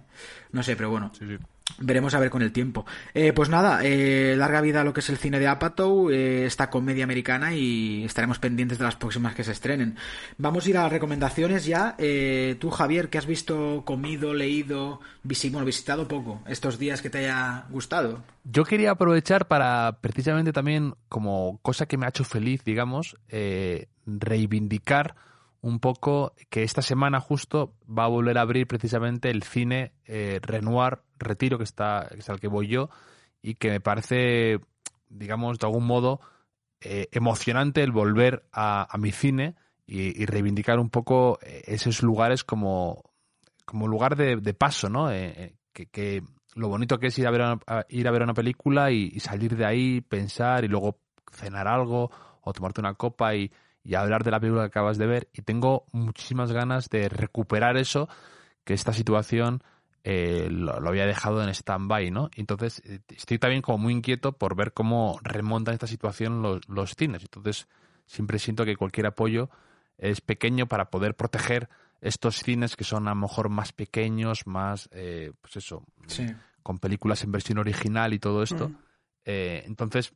No 0.53 0.63
sé, 0.63 0.77
pero 0.77 0.91
bueno. 0.91 1.11
Sí, 1.19 1.27
sí. 1.27 1.37
Veremos 1.79 2.15
a 2.15 2.19
ver 2.19 2.31
con 2.31 2.43
el 2.43 2.51
tiempo. 2.53 2.85
Eh, 3.15 3.33
pues 3.33 3.49
nada, 3.49 3.81
eh, 3.85 4.35
larga 4.37 4.61
vida 4.61 4.81
a 4.81 4.85
lo 4.85 4.93
que 4.93 5.01
es 5.01 5.09
el 5.09 5.19
cine 5.19 5.39
de 5.39 5.47
Apatow, 5.47 6.11
eh, 6.11 6.45
esta 6.45 6.69
comedia 6.69 7.05
americana 7.05 7.55
y 7.55 8.03
estaremos 8.05 8.39
pendientes 8.41 8.79
de 8.79 8.85
las 8.85 8.97
próximas 8.97 9.35
que 9.37 9.45
se 9.45 9.53
estrenen. 9.53 9.97
Vamos 10.37 10.67
a 10.67 10.71
ir 10.71 10.79
a 10.79 10.83
las 10.83 10.93
recomendaciones 10.93 11.67
ya. 11.67 11.95
Eh, 11.99 12.57
tú, 12.59 12.71
Javier, 12.71 13.09
¿qué 13.09 13.19
has 13.19 13.27
visto, 13.27 13.83
comido, 13.85 14.35
leído, 14.35 15.01
visi- 15.25 15.51
bueno, 15.53 15.65
visitado 15.65 16.09
poco 16.09 16.43
estos 16.49 16.79
días 16.79 17.03
que 17.03 17.11
te 17.11 17.19
haya 17.19 17.67
gustado? 17.71 18.23
Yo 18.45 18.65
quería 18.65 18.91
aprovechar 18.93 19.47
para 19.47 19.99
precisamente 20.01 20.53
también, 20.53 20.95
como 21.09 21.59
cosa 21.63 21.87
que 21.87 21.97
me 21.97 22.07
ha 22.07 22.09
hecho 22.09 22.25
feliz, 22.25 22.65
digamos, 22.65 23.17
eh, 23.29 23.87
reivindicar 24.07 25.15
un 25.63 25.79
poco 25.79 26.35
que 26.49 26.63
esta 26.63 26.83
semana 26.83 27.21
justo 27.21 27.75
va 27.87 28.05
a 28.05 28.09
volver 28.09 28.39
a 28.39 28.43
abrir 28.43 28.67
precisamente 28.67 29.31
el 29.31 29.43
cine 29.43 29.93
eh, 30.05 30.41
Renoir 30.43 31.01
Retiro, 31.19 31.59
que 31.59 31.65
está, 31.65 32.09
que 32.11 32.21
es 32.21 32.31
al 32.31 32.41
que 32.41 32.49
voy 32.49 32.69
yo, 32.69 32.89
y 33.43 33.55
que 33.55 33.71
me 33.71 33.81
parece, 33.81 34.61
digamos, 35.09 35.59
de 35.59 35.67
algún 35.67 35.87
modo 35.87 36.21
eh, 36.81 37.09
emocionante 37.13 37.83
el 37.83 37.93
volver 37.93 38.45
a, 38.53 38.87
a 38.91 38.99
mi 38.99 39.13
cine 39.13 39.57
y, 39.91 40.25
reivindicar 40.27 40.79
un 40.79 40.89
poco 40.89 41.39
eh, 41.43 41.63
esos 41.67 42.03
lugares 42.03 42.45
como, 42.45 43.03
como 43.65 43.89
lugar 43.89 44.17
de, 44.17 44.55
paso, 44.55 44.89
¿no? 44.89 45.11
Eh, 45.11 45.57
que, 45.73 46.23
lo 46.55 46.69
bonito 46.69 46.99
que 46.99 47.09
es 47.09 47.19
ir 47.19 47.27
a 47.27 47.31
ver, 47.31 47.43
a, 47.43 47.87
ir 47.89 48.07
a 48.07 48.11
ver 48.11 48.23
una 48.23 48.35
película 48.35 48.91
y, 48.93 49.19
salir 49.19 49.57
de 49.57 49.67
ahí, 49.67 50.01
pensar 50.01 50.65
y 50.65 50.69
luego 50.69 51.01
cenar 51.33 51.67
algo 51.67 52.11
o 52.43 52.53
tomarte 52.53 52.81
una 52.81 52.95
copa 52.95 53.35
y, 53.35 53.51
y 53.83 53.95
hablar 53.95 54.25
de 54.25 54.31
la 54.31 54.41
película 54.41 54.63
que 54.63 54.69
acabas 54.69 54.99
de 54.99 55.07
ver. 55.07 55.29
Y 55.33 55.43
tengo 55.43 55.85
muchísimas 55.93 56.53
ganas 56.53 56.89
de 56.89 57.09
recuperar 57.09 57.77
eso, 57.77 58.09
que 58.65 58.75
esta 58.75 58.93
situación 58.93 59.63
eh, 60.03 60.49
lo, 60.51 60.73
había 60.73 61.07
dejado 61.07 61.43
en 61.43 61.51
stand-by, 61.51 62.11
¿no? 62.11 62.31
Entonces, 62.35 62.83
eh, 62.87 63.01
estoy 63.09 63.39
también 63.39 63.63
como 63.63 63.79
muy 63.79 63.93
inquieto 63.93 64.33
por 64.33 64.55
ver 64.55 64.73
cómo 64.73 65.19
remontan 65.23 65.75
esta 65.75 65.87
situación 65.87 66.43
los, 66.43 66.67
los 66.69 66.95
cines. 66.95 67.23
Entonces, 67.23 67.69
siempre 68.07 68.39
siento 68.39 68.65
que 68.65 68.77
cualquier 68.77 69.07
apoyo 69.07 69.51
es 69.99 70.21
pequeño 70.21 70.67
para 70.67 70.91
poder 70.91 71.15
proteger 71.17 71.69
estos 72.01 72.43
cines 72.43 72.77
que 72.77 72.85
son 72.85 73.09
a 73.09 73.11
lo 73.11 73.17
mejor 73.17 73.51
más 73.51 73.73
pequeños, 73.73 74.47
más, 74.47 74.89
eh, 74.93 75.33
pues 75.39 75.57
eso, 75.57 75.85
con 76.63 76.79
películas 76.79 77.23
en 77.25 77.33
versión 77.33 77.59
original 77.59 78.15
y 78.15 78.19
todo 78.19 78.43
esto. 78.43 78.71
Mm. 78.71 78.77
entonces, 79.25 80.15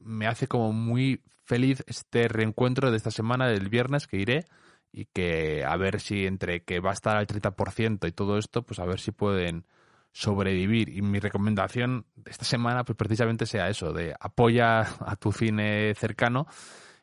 me 0.00 0.26
hace 0.26 0.46
como 0.46 0.72
muy 0.72 1.20
feliz 1.48 1.82
este 1.86 2.28
reencuentro 2.28 2.90
de 2.90 2.98
esta 2.98 3.10
semana, 3.10 3.48
del 3.48 3.70
viernes, 3.70 4.06
que 4.06 4.18
iré 4.18 4.44
y 4.92 5.06
que 5.06 5.64
a 5.64 5.76
ver 5.76 6.00
si 6.00 6.26
entre 6.26 6.62
que 6.62 6.80
va 6.80 6.90
a 6.90 6.92
estar 6.92 7.16
al 7.16 7.26
30% 7.26 8.06
y 8.06 8.12
todo 8.12 8.38
esto, 8.38 8.62
pues 8.62 8.78
a 8.78 8.84
ver 8.84 9.00
si 9.00 9.12
pueden 9.12 9.66
sobrevivir. 10.12 10.90
Y 10.90 11.02
mi 11.02 11.20
recomendación 11.20 12.04
esta 12.26 12.44
semana, 12.44 12.84
pues 12.84 12.96
precisamente 12.96 13.46
sea 13.46 13.68
eso, 13.70 13.92
de 13.92 14.14
apoya 14.20 14.80
a 14.80 15.16
tu 15.16 15.32
cine 15.32 15.94
cercano 15.94 16.46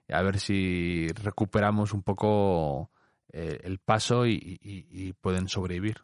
y 0.07 0.13
a 0.13 0.21
ver 0.21 0.39
si 0.39 1.07
recuperamos 1.23 1.93
un 1.93 2.03
poco 2.03 2.91
eh, 3.37 3.59
el 3.65 3.79
paso 3.79 4.25
y, 4.25 5.13
pueden 5.19 5.49
sobrevivir. 5.49 5.97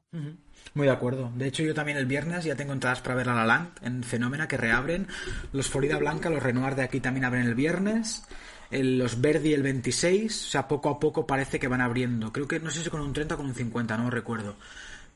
Muy 0.74 0.86
de 0.86 0.92
acuerdo. 0.92 1.32
De 1.36 1.48
hecho, 1.48 1.64
yo 1.64 1.74
también 1.74 1.98
el 1.98 2.06
viernes 2.06 2.44
ya 2.44 2.56
tengo 2.56 2.74
entradas 2.74 3.02
para 3.02 3.16
ver 3.16 3.30
a 3.30 3.36
La 3.36 3.46
Land 3.46 3.80
en 3.84 4.04
Fenómena 4.04 4.50
que 4.50 4.58
reabren. 4.58 5.08
Los 5.54 5.70
Florida 5.70 5.98
Blanca, 5.98 6.30
los 6.30 6.44
Renoir 6.44 6.76
de 6.76 6.84
aquí 6.84 7.00
también 7.00 7.24
abren 7.26 7.48
el 7.48 7.56
viernes 7.56 8.24
los 8.72 9.20
Verdi 9.20 9.54
el 9.54 9.64
26, 9.64 10.48
o 10.48 10.50
sea, 10.50 10.68
poco 10.68 10.90
a 10.90 11.00
poco 11.00 11.28
parece 11.28 11.60
que 11.60 11.68
van 11.68 11.82
abriendo. 11.82 12.32
Creo 12.32 12.48
que 12.48 12.60
no 12.60 12.72
sé 12.72 12.84
si 12.84 12.90
con 12.90 13.02
un 13.02 13.14
30 13.14 13.36
o 13.36 13.38
con 13.38 13.48
un 13.48 13.56
50, 13.56 13.98
no 13.98 14.10
recuerdo. 14.10 14.56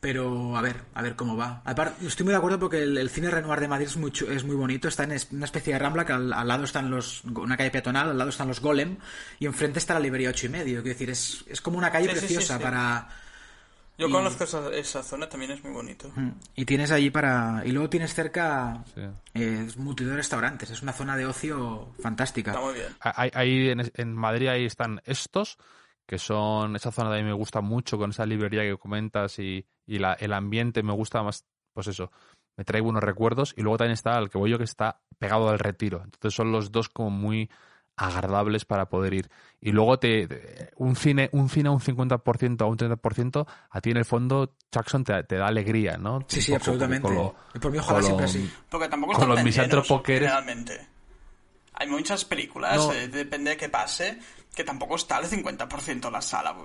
Pero 0.05 0.55
a 0.55 0.61
ver, 0.61 0.83
a 0.93 1.01
ver 1.01 1.15
cómo 1.15 1.35
va. 1.35 1.63
Aparte, 1.65 2.05
estoy 2.05 2.25
muy 2.25 2.33
de 2.33 2.37
acuerdo 2.37 2.59
porque 2.59 2.83
el, 2.83 3.09
cine 3.09 3.31
Renoir 3.31 3.59
de 3.59 3.67
Madrid 3.67 3.87
es 3.87 3.97
muy, 3.97 4.13
es 4.29 4.43
muy 4.43 4.55
bonito. 4.55 4.87
Está 4.87 5.05
en 5.05 5.19
una 5.31 5.45
especie 5.45 5.73
de 5.73 5.79
rambla 5.79 6.05
que 6.05 6.13
al, 6.13 6.29
lado 6.29 6.63
están 6.63 6.91
los. 6.91 7.23
Una 7.23 7.57
calle 7.57 7.71
peatonal, 7.71 8.11
al 8.11 8.17
lado 8.19 8.29
están 8.29 8.47
los 8.47 8.61
Golem 8.61 8.97
y 9.39 9.47
enfrente 9.47 9.79
está 9.79 9.95
la 9.95 10.01
librería 10.01 10.29
8 10.29 10.45
y 10.45 10.49
medio. 10.49 10.83
Quiero 10.83 10.93
decir, 10.93 11.09
es, 11.09 11.43
es 11.47 11.59
como 11.59 11.79
una 11.79 11.91
calle 11.91 12.09
preciosa 12.09 12.59
para 12.59 13.09
yo 13.97 14.11
conozco 14.11 14.43
esa, 14.43 15.01
zona, 15.01 15.27
también 15.27 15.53
es 15.53 15.63
muy 15.63 15.73
bonito. 15.73 16.11
Y 16.55 16.65
tienes 16.65 16.91
allí 16.91 17.09
para... 17.09 17.63
Y 17.65 17.71
luego 17.71 17.89
tienes 17.89 18.13
cerca 18.13 18.83
eh, 19.33 19.67
multitud 19.77 20.11
de 20.11 20.17
restaurantes. 20.17 20.69
Es 20.69 20.83
una 20.83 20.93
zona 20.93 21.17
de 21.17 21.25
ocio 21.25 21.95
fantástica. 21.99 22.51
Está 22.51 22.63
muy 22.63 22.75
bien. 22.75 22.95
Ahí 22.99 23.73
en, 23.95 24.13
Madrid 24.13 24.49
ahí 24.49 24.65
están 24.65 25.01
estos, 25.05 25.57
que 26.05 26.19
son... 26.19 26.75
Esa 26.75 26.91
zona 26.91 27.09
de 27.09 27.17
ahí 27.17 27.23
me 27.23 27.33
gusta 27.33 27.61
mucho, 27.61 27.97
con 27.97 28.11
esa 28.11 28.27
librería 28.27 28.61
que 28.61 28.77
comentas 28.77 29.39
y, 29.39 29.65
y 29.85 29.99
la, 29.99 30.13
el 30.13 30.33
ambiente 30.33 30.83
me 30.83 30.93
gusta 30.93 31.23
más... 31.23 31.45
Pues 31.73 31.87
eso, 31.87 32.09
me 32.57 32.63
trae 32.63 32.81
buenos 32.81 33.03
recuerdos. 33.03 33.53
Y 33.57 33.61
luego 33.61 33.77
también 33.77 33.93
está 33.93 34.17
el 34.17 34.29
que 34.29 34.37
voy 34.37 34.51
yo, 34.51 34.57
que 34.57 34.63
está 34.63 35.01
pegado 35.19 35.49
al 35.49 35.59
retiro. 35.59 36.01
Entonces 36.03 36.33
son 36.33 36.51
los 36.51 36.71
dos 36.71 36.89
como 36.89 37.09
muy 37.09 37.49
agradables 37.97 38.65
para 38.65 38.89
poder 38.89 39.13
ir. 39.13 39.29
Y 39.61 39.71
luego 39.71 39.97
te, 39.97 40.71
un 40.75 40.95
cine 40.95 41.29
un 41.31 41.49
cine 41.49 41.69
a 41.69 41.71
un 41.71 41.79
50% 41.79 42.61
a 42.61 42.65
un 42.65 42.77
30%, 42.77 43.47
a 43.69 43.81
ti 43.81 43.91
en 43.91 43.97
el 43.97 44.05
fondo 44.05 44.55
Jackson 44.71 45.03
te, 45.03 45.23
da 45.23 45.47
alegría, 45.47 45.97
¿no? 45.97 46.19
Sí, 46.27 46.41
sí, 46.41 46.53
absolutamente. 46.53 47.07
por 47.61 47.71
mí 47.71 47.77
ojalá 47.77 48.01
siempre 48.01 48.25
así. 48.25 48.51
Porque 48.69 48.89
tampoco 48.89 49.13
con 49.13 49.29
los 49.29 49.43
misántropo 49.43 50.03
que 50.03 50.19
Realmente. 50.19 50.87
Hay 51.77 51.89
muchas 51.89 52.23
películas, 52.23 52.89
eh, 52.93 53.09
depende 53.09 53.51
de 53.51 53.57
qué 53.57 53.67
pase, 53.67 54.17
que 54.55 54.63
tampoco 54.63 54.95
está 54.95 55.17
al 55.17 55.25
50% 55.25 56.09
la 56.09 56.21
sala. 56.21 56.55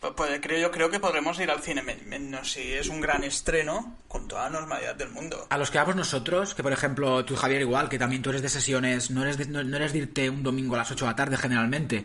Pues, 0.00 0.40
creo, 0.40 0.60
yo 0.60 0.70
creo 0.70 0.90
que 0.90 1.00
podremos 1.00 1.40
ir 1.40 1.50
al 1.50 1.60
cine 1.60 1.82
menos 1.82 2.52
si 2.52 2.72
es 2.72 2.88
un 2.88 3.00
gran 3.00 3.24
estreno 3.24 3.96
con 4.06 4.28
toda 4.28 4.44
la 4.44 4.60
normalidad 4.60 4.94
del 4.94 5.10
mundo. 5.10 5.46
A 5.50 5.58
los 5.58 5.70
que 5.70 5.78
vamos 5.78 5.96
nosotros, 5.96 6.54
que 6.54 6.62
por 6.62 6.72
ejemplo 6.72 7.24
tú 7.24 7.34
Javier 7.34 7.62
igual, 7.62 7.88
que 7.88 7.98
también 7.98 8.22
tú 8.22 8.30
eres 8.30 8.42
de 8.42 8.48
sesiones, 8.48 9.10
no 9.10 9.22
eres 9.22 9.38
de, 9.38 9.46
no, 9.46 9.76
eres 9.76 9.92
de 9.92 9.98
irte 10.00 10.30
un 10.30 10.44
domingo 10.44 10.76
a 10.76 10.78
las 10.78 10.90
8 10.90 11.04
de 11.04 11.10
la 11.10 11.16
tarde 11.16 11.36
generalmente. 11.36 12.04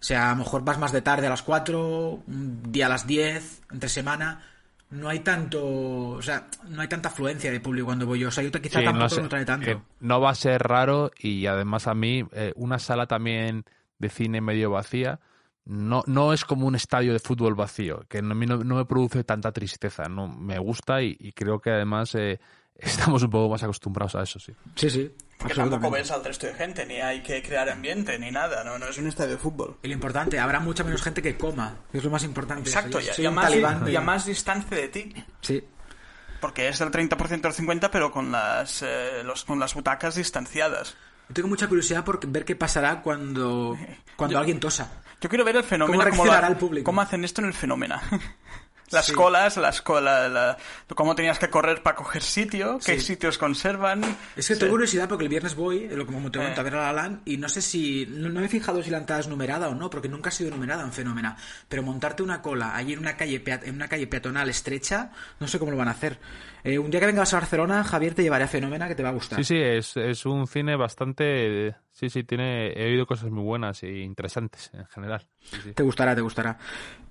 O 0.00 0.04
sea, 0.04 0.30
a 0.30 0.30
lo 0.32 0.38
mejor 0.38 0.64
vas 0.64 0.78
más 0.78 0.92
de 0.92 1.02
tarde 1.02 1.28
a 1.28 1.30
las 1.30 1.42
4, 1.42 2.22
un 2.26 2.62
día 2.72 2.86
a 2.86 2.88
las 2.88 3.06
10, 3.06 3.62
entre 3.72 3.88
semana. 3.88 4.42
No 4.90 5.08
hay 5.08 5.20
tanto, 5.20 5.64
o 5.64 6.22
sea, 6.22 6.48
no 6.68 6.80
hay 6.80 6.88
tanta 6.88 7.08
afluencia 7.08 7.52
de 7.52 7.60
público 7.60 7.86
cuando 7.86 8.06
voy 8.06 8.20
yo. 8.20 8.28
O 8.28 8.30
sea, 8.30 8.42
yo 8.42 8.50
quizá 8.50 8.82
tampoco 8.82 9.20
no, 9.20 9.28
trae 9.28 9.44
tanto. 9.44 9.82
No 10.00 10.20
va 10.20 10.30
a 10.30 10.34
ser 10.34 10.62
raro 10.62 11.12
y 11.18 11.46
además 11.46 11.86
a 11.86 11.94
mí 11.94 12.24
eh, 12.32 12.52
una 12.56 12.78
sala 12.78 13.06
también 13.06 13.64
de 13.98 14.08
cine 14.08 14.40
medio 14.40 14.70
vacía 14.70 15.20
no, 15.68 16.02
no 16.06 16.32
es 16.32 16.44
como 16.46 16.66
un 16.66 16.74
estadio 16.74 17.12
de 17.12 17.18
fútbol 17.18 17.54
vacío, 17.54 18.04
que 18.08 18.18
a 18.18 18.22
mí 18.22 18.46
no, 18.46 18.58
me 18.58 18.84
produce 18.86 19.22
tanta 19.22 19.52
tristeza, 19.52 20.04
no 20.08 20.26
me 20.26 20.58
gusta 20.58 21.02
y, 21.02 21.32
creo 21.32 21.60
que 21.60 21.70
además 21.70 22.14
eh, 22.14 22.40
estamos 22.78 23.22
un 23.22 23.30
poco 23.30 23.50
más 23.50 23.62
acostumbrados 23.62 24.14
a 24.14 24.22
eso, 24.22 24.38
sí. 24.38 24.52
Sí, 24.74 24.88
sí. 24.88 25.14
Porque 25.36 25.54
tampoco 25.54 25.90
ves 25.90 26.10
al 26.10 26.24
resto 26.24 26.46
de 26.46 26.54
gente, 26.54 26.84
ni 26.84 26.94
hay 26.94 27.22
que 27.22 27.42
crear 27.42 27.68
ambiente, 27.68 28.18
ni 28.18 28.30
nada, 28.30 28.64
no, 28.64 28.78
no 28.78 28.86
es 28.86 28.98
un 28.98 29.06
estadio 29.06 29.32
de 29.32 29.38
fútbol. 29.38 29.76
Y 29.82 29.88
lo 29.88 29.94
importante, 29.94 30.38
habrá 30.38 30.58
mucha 30.58 30.82
menos 30.82 31.02
gente 31.02 31.22
que 31.22 31.36
coma, 31.36 31.76
que 31.92 31.98
es 31.98 32.04
lo 32.04 32.10
más 32.10 32.24
importante. 32.24 32.68
Exacto, 32.68 32.98
y, 33.00 33.26
a 33.26 33.30
más, 33.30 33.52
y 33.86 33.94
a 33.94 34.00
más 34.00 34.26
distancia 34.26 34.76
de 34.76 34.88
ti. 34.88 35.14
Sí. 35.42 35.62
Porque 36.40 36.68
es 36.68 36.78
del 36.78 36.90
30% 36.90 37.44
al 37.44 37.52
50%, 37.52 37.90
pero 37.92 38.10
con 38.10 38.32
las, 38.32 38.82
eh, 38.82 39.22
los, 39.22 39.44
con 39.44 39.60
las 39.60 39.74
butacas 39.74 40.16
distanciadas. 40.16 40.96
Yo 41.28 41.34
tengo 41.34 41.48
mucha 41.48 41.68
curiosidad 41.68 42.04
por 42.04 42.26
ver 42.26 42.44
qué 42.44 42.56
pasará 42.56 43.02
cuando, 43.02 43.76
cuando 44.16 44.38
alguien 44.38 44.58
tosa. 44.58 44.90
Yo 45.20 45.28
quiero 45.28 45.44
ver 45.44 45.56
el 45.56 45.64
fenómeno. 45.64 46.04
¿Cómo 46.84 47.00
hacen 47.00 47.24
esto 47.24 47.40
en 47.40 47.48
el 47.48 47.54
fenómeno? 47.54 47.96
Las 48.90 49.12
colas, 49.12 49.56
las 49.58 49.82
colas, 49.82 50.56
cómo 50.94 51.14
tenías 51.14 51.38
que 51.38 51.50
correr 51.50 51.82
para 51.82 51.96
coger 51.96 52.22
sitio, 52.22 52.78
qué 52.84 52.98
sitios 53.00 53.36
conservan. 53.36 54.02
Es 54.34 54.48
que 54.48 54.56
tengo 54.56 54.72
curiosidad 54.72 55.08
porque 55.08 55.24
el 55.24 55.28
viernes 55.28 55.54
voy, 55.54 55.84
eh, 55.84 56.04
como 56.06 56.30
te 56.30 56.38
cuento, 56.38 56.60
a 56.60 56.64
ver 56.64 56.74
a 56.76 56.92
la 56.92 56.92
LAN 56.92 57.20
y 57.24 57.36
no 57.36 57.48
sé 57.48 57.60
si, 57.60 58.06
no, 58.06 58.28
me 58.30 58.46
he 58.46 58.48
fijado 58.48 58.82
si 58.82 58.90
la 58.90 58.98
entrada 58.98 59.20
es 59.20 59.28
numerada 59.28 59.68
o 59.68 59.74
no, 59.74 59.90
porque 59.90 60.08
nunca 60.08 60.30
ha 60.30 60.32
sido 60.32 60.50
numerada 60.50 60.82
en 60.82 60.92
Fenómena. 60.92 61.36
Pero 61.68 61.82
montarte 61.82 62.22
una 62.22 62.40
cola 62.40 62.74
allí 62.74 62.94
en 62.94 63.00
una 63.00 63.16
calle, 63.16 63.42
en 63.44 63.74
una 63.74 63.88
calle 63.88 64.06
peatonal 64.06 64.48
estrecha, 64.48 65.10
no 65.38 65.48
sé 65.48 65.58
cómo 65.58 65.70
lo 65.70 65.76
van 65.76 65.88
a 65.88 65.92
hacer. 65.92 66.18
Eh, 66.68 66.78
un 66.78 66.90
día 66.90 67.00
que 67.00 67.06
vengas 67.06 67.32
a 67.32 67.38
Barcelona, 67.38 67.82
Javier 67.82 68.12
te 68.12 68.22
llevaré 68.22 68.44
a 68.44 68.48
Fenómena 68.48 68.86
que 68.88 68.94
te 68.94 69.02
va 69.02 69.08
a 69.08 69.12
gustar. 69.12 69.38
Sí, 69.38 69.44
sí, 69.44 69.56
es, 69.56 69.96
es 69.96 70.26
un 70.26 70.46
cine 70.46 70.76
bastante... 70.76 71.74
Sí, 71.92 72.10
sí, 72.10 72.24
tiene, 72.24 72.72
he 72.74 72.90
oído 72.90 73.06
cosas 73.06 73.30
muy 73.30 73.42
buenas 73.42 73.82
e 73.82 74.00
interesantes 74.00 74.70
en 74.74 74.84
general. 74.84 75.26
Te 75.74 75.82
gustará, 75.82 76.14
te 76.14 76.20
gustará. 76.20 76.58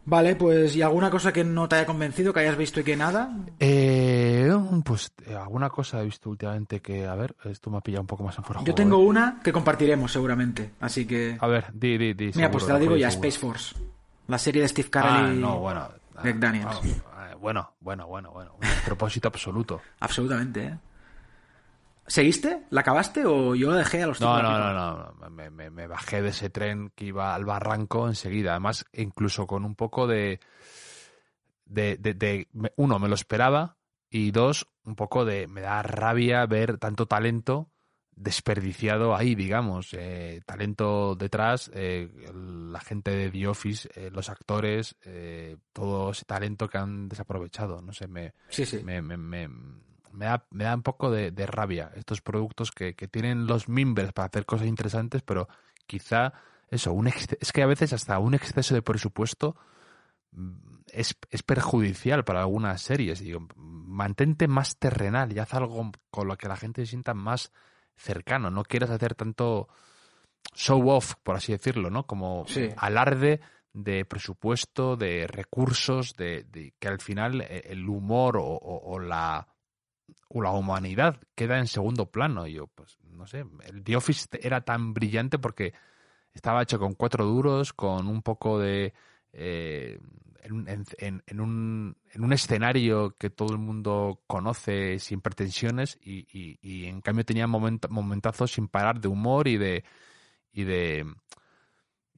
Vale, 0.05 0.36
pues 0.36 0.76
¿y 0.76 0.84
alguna 0.84 1.10
cosa 1.10 1.34
que 1.34 1.43
no 1.43 1.68
te 1.68 1.76
haya 1.76 1.88
convencido, 1.88 2.32
que 2.32 2.41
hayas 2.41 2.55
visto 2.55 2.82
y 2.82 2.84
que 2.84 2.95
nada? 2.95 3.36
Eh, 3.60 4.47
pues 4.86 5.12
alguna 5.36 5.72
cosa 5.72 6.01
he 6.01 6.05
visto 6.05 6.30
últimamente 6.30 6.80
que, 6.80 7.08
a 7.08 7.16
ver, 7.16 7.36
esto 7.45 7.72
me 7.72 7.78
ha 7.78 7.82
pillado 7.82 8.01
un 8.01 8.08
poco 8.08 8.24
más 8.24 8.38
en 8.38 8.43
fuera. 8.43 8.64
Yo 8.64 8.76
tengo 8.76 8.99
una 8.99 9.39
que 9.43 9.51
compartiremos 9.51 10.12
seguramente, 10.12 10.74
así 10.82 11.08
que... 11.08 11.36
A 11.39 11.47
ver, 11.47 11.66
di, 11.74 11.97
di, 11.97 12.14
di. 12.14 12.32
Mira, 12.36 12.51
pues 12.51 12.68
te 12.68 12.74
la 12.74 12.80
digo 12.80 12.95
ya, 12.95 13.08
Space 13.08 13.39
Force. 13.39 13.76
La 14.28 14.38
serie 14.38 14.62
de 14.62 14.68
Steve 14.68 14.91
Carell 14.91 15.12
ah, 15.14 15.34
no, 15.34 15.58
bueno. 15.60 15.89
Greg 16.22 16.39
Daniels. 16.39 16.80
Ah, 17.12 17.16
bueno, 17.39 17.75
bueno, 17.79 18.07
bueno, 18.07 18.31
bueno. 18.31 18.53
Un 18.55 18.59
propósito 18.85 19.27
absoluto. 19.27 19.81
Absolutamente, 19.99 20.65
¿eh? 20.65 20.79
¿Seguiste? 22.07 22.63
¿La 22.69 22.81
acabaste 22.81 23.25
o 23.25 23.53
yo 23.53 23.71
la 23.71 23.79
dejé 23.79 24.01
a 24.01 24.07
los 24.07 24.21
No, 24.21 24.41
no, 24.41 24.57
no, 24.57 24.73
no. 24.73 25.29
Me, 25.29 25.49
me, 25.49 25.88
bajé 25.88 26.21
de 26.21 26.29
ese 26.29 26.49
tren 26.49 26.91
que 26.95 27.05
iba 27.05 27.35
al 27.35 27.43
barranco 27.43 28.07
enseguida. 28.07 28.51
Además, 28.51 28.85
incluso 28.93 29.45
con 29.45 29.65
un 29.65 29.75
poco 29.75 30.07
de, 30.07 30.39
de, 31.65 31.97
de, 31.97 32.47
Uno, 32.77 32.97
me 32.99 33.09
lo 33.09 33.15
esperaba. 33.15 33.75
Y 34.09 34.31
dos, 34.31 34.69
un 34.85 34.95
poco 34.95 35.25
de. 35.25 35.47
Me 35.47 35.59
da 35.59 35.81
rabia 35.83 36.45
ver 36.45 36.77
tanto 36.77 37.07
talento 37.07 37.71
desperdiciado 38.18 39.15
ahí, 39.15 39.36
digamos. 39.36 39.93
Eh, 39.93 40.41
talento 40.45 41.15
detrás, 41.15 41.72
eh, 41.74 42.09
la 42.34 42.80
gente 42.82 43.11
de 43.11 43.30
The 43.30 43.47
Office, 43.47 43.89
eh, 43.95 44.09
los 44.11 44.30
actores, 44.30 44.97
todo 45.72 46.11
ese 46.11 46.26
talento 46.26 46.68
que 46.68 46.78
han 46.78 47.07
desaprovechado. 47.07 47.82
No 47.82 47.93
sé, 47.93 48.07
me. 48.07 48.34
Sí, 48.49 48.65
sí. 48.65 48.84
me, 48.84 49.01
me 49.01 49.47
me 50.18 50.26
da, 50.26 50.45
me 50.49 50.63
da 50.63 50.76
un 50.76 50.82
poco 50.82 51.11
de, 51.11 51.32
rabia 51.45 51.91
estos 51.95 52.22
productos 52.22 52.72
que, 52.72 52.93
tienen 52.93 53.45
los 53.45 53.70
mimbres 53.70 54.11
para 54.13 54.28
hacer 54.28 54.45
cosas 54.45 54.68
interesantes, 54.68 55.22
pero 55.22 55.47
quizá 55.86 56.34
eso, 56.70 56.91
un 56.91 57.07
es 57.07 57.51
que 57.53 57.61
a 57.61 57.68
veces 57.68 57.93
hasta 57.93 58.18
un 58.20 58.34
exceso 58.34 58.74
de 58.74 58.82
presupuesto 58.82 59.55
mm, 60.32 60.51
es, 60.91 61.15
es, 61.30 61.43
perjudicial 61.43 62.26
para 62.26 62.41
algunas 62.41 62.82
series. 62.82 63.20
Digo, 63.20 63.47
mantente 63.55 64.47
más 64.47 64.78
terrenal 64.78 65.32
y 65.32 65.39
haz 65.39 65.53
algo 65.53 65.91
con 66.09 66.28
lo 66.28 66.38
que 66.38 66.47
la 66.47 66.57
gente 66.57 66.82
se 66.82 66.89
sienta 66.89 67.13
más 67.13 67.53
cercano. 67.98 68.50
No 68.50 68.64
quieras 68.64 68.89
hacer 68.89 69.16
tanto 69.16 69.68
show 70.54 70.89
off, 70.89 71.16
por 71.24 71.36
así 71.36 71.52
decirlo, 71.52 71.89
¿no? 71.89 72.08
Como 72.08 72.45
alarde 72.78 73.41
de 73.74 74.06
presupuesto, 74.06 74.95
de 74.95 75.28
recursos, 75.28 76.16
de, 76.16 76.74
que 76.80 76.88
al 76.88 77.00
final 77.00 77.41
eh, 77.41 77.64
el 77.66 77.88
humor 77.89 78.38
o 78.39 79.00
la 79.00 79.48
la 80.41 80.52
humanidad 80.52 81.20
queda 81.36 81.58
en 81.58 81.68
segundo 81.68 82.12
plano. 82.12 82.48
Y 82.48 82.54
yo, 82.54 82.68
pues, 82.68 82.98
no 83.04 83.26
sé, 83.28 83.45
el 83.66 83.84
The 83.84 83.95
Office 83.95 84.28
era 84.41 84.62
tan 84.62 84.93
brillante 84.93 85.39
porque 85.39 85.74
estaba 86.34 86.64
hecho 86.64 86.80
con 86.80 86.93
cuatro 86.93 87.26
duros, 87.26 87.74
con 87.74 88.08
un 88.08 88.22
poco 88.22 88.60
de... 88.60 88.93
Eh, 89.39 89.99
en, 90.41 90.53
un, 90.53 90.67
en, 90.67 91.39
un, 91.39 92.33
escenario 92.33 93.15
que 93.17 93.29
todo 93.29 93.53
el 93.53 93.59
mundo 93.59 94.23
conoce 94.27 94.97
sin 94.97 95.21
pretensiones 95.21 95.99
y, 96.01 96.25
y, 96.31 96.85
en 96.85 97.01
cambio 97.01 97.25
tenía 97.25 97.47
momentazos 97.47 98.51
sin 98.51 98.67
parar 98.67 98.99
de 98.99 99.09
humor 99.09 99.47
y 99.47 99.57
de 99.57 99.83
y 100.53 100.63
de 100.63 101.05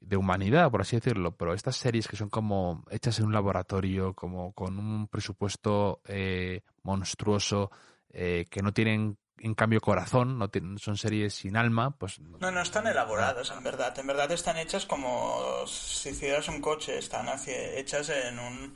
de 0.01 0.17
humanidad, 0.17 0.71
por 0.71 0.81
así 0.81 0.95
decirlo, 0.95 1.35
pero 1.35 1.53
estas 1.53 1.75
series 1.75 2.07
que 2.07 2.15
son 2.15 2.29
como 2.29 2.83
hechas 2.89 3.19
en 3.19 3.25
un 3.25 3.33
laboratorio, 3.33 4.13
como 4.13 4.53
con 4.53 4.79
un 4.79 5.07
presupuesto 5.07 6.01
eh, 6.07 6.61
monstruoso, 6.83 7.69
eh, 8.09 8.45
que 8.49 8.61
no 8.61 8.73
tienen 8.73 9.17
en 9.41 9.53
cambio 9.55 9.79
corazón, 9.79 10.37
no 10.37 10.49
son 10.77 10.97
series 10.97 11.33
sin 11.33 11.57
alma, 11.57 11.91
pues... 11.91 12.19
No, 12.19 12.51
no 12.51 12.61
están 12.61 12.87
elaboradas, 12.87 13.51
en 13.51 13.63
verdad. 13.63 13.97
En 13.97 14.07
verdad 14.07 14.31
están 14.31 14.57
hechas 14.57 14.85
como 14.85 15.65
si 15.67 16.09
hicieras 16.09 16.47
un 16.47 16.61
coche, 16.61 16.97
están 16.97 17.27
hechas 17.47 18.09
en 18.09 18.39
un... 18.39 18.75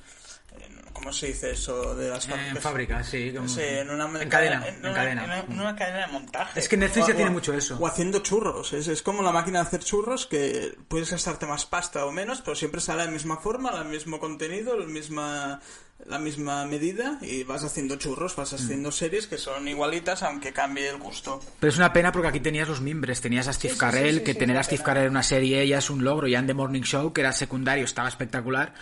¿Cómo 0.94 1.12
se 1.12 1.28
dice 1.28 1.52
eso 1.52 1.96
de 1.96 2.10
las 2.10 2.28
fábricas? 2.28 2.56
En 2.56 2.62
fábrica, 2.62 3.04
sí. 3.04 3.34
en, 3.36 3.90
una, 3.90 4.22
en 4.22 4.30
cadena. 4.30 4.68
En, 4.68 4.86
una, 4.86 5.76
cadena 5.76 6.06
de 6.06 6.14
montaje. 6.14 6.60
Es 6.60 6.70
que 6.70 6.78
Netflix 6.78 7.08
ya 7.08 7.16
tiene 7.16 7.32
mucho 7.32 7.54
eso. 7.54 7.78
O 7.80 7.88
haciendo 7.88 8.20
churros. 8.20 8.72
Es, 8.74 8.88
es 8.88 9.02
como 9.02 9.24
la 9.24 9.32
máquina 9.32 9.60
de 9.60 9.68
hacer 9.68 9.84
churros 9.84 10.28
que 10.28 10.78
puedes 10.88 11.10
gastarte 11.10 11.48
más 11.48 11.66
pasta 11.66 12.06
o 12.06 12.12
menos, 12.12 12.42
pero 12.42 12.56
siempre 12.56 12.80
sale 12.80 13.06
la 13.06 13.12
misma 13.12 13.38
forma, 13.38 13.72
el 13.82 13.90
mismo 13.90 14.20
contenido, 14.20 14.78
la 14.78 14.86
misma 14.86 15.60
la 16.06 16.20
misma 16.20 16.66
medida 16.66 17.18
y 17.22 17.44
vas 17.44 17.64
haciendo 17.64 17.96
churros, 17.96 18.36
vas 18.36 18.54
haciendo 18.54 18.92
series 18.92 19.28
que 19.28 19.38
son 19.38 19.68
igualitas 19.68 20.24
aunque 20.24 20.52
cambie 20.52 20.90
el 20.90 20.98
gusto. 20.98 21.40
Pero 21.60 21.72
es 21.72 21.78
una 21.78 21.94
pena 21.94 22.12
porque 22.12 22.28
aquí 22.28 22.40
tenías 22.40 22.68
los 22.68 22.82
mimbres, 22.82 23.22
tenías 23.22 23.48
a 23.48 23.54
Steve 23.54 23.76
Carell, 23.78 24.24
que 24.24 24.34
tener 24.34 24.58
a 24.58 24.64
Steve 24.64 24.84
Carell 24.84 25.06
en 25.06 25.12
una 25.12 25.24
serie 25.24 25.66
ya 25.68 25.78
es 25.78 25.90
un 25.90 26.04
logro, 26.04 26.28
ya 26.28 26.40
en 26.40 26.48
The 26.48 26.54
Morning 26.54 26.82
Show, 26.82 27.14
que 27.14 27.22
era 27.22 27.32
secundario, 27.32 27.86
estaba 27.86 28.08
espectacular, 28.08 28.74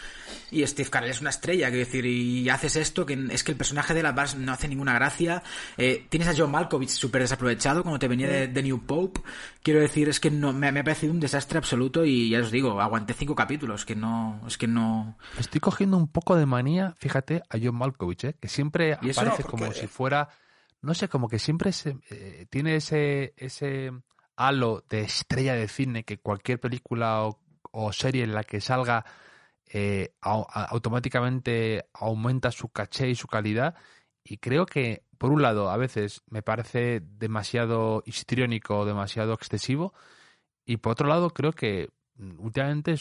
y 0.50 0.66
Steve 0.66 0.90
Carell 0.90 1.12
es 1.12 1.22
una 1.22 1.30
estrella, 1.30 1.68
quiero 1.70 1.86
decir, 1.86 2.06
y 2.06 2.50
haces 2.50 2.76
esto, 2.76 3.06
que 3.06 3.28
es 3.32 3.44
que 3.44 3.52
el 3.52 3.58
personaje 3.58 3.94
de 3.94 4.04
la 4.04 4.12
Bars 4.14 4.36
no 4.36 4.52
hace 4.52 4.68
ninguna 4.68 4.94
gracia, 4.94 5.44
eh, 5.78 6.06
tienes 6.10 6.28
a 6.28 6.34
John 6.36 6.52
Malkovich 6.52 6.90
súper 6.90 7.22
desaprovechado, 7.22 7.84
como 7.84 8.00
te 8.00 8.08
venía 8.08 8.28
de, 8.28 8.48
The 8.48 8.64
New 8.64 8.86
Pope, 8.86 9.22
quiero 9.62 9.80
decir, 9.80 10.10
es 10.10 10.20
que 10.20 10.32
no, 10.32 10.54
me, 10.54 10.68
ha 10.68 10.84
parecido 10.84 11.14
un 11.14 11.20
desastre 11.20 11.58
absoluto 11.60 12.04
y 12.04 12.30
ya 12.30 12.40
os 12.40 12.52
digo, 12.52 12.82
aguanté 12.82 13.14
cinco 13.14 13.36
capítulos, 13.36 13.86
que 13.86 13.96
no, 13.96 14.42
es 14.48 14.58
que 14.58 14.68
no... 14.68 15.18
Estoy 15.38 15.62
cogiendo 15.62 15.98
un 15.98 16.08
poco 16.08 16.36
de 16.36 16.46
manía, 16.46 16.96
fíjate, 17.02 17.42
a 17.50 17.58
John 17.62 17.76
Malkovich, 17.76 18.26
¿eh? 18.26 18.36
que 18.40 18.48
siempre 18.48 18.94
aparece 18.94 19.44
como 19.44 19.72
si 19.74 19.88
fuera, 19.88 20.30
no 20.82 20.94
sé, 20.94 21.10
como 21.10 21.28
que 21.28 21.40
siempre 21.40 21.72
se, 21.72 21.98
eh, 22.12 22.46
tiene 22.48 22.76
ese, 22.76 23.34
ese 23.38 23.92
halo 24.36 24.86
de 24.88 25.02
estrella 25.02 25.56
de 25.56 25.68
cine 25.68 26.04
que 26.04 26.20
cualquier 26.20 26.60
película 26.60 27.28
o, 27.72 27.92
serie 27.92 28.24
en 28.24 28.36
la 28.36 28.44
que 28.44 28.62
salga 28.62 29.04
eh, 29.74 30.14
automáticamente 30.22 31.90
aumenta 31.94 32.52
su 32.52 32.70
caché 32.70 33.10
y 33.10 33.16
su 33.16 33.28
calidad. 33.28 33.76
Y 34.24 34.38
creo 34.38 34.68
que, 34.68 35.04
por 35.18 35.32
un 35.32 35.42
lado, 35.42 35.72
a 35.72 35.78
veces 35.78 36.22
me 36.30 36.44
parece 36.44 37.02
demasiado 37.02 38.04
histriónico, 38.06 38.86
demasiado 38.86 39.34
excesivo. 39.34 39.96
Y 40.66 40.78
por 40.78 40.92
otro 40.92 41.08
lado, 41.08 41.32
creo 41.32 41.54
que 41.54 41.90
mm, 42.18 42.40
últimamente 42.40 42.96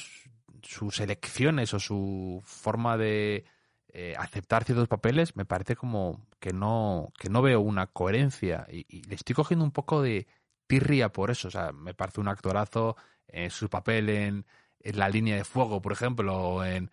sus 0.62 1.00
elecciones 1.00 1.74
o 1.74 1.80
su 1.80 2.40
forma 2.44 2.96
de, 2.96 3.44
eh, 3.92 4.14
aceptar 4.18 4.64
ciertos 4.64 4.88
papeles 4.88 5.34
me 5.36 5.44
parece 5.44 5.74
como 5.74 6.26
que 6.38 6.52
no, 6.52 7.12
que 7.18 7.28
no 7.28 7.42
veo 7.42 7.60
una 7.60 7.88
coherencia 7.88 8.66
y, 8.70 9.02
le 9.02 9.14
estoy 9.14 9.34
cogiendo 9.34 9.64
un 9.64 9.72
poco 9.72 10.00
de 10.02 10.26
tirria 10.66 11.10
por 11.10 11.30
eso. 11.30 11.48
O 11.48 11.50
sea, 11.50 11.72
me 11.72 11.94
parece 11.94 12.20
un 12.20 12.28
actorazo 12.28 12.96
en 13.26 13.50
su 13.50 13.68
papel 13.68 14.08
en, 14.08 14.46
en 14.80 14.98
la 14.98 15.08
línea 15.08 15.36
de 15.36 15.44
fuego, 15.44 15.82
por 15.82 15.92
ejemplo, 15.92 16.38
o 16.38 16.64
en, 16.64 16.90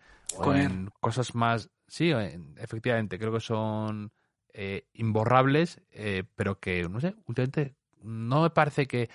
cosas 1.00 1.34
más... 1.34 1.70
Sí, 1.86 2.12
efectivamente, 2.56 3.18
creo 3.18 3.32
que 3.32 3.40
son 3.40 4.12
eh, 4.52 4.88
imborrables, 4.92 5.80
eh, 5.90 6.24
pero 6.34 6.60
que, 6.60 6.86
no 6.88 7.00
sé, 7.00 7.14
últimamente 7.26 7.76
no 8.02 8.42
me 8.42 8.50
parece 8.50 8.86
que 8.86 9.08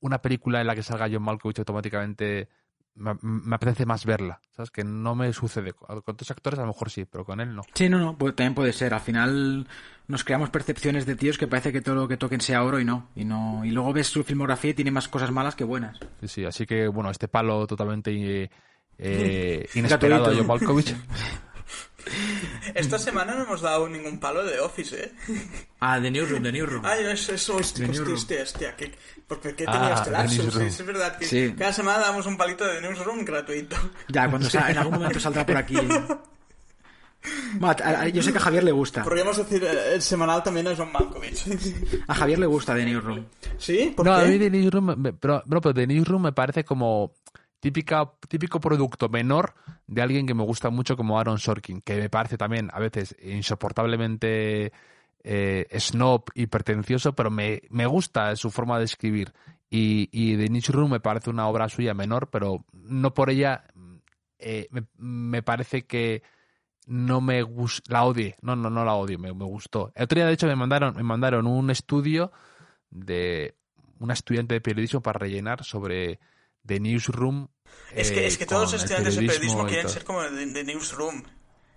una 0.00 0.22
película 0.22 0.60
en 0.60 0.66
la 0.66 0.74
que 0.74 0.82
salga 0.82 1.08
John 1.10 1.22
Malkovich 1.22 1.58
automáticamente 1.58 2.48
me, 2.94 3.54
apetece 3.54 3.86
más 3.86 4.04
verla, 4.04 4.40
¿sabes? 4.54 4.70
Que 4.70 4.84
no 4.84 5.14
me 5.14 5.32
sucede. 5.32 5.72
Con 5.72 6.02
otros 6.04 6.30
actores 6.30 6.58
a 6.58 6.62
lo 6.62 6.68
mejor 6.68 6.90
sí, 6.90 7.04
pero 7.04 7.24
con 7.24 7.40
él 7.40 7.54
no. 7.54 7.62
Sí, 7.74 7.88
no, 7.88 7.98
no, 7.98 8.16
pues, 8.16 8.34
también 8.34 8.54
puede 8.54 8.72
ser. 8.72 8.94
Al 8.94 9.00
final 9.00 9.66
nos 10.08 10.24
creamos 10.24 10.50
percepciones 10.50 11.06
de 11.06 11.16
tíos 11.16 11.38
que 11.38 11.46
parece 11.46 11.72
que 11.72 11.80
todo 11.80 11.94
lo 11.94 12.08
que 12.08 12.16
toquen 12.16 12.40
sea 12.40 12.64
oro 12.64 12.80
y 12.80 12.84
no. 12.84 13.08
Y 13.14 13.24
no 13.24 13.64
y 13.64 13.70
luego 13.70 13.92
ves 13.92 14.08
su 14.08 14.24
filmografía 14.24 14.72
y 14.72 14.74
tiene 14.74 14.90
más 14.90 15.08
cosas 15.08 15.30
malas 15.30 15.54
que 15.54 15.64
buenas. 15.64 15.98
Sí, 16.20 16.28
sí, 16.28 16.44
así 16.44 16.66
que 16.66 16.88
bueno, 16.88 17.10
este 17.10 17.28
palo 17.28 17.66
totalmente 17.66 18.12
eh, 18.12 18.50
eh 18.98 19.68
inesperado 19.74 20.26
a 20.26 20.34
John 20.34 20.46
Malkovich. 20.46 20.94
Esta 22.74 22.98
semana 22.98 23.34
no 23.34 23.44
hemos 23.44 23.60
dado 23.60 23.88
ningún 23.88 24.18
palo 24.18 24.44
de 24.44 24.60
Office, 24.60 25.04
¿eh? 25.04 25.12
Ah, 25.80 25.98
de 25.98 26.10
Newsroom, 26.10 26.42
de 26.42 26.52
Newsroom. 26.52 26.84
Ay, 26.84 27.04
eso, 27.06 27.32
eso, 27.32 27.56
hostia, 27.56 27.88
hostia, 27.88 28.42
hostia, 28.42 28.76
que, 28.76 28.92
porque 29.26 29.54
¿qué 29.54 29.64
tenía 29.64 29.94
este 29.94 30.10
lapsus? 30.10 30.54
Sí, 30.54 30.62
es 30.62 30.86
verdad 30.86 31.16
que 31.18 31.54
cada 31.56 31.72
semana 31.72 31.98
damos 32.00 32.26
un 32.26 32.36
palito 32.36 32.64
de 32.64 32.80
Newsroom 32.80 33.24
gratuito. 33.24 33.76
Ya, 34.08 34.28
cuando 34.28 34.48
en 34.48 34.78
algún 34.78 34.94
momento 34.94 35.20
saldrá 35.20 35.46
por 35.46 35.56
aquí. 35.56 35.76
yo 38.12 38.22
sé 38.22 38.32
que 38.32 38.38
a 38.38 38.40
Javier 38.40 38.64
le 38.64 38.72
gusta. 38.72 39.02
Podríamos 39.02 39.36
decir 39.36 39.62
eh, 39.64 39.94
el 39.94 40.02
semanal 40.02 40.42
también 40.42 40.68
a 40.68 40.76
John 40.76 40.90
Malkovich. 40.92 41.44
A 42.08 42.14
Javier 42.14 42.38
le 42.38 42.46
gusta 42.46 42.74
The 42.74 42.84
Newsroom. 42.84 43.24
¿Sí? 43.58 43.92
¿Por 43.94 44.06
no, 44.06 44.14
a 44.14 44.24
mí 44.24 44.38
The 44.38 44.50
Newsroom, 44.50 45.02
pero, 45.20 45.42
pero 45.46 45.74
The 45.74 45.86
Newsroom 45.86 46.22
me 46.22 46.32
parece 46.32 46.64
como 46.64 47.14
típica, 47.60 48.10
típico 48.28 48.60
producto 48.60 49.08
menor 49.08 49.54
de 49.86 50.02
alguien 50.02 50.26
que 50.26 50.34
me 50.34 50.42
gusta 50.42 50.70
mucho 50.70 50.96
como 50.96 51.18
Aaron 51.18 51.38
Sorkin, 51.38 51.82
que 51.82 51.96
me 51.96 52.10
parece 52.10 52.36
también 52.36 52.70
a 52.72 52.80
veces 52.80 53.14
insoportablemente 53.22 54.72
eh, 55.22 55.66
snob 55.78 56.24
y 56.34 56.46
pretencioso, 56.46 57.14
pero 57.14 57.30
me, 57.30 57.62
me, 57.70 57.86
gusta 57.86 58.34
su 58.36 58.50
forma 58.50 58.78
de 58.78 58.86
escribir. 58.86 59.32
Y, 59.68 60.08
y 60.10 60.36
The 60.36 60.48
Newsroom 60.48 60.90
me 60.90 61.00
parece 61.00 61.30
una 61.30 61.46
obra 61.46 61.68
suya 61.68 61.94
menor, 61.94 62.28
pero 62.30 62.64
no 62.72 63.14
por 63.14 63.30
ella 63.30 63.64
eh, 64.38 64.68
me, 64.96 65.42
parece 65.42 65.86
que 65.86 66.22
no 66.86 67.20
me 67.20 67.42
gusta, 67.42 67.92
la 67.92 68.04
odie, 68.04 68.36
no, 68.40 68.56
no, 68.56 68.70
no 68.70 68.84
la 68.84 68.94
odio, 68.94 69.18
me, 69.18 69.32
me, 69.32 69.44
gustó. 69.44 69.92
El 69.94 70.04
otro 70.04 70.16
día, 70.16 70.26
de 70.26 70.32
hecho, 70.32 70.46
me 70.46 70.56
mandaron, 70.56 70.96
me 70.96 71.02
mandaron 71.02 71.46
un 71.46 71.70
estudio 71.70 72.32
de 72.90 73.54
una 73.98 74.14
estudiante 74.14 74.54
de 74.54 74.60
periodismo 74.60 75.02
para 75.02 75.18
rellenar 75.18 75.62
sobre 75.62 76.18
de 76.62 76.80
Newsroom. 76.80 77.48
Es 77.92 78.10
que, 78.10 78.26
es 78.26 78.38
que 78.38 78.46
todos 78.46 78.72
los 78.72 78.82
estudiantes 78.82 79.16
de 79.16 79.26
periodismo 79.26 79.66
quieren 79.66 79.88
ser 79.88 80.04
como 80.04 80.22
de, 80.22 80.64
Newsroom. 80.64 81.22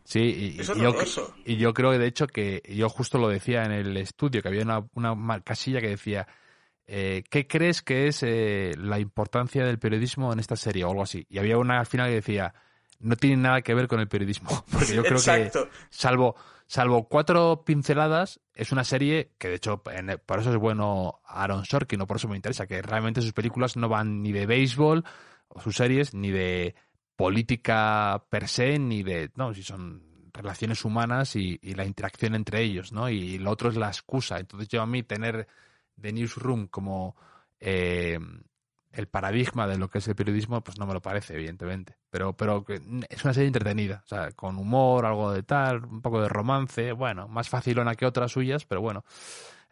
Sí, 0.05 0.19
y, 0.19 0.63
yo, 0.63 0.93
y, 1.45 1.55
yo, 1.55 1.73
creo 1.73 1.91
que 1.91 1.97
de 1.97 2.07
hecho 2.07 2.27
que 2.27 2.61
yo 2.67 2.89
justo 2.89 3.17
lo 3.17 3.29
decía 3.29 3.63
en 3.63 3.71
el 3.71 3.95
estudio, 3.95 4.41
que 4.41 4.49
había 4.49 4.63
una, 4.63 4.85
una 4.95 5.41
casilla 5.41 5.79
que 5.79 5.87
decía, 5.89 6.27
eh, 6.85 7.23
¿qué 7.29 7.47
crees 7.47 7.81
que 7.81 8.07
es 8.07 8.23
eh, 8.23 8.73
la 8.77 8.99
importancia 8.99 9.65
del 9.65 9.79
periodismo 9.79 10.33
en 10.33 10.39
esta 10.39 10.55
serie 10.55 10.83
o 10.83 10.89
algo 10.89 11.03
así? 11.03 11.25
Y 11.29 11.39
había 11.39 11.57
una 11.57 11.79
al 11.79 11.85
final 11.85 12.09
que 12.09 12.15
decía, 12.15 12.53
no 12.99 13.15
tiene 13.15 13.37
nada 13.37 13.61
que 13.61 13.73
ver 13.73 13.87
con 13.87 13.99
el 13.99 14.07
periodismo, 14.07 14.49
porque 14.71 14.95
yo 14.95 15.03
creo 15.03 15.21
que 15.21 15.51
salvo 15.89 16.35
salvo 16.67 17.07
cuatro 17.07 17.63
pinceladas, 17.65 18.39
es 18.55 18.71
una 18.71 18.83
serie 18.83 19.31
que 19.37 19.49
de 19.49 19.55
hecho 19.55 19.83
por 19.83 20.39
eso 20.39 20.49
es 20.49 20.57
bueno 20.57 21.21
Aaron 21.25 21.65
Sorkin, 21.65 21.99
no 21.99 22.07
por 22.07 22.17
eso 22.17 22.27
me 22.27 22.35
interesa, 22.35 22.65
que 22.65 22.81
realmente 22.81 23.21
sus 23.21 23.33
películas 23.33 23.75
no 23.75 23.89
van 23.89 24.21
ni 24.21 24.31
de 24.31 24.45
béisbol 24.45 25.03
o 25.49 25.61
sus 25.61 25.75
series 25.75 26.13
ni 26.13 26.31
de 26.31 26.75
política 27.15 28.25
per 28.29 28.47
se 28.47 28.79
ni 28.79 29.03
de 29.03 29.29
no, 29.35 29.53
si 29.53 29.63
son 29.63 30.13
relaciones 30.33 30.83
humanas 30.83 31.35
y, 31.35 31.59
la 31.75 31.85
interacción 31.85 32.33
entre 32.33 32.61
ellos, 32.61 32.91
¿no? 32.91 33.09
Y 33.09 33.37
lo 33.37 33.51
otro 33.51 33.69
es 33.69 33.75
la 33.75 33.87
excusa. 33.87 34.39
Entonces 34.39 34.67
yo 34.67 34.81
a 34.81 34.87
mí 34.87 35.03
tener 35.03 35.47
The 36.01 36.11
Newsroom 36.11 36.67
como 36.67 37.15
eh, 37.59 38.17
el 38.93 39.07
paradigma 39.07 39.67
de 39.67 39.77
lo 39.77 39.89
que 39.89 39.97
es 39.97 40.07
el 40.07 40.15
periodismo, 40.15 40.61
pues 40.61 40.77
no 40.77 40.85
me 40.85 40.93
lo 40.93 41.01
parece, 41.01 41.33
evidentemente. 41.33 41.97
Pero, 42.09 42.33
pero 42.33 42.63
es 43.09 43.23
una 43.23 43.33
serie 43.33 43.47
entretenida, 43.47 44.03
o 44.05 44.07
sea, 44.07 44.31
con 44.31 44.57
humor, 44.57 45.05
algo 45.05 45.31
de 45.31 45.43
tal, 45.43 45.83
un 45.83 46.01
poco 46.01 46.21
de 46.21 46.29
romance, 46.29 46.91
bueno, 46.91 47.27
más 47.27 47.49
facilona 47.49 47.95
que 47.95 48.05
otras 48.05 48.31
suyas, 48.31 48.65
pero 48.65 48.81
bueno. 48.81 49.03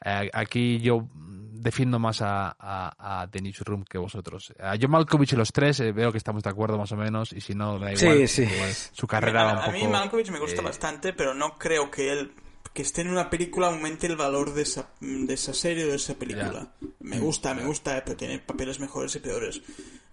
Eh, 0.03 0.31
aquí 0.33 0.79
yo 0.79 1.07
defiendo 1.13 1.99
más 1.99 2.23
a, 2.23 2.55
a, 2.59 3.27
Dennis 3.27 3.59
Room 3.59 3.83
que 3.83 3.99
vosotros. 3.99 4.51
A 4.59 4.75
John 4.81 4.89
Malkovich 4.89 5.33
y 5.33 5.35
los 5.35 5.51
tres 5.51 5.79
eh, 5.79 5.91
veo 5.91 6.11
que 6.11 6.17
estamos 6.17 6.41
de 6.41 6.49
acuerdo 6.49 6.77
más 6.79 6.91
o 6.91 6.97
menos, 6.97 7.31
y 7.33 7.41
si 7.41 7.53
no, 7.53 7.77
da 7.77 7.93
igual. 7.93 8.27
Sí, 8.27 8.47
sí. 8.47 8.89
su 8.91 9.05
carrera 9.05 9.41
a, 9.41 9.53
un 9.53 9.59
poco, 9.59 9.69
a 9.69 9.73
mí 9.73 9.87
Malkovich 9.87 10.31
me 10.31 10.39
gusta 10.39 10.61
eh, 10.61 10.65
bastante, 10.65 11.13
pero 11.13 11.35
no 11.35 11.59
creo 11.59 11.91
que 11.91 12.11
él 12.11 12.33
que 12.73 12.81
esté 12.81 13.01
en 13.01 13.09
una 13.09 13.29
película 13.29 13.67
aumente 13.67 14.07
el 14.07 14.15
valor 14.15 14.53
de 14.53 14.61
esa, 14.61 14.89
de 14.99 15.33
esa 15.33 15.53
serie 15.53 15.85
o 15.85 15.89
de 15.89 15.95
esa 15.95 16.15
película. 16.15 16.73
Me 16.99 17.19
gusta, 17.19 17.53
me 17.53 17.65
gusta, 17.65 18.03
pero 18.05 18.17
tiene 18.17 18.39
papeles 18.39 18.79
mejores 18.79 19.15
y 19.15 19.19
peores. 19.19 19.61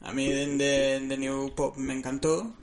A 0.01 0.13
mí 0.13 0.29
de, 0.29 1.01
de, 1.01 1.19
New 1.19 1.55
Pop 1.55 1.77
me 1.77 1.95
encantó, 1.95 2.55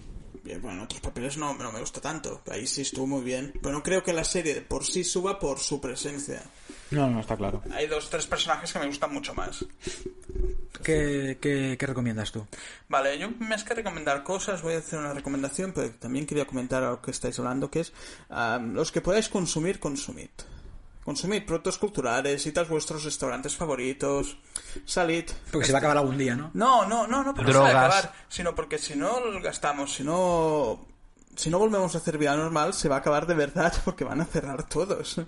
Bien, 0.44 0.62
bueno, 0.62 0.84
otros 0.84 1.02
papeles 1.02 1.38
no, 1.38 1.56
no 1.56 1.72
me 1.72 1.80
gusta 1.80 2.00
tanto. 2.02 2.42
Ahí 2.52 2.68
sí 2.68 2.82
estuvo 2.82 3.08
muy 3.08 3.24
bien. 3.24 3.52
Pero 3.64 3.74
no 3.74 3.82
creo 3.82 4.04
que 4.04 4.14
la 4.14 4.24
serie 4.24 4.62
por 4.62 4.86
sí 4.86 5.04
suba 5.04 5.40
por 5.40 5.60
su 5.60 5.82
presencia. 5.82 6.44
No, 6.92 7.10
no, 7.10 7.20
está 7.20 7.36
claro. 7.36 7.62
Hay 7.74 7.88
dos 7.88 8.10
tres 8.10 8.28
personajes 8.28 8.72
que 8.72 8.80
me 8.80 8.86
gustan 8.88 9.12
mucho 9.14 9.34
más. 9.34 9.66
¿Qué, 10.84 11.38
qué, 11.42 11.78
qué 11.80 11.88
recomiendas 11.88 12.32
tú? 12.32 12.46
Vale, 12.90 13.18
yo 13.18 13.30
más 13.40 13.64
que 13.64 13.74
recomendar 13.74 14.24
cosas, 14.24 14.62
voy 14.62 14.76
a 14.76 14.80
hacer 14.80 15.00
una 15.00 15.14
recomendación, 15.14 15.72
pero 15.74 15.90
también 15.92 16.26
quería 16.28 16.46
comentar 16.46 16.84
a 16.84 16.92
lo 16.92 17.02
que 17.02 17.12
estáis 17.12 17.40
hablando, 17.40 17.72
que 17.72 17.80
es 17.82 17.94
los 18.74 18.92
que 18.92 19.02
podáis 19.02 19.30
consumir, 19.30 19.80
consumid. 19.80 20.30
Consumid 21.04 21.46
productos 21.46 21.78
culturales, 21.78 22.46
id 22.48 22.58
a 22.58 22.64
vuestros 22.64 23.04
restaurantes 23.04 23.56
favoritos, 23.56 24.38
salid. 24.86 25.26
Porque 25.52 25.68
se 25.68 25.72
va 25.72 25.78
a 25.78 25.80
acabar 25.80 25.98
algún 25.98 26.18
día, 26.18 26.36
¿no? 26.36 26.50
No, 26.56 26.88
no, 26.88 27.06
no, 27.06 27.24
no 27.24 27.34
porque 27.36 27.52
se 27.52 27.60
va 27.60 27.68
a 27.68 27.70
Drogas. 27.72 27.96
acabar, 27.96 28.14
sino 28.28 28.56
porque 28.56 28.80
si 28.80 28.96
no 28.96 29.20
lo 29.20 29.40
gastamos, 29.42 29.94
si 29.94 30.04
no 30.04 30.84
si 31.36 31.50
no 31.50 31.60
volvemos 31.60 31.94
a 31.94 31.98
hacer 32.00 32.18
vida 32.18 32.36
normal, 32.36 32.74
se 32.74 32.90
va 32.90 32.96
a 32.96 33.00
acabar 33.00 33.28
de 33.28 33.36
verdad 33.36 33.74
porque 33.86 34.04
van 34.04 34.22
a 34.22 34.26
cerrar 34.26 34.68
todos. 34.68 35.22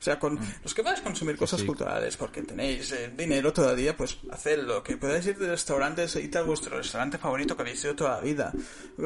O 0.00 0.02
sea, 0.02 0.16
con 0.18 0.38
los 0.62 0.74
que 0.74 0.82
podáis 0.82 1.00
consumir 1.00 1.36
cosas 1.36 1.58
sí. 1.60 1.66
culturales 1.66 2.16
porque 2.16 2.42
tenéis 2.42 2.92
eh, 2.92 3.12
dinero 3.16 3.52
todavía, 3.52 3.96
pues 3.96 4.18
hacedlo. 4.30 4.82
Que 4.82 4.96
podáis 4.96 5.26
ir 5.26 5.36
de 5.38 5.48
restaurantes, 5.48 6.14
id 6.14 6.36
a 6.36 6.42
vuestro 6.42 6.76
restaurante 6.76 7.18
favorito 7.18 7.56
que 7.56 7.62
habéis 7.62 7.82
ido 7.82 7.96
toda 7.96 8.16
la 8.16 8.20
vida. 8.20 8.52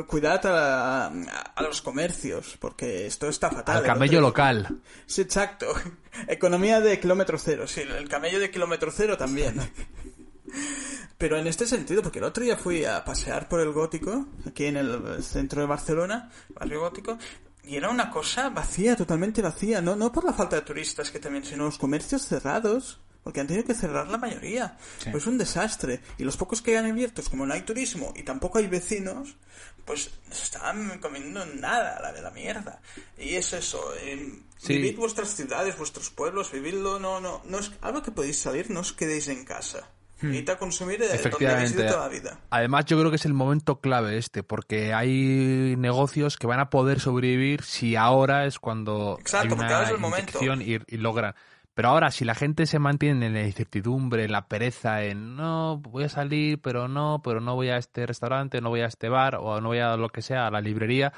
Cuidad 0.06 0.44
a, 0.44 1.06
a- 1.06 1.12
a 1.56 1.62
los 1.62 1.80
comercios, 1.80 2.58
porque 2.60 3.06
esto 3.06 3.26
está 3.28 3.48
fatal. 3.50 3.76
Al 3.78 3.82
El 3.84 3.86
camello 3.86 4.18
otro- 4.18 4.28
local. 4.28 4.80
Sí, 5.06 5.22
exacto. 5.22 5.68
Economía 6.28 6.80
de 6.80 7.00
kilómetro 7.00 7.38
cero. 7.38 7.66
Sí, 7.66 7.80
el 7.80 8.08
camello 8.08 8.38
de 8.38 8.50
kilómetro 8.50 8.90
cero 8.94 9.16
también. 9.16 9.58
Pero 11.18 11.38
en 11.38 11.46
este 11.46 11.66
sentido, 11.66 12.02
porque 12.02 12.18
el 12.18 12.24
otro 12.24 12.42
día 12.44 12.56
fui 12.56 12.84
a 12.84 13.04
pasear 13.04 13.48
por 13.48 13.60
el 13.60 13.70
gótico, 13.72 14.26
aquí 14.46 14.66
en 14.66 14.76
el 14.76 15.22
centro 15.22 15.60
de 15.60 15.68
Barcelona, 15.68 16.30
barrio 16.50 16.80
gótico, 16.80 17.16
y 17.64 17.76
era 17.76 17.90
una 17.90 18.10
cosa 18.10 18.48
vacía, 18.50 18.96
totalmente 18.96 19.42
vacía. 19.42 19.80
No, 19.80 19.94
no 19.96 20.10
por 20.12 20.24
la 20.24 20.32
falta 20.32 20.56
de 20.56 20.62
turistas 20.62 21.10
que 21.10 21.18
también, 21.20 21.44
sino 21.44 21.64
los 21.64 21.78
comercios 21.78 22.26
cerrados. 22.26 22.98
Porque 23.22 23.38
han 23.38 23.46
tenido 23.46 23.64
que 23.64 23.74
cerrar 23.74 24.08
la 24.08 24.18
mayoría. 24.18 24.76
Pues 25.12 25.22
es 25.22 25.26
un 25.28 25.38
desastre. 25.38 26.00
Y 26.18 26.24
los 26.24 26.36
pocos 26.36 26.60
que 26.60 26.76
han 26.76 26.86
abiertos, 26.90 27.28
como 27.28 27.46
no 27.46 27.54
hay 27.54 27.62
turismo 27.62 28.12
y 28.16 28.24
tampoco 28.24 28.58
hay 28.58 28.66
vecinos, 28.66 29.36
pues 29.84 30.10
se 30.28 30.42
estaban 30.42 30.98
comiendo 30.98 31.46
nada, 31.46 32.00
la 32.02 32.12
de 32.12 32.20
la 32.20 32.32
mierda. 32.32 32.80
Y 33.16 33.36
es 33.36 33.52
eso. 33.52 33.80
eh, 34.00 34.40
Sí. 34.58 34.74
Vivid 34.74 34.96
vuestras 34.96 35.34
ciudades, 35.34 35.76
vuestros 35.76 36.10
pueblos, 36.10 36.50
vividlo. 36.52 36.98
No, 37.00 37.20
no, 37.20 37.42
no 37.44 37.58
es 37.58 37.72
algo 37.80 38.00
que 38.02 38.10
podéis 38.12 38.38
salir, 38.38 38.70
no 38.70 38.80
os 38.80 38.92
quedéis 38.92 39.26
en 39.28 39.44
casa. 39.44 39.88
Id 40.22 40.48
a 40.50 40.56
consumir 40.58 41.02
Efectivamente. 41.02 41.82
toda 41.84 42.00
la 42.02 42.08
vida. 42.08 42.38
Además, 42.50 42.84
yo 42.86 42.98
creo 42.98 43.10
que 43.10 43.16
es 43.16 43.26
el 43.26 43.34
momento 43.34 43.80
clave 43.80 44.18
este, 44.18 44.42
porque 44.42 44.94
hay 44.94 45.74
negocios 45.78 46.36
que 46.36 46.46
van 46.46 46.60
a 46.60 46.70
poder 46.70 47.00
sobrevivir 47.00 47.62
si 47.62 47.96
ahora 47.96 48.46
es 48.46 48.58
cuando 48.58 49.16
Exacto, 49.20 49.44
hay 49.44 49.48
porque 49.50 49.64
una 49.64 49.74
ahora 49.76 49.88
es 49.88 49.94
el 49.94 50.00
momento. 50.00 50.38
inyección 50.42 50.62
y, 50.62 50.78
y 50.94 50.98
logran. 50.98 51.34
Pero 51.74 51.88
ahora, 51.88 52.10
si 52.10 52.26
la 52.26 52.34
gente 52.34 52.66
se 52.66 52.78
mantiene 52.78 53.26
en 53.26 53.32
la 53.32 53.42
incertidumbre, 53.44 54.24
en 54.24 54.32
la 54.32 54.46
pereza, 54.46 55.04
en 55.04 55.36
no, 55.36 55.78
voy 55.78 56.04
a 56.04 56.08
salir, 56.10 56.60
pero 56.60 56.86
no, 56.86 57.22
pero 57.24 57.40
no 57.40 57.54
voy 57.54 57.70
a 57.70 57.78
este 57.78 58.04
restaurante, 58.06 58.60
no 58.60 58.68
voy 58.68 58.82
a 58.82 58.86
este 58.86 59.08
bar, 59.08 59.36
o 59.36 59.58
no 59.60 59.68
voy 59.68 59.78
a 59.78 59.96
lo 59.96 60.10
que 60.10 60.20
sea, 60.20 60.46
a 60.48 60.50
la 60.50 60.60
librería, 60.60 61.14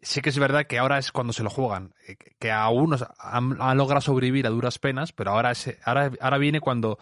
sí 0.00 0.20
que 0.20 0.28
es 0.30 0.38
verdad 0.38 0.66
que 0.68 0.78
ahora 0.78 0.98
es 0.98 1.10
cuando 1.10 1.32
se 1.32 1.42
lo 1.42 1.50
juegan. 1.50 1.92
eh, 2.06 2.16
Que 2.38 2.52
a 2.52 2.68
unos 2.68 3.04
han, 3.18 3.56
han 3.60 3.76
logrado 3.76 4.00
sobrevivir 4.00 4.46
a 4.46 4.50
duras 4.50 4.78
penas, 4.78 5.12
pero 5.12 5.32
ahora, 5.32 5.50
es- 5.50 5.76
ahora, 5.84 6.12
ahora 6.20 6.38
viene 6.38 6.60
cuando 6.60 7.00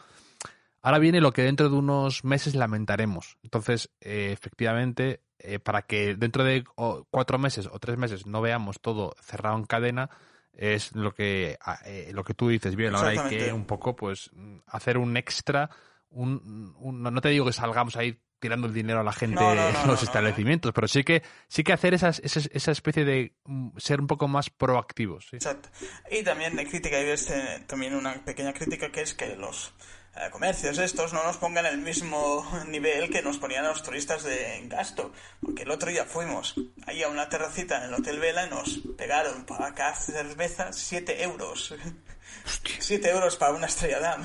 Ahora 0.82 0.98
viene 0.98 1.20
lo 1.20 1.32
que 1.32 1.42
dentro 1.42 1.68
de 1.70 1.76
unos 1.76 2.24
meses 2.24 2.54
lamentaremos. 2.54 3.38
Entonces, 3.42 3.90
eh, 4.00 4.30
efectivamente, 4.32 5.22
eh, 5.38 5.58
para 5.58 5.82
que 5.82 6.14
dentro 6.16 6.44
de 6.44 6.64
cuatro 7.10 7.38
meses 7.38 7.68
o 7.70 7.78
tres 7.78 7.96
meses 7.96 8.26
no 8.26 8.40
veamos 8.40 8.80
todo 8.80 9.14
cerrado 9.22 9.56
en 9.56 9.64
cadena, 9.64 10.10
es 10.52 10.94
lo 10.94 11.14
que 11.14 11.56
a- 11.60 11.78
eh, 11.86 12.10
lo 12.12 12.24
que 12.24 12.34
tú 12.34 12.48
dices 12.48 12.74
bien. 12.76 12.94
Ahora 12.94 13.10
hay 13.10 13.28
que 13.28 13.52
un 13.52 13.64
poco, 13.64 13.96
pues, 13.96 14.30
hacer 14.66 14.98
un 14.98 15.16
extra. 15.16 15.70
Un, 16.10 16.74
un- 16.78 17.02
no 17.02 17.20
te 17.20 17.30
digo 17.30 17.46
que 17.46 17.52
salgamos 17.52 17.96
ahí 17.96 18.20
tirando 18.38 18.66
el 18.66 18.74
dinero 18.74 19.00
a 19.00 19.04
la 19.04 19.12
gente 19.12 19.36
No, 19.36 19.54
no, 19.54 19.72
no, 19.72 19.86
los 19.86 20.02
establecimientos, 20.02 20.72
pero 20.74 20.88
sí 20.88 21.04
que 21.04 21.22
sí 21.46 21.62
que 21.62 21.72
hacer 21.72 21.94
esas, 21.94 22.18
esa, 22.24 22.40
esa 22.52 22.72
especie 22.72 23.04
de 23.04 23.36
mm, 23.44 23.78
ser 23.78 24.00
un 24.00 24.08
poco 24.08 24.26
más 24.26 24.50
proactivos. 24.50 25.28
¿sí? 25.30 25.36
Exacto. 25.36 25.68
Y 26.10 26.24
también 26.24 26.56
de 26.56 26.66
crítica, 26.66 26.96
hay 26.96 27.06
este, 27.10 27.60
también 27.68 27.94
una 27.94 28.14
pequeña 28.24 28.52
crítica 28.52 28.90
que 28.90 29.02
es 29.02 29.14
que 29.14 29.36
los 29.36 29.72
eh, 30.16 30.28
comercios 30.30 30.78
estos 30.78 31.12
no 31.12 31.22
nos 31.24 31.36
pongan 31.38 31.66
el 31.66 31.78
mismo 31.78 32.46
nivel 32.68 33.10
que 33.10 33.22
nos 33.22 33.38
ponían 33.38 33.64
a 33.64 33.68
los 33.68 33.82
turistas 33.82 34.22
de 34.24 34.62
gasto. 34.66 35.12
Porque 35.40 35.62
el 35.62 35.70
otro 35.70 35.90
día 35.90 36.04
fuimos 36.04 36.54
ahí 36.86 37.02
a 37.02 37.08
una 37.08 37.28
terracita 37.28 37.78
en 37.78 37.84
el 37.84 37.94
Hotel 37.94 38.18
Vela 38.18 38.46
y 38.46 38.50
nos 38.50 38.78
pegaron 38.96 39.44
para 39.44 39.74
cada 39.74 39.94
cerveza 39.94 40.72
7 40.72 41.22
euros. 41.22 41.74
7 42.78 43.08
euros 43.10 43.36
para 43.36 43.52
una 43.52 43.66
estrella 43.66 44.00
Damm. 44.00 44.22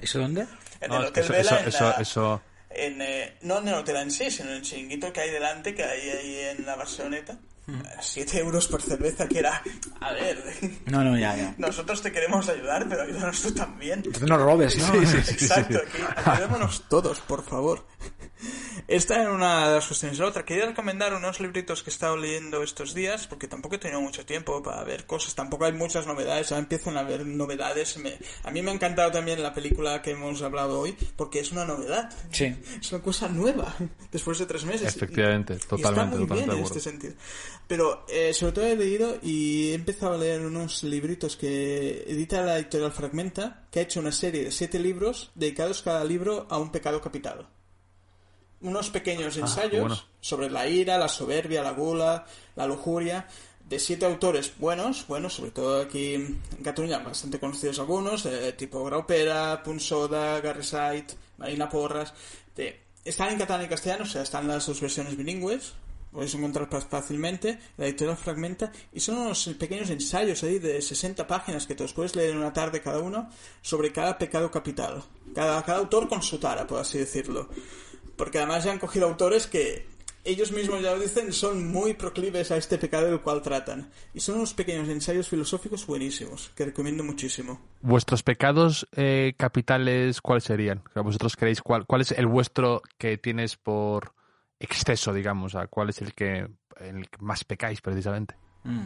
¿Eso 0.00 0.18
dónde? 0.18 0.46
En 0.80 0.90
No, 0.90 1.00
el 1.00 1.06
Hotel 1.06 1.24
eso, 1.24 1.32
Vela, 1.32 1.50
eso, 1.50 1.58
en 1.60 1.68
eso, 1.68 1.84
la- 1.84 1.96
eso- 2.00 2.42
en, 2.70 3.02
eh, 3.02 3.36
no 3.42 3.58
en 3.58 3.68
el 3.68 3.74
hotel 3.74 3.96
en 3.96 4.10
sí, 4.12 4.30
sino 4.30 4.50
en 4.50 4.56
el 4.56 4.62
chiringuito 4.62 5.12
que 5.12 5.20
hay 5.20 5.30
delante, 5.30 5.74
que 5.74 5.82
hay 5.82 6.08
ahí 6.08 6.38
en 6.56 6.64
la 6.64 6.76
Barceloneta. 6.76 7.36
7 8.00 8.38
euros 8.38 8.68
por 8.68 8.82
cerveza, 8.82 9.26
que 9.28 9.38
era... 9.38 9.62
A 10.00 10.12
ver, 10.12 10.42
No, 10.86 11.04
no, 11.04 11.18
ya, 11.18 11.36
ya. 11.36 11.54
nosotros 11.58 12.02
te 12.02 12.12
queremos 12.12 12.48
ayudar, 12.48 12.86
pero 12.88 13.02
ayúdanos 13.02 13.40
tú 13.42 13.52
también. 13.52 13.98
Entonces 14.04 14.28
no 14.28 14.38
robes, 14.38 14.76
¿no? 14.78 14.94
Exacto, 15.02 15.78
aquí 15.78 16.02
ayudémonos 16.24 16.84
todos, 16.88 17.20
por 17.20 17.42
favor. 17.44 17.86
Esta 18.88 19.20
era 19.20 19.32
una 19.32 19.68
de 19.68 19.74
las 19.76 19.86
cuestiones. 19.86 20.18
La 20.18 20.26
otra, 20.26 20.44
quería 20.44 20.64
recomendar 20.66 21.12
unos 21.14 21.38
libritos 21.40 21.82
que 21.82 21.90
he 21.90 21.92
estado 21.92 22.16
leyendo 22.16 22.62
estos 22.62 22.94
días, 22.94 23.26
porque 23.26 23.46
tampoco 23.46 23.74
he 23.74 23.78
tenido 23.78 24.00
mucho 24.00 24.24
tiempo 24.24 24.62
para 24.62 24.82
ver 24.82 25.06
cosas, 25.06 25.34
tampoco 25.34 25.66
hay 25.66 25.72
muchas 25.72 26.06
novedades, 26.06 26.50
ahora 26.50 26.62
empiezan 26.62 26.96
a 26.96 27.00
haber 27.00 27.26
novedades. 27.26 27.98
Me- 27.98 28.18
A 28.42 28.50
mí 28.50 28.62
me 28.62 28.70
ha 28.70 28.74
encantado 28.74 29.12
también 29.12 29.42
la 29.42 29.52
película 29.52 30.00
que 30.02 30.12
hemos 30.12 30.40
hablado 30.42 30.80
hoy, 30.80 30.96
porque 31.16 31.40
es 31.40 31.52
una 31.52 31.64
novedad. 31.66 32.10
Sí. 32.32 32.56
Es 32.80 32.90
una 32.92 33.02
cosa 33.02 33.28
nueva, 33.28 33.74
después 34.10 34.38
de 34.38 34.46
tres 34.46 34.64
meses. 34.64 34.96
Efectivamente, 34.96 35.54
Y- 35.54 35.58
totalmente, 35.58 35.76
Y 35.76 35.90
está 35.90 36.04
muy 36.04 36.26
totalmente 36.26 36.34
bien 36.34 36.46
de 36.48 36.52
en 36.54 36.60
acuerdo. 36.60 36.78
este 36.78 36.90
sentido. 36.90 37.14
Pero 37.70 38.04
eh, 38.08 38.34
sobre 38.34 38.52
todo 38.52 38.66
he 38.66 38.74
leído 38.74 39.18
y 39.22 39.70
he 39.70 39.74
empezado 39.74 40.14
a 40.14 40.18
leer 40.18 40.40
unos 40.44 40.82
libritos 40.82 41.36
que 41.36 42.02
edita 42.04 42.42
la 42.42 42.58
editorial 42.58 42.90
Fragmenta, 42.90 43.68
que 43.70 43.78
ha 43.78 43.82
hecho 43.82 44.00
una 44.00 44.10
serie 44.10 44.42
de 44.42 44.50
siete 44.50 44.80
libros 44.80 45.30
dedicados 45.36 45.80
cada 45.80 46.02
libro 46.02 46.48
a 46.50 46.58
un 46.58 46.72
pecado 46.72 47.00
capital. 47.00 47.46
Unos 48.62 48.90
pequeños 48.90 49.36
ensayos 49.36 49.80
bueno. 49.82 50.02
sobre 50.20 50.50
la 50.50 50.66
ira, 50.66 50.98
la 50.98 51.06
soberbia, 51.06 51.62
la 51.62 51.70
gula, 51.70 52.26
la 52.56 52.66
lujuria, 52.66 53.28
de 53.68 53.78
siete 53.78 54.04
autores 54.04 54.52
buenos, 54.58 55.06
buenos, 55.06 55.34
sobre 55.34 55.52
todo 55.52 55.80
aquí 55.82 56.14
en 56.14 56.42
Cataluña, 56.64 56.98
bastante 56.98 57.38
conocidos 57.38 57.78
algunos, 57.78 58.26
eh, 58.26 58.52
tipo 58.58 58.84
Graupera, 58.84 59.62
Punsoda, 59.62 60.40
Garrisait, 60.40 61.12
Marina 61.38 61.68
Porras. 61.68 62.12
de- 62.56 62.80
están 63.04 63.30
en 63.32 63.38
catalán 63.38 63.64
y 63.64 63.68
castellano, 63.68 64.02
o 64.02 64.08
sea, 64.08 64.22
están 64.22 64.48
las 64.48 64.66
dos 64.66 64.80
versiones 64.80 65.16
bilingües, 65.16 65.72
podéis 66.12 66.34
encontrar 66.34 66.68
más 66.70 66.84
fácilmente, 66.84 67.58
la 67.76 67.86
editorial 67.86 68.16
Fragmenta, 68.16 68.72
y 68.92 69.00
son 69.00 69.18
unos 69.18 69.48
pequeños 69.58 69.90
ensayos 69.90 70.42
ahí 70.42 70.58
de 70.58 70.80
60 70.80 71.26
páginas 71.26 71.66
que 71.66 71.74
te 71.74 71.82
los 71.82 71.92
puedes 71.92 72.16
leer 72.16 72.30
en 72.30 72.38
una 72.38 72.52
tarde 72.52 72.80
cada 72.80 73.00
uno 73.00 73.28
sobre 73.62 73.92
cada 73.92 74.18
pecado 74.18 74.50
capital. 74.50 75.02
Cada, 75.34 75.62
cada 75.62 75.78
autor 75.78 76.08
con 76.08 76.22
su 76.22 76.38
tara, 76.38 76.66
por 76.66 76.80
así 76.80 76.98
decirlo. 76.98 77.48
Porque 78.16 78.38
además 78.38 78.64
ya 78.64 78.72
han 78.72 78.78
cogido 78.78 79.06
autores 79.06 79.46
que 79.46 79.86
ellos 80.24 80.52
mismos 80.52 80.82
ya 80.82 80.92
lo 80.92 81.00
dicen, 81.00 81.32
son 81.32 81.66
muy 81.66 81.94
proclives 81.94 82.50
a 82.50 82.56
este 82.56 82.76
pecado 82.76 83.06
del 83.06 83.20
cual 83.20 83.40
tratan. 83.40 83.90
Y 84.12 84.20
son 84.20 84.36
unos 84.36 84.52
pequeños 84.52 84.88
ensayos 84.88 85.28
filosóficos 85.28 85.86
buenísimos, 85.86 86.50
que 86.54 86.66
recomiendo 86.66 87.02
muchísimo. 87.02 87.60
¿Vuestros 87.80 88.22
pecados 88.22 88.86
eh, 88.96 89.34
capitales 89.38 90.20
cuáles 90.20 90.44
serían? 90.44 90.82
¿Vosotros 90.94 91.36
creéis 91.36 91.62
cuál, 91.62 91.86
cuál 91.86 92.02
es 92.02 92.12
el 92.12 92.26
vuestro 92.26 92.82
que 92.98 93.16
tienes 93.16 93.56
por 93.56 94.12
exceso, 94.60 95.12
digamos? 95.12 95.52
Sea, 95.52 95.66
¿Cuál 95.66 95.88
es 95.90 96.00
el 96.02 96.14
que, 96.14 96.46
el 96.78 97.08
que 97.08 97.18
más 97.20 97.42
pecáis 97.44 97.80
precisamente? 97.80 98.36
Mm. 98.64 98.82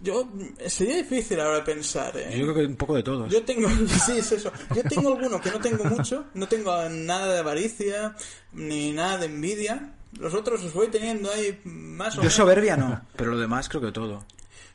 Yo, 0.00 0.28
sería 0.66 0.96
difícil 0.96 1.40
ahora 1.40 1.64
pensar, 1.64 2.16
¿eh? 2.16 2.36
Yo 2.36 2.44
creo 2.44 2.54
que 2.54 2.66
un 2.66 2.76
poco 2.76 2.94
de 2.94 3.02
todos. 3.02 3.32
Yo 3.32 3.42
tengo, 3.44 3.68
sí, 4.06 4.18
es 4.18 4.32
eso. 4.32 4.52
Yo 4.74 4.82
tengo 4.82 5.08
alguno 5.14 5.40
que 5.40 5.50
no 5.50 5.60
tengo 5.60 5.84
mucho, 5.84 6.26
no 6.34 6.46
tengo 6.48 6.88
nada 6.88 7.32
de 7.32 7.38
avaricia, 7.38 8.14
ni 8.52 8.92
nada 8.92 9.18
de 9.18 9.26
envidia. 9.26 9.94
Los 10.18 10.34
otros 10.34 10.62
los 10.62 10.72
voy 10.72 10.88
teniendo 10.88 11.30
ahí 11.30 11.60
más 11.64 12.14
o 12.14 12.16
Yo 12.16 12.20
menos. 12.22 12.34
soberbia 12.34 12.76
no, 12.76 13.02
pero 13.16 13.32
lo 13.32 13.38
demás 13.38 13.68
creo 13.68 13.80
que 13.82 13.92
todo. 13.92 14.24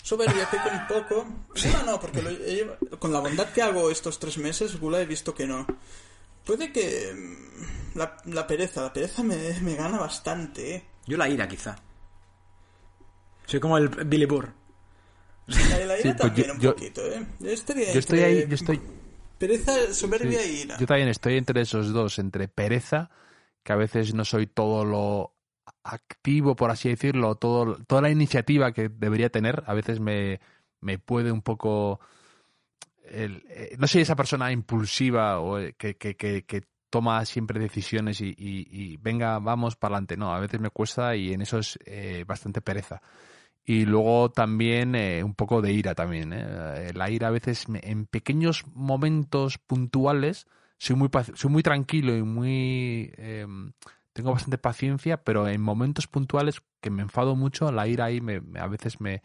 Soberbia, 0.02 0.50
peco 0.50 0.70
un 0.72 0.88
poco. 0.88 1.28
Gula 1.50 1.84
no, 1.86 2.00
porque 2.00 2.22
lo 2.22 2.98
con 2.98 3.12
la 3.14 3.20
bondad 3.20 3.50
que 3.50 3.62
hago 3.62 3.92
estos 3.92 4.18
tres 4.20 4.38
meses, 4.38 4.80
Gula 4.80 5.02
he 5.02 5.06
visto 5.06 5.36
que 5.36 5.46
no. 5.46 5.68
Puede 6.50 6.72
que 6.72 7.14
mm, 7.14 7.98
la, 8.00 8.18
la 8.26 8.48
pereza, 8.48 8.82
la 8.82 8.92
pereza 8.92 9.22
me, 9.22 9.38
me 9.62 9.76
gana 9.76 10.00
bastante, 10.00 10.76
¿eh? 10.76 10.84
Yo 11.06 11.16
la 11.16 11.30
ira, 11.30 11.48
quizá. 11.48 11.76
Soy 13.46 13.60
como 13.60 13.78
el 13.78 13.90
Billy 13.90 14.26
Burr. 14.26 14.52
La, 15.46 15.86
la 15.86 16.00
ira 16.00 16.02
Sí, 16.02 16.04
pues 16.04 16.16
también 16.18 16.48
yo- 16.48 16.54
un 16.54 16.60
yo- 16.60 16.76
poquito, 16.76 17.02
¿eh? 17.06 17.26
Yo 17.40 17.50
estaría 17.52 17.94
Yo 17.94 18.00
estoy 18.00 18.20
entre 18.22 18.40
ahí, 18.40 18.48
yo 18.48 18.56
estoy... 18.56 18.82
Pereza, 19.38 19.94
soberbia 19.94 20.42
sí, 20.42 20.52
y 20.58 20.62
ira. 20.64 20.78
yo 20.80 20.86
también 20.88 21.08
estoy 21.08 21.38
entre 21.38 21.62
esos 21.62 21.94
dos, 21.94 22.18
entre 22.18 22.48
pereza, 22.48 23.12
que 23.64 23.72
a 23.72 23.76
veces 23.76 24.16
no 24.16 24.26
soy 24.26 24.48
todo 24.48 24.86
lo 24.86 25.36
activo, 25.84 26.56
por 26.56 26.72
así 26.72 26.90
decirlo, 26.90 27.36
todo, 27.36 27.78
toda 27.88 28.02
la 28.02 28.10
iniciativa 28.10 28.72
que 28.72 28.90
debería 28.90 29.30
tener, 29.30 29.64
a 29.68 29.74
veces 29.76 30.00
me, 30.00 30.40
me 30.82 30.98
puede 30.98 31.32
un 31.32 31.44
poco... 31.44 32.00
Eh, 33.10 33.76
no 33.78 33.88
soy 33.88 34.02
esa 34.02 34.16
persona 34.16 34.52
impulsiva 34.52 35.40
o 35.40 35.60
eh, 35.60 35.74
que, 35.78 35.96
que, 35.96 36.16
que, 36.16 36.64
toma 36.90 37.24
siempre 37.26 37.60
decisiones 37.60 38.20
y, 38.20 38.98
venga, 38.98 39.38
vamos 39.38 39.76
para 39.76 39.96
adelante. 39.96 40.18
No, 40.18 40.34
a 40.34 40.40
veces 40.40 40.60
me 40.60 40.72
cuesta 40.72 41.16
y 41.16 41.34
en 41.34 41.42
eso 41.44 41.60
es 41.60 41.78
eh, 41.86 42.26
bastante 42.28 42.62
pereza. 42.62 43.02
Y 43.64 43.86
luego 43.86 44.32
también 44.32 44.96
un 45.24 45.36
poco 45.36 45.62
de 45.62 45.72
ira 45.72 45.94
también. 45.94 46.32
La 46.96 47.12
ira 47.12 47.28
a 47.28 47.32
veces 47.32 47.66
en 47.70 48.08
pequeños 48.08 48.66
momentos 48.74 49.60
puntuales 49.60 50.48
soy 50.80 50.96
muy, 50.96 51.10
soy 51.36 51.52
muy 51.52 51.62
tranquilo 51.62 52.16
y 52.16 52.24
muy... 52.24 53.14
Eh, 53.18 53.46
tengo 54.14 54.32
bastante 54.32 54.58
paciencia, 54.58 55.24
pero 55.24 55.48
en 55.48 55.62
momentos 55.62 56.08
puntuales 56.08 56.62
que 56.82 56.90
me 56.90 57.04
enfado 57.04 57.36
mucho, 57.36 57.72
la 57.72 57.88
ira 57.88 58.06
ahí 58.06 58.22
me, 58.22 58.42
a 58.60 58.68
veces 58.68 59.00
me, 59.00 59.22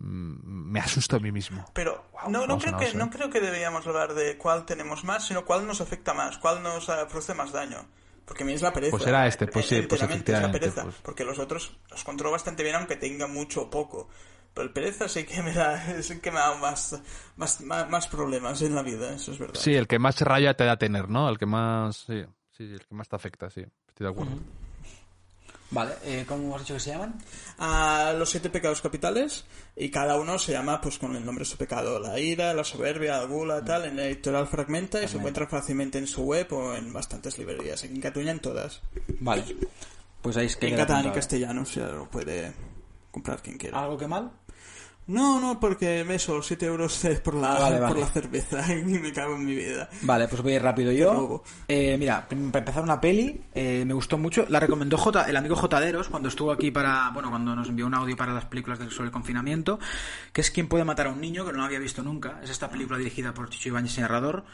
me 0.00 0.80
asusto 0.80 1.16
a 1.16 1.20
mí 1.20 1.32
mismo. 1.32 1.64
Pero 1.74 2.04
wow, 2.12 2.30
no, 2.30 2.46
no, 2.46 2.58
creo 2.58 2.76
que, 2.76 2.94
no 2.94 3.10
creo 3.10 3.30
que 3.30 3.40
deberíamos 3.40 3.86
hablar 3.86 4.14
de 4.14 4.36
cuál 4.38 4.64
tenemos 4.64 5.04
más, 5.04 5.26
sino 5.26 5.44
cuál 5.44 5.66
nos 5.66 5.80
afecta 5.80 6.14
más, 6.14 6.38
cuál 6.38 6.62
nos 6.62 6.86
produce 6.86 7.34
más 7.34 7.52
daño. 7.52 7.86
Porque 8.24 8.42
a 8.42 8.46
mí 8.46 8.52
es 8.52 8.62
la 8.62 8.72
pereza. 8.72 8.90
Pues 8.90 9.06
era 9.06 9.26
este, 9.26 9.46
pues 9.46 9.66
sí, 9.66 9.82
pues 9.82 10.02
es 10.02 10.28
la 10.28 10.52
pereza. 10.52 10.82
Pues. 10.82 10.96
Porque 11.02 11.24
los 11.24 11.38
otros 11.38 11.78
los 11.90 12.04
controlo 12.04 12.32
bastante 12.32 12.62
bien, 12.62 12.76
aunque 12.76 12.96
tenga 12.96 13.26
mucho 13.26 13.62
o 13.62 13.70
poco. 13.70 14.08
Pero 14.52 14.66
el 14.66 14.72
pereza 14.72 15.08
sí 15.08 15.24
que 15.24 15.42
me 15.42 15.52
da, 15.52 15.92
es 15.98 16.10
el 16.10 16.20
que 16.20 16.30
me 16.30 16.38
da 16.38 16.54
más, 16.56 17.00
más, 17.36 17.60
más, 17.62 17.88
más, 17.88 18.06
problemas 18.06 18.60
en 18.60 18.74
la 18.74 18.82
vida, 18.82 19.14
eso 19.14 19.32
es 19.32 19.38
verdad. 19.38 19.58
Sí, 19.58 19.74
el 19.74 19.86
que 19.86 19.98
más 19.98 20.20
raya 20.20 20.54
te 20.54 20.64
da 20.64 20.76
tener, 20.76 21.08
¿no? 21.08 21.28
El 21.28 21.38
que 21.38 21.46
más, 21.46 22.04
sí, 22.06 22.22
sí, 22.50 22.64
el 22.64 22.84
que 22.86 22.94
más 22.94 23.08
te 23.08 23.16
afecta, 23.16 23.48
sí, 23.50 23.62
estoy 23.88 24.06
de 24.06 24.10
acuerdo. 24.10 24.32
Uh 24.32 24.38
-huh. 24.38 24.67
Vale, 25.70 25.94
eh, 26.04 26.24
¿cómo 26.26 26.54
has 26.54 26.62
dicho 26.62 26.74
que 26.74 26.80
se 26.80 26.90
llaman? 26.90 27.14
Ah, 27.58 28.14
los 28.16 28.30
siete 28.30 28.48
pecados 28.48 28.80
capitales 28.80 29.44
y 29.76 29.90
cada 29.90 30.18
uno 30.18 30.38
se 30.38 30.52
llama 30.52 30.80
pues 30.80 30.98
con 30.98 31.14
el 31.14 31.24
nombre 31.24 31.42
de 31.42 31.50
su 31.50 31.58
pecado, 31.58 32.00
la 32.00 32.18
ira, 32.18 32.54
la 32.54 32.64
soberbia, 32.64 33.18
la 33.18 33.24
gula, 33.24 33.62
tal, 33.62 33.84
en 33.84 33.96
la 33.96 34.06
editorial 34.06 34.46
Fragmenta 34.46 34.98
y 34.98 35.00
Fragmenta. 35.02 35.08
se 35.08 35.16
encuentra 35.18 35.46
fácilmente 35.46 35.98
en 35.98 36.06
su 36.06 36.22
web 36.22 36.50
o 36.52 36.74
en 36.74 36.92
bastantes 36.92 37.36
librerías, 37.36 37.84
aquí 37.84 37.94
en 37.94 38.00
Cataluña 38.00 38.32
en 38.32 38.40
todas. 38.40 38.80
Vale. 39.20 39.44
Pues 40.22 40.36
ahí 40.38 40.46
es 40.46 40.56
que 40.56 40.68
en 40.68 40.76
catalán 40.76 41.06
y 41.06 41.10
castellano 41.10 41.64
se 41.64 41.80
lo 41.80 42.08
puede 42.08 42.52
comprar 43.10 43.42
quien 43.42 43.58
quiera. 43.58 43.78
¿Algo 43.80 43.98
que 43.98 44.06
mal? 44.06 44.30
No, 45.08 45.40
no, 45.40 45.58
porque 45.58 46.04
me 46.04 46.16
eso, 46.16 46.42
7 46.42 46.66
euros 46.66 47.02
por 47.24 47.34
la, 47.34 47.54
vale, 47.54 47.80
vale. 47.80 47.94
por 47.94 47.98
la 47.98 48.06
cerveza 48.08 48.74
y 48.76 48.82
me 48.84 49.10
cago 49.10 49.36
en 49.36 49.46
mi 49.46 49.54
vida. 49.54 49.88
Vale, 50.02 50.28
pues 50.28 50.42
voy 50.42 50.52
a 50.52 50.56
ir 50.56 50.62
rápido 50.62 50.92
yo. 50.92 51.42
Eh, 51.66 51.96
mira, 51.98 52.28
para 52.28 52.58
empezar 52.58 52.82
una 52.82 53.00
peli, 53.00 53.40
eh, 53.54 53.84
me 53.86 53.94
gustó 53.94 54.18
mucho. 54.18 54.44
La 54.50 54.60
recomendó 54.60 54.98
J, 54.98 55.24
el 55.24 55.36
amigo 55.36 55.56
Jotaderos 55.56 56.10
cuando 56.10 56.28
estuvo 56.28 56.52
aquí 56.52 56.70
para, 56.70 57.10
bueno, 57.14 57.30
cuando 57.30 57.56
nos 57.56 57.68
envió 57.70 57.86
un 57.86 57.94
audio 57.94 58.16
para 58.18 58.34
las 58.34 58.44
películas 58.44 58.78
sobre 58.90 59.06
el 59.06 59.12
confinamiento, 59.12 59.78
que 60.30 60.42
es 60.42 60.50
Quién 60.50 60.68
puede 60.68 60.84
matar 60.84 61.06
a 61.06 61.10
un 61.10 61.22
niño, 61.22 61.46
que 61.46 61.52
no 61.52 61.58
lo 61.58 61.64
había 61.64 61.78
visto 61.78 62.02
nunca. 62.02 62.40
Es 62.42 62.50
esta 62.50 62.68
película 62.68 62.98
dirigida 62.98 63.32
por 63.32 63.48
Chicho 63.48 63.70
Ibáñez 63.70 63.96
y 63.96 64.02
narrador 64.02 64.44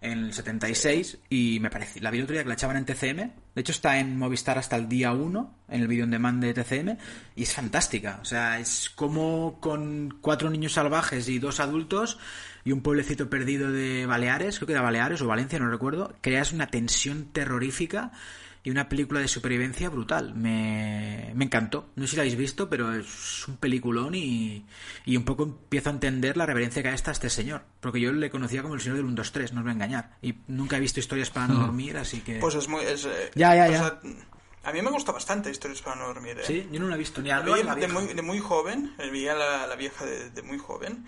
en 0.00 0.24
el 0.24 0.32
76 0.32 1.18
y 1.28 1.58
me 1.60 1.70
parece, 1.70 2.00
la 2.00 2.10
vi 2.10 2.18
el 2.18 2.24
otro 2.24 2.34
día 2.34 2.42
que 2.42 2.48
la 2.48 2.54
echaban 2.54 2.76
en 2.76 2.84
TCM, 2.84 3.16
de 3.16 3.60
hecho 3.60 3.72
está 3.72 3.98
en 3.98 4.18
Movistar 4.18 4.58
hasta 4.58 4.76
el 4.76 4.88
día 4.88 5.12
1, 5.12 5.54
en 5.68 5.80
el 5.80 5.88
vídeo 5.88 6.04
en 6.04 6.10
demand 6.10 6.42
de 6.42 6.54
TCM, 6.54 6.96
y 7.34 7.42
es 7.42 7.54
fantástica, 7.54 8.18
o 8.20 8.24
sea, 8.24 8.58
es 8.58 8.90
como 8.90 9.58
con 9.60 10.18
cuatro 10.20 10.50
niños 10.50 10.74
salvajes 10.74 11.28
y 11.28 11.38
dos 11.38 11.60
adultos 11.60 12.18
y 12.64 12.72
un 12.72 12.82
pueblecito 12.82 13.30
perdido 13.30 13.72
de 13.72 14.06
Baleares, 14.06 14.58
creo 14.58 14.66
que 14.66 14.72
era 14.72 14.82
Baleares 14.82 15.22
o 15.22 15.26
Valencia, 15.26 15.58
no 15.58 15.70
recuerdo, 15.70 16.14
creas 16.20 16.52
una 16.52 16.66
tensión 16.66 17.26
terrorífica 17.32 18.12
y 18.66 18.70
una 18.70 18.88
película 18.88 19.20
de 19.20 19.28
supervivencia 19.28 19.88
brutal. 19.90 20.34
Me, 20.34 21.30
me 21.36 21.44
encantó. 21.44 21.90
No 21.94 22.04
sé 22.04 22.10
si 22.10 22.16
la 22.16 22.22
habéis 22.22 22.36
visto, 22.36 22.68
pero 22.68 22.92
es 22.92 23.46
un 23.46 23.58
peliculón 23.58 24.16
y, 24.16 24.66
y 25.04 25.16
un 25.16 25.24
poco 25.24 25.44
empiezo 25.44 25.88
a 25.88 25.92
entender 25.92 26.36
la 26.36 26.46
reverencia 26.46 26.82
que 26.82 26.88
hay 26.88 26.94
hasta 26.94 27.12
este 27.12 27.30
señor. 27.30 27.62
Porque 27.78 28.00
yo 28.00 28.10
le 28.10 28.28
conocía 28.28 28.62
como 28.62 28.74
el 28.74 28.80
señor 28.80 28.96
del 28.96 29.06
1, 29.06 29.14
2, 29.14 29.32
3, 29.32 29.52
no 29.52 29.60
os 29.60 29.62
voy 29.62 29.70
a 29.70 29.74
engañar. 29.74 30.16
Y 30.20 30.34
nunca 30.48 30.78
he 30.78 30.80
visto 30.80 30.98
historias 30.98 31.30
para 31.30 31.46
no 31.46 31.60
dormir, 31.60 31.96
así 31.96 32.22
que... 32.22 32.40
Pues 32.40 32.56
es 32.56 32.66
muy... 32.66 32.82
Es, 32.82 33.04
eh, 33.04 33.30
ya, 33.36 33.54
ya, 33.54 33.68
ya. 33.68 34.00
A 34.64 34.72
mí 34.72 34.82
me 34.82 34.90
gusta 34.90 35.12
bastante 35.12 35.48
Historias 35.48 35.80
para 35.80 35.94
no 35.94 36.08
dormir. 36.08 36.36
¿eh? 36.40 36.44
Sí, 36.44 36.68
yo 36.72 36.80
no 36.80 36.88
la 36.88 36.96
he 36.96 36.98
visto 36.98 37.22
ni 37.22 37.30
a 37.30 37.38
vi 37.42 37.52
de, 37.52 37.86
muy, 37.86 38.14
de 38.14 38.22
muy 38.22 38.40
joven, 38.40 38.96
vi 39.12 39.28
a 39.28 39.34
la, 39.36 39.68
la 39.68 39.76
vieja 39.76 40.04
de, 40.04 40.30
de, 40.30 40.42
muy 40.42 40.58
joven 40.58 41.06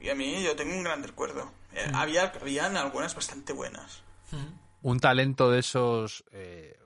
y 0.00 0.08
a 0.08 0.14
mí 0.14 0.42
yo 0.42 0.56
tengo 0.56 0.74
un 0.74 0.84
gran 0.84 1.02
recuerdo. 1.02 1.52
Eh, 1.74 1.86
mm. 1.86 1.96
había, 1.96 2.32
habían 2.40 2.78
algunas 2.78 3.14
bastante 3.14 3.52
buenas. 3.52 4.00
Mm. 4.30 4.88
Un 4.88 5.00
talento 5.00 5.50
de 5.50 5.58
esos... 5.58 6.24
Eh 6.32 6.78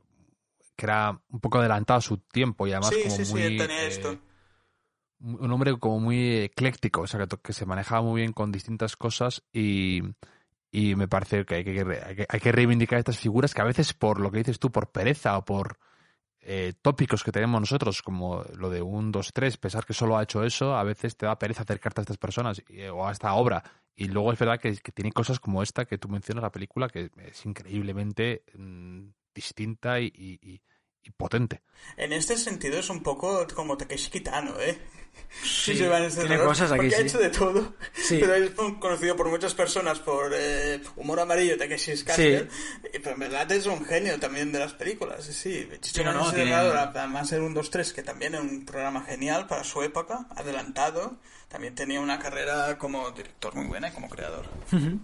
que 0.79 0.87
era 0.87 1.21
un 1.29 1.41
poco 1.41 1.59
adelantado 1.59 1.99
a 1.99 2.03
su 2.03 2.19
tiempo 2.19 2.67
y 2.67 2.71
además 2.71 2.95
sí, 2.95 3.03
como 3.03 3.17
sí, 3.17 3.33
muy 3.33 3.43
sí, 3.43 3.57
tenía 3.59 3.83
esto. 3.83 4.13
Eh, 4.13 4.19
un 5.21 5.51
hombre 5.51 5.77
como 5.77 5.99
muy 5.99 6.37
ecléctico, 6.37 7.01
o 7.01 7.07
sea, 7.09 7.27
que, 7.27 7.37
que, 7.39 7.53
se 7.53 7.67
manejaba 7.67 8.03
muy 8.03 8.21
bien 8.21 8.33
con 8.33 8.53
distintas 8.53 8.95
cosas 8.95 9.43
y, 9.53 10.03
y 10.71 10.95
me 10.95 11.09
parece 11.09 11.45
que 11.45 11.57
hay 11.57 11.65
que, 11.65 11.81
hay 11.81 12.15
que, 12.15 12.27
hay 12.29 12.41
que 12.41 12.53
reivindicar 12.53 13.01
estas 13.01 13.19
figuras 13.19 13.55
que 13.55 13.61
a 13.61 13.65
veces 13.65 13.93
por 13.93 14.21
lo 14.21 14.31
que 14.31 14.39
dices 14.39 14.61
tú, 14.61 14.71
por 14.71 14.93
pereza 14.93 15.37
o 15.37 15.45
por 15.45 15.81
eh, 16.41 16.75
tópicos 16.81 17.25
que 17.25 17.33
tenemos 17.33 17.61
nosotros, 17.61 18.01
como 18.01 18.45
lo 18.55 18.71
de 18.71 18.81
un, 18.81 19.11
dos, 19.11 19.33
tres, 19.33 19.57
pensar 19.57 19.85
que 19.85 19.95
solo 19.95 20.17
ha 20.17 20.23
hecho 20.23 20.45
eso, 20.45 20.77
a 20.77 20.85
veces 20.85 21.17
te 21.17 21.27
da 21.27 21.41
pereza 21.41 21.63
acercarte 21.63 22.01
a 22.01 22.03
estas 22.03 22.19
personas 22.19 22.63
y, 22.69 22.85
o 22.85 23.05
a 23.05 23.11
esta 23.11 23.35
obra. 23.35 23.65
Y 23.97 24.07
luego 24.07 24.33
es 24.33 24.39
verdad 24.39 24.61
que, 24.61 24.77
que, 24.77 24.93
tiene 24.93 25.11
cosas 25.11 25.41
como 25.41 25.61
esta 25.61 25.87
que 25.87 25.99
tú 25.99 26.09
mencionas 26.09 26.43
la 26.43 26.53
película, 26.53 26.89
que 26.89 27.11
es 27.17 27.45
increíblemente 27.45 28.45
mmm, 28.55 29.09
distinta 29.39 30.01
y, 30.01 30.07
y, 30.07 30.61
y, 31.03 31.11
potente. 31.17 31.63
En 31.97 32.13
este 32.13 32.37
sentido 32.37 32.79
es 32.79 32.91
un 32.91 33.03
poco 33.03 33.47
como 33.55 33.77
Takeshi 33.79 34.11
Kitano, 34.11 34.61
¿eh? 34.61 34.79
Sí, 35.43 35.75
sí 35.77 35.85
este 35.85 36.21
tiene 36.21 36.35
error, 36.37 36.49
cosas 36.49 36.71
aquí 36.71 36.79
porque 36.79 36.91
sí. 36.91 36.97
ha 36.97 37.05
hecho 37.05 37.19
de 37.19 37.31
todo. 37.31 37.75
Sí. 37.93 38.19
Pero 38.21 38.35
es 38.35 38.51
conocido 38.79 39.17
por 39.17 39.29
muchas 39.29 39.53
personas 39.55 39.99
por 39.99 40.33
eh, 40.35 40.81
humor 40.97 41.21
amarillo, 41.21 41.59
Takeshi 41.59 42.05
Castle. 42.05 42.49
Sí. 42.49 42.89
Pero 42.93 43.11
en 43.11 43.19
verdad 43.19 43.51
es 43.53 43.67
un 43.67 43.85
genio 43.85 44.19
también 44.21 44.53
de 44.53 44.61
las 44.61 44.75
películas. 44.75 45.25
Sí, 45.25 45.69
sí 45.81 46.05
no, 46.05 46.13
no, 46.13 46.33
tiene... 46.33 46.55
además 46.55 47.33
era 47.33 47.43
un 47.43 47.55
2-3, 47.55 47.93
que 47.93 48.03
también 48.03 48.35
era 48.35 48.43
un 48.43 48.65
programa 48.65 49.03
genial 49.03 49.47
para 49.47 49.65
su 49.65 49.83
época, 49.83 50.27
adelantado. 50.37 51.19
También 51.49 51.75
tenía 51.75 52.01
una 52.01 52.19
carrera 52.19 52.79
como 52.79 53.11
director 53.11 53.55
muy 53.55 53.67
buena 53.67 53.89
y 53.89 53.93
como 53.93 54.09
creador. 54.09 54.47
Uh 54.73 54.77
-huh. 54.77 55.01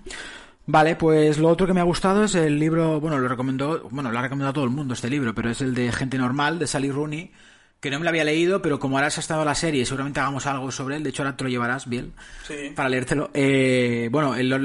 Vale, 0.66 0.96
pues 0.96 1.38
lo 1.38 1.48
otro 1.48 1.66
que 1.66 1.74
me 1.74 1.80
ha 1.80 1.84
gustado 1.84 2.24
es 2.24 2.34
el 2.34 2.58
libro, 2.58 2.98
bueno, 3.00 3.18
lo 3.18 3.28
recomendó, 3.28 3.86
bueno, 3.90 4.10
lo 4.10 4.18
ha 4.18 4.22
recomendado 4.22 4.50
a 4.50 4.54
todo 4.54 4.64
el 4.64 4.70
mundo 4.70 4.94
este 4.94 5.10
libro, 5.10 5.34
pero 5.34 5.50
es 5.50 5.60
el 5.60 5.74
de 5.74 5.92
Gente 5.92 6.16
Normal, 6.16 6.58
de 6.58 6.66
Sally 6.66 6.90
Rooney, 6.90 7.32
que 7.80 7.90
no 7.90 7.98
me 7.98 8.04
lo 8.04 8.08
había 8.08 8.24
leído, 8.24 8.62
pero 8.62 8.78
como 8.78 8.96
ahora 8.96 9.08
has 9.08 9.18
estado 9.18 9.44
la 9.44 9.54
serie, 9.54 9.84
seguramente 9.84 10.20
hagamos 10.20 10.46
algo 10.46 10.70
sobre 10.72 10.96
él, 10.96 11.02
de 11.02 11.10
hecho 11.10 11.22
ahora 11.22 11.36
te 11.36 11.44
lo 11.44 11.50
llevarás 11.50 11.86
bien, 11.86 12.14
sí. 12.48 12.72
para 12.74 12.88
leértelo. 12.88 13.30
Eh, 13.34 14.08
bueno, 14.10 14.34
el, 14.36 14.48
lo, 14.48 14.56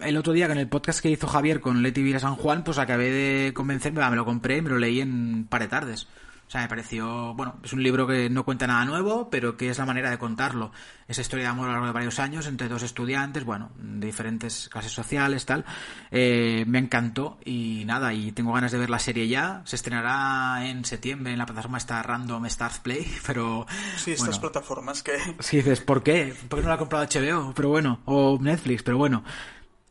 el, 0.00 0.16
otro 0.16 0.32
día 0.32 0.48
con 0.48 0.56
el 0.56 0.68
podcast 0.68 1.00
que 1.00 1.10
hizo 1.10 1.26
Javier 1.26 1.60
con 1.60 1.82
Leti 1.82 2.02
Vira 2.02 2.18
San 2.18 2.36
Juan, 2.36 2.64
pues 2.64 2.78
acabé 2.78 3.10
de 3.10 3.52
convencerme, 3.52 4.08
me 4.08 4.16
lo 4.16 4.24
compré 4.24 4.56
y 4.56 4.62
me 4.62 4.70
lo 4.70 4.78
leí 4.78 5.02
en 5.02 5.12
un 5.12 5.46
par 5.50 5.60
de 5.60 5.68
tardes. 5.68 6.08
O 6.52 6.54
sea, 6.54 6.60
me 6.60 6.68
pareció, 6.68 7.32
bueno, 7.32 7.54
es 7.64 7.72
un 7.72 7.82
libro 7.82 8.06
que 8.06 8.28
no 8.28 8.44
cuenta 8.44 8.66
nada 8.66 8.84
nuevo, 8.84 9.30
pero 9.30 9.56
que 9.56 9.70
es 9.70 9.78
la 9.78 9.86
manera 9.86 10.10
de 10.10 10.18
contarlo. 10.18 10.70
Esa 11.08 11.22
historia 11.22 11.46
de 11.46 11.50
amor 11.50 11.64
a 11.64 11.68
lo 11.68 11.72
largo 11.72 11.86
de 11.86 11.92
varios 11.94 12.18
años 12.18 12.46
entre 12.46 12.68
dos 12.68 12.82
estudiantes, 12.82 13.42
bueno, 13.44 13.70
de 13.78 14.04
diferentes 14.04 14.68
clases 14.68 14.92
sociales, 14.92 15.46
tal. 15.46 15.64
Eh, 16.10 16.64
me 16.66 16.78
encantó 16.78 17.38
y 17.42 17.84
nada, 17.86 18.12
y 18.12 18.32
tengo 18.32 18.52
ganas 18.52 18.70
de 18.70 18.76
ver 18.76 18.90
la 18.90 18.98
serie 18.98 19.28
ya. 19.28 19.62
Se 19.64 19.76
estrenará 19.76 20.68
en 20.68 20.84
septiembre 20.84 21.32
en 21.32 21.38
la 21.38 21.46
plataforma 21.46 21.78
esta 21.78 22.02
Random 22.02 22.44
Stars 22.44 22.80
Play, 22.80 23.10
pero... 23.26 23.66
Sí, 23.96 24.10
estas 24.10 24.26
bueno, 24.26 24.40
plataformas 24.42 25.02
que... 25.02 25.12
Sí, 25.38 25.56
dices, 25.56 25.80
¿por 25.80 26.02
qué? 26.02 26.34
¿Por 26.50 26.58
qué 26.58 26.64
no 26.64 26.68
la 26.68 26.74
ha 26.74 26.78
comprado 26.78 27.06
HBO? 27.06 27.54
Pero 27.54 27.70
bueno, 27.70 28.00
o 28.04 28.38
Netflix, 28.38 28.82
pero 28.82 28.98
bueno. 28.98 29.24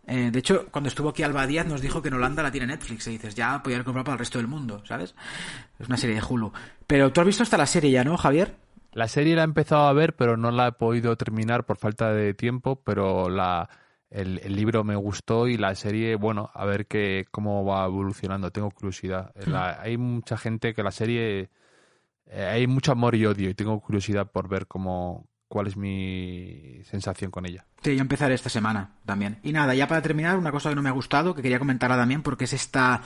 Eh, 0.07 0.31
de 0.31 0.39
hecho, 0.39 0.67
cuando 0.71 0.87
estuvo 0.87 1.09
aquí 1.09 1.23
Alba 1.23 1.45
Díaz 1.45 1.67
nos 1.67 1.81
dijo 1.81 2.01
que 2.01 2.07
en 2.07 2.15
Holanda 2.15 2.43
la 2.43 2.51
tiene 2.51 2.67
Netflix. 2.67 3.07
Y 3.07 3.11
dices, 3.11 3.35
ya 3.35 3.61
podría 3.61 3.83
comprar 3.83 4.03
para 4.03 4.13
el 4.13 4.19
resto 4.19 4.39
del 4.39 4.47
mundo, 4.47 4.83
¿sabes? 4.85 5.15
Es 5.79 5.87
una 5.87 5.97
serie 5.97 6.15
de 6.15 6.23
Hulu. 6.27 6.51
Pero 6.87 7.11
tú 7.11 7.21
has 7.21 7.27
visto 7.27 7.43
hasta 7.43 7.57
la 7.57 7.65
serie 7.65 7.91
ya, 7.91 8.03
¿no, 8.03 8.17
Javier? 8.17 8.55
La 8.93 9.07
serie 9.07 9.35
la 9.35 9.43
he 9.43 9.45
empezado 9.45 9.87
a 9.87 9.93
ver, 9.93 10.15
pero 10.15 10.35
no 10.37 10.51
la 10.51 10.67
he 10.67 10.71
podido 10.73 11.15
terminar 11.15 11.65
por 11.65 11.77
falta 11.77 12.11
de 12.11 12.33
tiempo. 12.33 12.81
Pero 12.83 13.29
la, 13.29 13.69
el, 14.09 14.39
el 14.43 14.55
libro 14.55 14.83
me 14.83 14.95
gustó 14.95 15.47
y 15.47 15.57
la 15.57 15.73
serie, 15.75 16.15
bueno, 16.15 16.49
a 16.53 16.65
ver 16.65 16.87
qué, 16.87 17.25
cómo 17.31 17.63
va 17.63 17.85
evolucionando. 17.85 18.51
Tengo 18.51 18.71
curiosidad. 18.71 19.33
La, 19.45 19.81
hay 19.81 19.97
mucha 19.97 20.37
gente 20.37 20.73
que 20.73 20.83
la 20.83 20.91
serie. 20.91 21.49
Eh, 22.25 22.45
hay 22.45 22.67
mucho 22.67 22.91
amor 22.91 23.15
y 23.15 23.25
odio 23.25 23.49
y 23.49 23.53
tengo 23.53 23.79
curiosidad 23.81 24.31
por 24.31 24.47
ver 24.47 24.65
cómo, 24.65 25.27
cuál 25.51 25.67
es 25.67 25.75
mi 25.75 26.79
sensación 26.85 27.29
con 27.29 27.45
ella. 27.45 27.65
Sí, 27.83 27.93
yo 27.93 28.01
empezaré 28.01 28.33
esta 28.33 28.47
semana 28.47 28.91
también. 29.05 29.39
Y 29.43 29.51
nada, 29.51 29.75
ya 29.75 29.85
para 29.85 30.01
terminar, 30.01 30.37
una 30.37 30.49
cosa 30.49 30.69
que 30.69 30.75
no 30.75 30.81
me 30.81 30.87
ha 30.87 30.93
gustado, 30.93 31.35
que 31.35 31.41
quería 31.41 31.59
comentarla 31.59 31.97
también, 31.97 32.23
porque 32.23 32.45
es 32.45 32.53
esta 32.53 33.01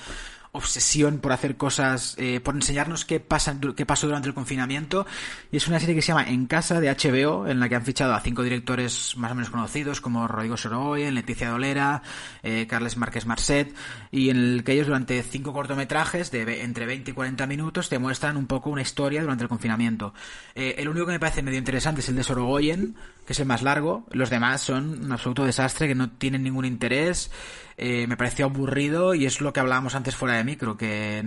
obsesión 0.56 1.20
por 1.20 1.32
hacer 1.32 1.58
cosas, 1.58 2.16
eh, 2.18 2.40
por 2.40 2.56
enseñarnos 2.56 3.06
qué, 3.06 3.20
pasa, 3.20 3.58
qué 3.76 3.86
pasó 3.86 4.08
durante 4.08 4.28
el 4.28 4.34
confinamiento. 4.34 5.06
Y 5.52 5.58
es 5.58 5.68
una 5.68 5.80
serie 5.80 5.96
que 5.96 6.02
se 6.02 6.10
llama 6.10 6.28
En 6.28 6.48
Casa 6.48 6.80
de 6.80 6.90
HBO, 6.90 7.48
en 7.48 7.60
la 7.60 7.70
que 7.70 7.76
han 7.76 7.86
fichado 7.86 8.14
a 8.14 8.22
cinco 8.22 8.44
directores 8.44 9.16
más 9.18 9.32
o 9.32 9.36
menos 9.36 9.50
conocidos, 9.50 10.02
como 10.02 10.28
Rodrigo 10.28 10.58
Sorogoyen, 10.58 11.14
Leticia 11.14 11.50
Dolera, 11.50 12.02
eh, 12.44 12.68
Carles 12.68 12.98
Márquez 12.98 13.26
Marcet, 13.26 13.76
y 14.12 14.30
en 14.30 14.38
el 14.38 14.64
que 14.64 14.74
ellos 14.74 14.88
durante 14.88 15.22
cinco 15.24 15.54
cortometrajes 15.54 16.32
de 16.32 16.64
entre 16.64 16.86
20 16.86 17.12
y 17.12 17.14
40 17.14 17.48
minutos 17.48 17.90
te 17.90 18.00
muestran 18.00 18.38
un 18.38 18.48
poco 18.48 18.70
una 18.70 18.82
historia 18.82 19.22
durante 19.22 19.44
el 19.44 19.50
confinamiento. 19.50 20.14
Eh, 20.56 20.76
el 20.78 20.88
único 20.88 21.06
que 21.06 21.14
me 21.14 21.20
parece 21.20 21.42
medio 21.42 21.60
interesante 21.60 22.02
es 22.02 22.10
el 22.10 22.16
de 22.16 22.24
Sorogoyen, 22.24 22.96
que 23.26 23.34
es 23.34 23.40
el 23.40 23.46
más 23.46 23.62
largo. 23.62 24.06
Los 24.12 24.30
demás 24.30 24.62
son 24.62 25.06
un 25.06 25.12
absoluto 25.12 25.46
desastre, 25.46 25.88
que 25.88 25.96
no 25.96 26.12
tienen 26.12 26.44
ningún 26.44 26.66
interés. 26.66 27.32
Eh, 27.78 28.08
me 28.08 28.16
pareció 28.16 28.46
aburrido 28.46 29.16
y 29.16 29.26
es 29.26 29.42
lo 29.42 29.52
que 29.52 29.60
hablábamos 29.60 29.96
antes 29.96 30.16
fuera 30.16 30.36
de 30.38 30.44
micro, 30.44 30.78
que 30.78 31.24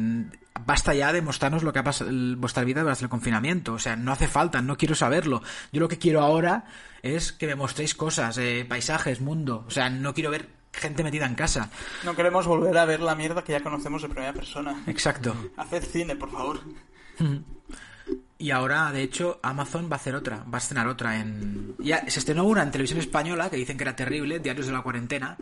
basta 0.65 0.95
ya 0.95 1.13
de 1.13 1.21
mostrarnos 1.21 1.63
lo 1.63 1.73
que 1.73 1.79
ha 1.79 1.85
pasado 1.85 2.11
vuestra 2.37 2.65
vida 2.65 2.81
durante 2.81 3.05
el 3.05 3.11
confinamiento. 3.11 3.75
O 3.75 3.79
sea, 3.79 3.97
no 3.97 4.13
hace 4.13 4.29
falta, 4.29 4.63
no 4.63 4.77
quiero 4.77 4.95
saberlo. 4.95 5.43
Yo 5.73 5.81
lo 5.81 5.89
que 5.89 5.99
quiero 5.99 6.23
ahora 6.23 6.65
es 7.03 7.33
que 7.33 7.47
me 7.47 7.55
mostréis 7.55 7.95
cosas, 7.95 8.39
eh, 8.39 8.65
paisajes, 8.69 9.21
mundo. 9.21 9.65
O 9.67 9.71
sea, 9.71 9.91
no 9.91 10.15
quiero 10.15 10.31
ver 10.31 10.49
gente 10.73 11.03
metida 11.03 11.27
en 11.27 11.35
casa. 11.35 11.71
No 12.05 12.15
queremos 12.15 12.47
volver 12.47 12.77
a 12.79 12.85
ver 12.85 13.01
la 13.01 13.15
mierda 13.15 13.43
que 13.45 13.53
ya 13.53 13.63
conocemos 13.63 14.03
de 14.03 14.09
primera 14.09 14.33
persona. 14.33 14.83
Exacto. 14.87 15.35
Haced 15.57 15.85
cine, 15.85 16.17
por 16.17 16.31
favor. 16.31 16.61
Y 18.41 18.53
ahora, 18.53 18.93
de 18.93 19.03
hecho, 19.03 19.41
Amazon 19.43 19.89
va 19.91 19.95
a 19.95 19.97
hacer 19.97 20.15
otra, 20.15 20.45
va 20.45 20.59
a 20.59 20.59
estrenar 20.59 20.87
otra 20.87 21.19
en... 21.19 21.75
Ya, 21.81 22.09
se 22.09 22.21
estrenó 22.21 22.45
una 22.45 22.63
en 22.63 22.71
televisión 22.71 23.01
española 23.01 23.51
que 23.51 23.57
dicen 23.57 23.77
que 23.77 23.83
era 23.83 23.97
terrible, 23.97 24.39
Diarios 24.39 24.69
de 24.69 24.73
la 24.73 24.83
Cuarentena. 24.83 25.37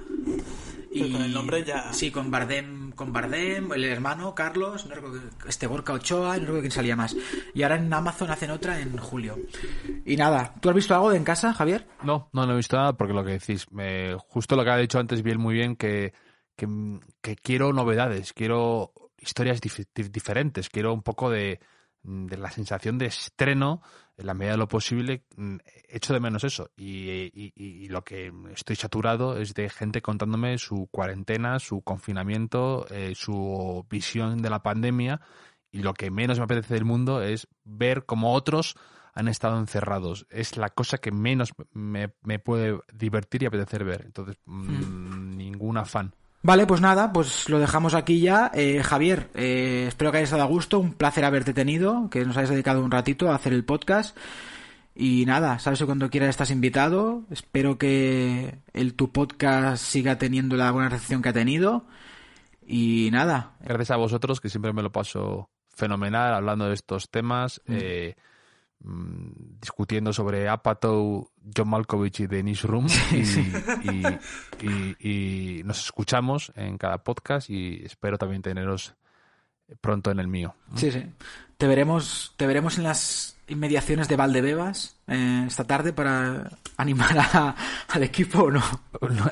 Y 0.90 1.12
con 1.12 1.20
el 1.20 1.30
nombre 1.30 1.62
ya... 1.62 1.92
Sí, 1.92 2.10
con 2.10 2.30
Bardem, 2.30 2.92
con 2.92 3.12
Bardem, 3.12 3.70
el 3.74 3.84
hermano 3.84 4.34
Carlos, 4.34 4.86
no 4.86 4.94
recuerdo, 4.94 5.20
este 5.46 5.66
Gorka 5.66 5.92
Ochoa, 5.92 6.36
no 6.36 6.40
recuerdo 6.40 6.60
quién 6.60 6.70
salía 6.70 6.96
más. 6.96 7.14
Y 7.52 7.62
ahora 7.62 7.76
en 7.76 7.92
Amazon 7.92 8.30
hacen 8.30 8.50
otra 8.50 8.80
en 8.80 8.96
julio. 8.96 9.38
Y 10.06 10.16
nada, 10.16 10.54
¿tú 10.58 10.70
has 10.70 10.74
visto 10.74 10.94
algo 10.94 11.10
de 11.10 11.18
en 11.18 11.24
casa, 11.24 11.52
Javier? 11.52 11.86
No, 12.02 12.30
no, 12.32 12.46
no 12.46 12.54
he 12.54 12.56
visto 12.56 12.78
nada 12.78 12.94
porque 12.94 13.12
lo 13.12 13.22
que 13.22 13.32
decís, 13.32 13.70
me, 13.72 14.14
justo 14.26 14.56
lo 14.56 14.64
que 14.64 14.70
ha 14.70 14.76
dicho 14.78 14.98
antes 14.98 15.22
bien 15.22 15.38
muy 15.38 15.54
bien, 15.54 15.76
que, 15.76 16.14
que, 16.56 16.66
que 17.20 17.36
quiero 17.36 17.74
novedades, 17.74 18.32
quiero 18.32 18.92
historias 19.18 19.60
dif 19.60 19.80
diferentes, 20.10 20.70
quiero 20.70 20.94
un 20.94 21.02
poco 21.02 21.28
de 21.28 21.60
de 22.06 22.36
la 22.36 22.50
sensación 22.50 22.98
de 22.98 23.06
estreno, 23.06 23.82
en 24.16 24.26
la 24.26 24.34
medida 24.34 24.52
de 24.52 24.58
lo 24.58 24.68
posible, 24.68 25.24
mm, 25.36 25.56
echo 25.88 26.14
de 26.14 26.20
menos 26.20 26.44
eso. 26.44 26.70
Y, 26.76 27.88
lo 27.88 28.02
que 28.02 28.32
estoy 28.54 28.76
saturado 28.76 29.38
es 29.38 29.54
de 29.54 29.68
gente 29.68 30.02
contándome 30.02 30.58
su 30.58 30.88
cuarentena, 30.90 31.58
su 31.58 31.82
confinamiento, 31.82 32.86
eh, 32.90 33.14
su 33.14 33.86
visión 33.90 34.42
de 34.42 34.50
la 34.50 34.62
pandemia. 34.62 35.20
Y 35.70 35.80
lo 35.80 35.94
que 35.94 36.10
menos 36.10 36.38
me 36.38 36.44
apetece 36.44 36.74
del 36.74 36.84
mundo 36.84 37.22
es 37.22 37.48
ver 37.64 38.06
cómo 38.06 38.32
otros 38.32 38.76
han 39.14 39.28
estado 39.28 39.58
encerrados. 39.58 40.26
Es 40.30 40.56
la 40.56 40.70
cosa 40.70 40.98
que 40.98 41.10
menos 41.10 41.52
me, 41.72 42.08
puede 42.38 42.80
divertir 42.92 43.42
y 43.42 43.46
apetecer 43.46 43.84
ver. 43.84 44.02
Entonces, 44.04 44.36
mm, 44.44 45.36
ningún 45.36 45.78
afán. 45.78 46.14
Vale, 46.46 46.64
pues 46.64 46.80
nada, 46.80 47.12
pues 47.12 47.48
lo 47.48 47.58
dejamos 47.58 47.94
aquí 47.94 48.20
ya. 48.20 48.52
Eh, 48.54 48.80
Javier, 48.84 49.30
eh, 49.34 49.86
espero 49.88 50.12
que 50.12 50.18
hayas 50.18 50.28
estado 50.28 50.44
a 50.44 50.46
gusto, 50.46 50.78
un 50.78 50.92
placer 50.92 51.24
haberte 51.24 51.52
tenido, 51.52 52.08
que 52.08 52.24
nos 52.24 52.36
hayas 52.36 52.50
dedicado 52.50 52.84
un 52.84 52.92
ratito 52.92 53.32
a 53.32 53.34
hacer 53.34 53.52
el 53.52 53.64
podcast. 53.64 54.16
Y 54.94 55.24
nada, 55.26 55.58
sabes 55.58 55.80
que 55.80 55.86
cuando 55.86 56.08
quieras 56.08 56.28
estás 56.28 56.52
invitado. 56.52 57.24
Espero 57.32 57.78
que 57.78 58.60
el 58.74 58.94
tu 58.94 59.10
podcast 59.10 59.84
siga 59.84 60.18
teniendo 60.18 60.54
la 60.54 60.70
buena 60.70 60.88
recepción 60.88 61.20
que 61.20 61.30
ha 61.30 61.32
tenido. 61.32 61.84
Y 62.64 63.08
nada. 63.10 63.56
Gracias 63.58 63.90
a 63.90 63.96
vosotros, 63.96 64.40
que 64.40 64.48
siempre 64.48 64.72
me 64.72 64.84
lo 64.84 64.92
paso 64.92 65.50
fenomenal 65.74 66.32
hablando 66.32 66.68
de 66.68 66.74
estos 66.74 67.10
temas. 67.10 67.60
Mm. 67.66 67.74
Eh, 67.76 68.14
Mm, 68.80 69.58
discutiendo 69.60 70.12
sobre 70.12 70.48
Apatow, 70.48 71.30
John 71.56 71.70
Malkovich 71.70 72.20
y 72.20 72.26
Dennis 72.26 72.62
Room 72.62 72.86
y, 75.00 75.62
nos 75.64 75.84
escuchamos 75.86 76.52
en 76.54 76.76
cada 76.76 76.98
podcast 76.98 77.48
y 77.50 77.82
espero 77.84 78.18
también 78.18 78.42
teneros 78.42 78.94
pronto 79.80 80.10
en 80.10 80.20
el 80.20 80.28
mío. 80.28 80.54
Sí, 80.76 80.92
sí. 80.92 81.04
Te 81.56 81.66
veremos, 81.66 82.34
te 82.36 82.46
veremos 82.46 82.76
en 82.78 82.84
las 82.84 83.36
inmediaciones 83.48 84.08
de 84.08 84.16
Valdebebas 84.16 84.96
eh, 85.08 85.44
esta 85.46 85.64
tarde 85.64 85.92
para 85.92 86.50
animar 86.76 87.56
al 87.88 88.02
equipo 88.02 88.44
o 88.44 88.50
no. 88.50 88.62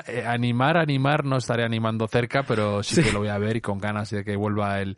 Eh, 0.07 0.25
animar, 0.25 0.75
animar, 0.75 1.23
no 1.23 1.37
estaré 1.37 1.63
animando 1.63 2.07
cerca, 2.07 2.43
pero 2.43 2.81
sí, 2.83 3.03
que 3.03 3.11
lo 3.11 3.19
voy 3.19 3.29
a 3.29 3.37
ver 3.37 3.57
y 3.57 3.61
con 3.61 3.77
ganas 3.77 4.09
de 4.09 4.25
que 4.25 4.35
vuelva 4.35 4.81
el 4.81 4.97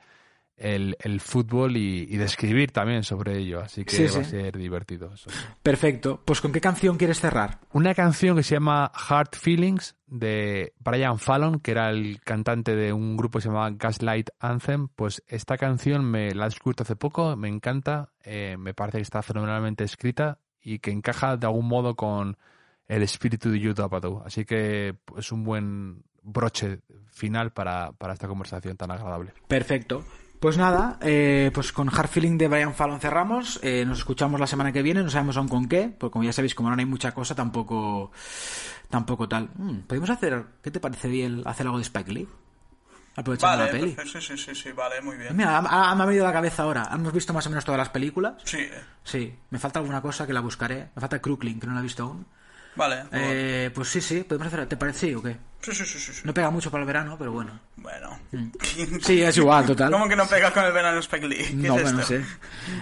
el, 0.57 0.97
el 0.99 1.21
fútbol 1.21 1.77
y, 1.77 2.07
y, 2.09 2.17
de 2.17 2.25
escribir 2.25 2.71
también 2.71 3.03
sobre 3.03 3.37
ello. 3.37 3.61
Así 3.61 3.85
que 3.85 4.09
va 4.09 4.19
a 4.19 4.23
ser 4.23 4.57
divertido. 4.57 5.11
Perfecto. 5.61 6.21
Pues 6.25 6.41
¿con 6.41 6.51
qué 6.51 6.59
canción 6.59 6.97
quieres 6.97 7.19
cerrar? 7.19 7.59
Una 7.71 7.93
canción 7.93 8.35
que 8.35 8.43
se 8.43 8.55
llama 8.55 8.91
Heart 8.93 9.35
Feelings 9.35 9.95
de 10.07 10.73
Brian 10.79 11.19
Fallon, 11.19 11.59
que 11.59 11.71
era 11.71 11.89
el 11.91 12.19
cantante 12.21 12.75
de 12.75 12.91
un 12.91 13.17
grupo 13.17 13.37
que 13.37 13.43
se 13.43 13.49
llamaba 13.49 13.69
Gaslight 13.71 14.31
Anthem. 14.39 14.87
Pues 14.89 15.23
esta 15.27 15.57
canción 15.57 16.03
me 16.03 16.33
la 16.33 16.45
he 16.45 16.47
escuchado 16.49 16.83
hace 16.83 16.95
poco, 16.95 17.35
me 17.35 17.47
encanta, 17.47 18.09
eh, 18.23 18.55
me 18.57 18.73
parece 18.73 18.97
que 18.97 19.03
está 19.03 19.21
fenomenalmente 19.21 19.83
escrita 19.83 20.39
y 20.61 20.79
que 20.79 20.91
encaja 20.91 21.37
de 21.37 21.45
algún 21.45 21.67
modo 21.67 21.95
con 21.95 22.37
el 22.87 23.03
espíritu 23.03 23.51
de 23.51 23.59
Yuta 23.59 23.83
Apatow. 23.85 24.23
Así 24.25 24.43
que 24.43 24.95
es 25.17 25.31
un 25.31 25.43
buen 25.43 26.03
broche 26.23 26.79
final 27.09 27.51
para, 27.51 27.91
para 27.93 28.13
esta 28.13 28.27
conversación 28.27 28.75
tan 28.75 28.91
agradable. 28.91 29.33
Perfecto. 29.47 30.03
Pues 30.39 30.55
nada, 30.57 30.99
eh, 31.01 31.49
pues 31.53 31.71
con 31.71 31.89
Hard 31.89 32.09
Feeling 32.09 32.37
de 32.37 32.47
Brian 32.47 32.73
Fallon 32.75 32.99
cerramos. 32.99 33.59
Eh, 33.63 33.85
nos 33.87 33.99
escuchamos 33.99 34.39
la 34.39 34.45
semana 34.45 34.71
que 34.71 34.83
viene, 34.83 35.01
no 35.01 35.09
sabemos 35.09 35.35
aún 35.37 35.47
con 35.47 35.67
qué, 35.67 35.89
porque 35.97 36.13
como 36.13 36.25
ya 36.25 36.33
sabéis, 36.33 36.53
como 36.53 36.69
no 36.69 36.75
hay 36.77 36.85
mucha 36.85 37.11
cosa, 37.11 37.33
tampoco 37.33 38.11
tampoco 38.89 39.27
tal. 39.27 39.49
Mm, 39.55 39.79
Podemos 39.87 40.09
hacer, 40.11 40.45
¿qué 40.61 40.69
te 40.69 40.79
parece 40.79 41.07
bien 41.07 41.41
hacer 41.45 41.65
algo 41.65 41.79
de 41.79 41.83
Spike 41.83 42.11
Lee? 42.11 42.27
Aprovechando 43.15 43.65
la 43.65 43.71
peli. 43.71 43.97
Sí, 44.05 44.21
sí, 44.21 44.37
sí, 44.37 44.53
sí, 44.53 44.71
vale, 44.73 45.01
muy 45.01 45.17
bien. 45.17 45.35
Mira, 45.35 45.59
me 45.59 46.03
ha 46.03 46.05
venido 46.05 46.23
a 46.23 46.27
la 46.27 46.33
cabeza 46.33 46.61
ahora. 46.61 46.87
¿Hemos 46.93 47.11
visto 47.11 47.33
más 47.33 47.47
o 47.47 47.49
menos 47.49 47.65
todas 47.65 47.79
las 47.79 47.89
películas? 47.89 48.35
Sí. 48.43 48.67
Sí, 49.03 49.33
me 49.49 49.57
falta 49.57 49.79
alguna 49.79 50.03
cosa 50.03 50.27
que 50.27 50.33
la 50.33 50.41
buscaré. 50.41 50.89
Me 50.95 51.01
falta 51.01 51.19
Crooklyn, 51.19 51.59
que 51.59 51.65
no 51.65 51.73
la 51.73 51.79
he 51.79 51.83
visto 51.83 52.03
aún. 52.03 52.27
Vale. 52.77 53.03
Eh, 53.11 53.71
pues 53.73 53.89
sí, 53.89 53.99
sí, 53.99 54.23
podemos 54.23 54.47
hacer. 54.47 54.67
¿Te 54.67 54.77
parece 54.77 55.07
sí 55.07 55.15
o 55.15 55.21
qué? 55.21 55.35
Sí, 55.61 55.71
sí, 55.73 55.83
sí, 55.83 55.99
sí. 55.99 56.21
No 56.23 56.33
pega 56.33 56.49
mucho 56.49 56.69
para 56.69 56.83
el 56.83 56.87
verano, 56.87 57.15
pero 57.17 57.31
bueno. 57.31 57.59
Bueno. 57.75 58.19
Mm. 58.31 58.47
Sí, 59.01 59.21
es 59.21 59.35
igual, 59.37 59.65
total. 59.65 59.91
¿Cómo 59.91 60.07
que 60.07 60.15
no 60.15 60.25
pega 60.27 60.51
con 60.53 60.63
el 60.63 60.71
verano 60.71 60.99
Spike 60.99 61.27
Lee? 61.27 61.49
no, 61.55 61.73
bueno, 61.73 62.03
sé. 62.03 62.23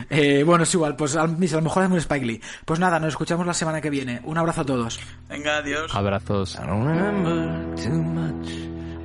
Eh, 0.09 0.43
bueno, 0.43 0.63
es 0.65 0.73
igual, 0.73 0.95
pues 0.95 1.15
a 1.15 1.25
lo 1.25 1.61
mejor 1.61 1.83
es 1.83 1.89
muy 1.89 1.99
Spike 1.99 2.25
Lee. 2.25 2.41
Pues 2.65 2.79
nada, 2.79 2.99
nos 2.99 3.09
escuchamos 3.09 3.47
la 3.47 3.53
semana 3.53 3.81
que 3.81 3.89
viene. 3.89 4.21
Un 4.25 4.37
abrazo 4.37 4.61
a 4.61 4.65
todos. 4.65 4.99
Venga, 5.29 5.57
adiós. 5.57 5.95
Abrazos. 5.95 6.55
I 6.55 6.67
don't 6.67 6.85
remember 6.85 7.75
too 7.75 8.01
much 8.01 8.49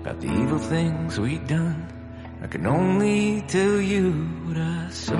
about 0.00 0.20
the 0.20 0.26
evil 0.26 0.58
things 0.58 1.18
we 1.18 1.38
done. 1.46 1.86
I 2.42 2.48
can 2.48 2.66
only 2.66 3.42
tell 3.48 3.80
you 3.80 4.12
what 4.46 4.56
I 4.56 4.90
saw. 4.90 5.14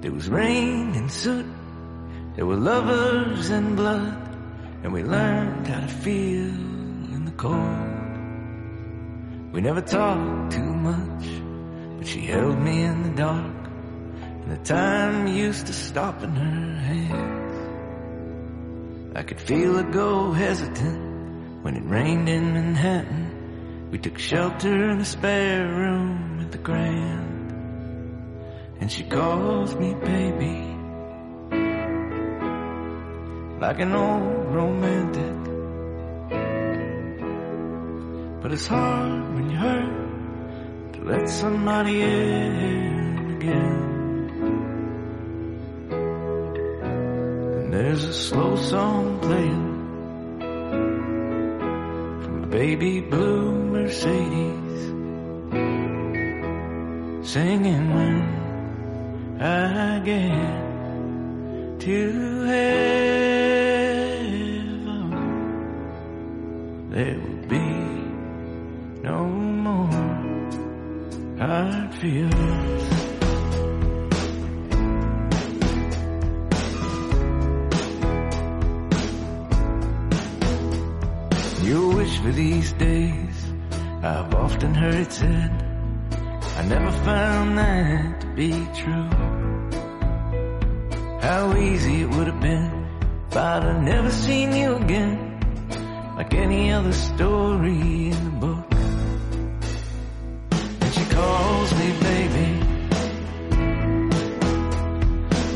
There 0.00 0.12
was 0.12 0.28
rain 0.28 0.94
and 0.94 1.10
soot. 1.10 1.46
There 2.36 2.46
were 2.46 2.56
lovers 2.56 3.50
and 3.50 3.76
blood. 3.76 4.24
And 4.84 4.92
we 4.92 5.02
learned 5.02 5.66
how 5.66 5.80
to 5.80 5.88
feel 5.88 6.50
in 7.14 7.24
the 7.24 7.32
cold. 7.32 7.54
We 9.54 9.62
never 9.62 9.80
talked 9.80 10.52
too 10.52 10.74
much, 10.74 11.26
but 11.96 12.06
she 12.06 12.20
held 12.20 12.58
me 12.58 12.82
in 12.82 13.02
the 13.02 13.16
dark. 13.16 13.54
And 14.42 14.50
the 14.50 14.58
time 14.62 15.26
used 15.26 15.68
to 15.68 15.72
stop 15.72 16.22
in 16.22 16.32
her 16.32 16.74
hands. 16.80 17.42
I 19.16 19.22
could 19.22 19.40
feel 19.40 19.74
her 19.76 19.90
go 19.90 20.32
hesitant 20.32 21.62
when 21.64 21.76
it 21.76 21.84
rained 21.84 22.28
in 22.28 22.52
Manhattan. 22.52 23.88
We 23.90 23.98
took 23.98 24.18
shelter 24.18 24.90
in 24.90 25.00
a 25.00 25.04
spare 25.06 25.66
room 25.66 26.40
at 26.40 26.52
the 26.52 26.58
Grand. 26.58 27.52
And 28.80 28.92
she 28.92 29.04
calls 29.04 29.74
me 29.76 29.94
baby 29.94 30.73
like 33.60 33.78
an 33.80 33.94
old 33.94 34.54
romantic. 34.54 35.44
But 38.42 38.52
it's 38.52 38.66
hard 38.66 39.34
when 39.34 39.50
you 39.50 39.56
hurt 39.56 40.92
to 40.94 41.04
let 41.04 41.28
somebody 41.28 42.02
in 42.02 43.36
again. 43.36 43.84
And 47.58 47.72
there's 47.72 48.04
a 48.04 48.12
slow 48.12 48.56
song 48.56 49.20
playing 49.20 49.72
from 52.22 52.44
a 52.44 52.46
baby 52.48 53.00
blue 53.00 53.52
Mercedes, 53.52 54.92
singing 57.30 57.94
when 57.94 59.38
I 59.40 60.00
get 60.00 60.73
to 61.80 62.42
heaven. 62.42 62.94
there 66.90 67.18
will 67.18 67.48
be 67.48 67.68
no 69.02 69.24
more 69.26 70.04
fears. 72.00 72.84
Your 81.64 81.96
wish 81.96 82.18
for 82.18 82.32
these 82.32 82.72
days, 82.74 83.52
I've 84.02 84.34
often 84.34 84.74
heard 84.74 84.94
it 84.94 85.12
said. 85.12 85.50
I 86.56 86.62
never 86.66 86.92
found 86.92 87.58
that 87.58 88.20
to 88.20 88.26
be 88.28 88.50
true. 88.74 89.43
How 91.24 91.56
easy 91.56 92.02
it 92.02 92.10
would 92.10 92.26
have 92.26 92.38
been 92.38 92.70
if 93.30 93.36
I'd 93.38 93.62
have 93.62 93.82
never 93.82 94.10
seen 94.10 94.54
you 94.54 94.76
again, 94.76 95.40
like 96.18 96.34
any 96.34 96.70
other 96.70 96.92
story 96.92 98.10
in 98.10 98.24
the 98.26 98.30
book. 98.44 98.66
And 100.82 100.92
she 100.92 101.04
calls 101.06 101.72
me 101.80 101.92
baby, 102.08 102.48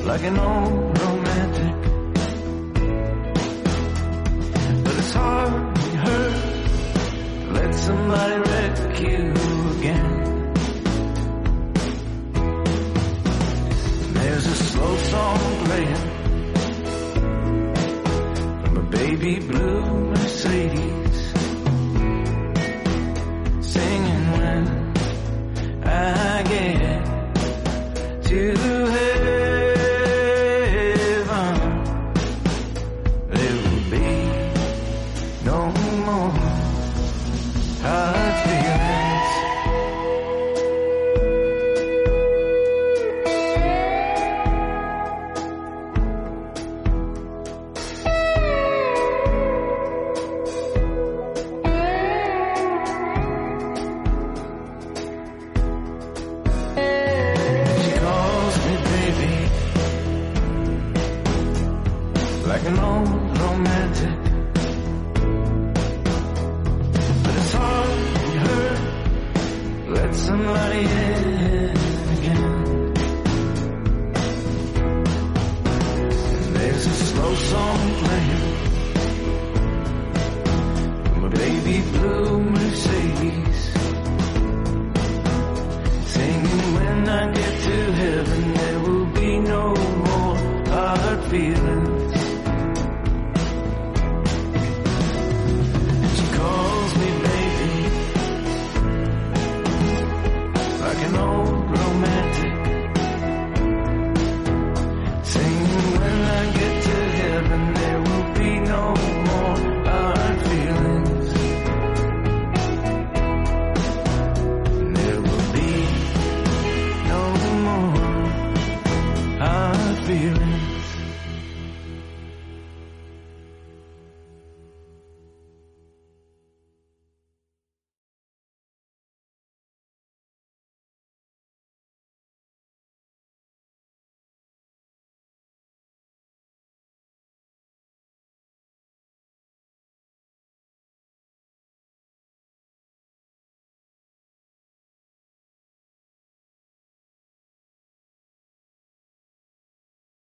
like 0.07 0.23
an 0.23 0.39
old 0.39 0.99
romantic. 1.03 1.77
But 4.85 4.95
it's 4.97 5.13
hard 5.13 5.75
to 5.77 5.91
hurt 6.07 6.35
to 7.43 7.51
let 7.53 7.75
somebody 7.75 8.48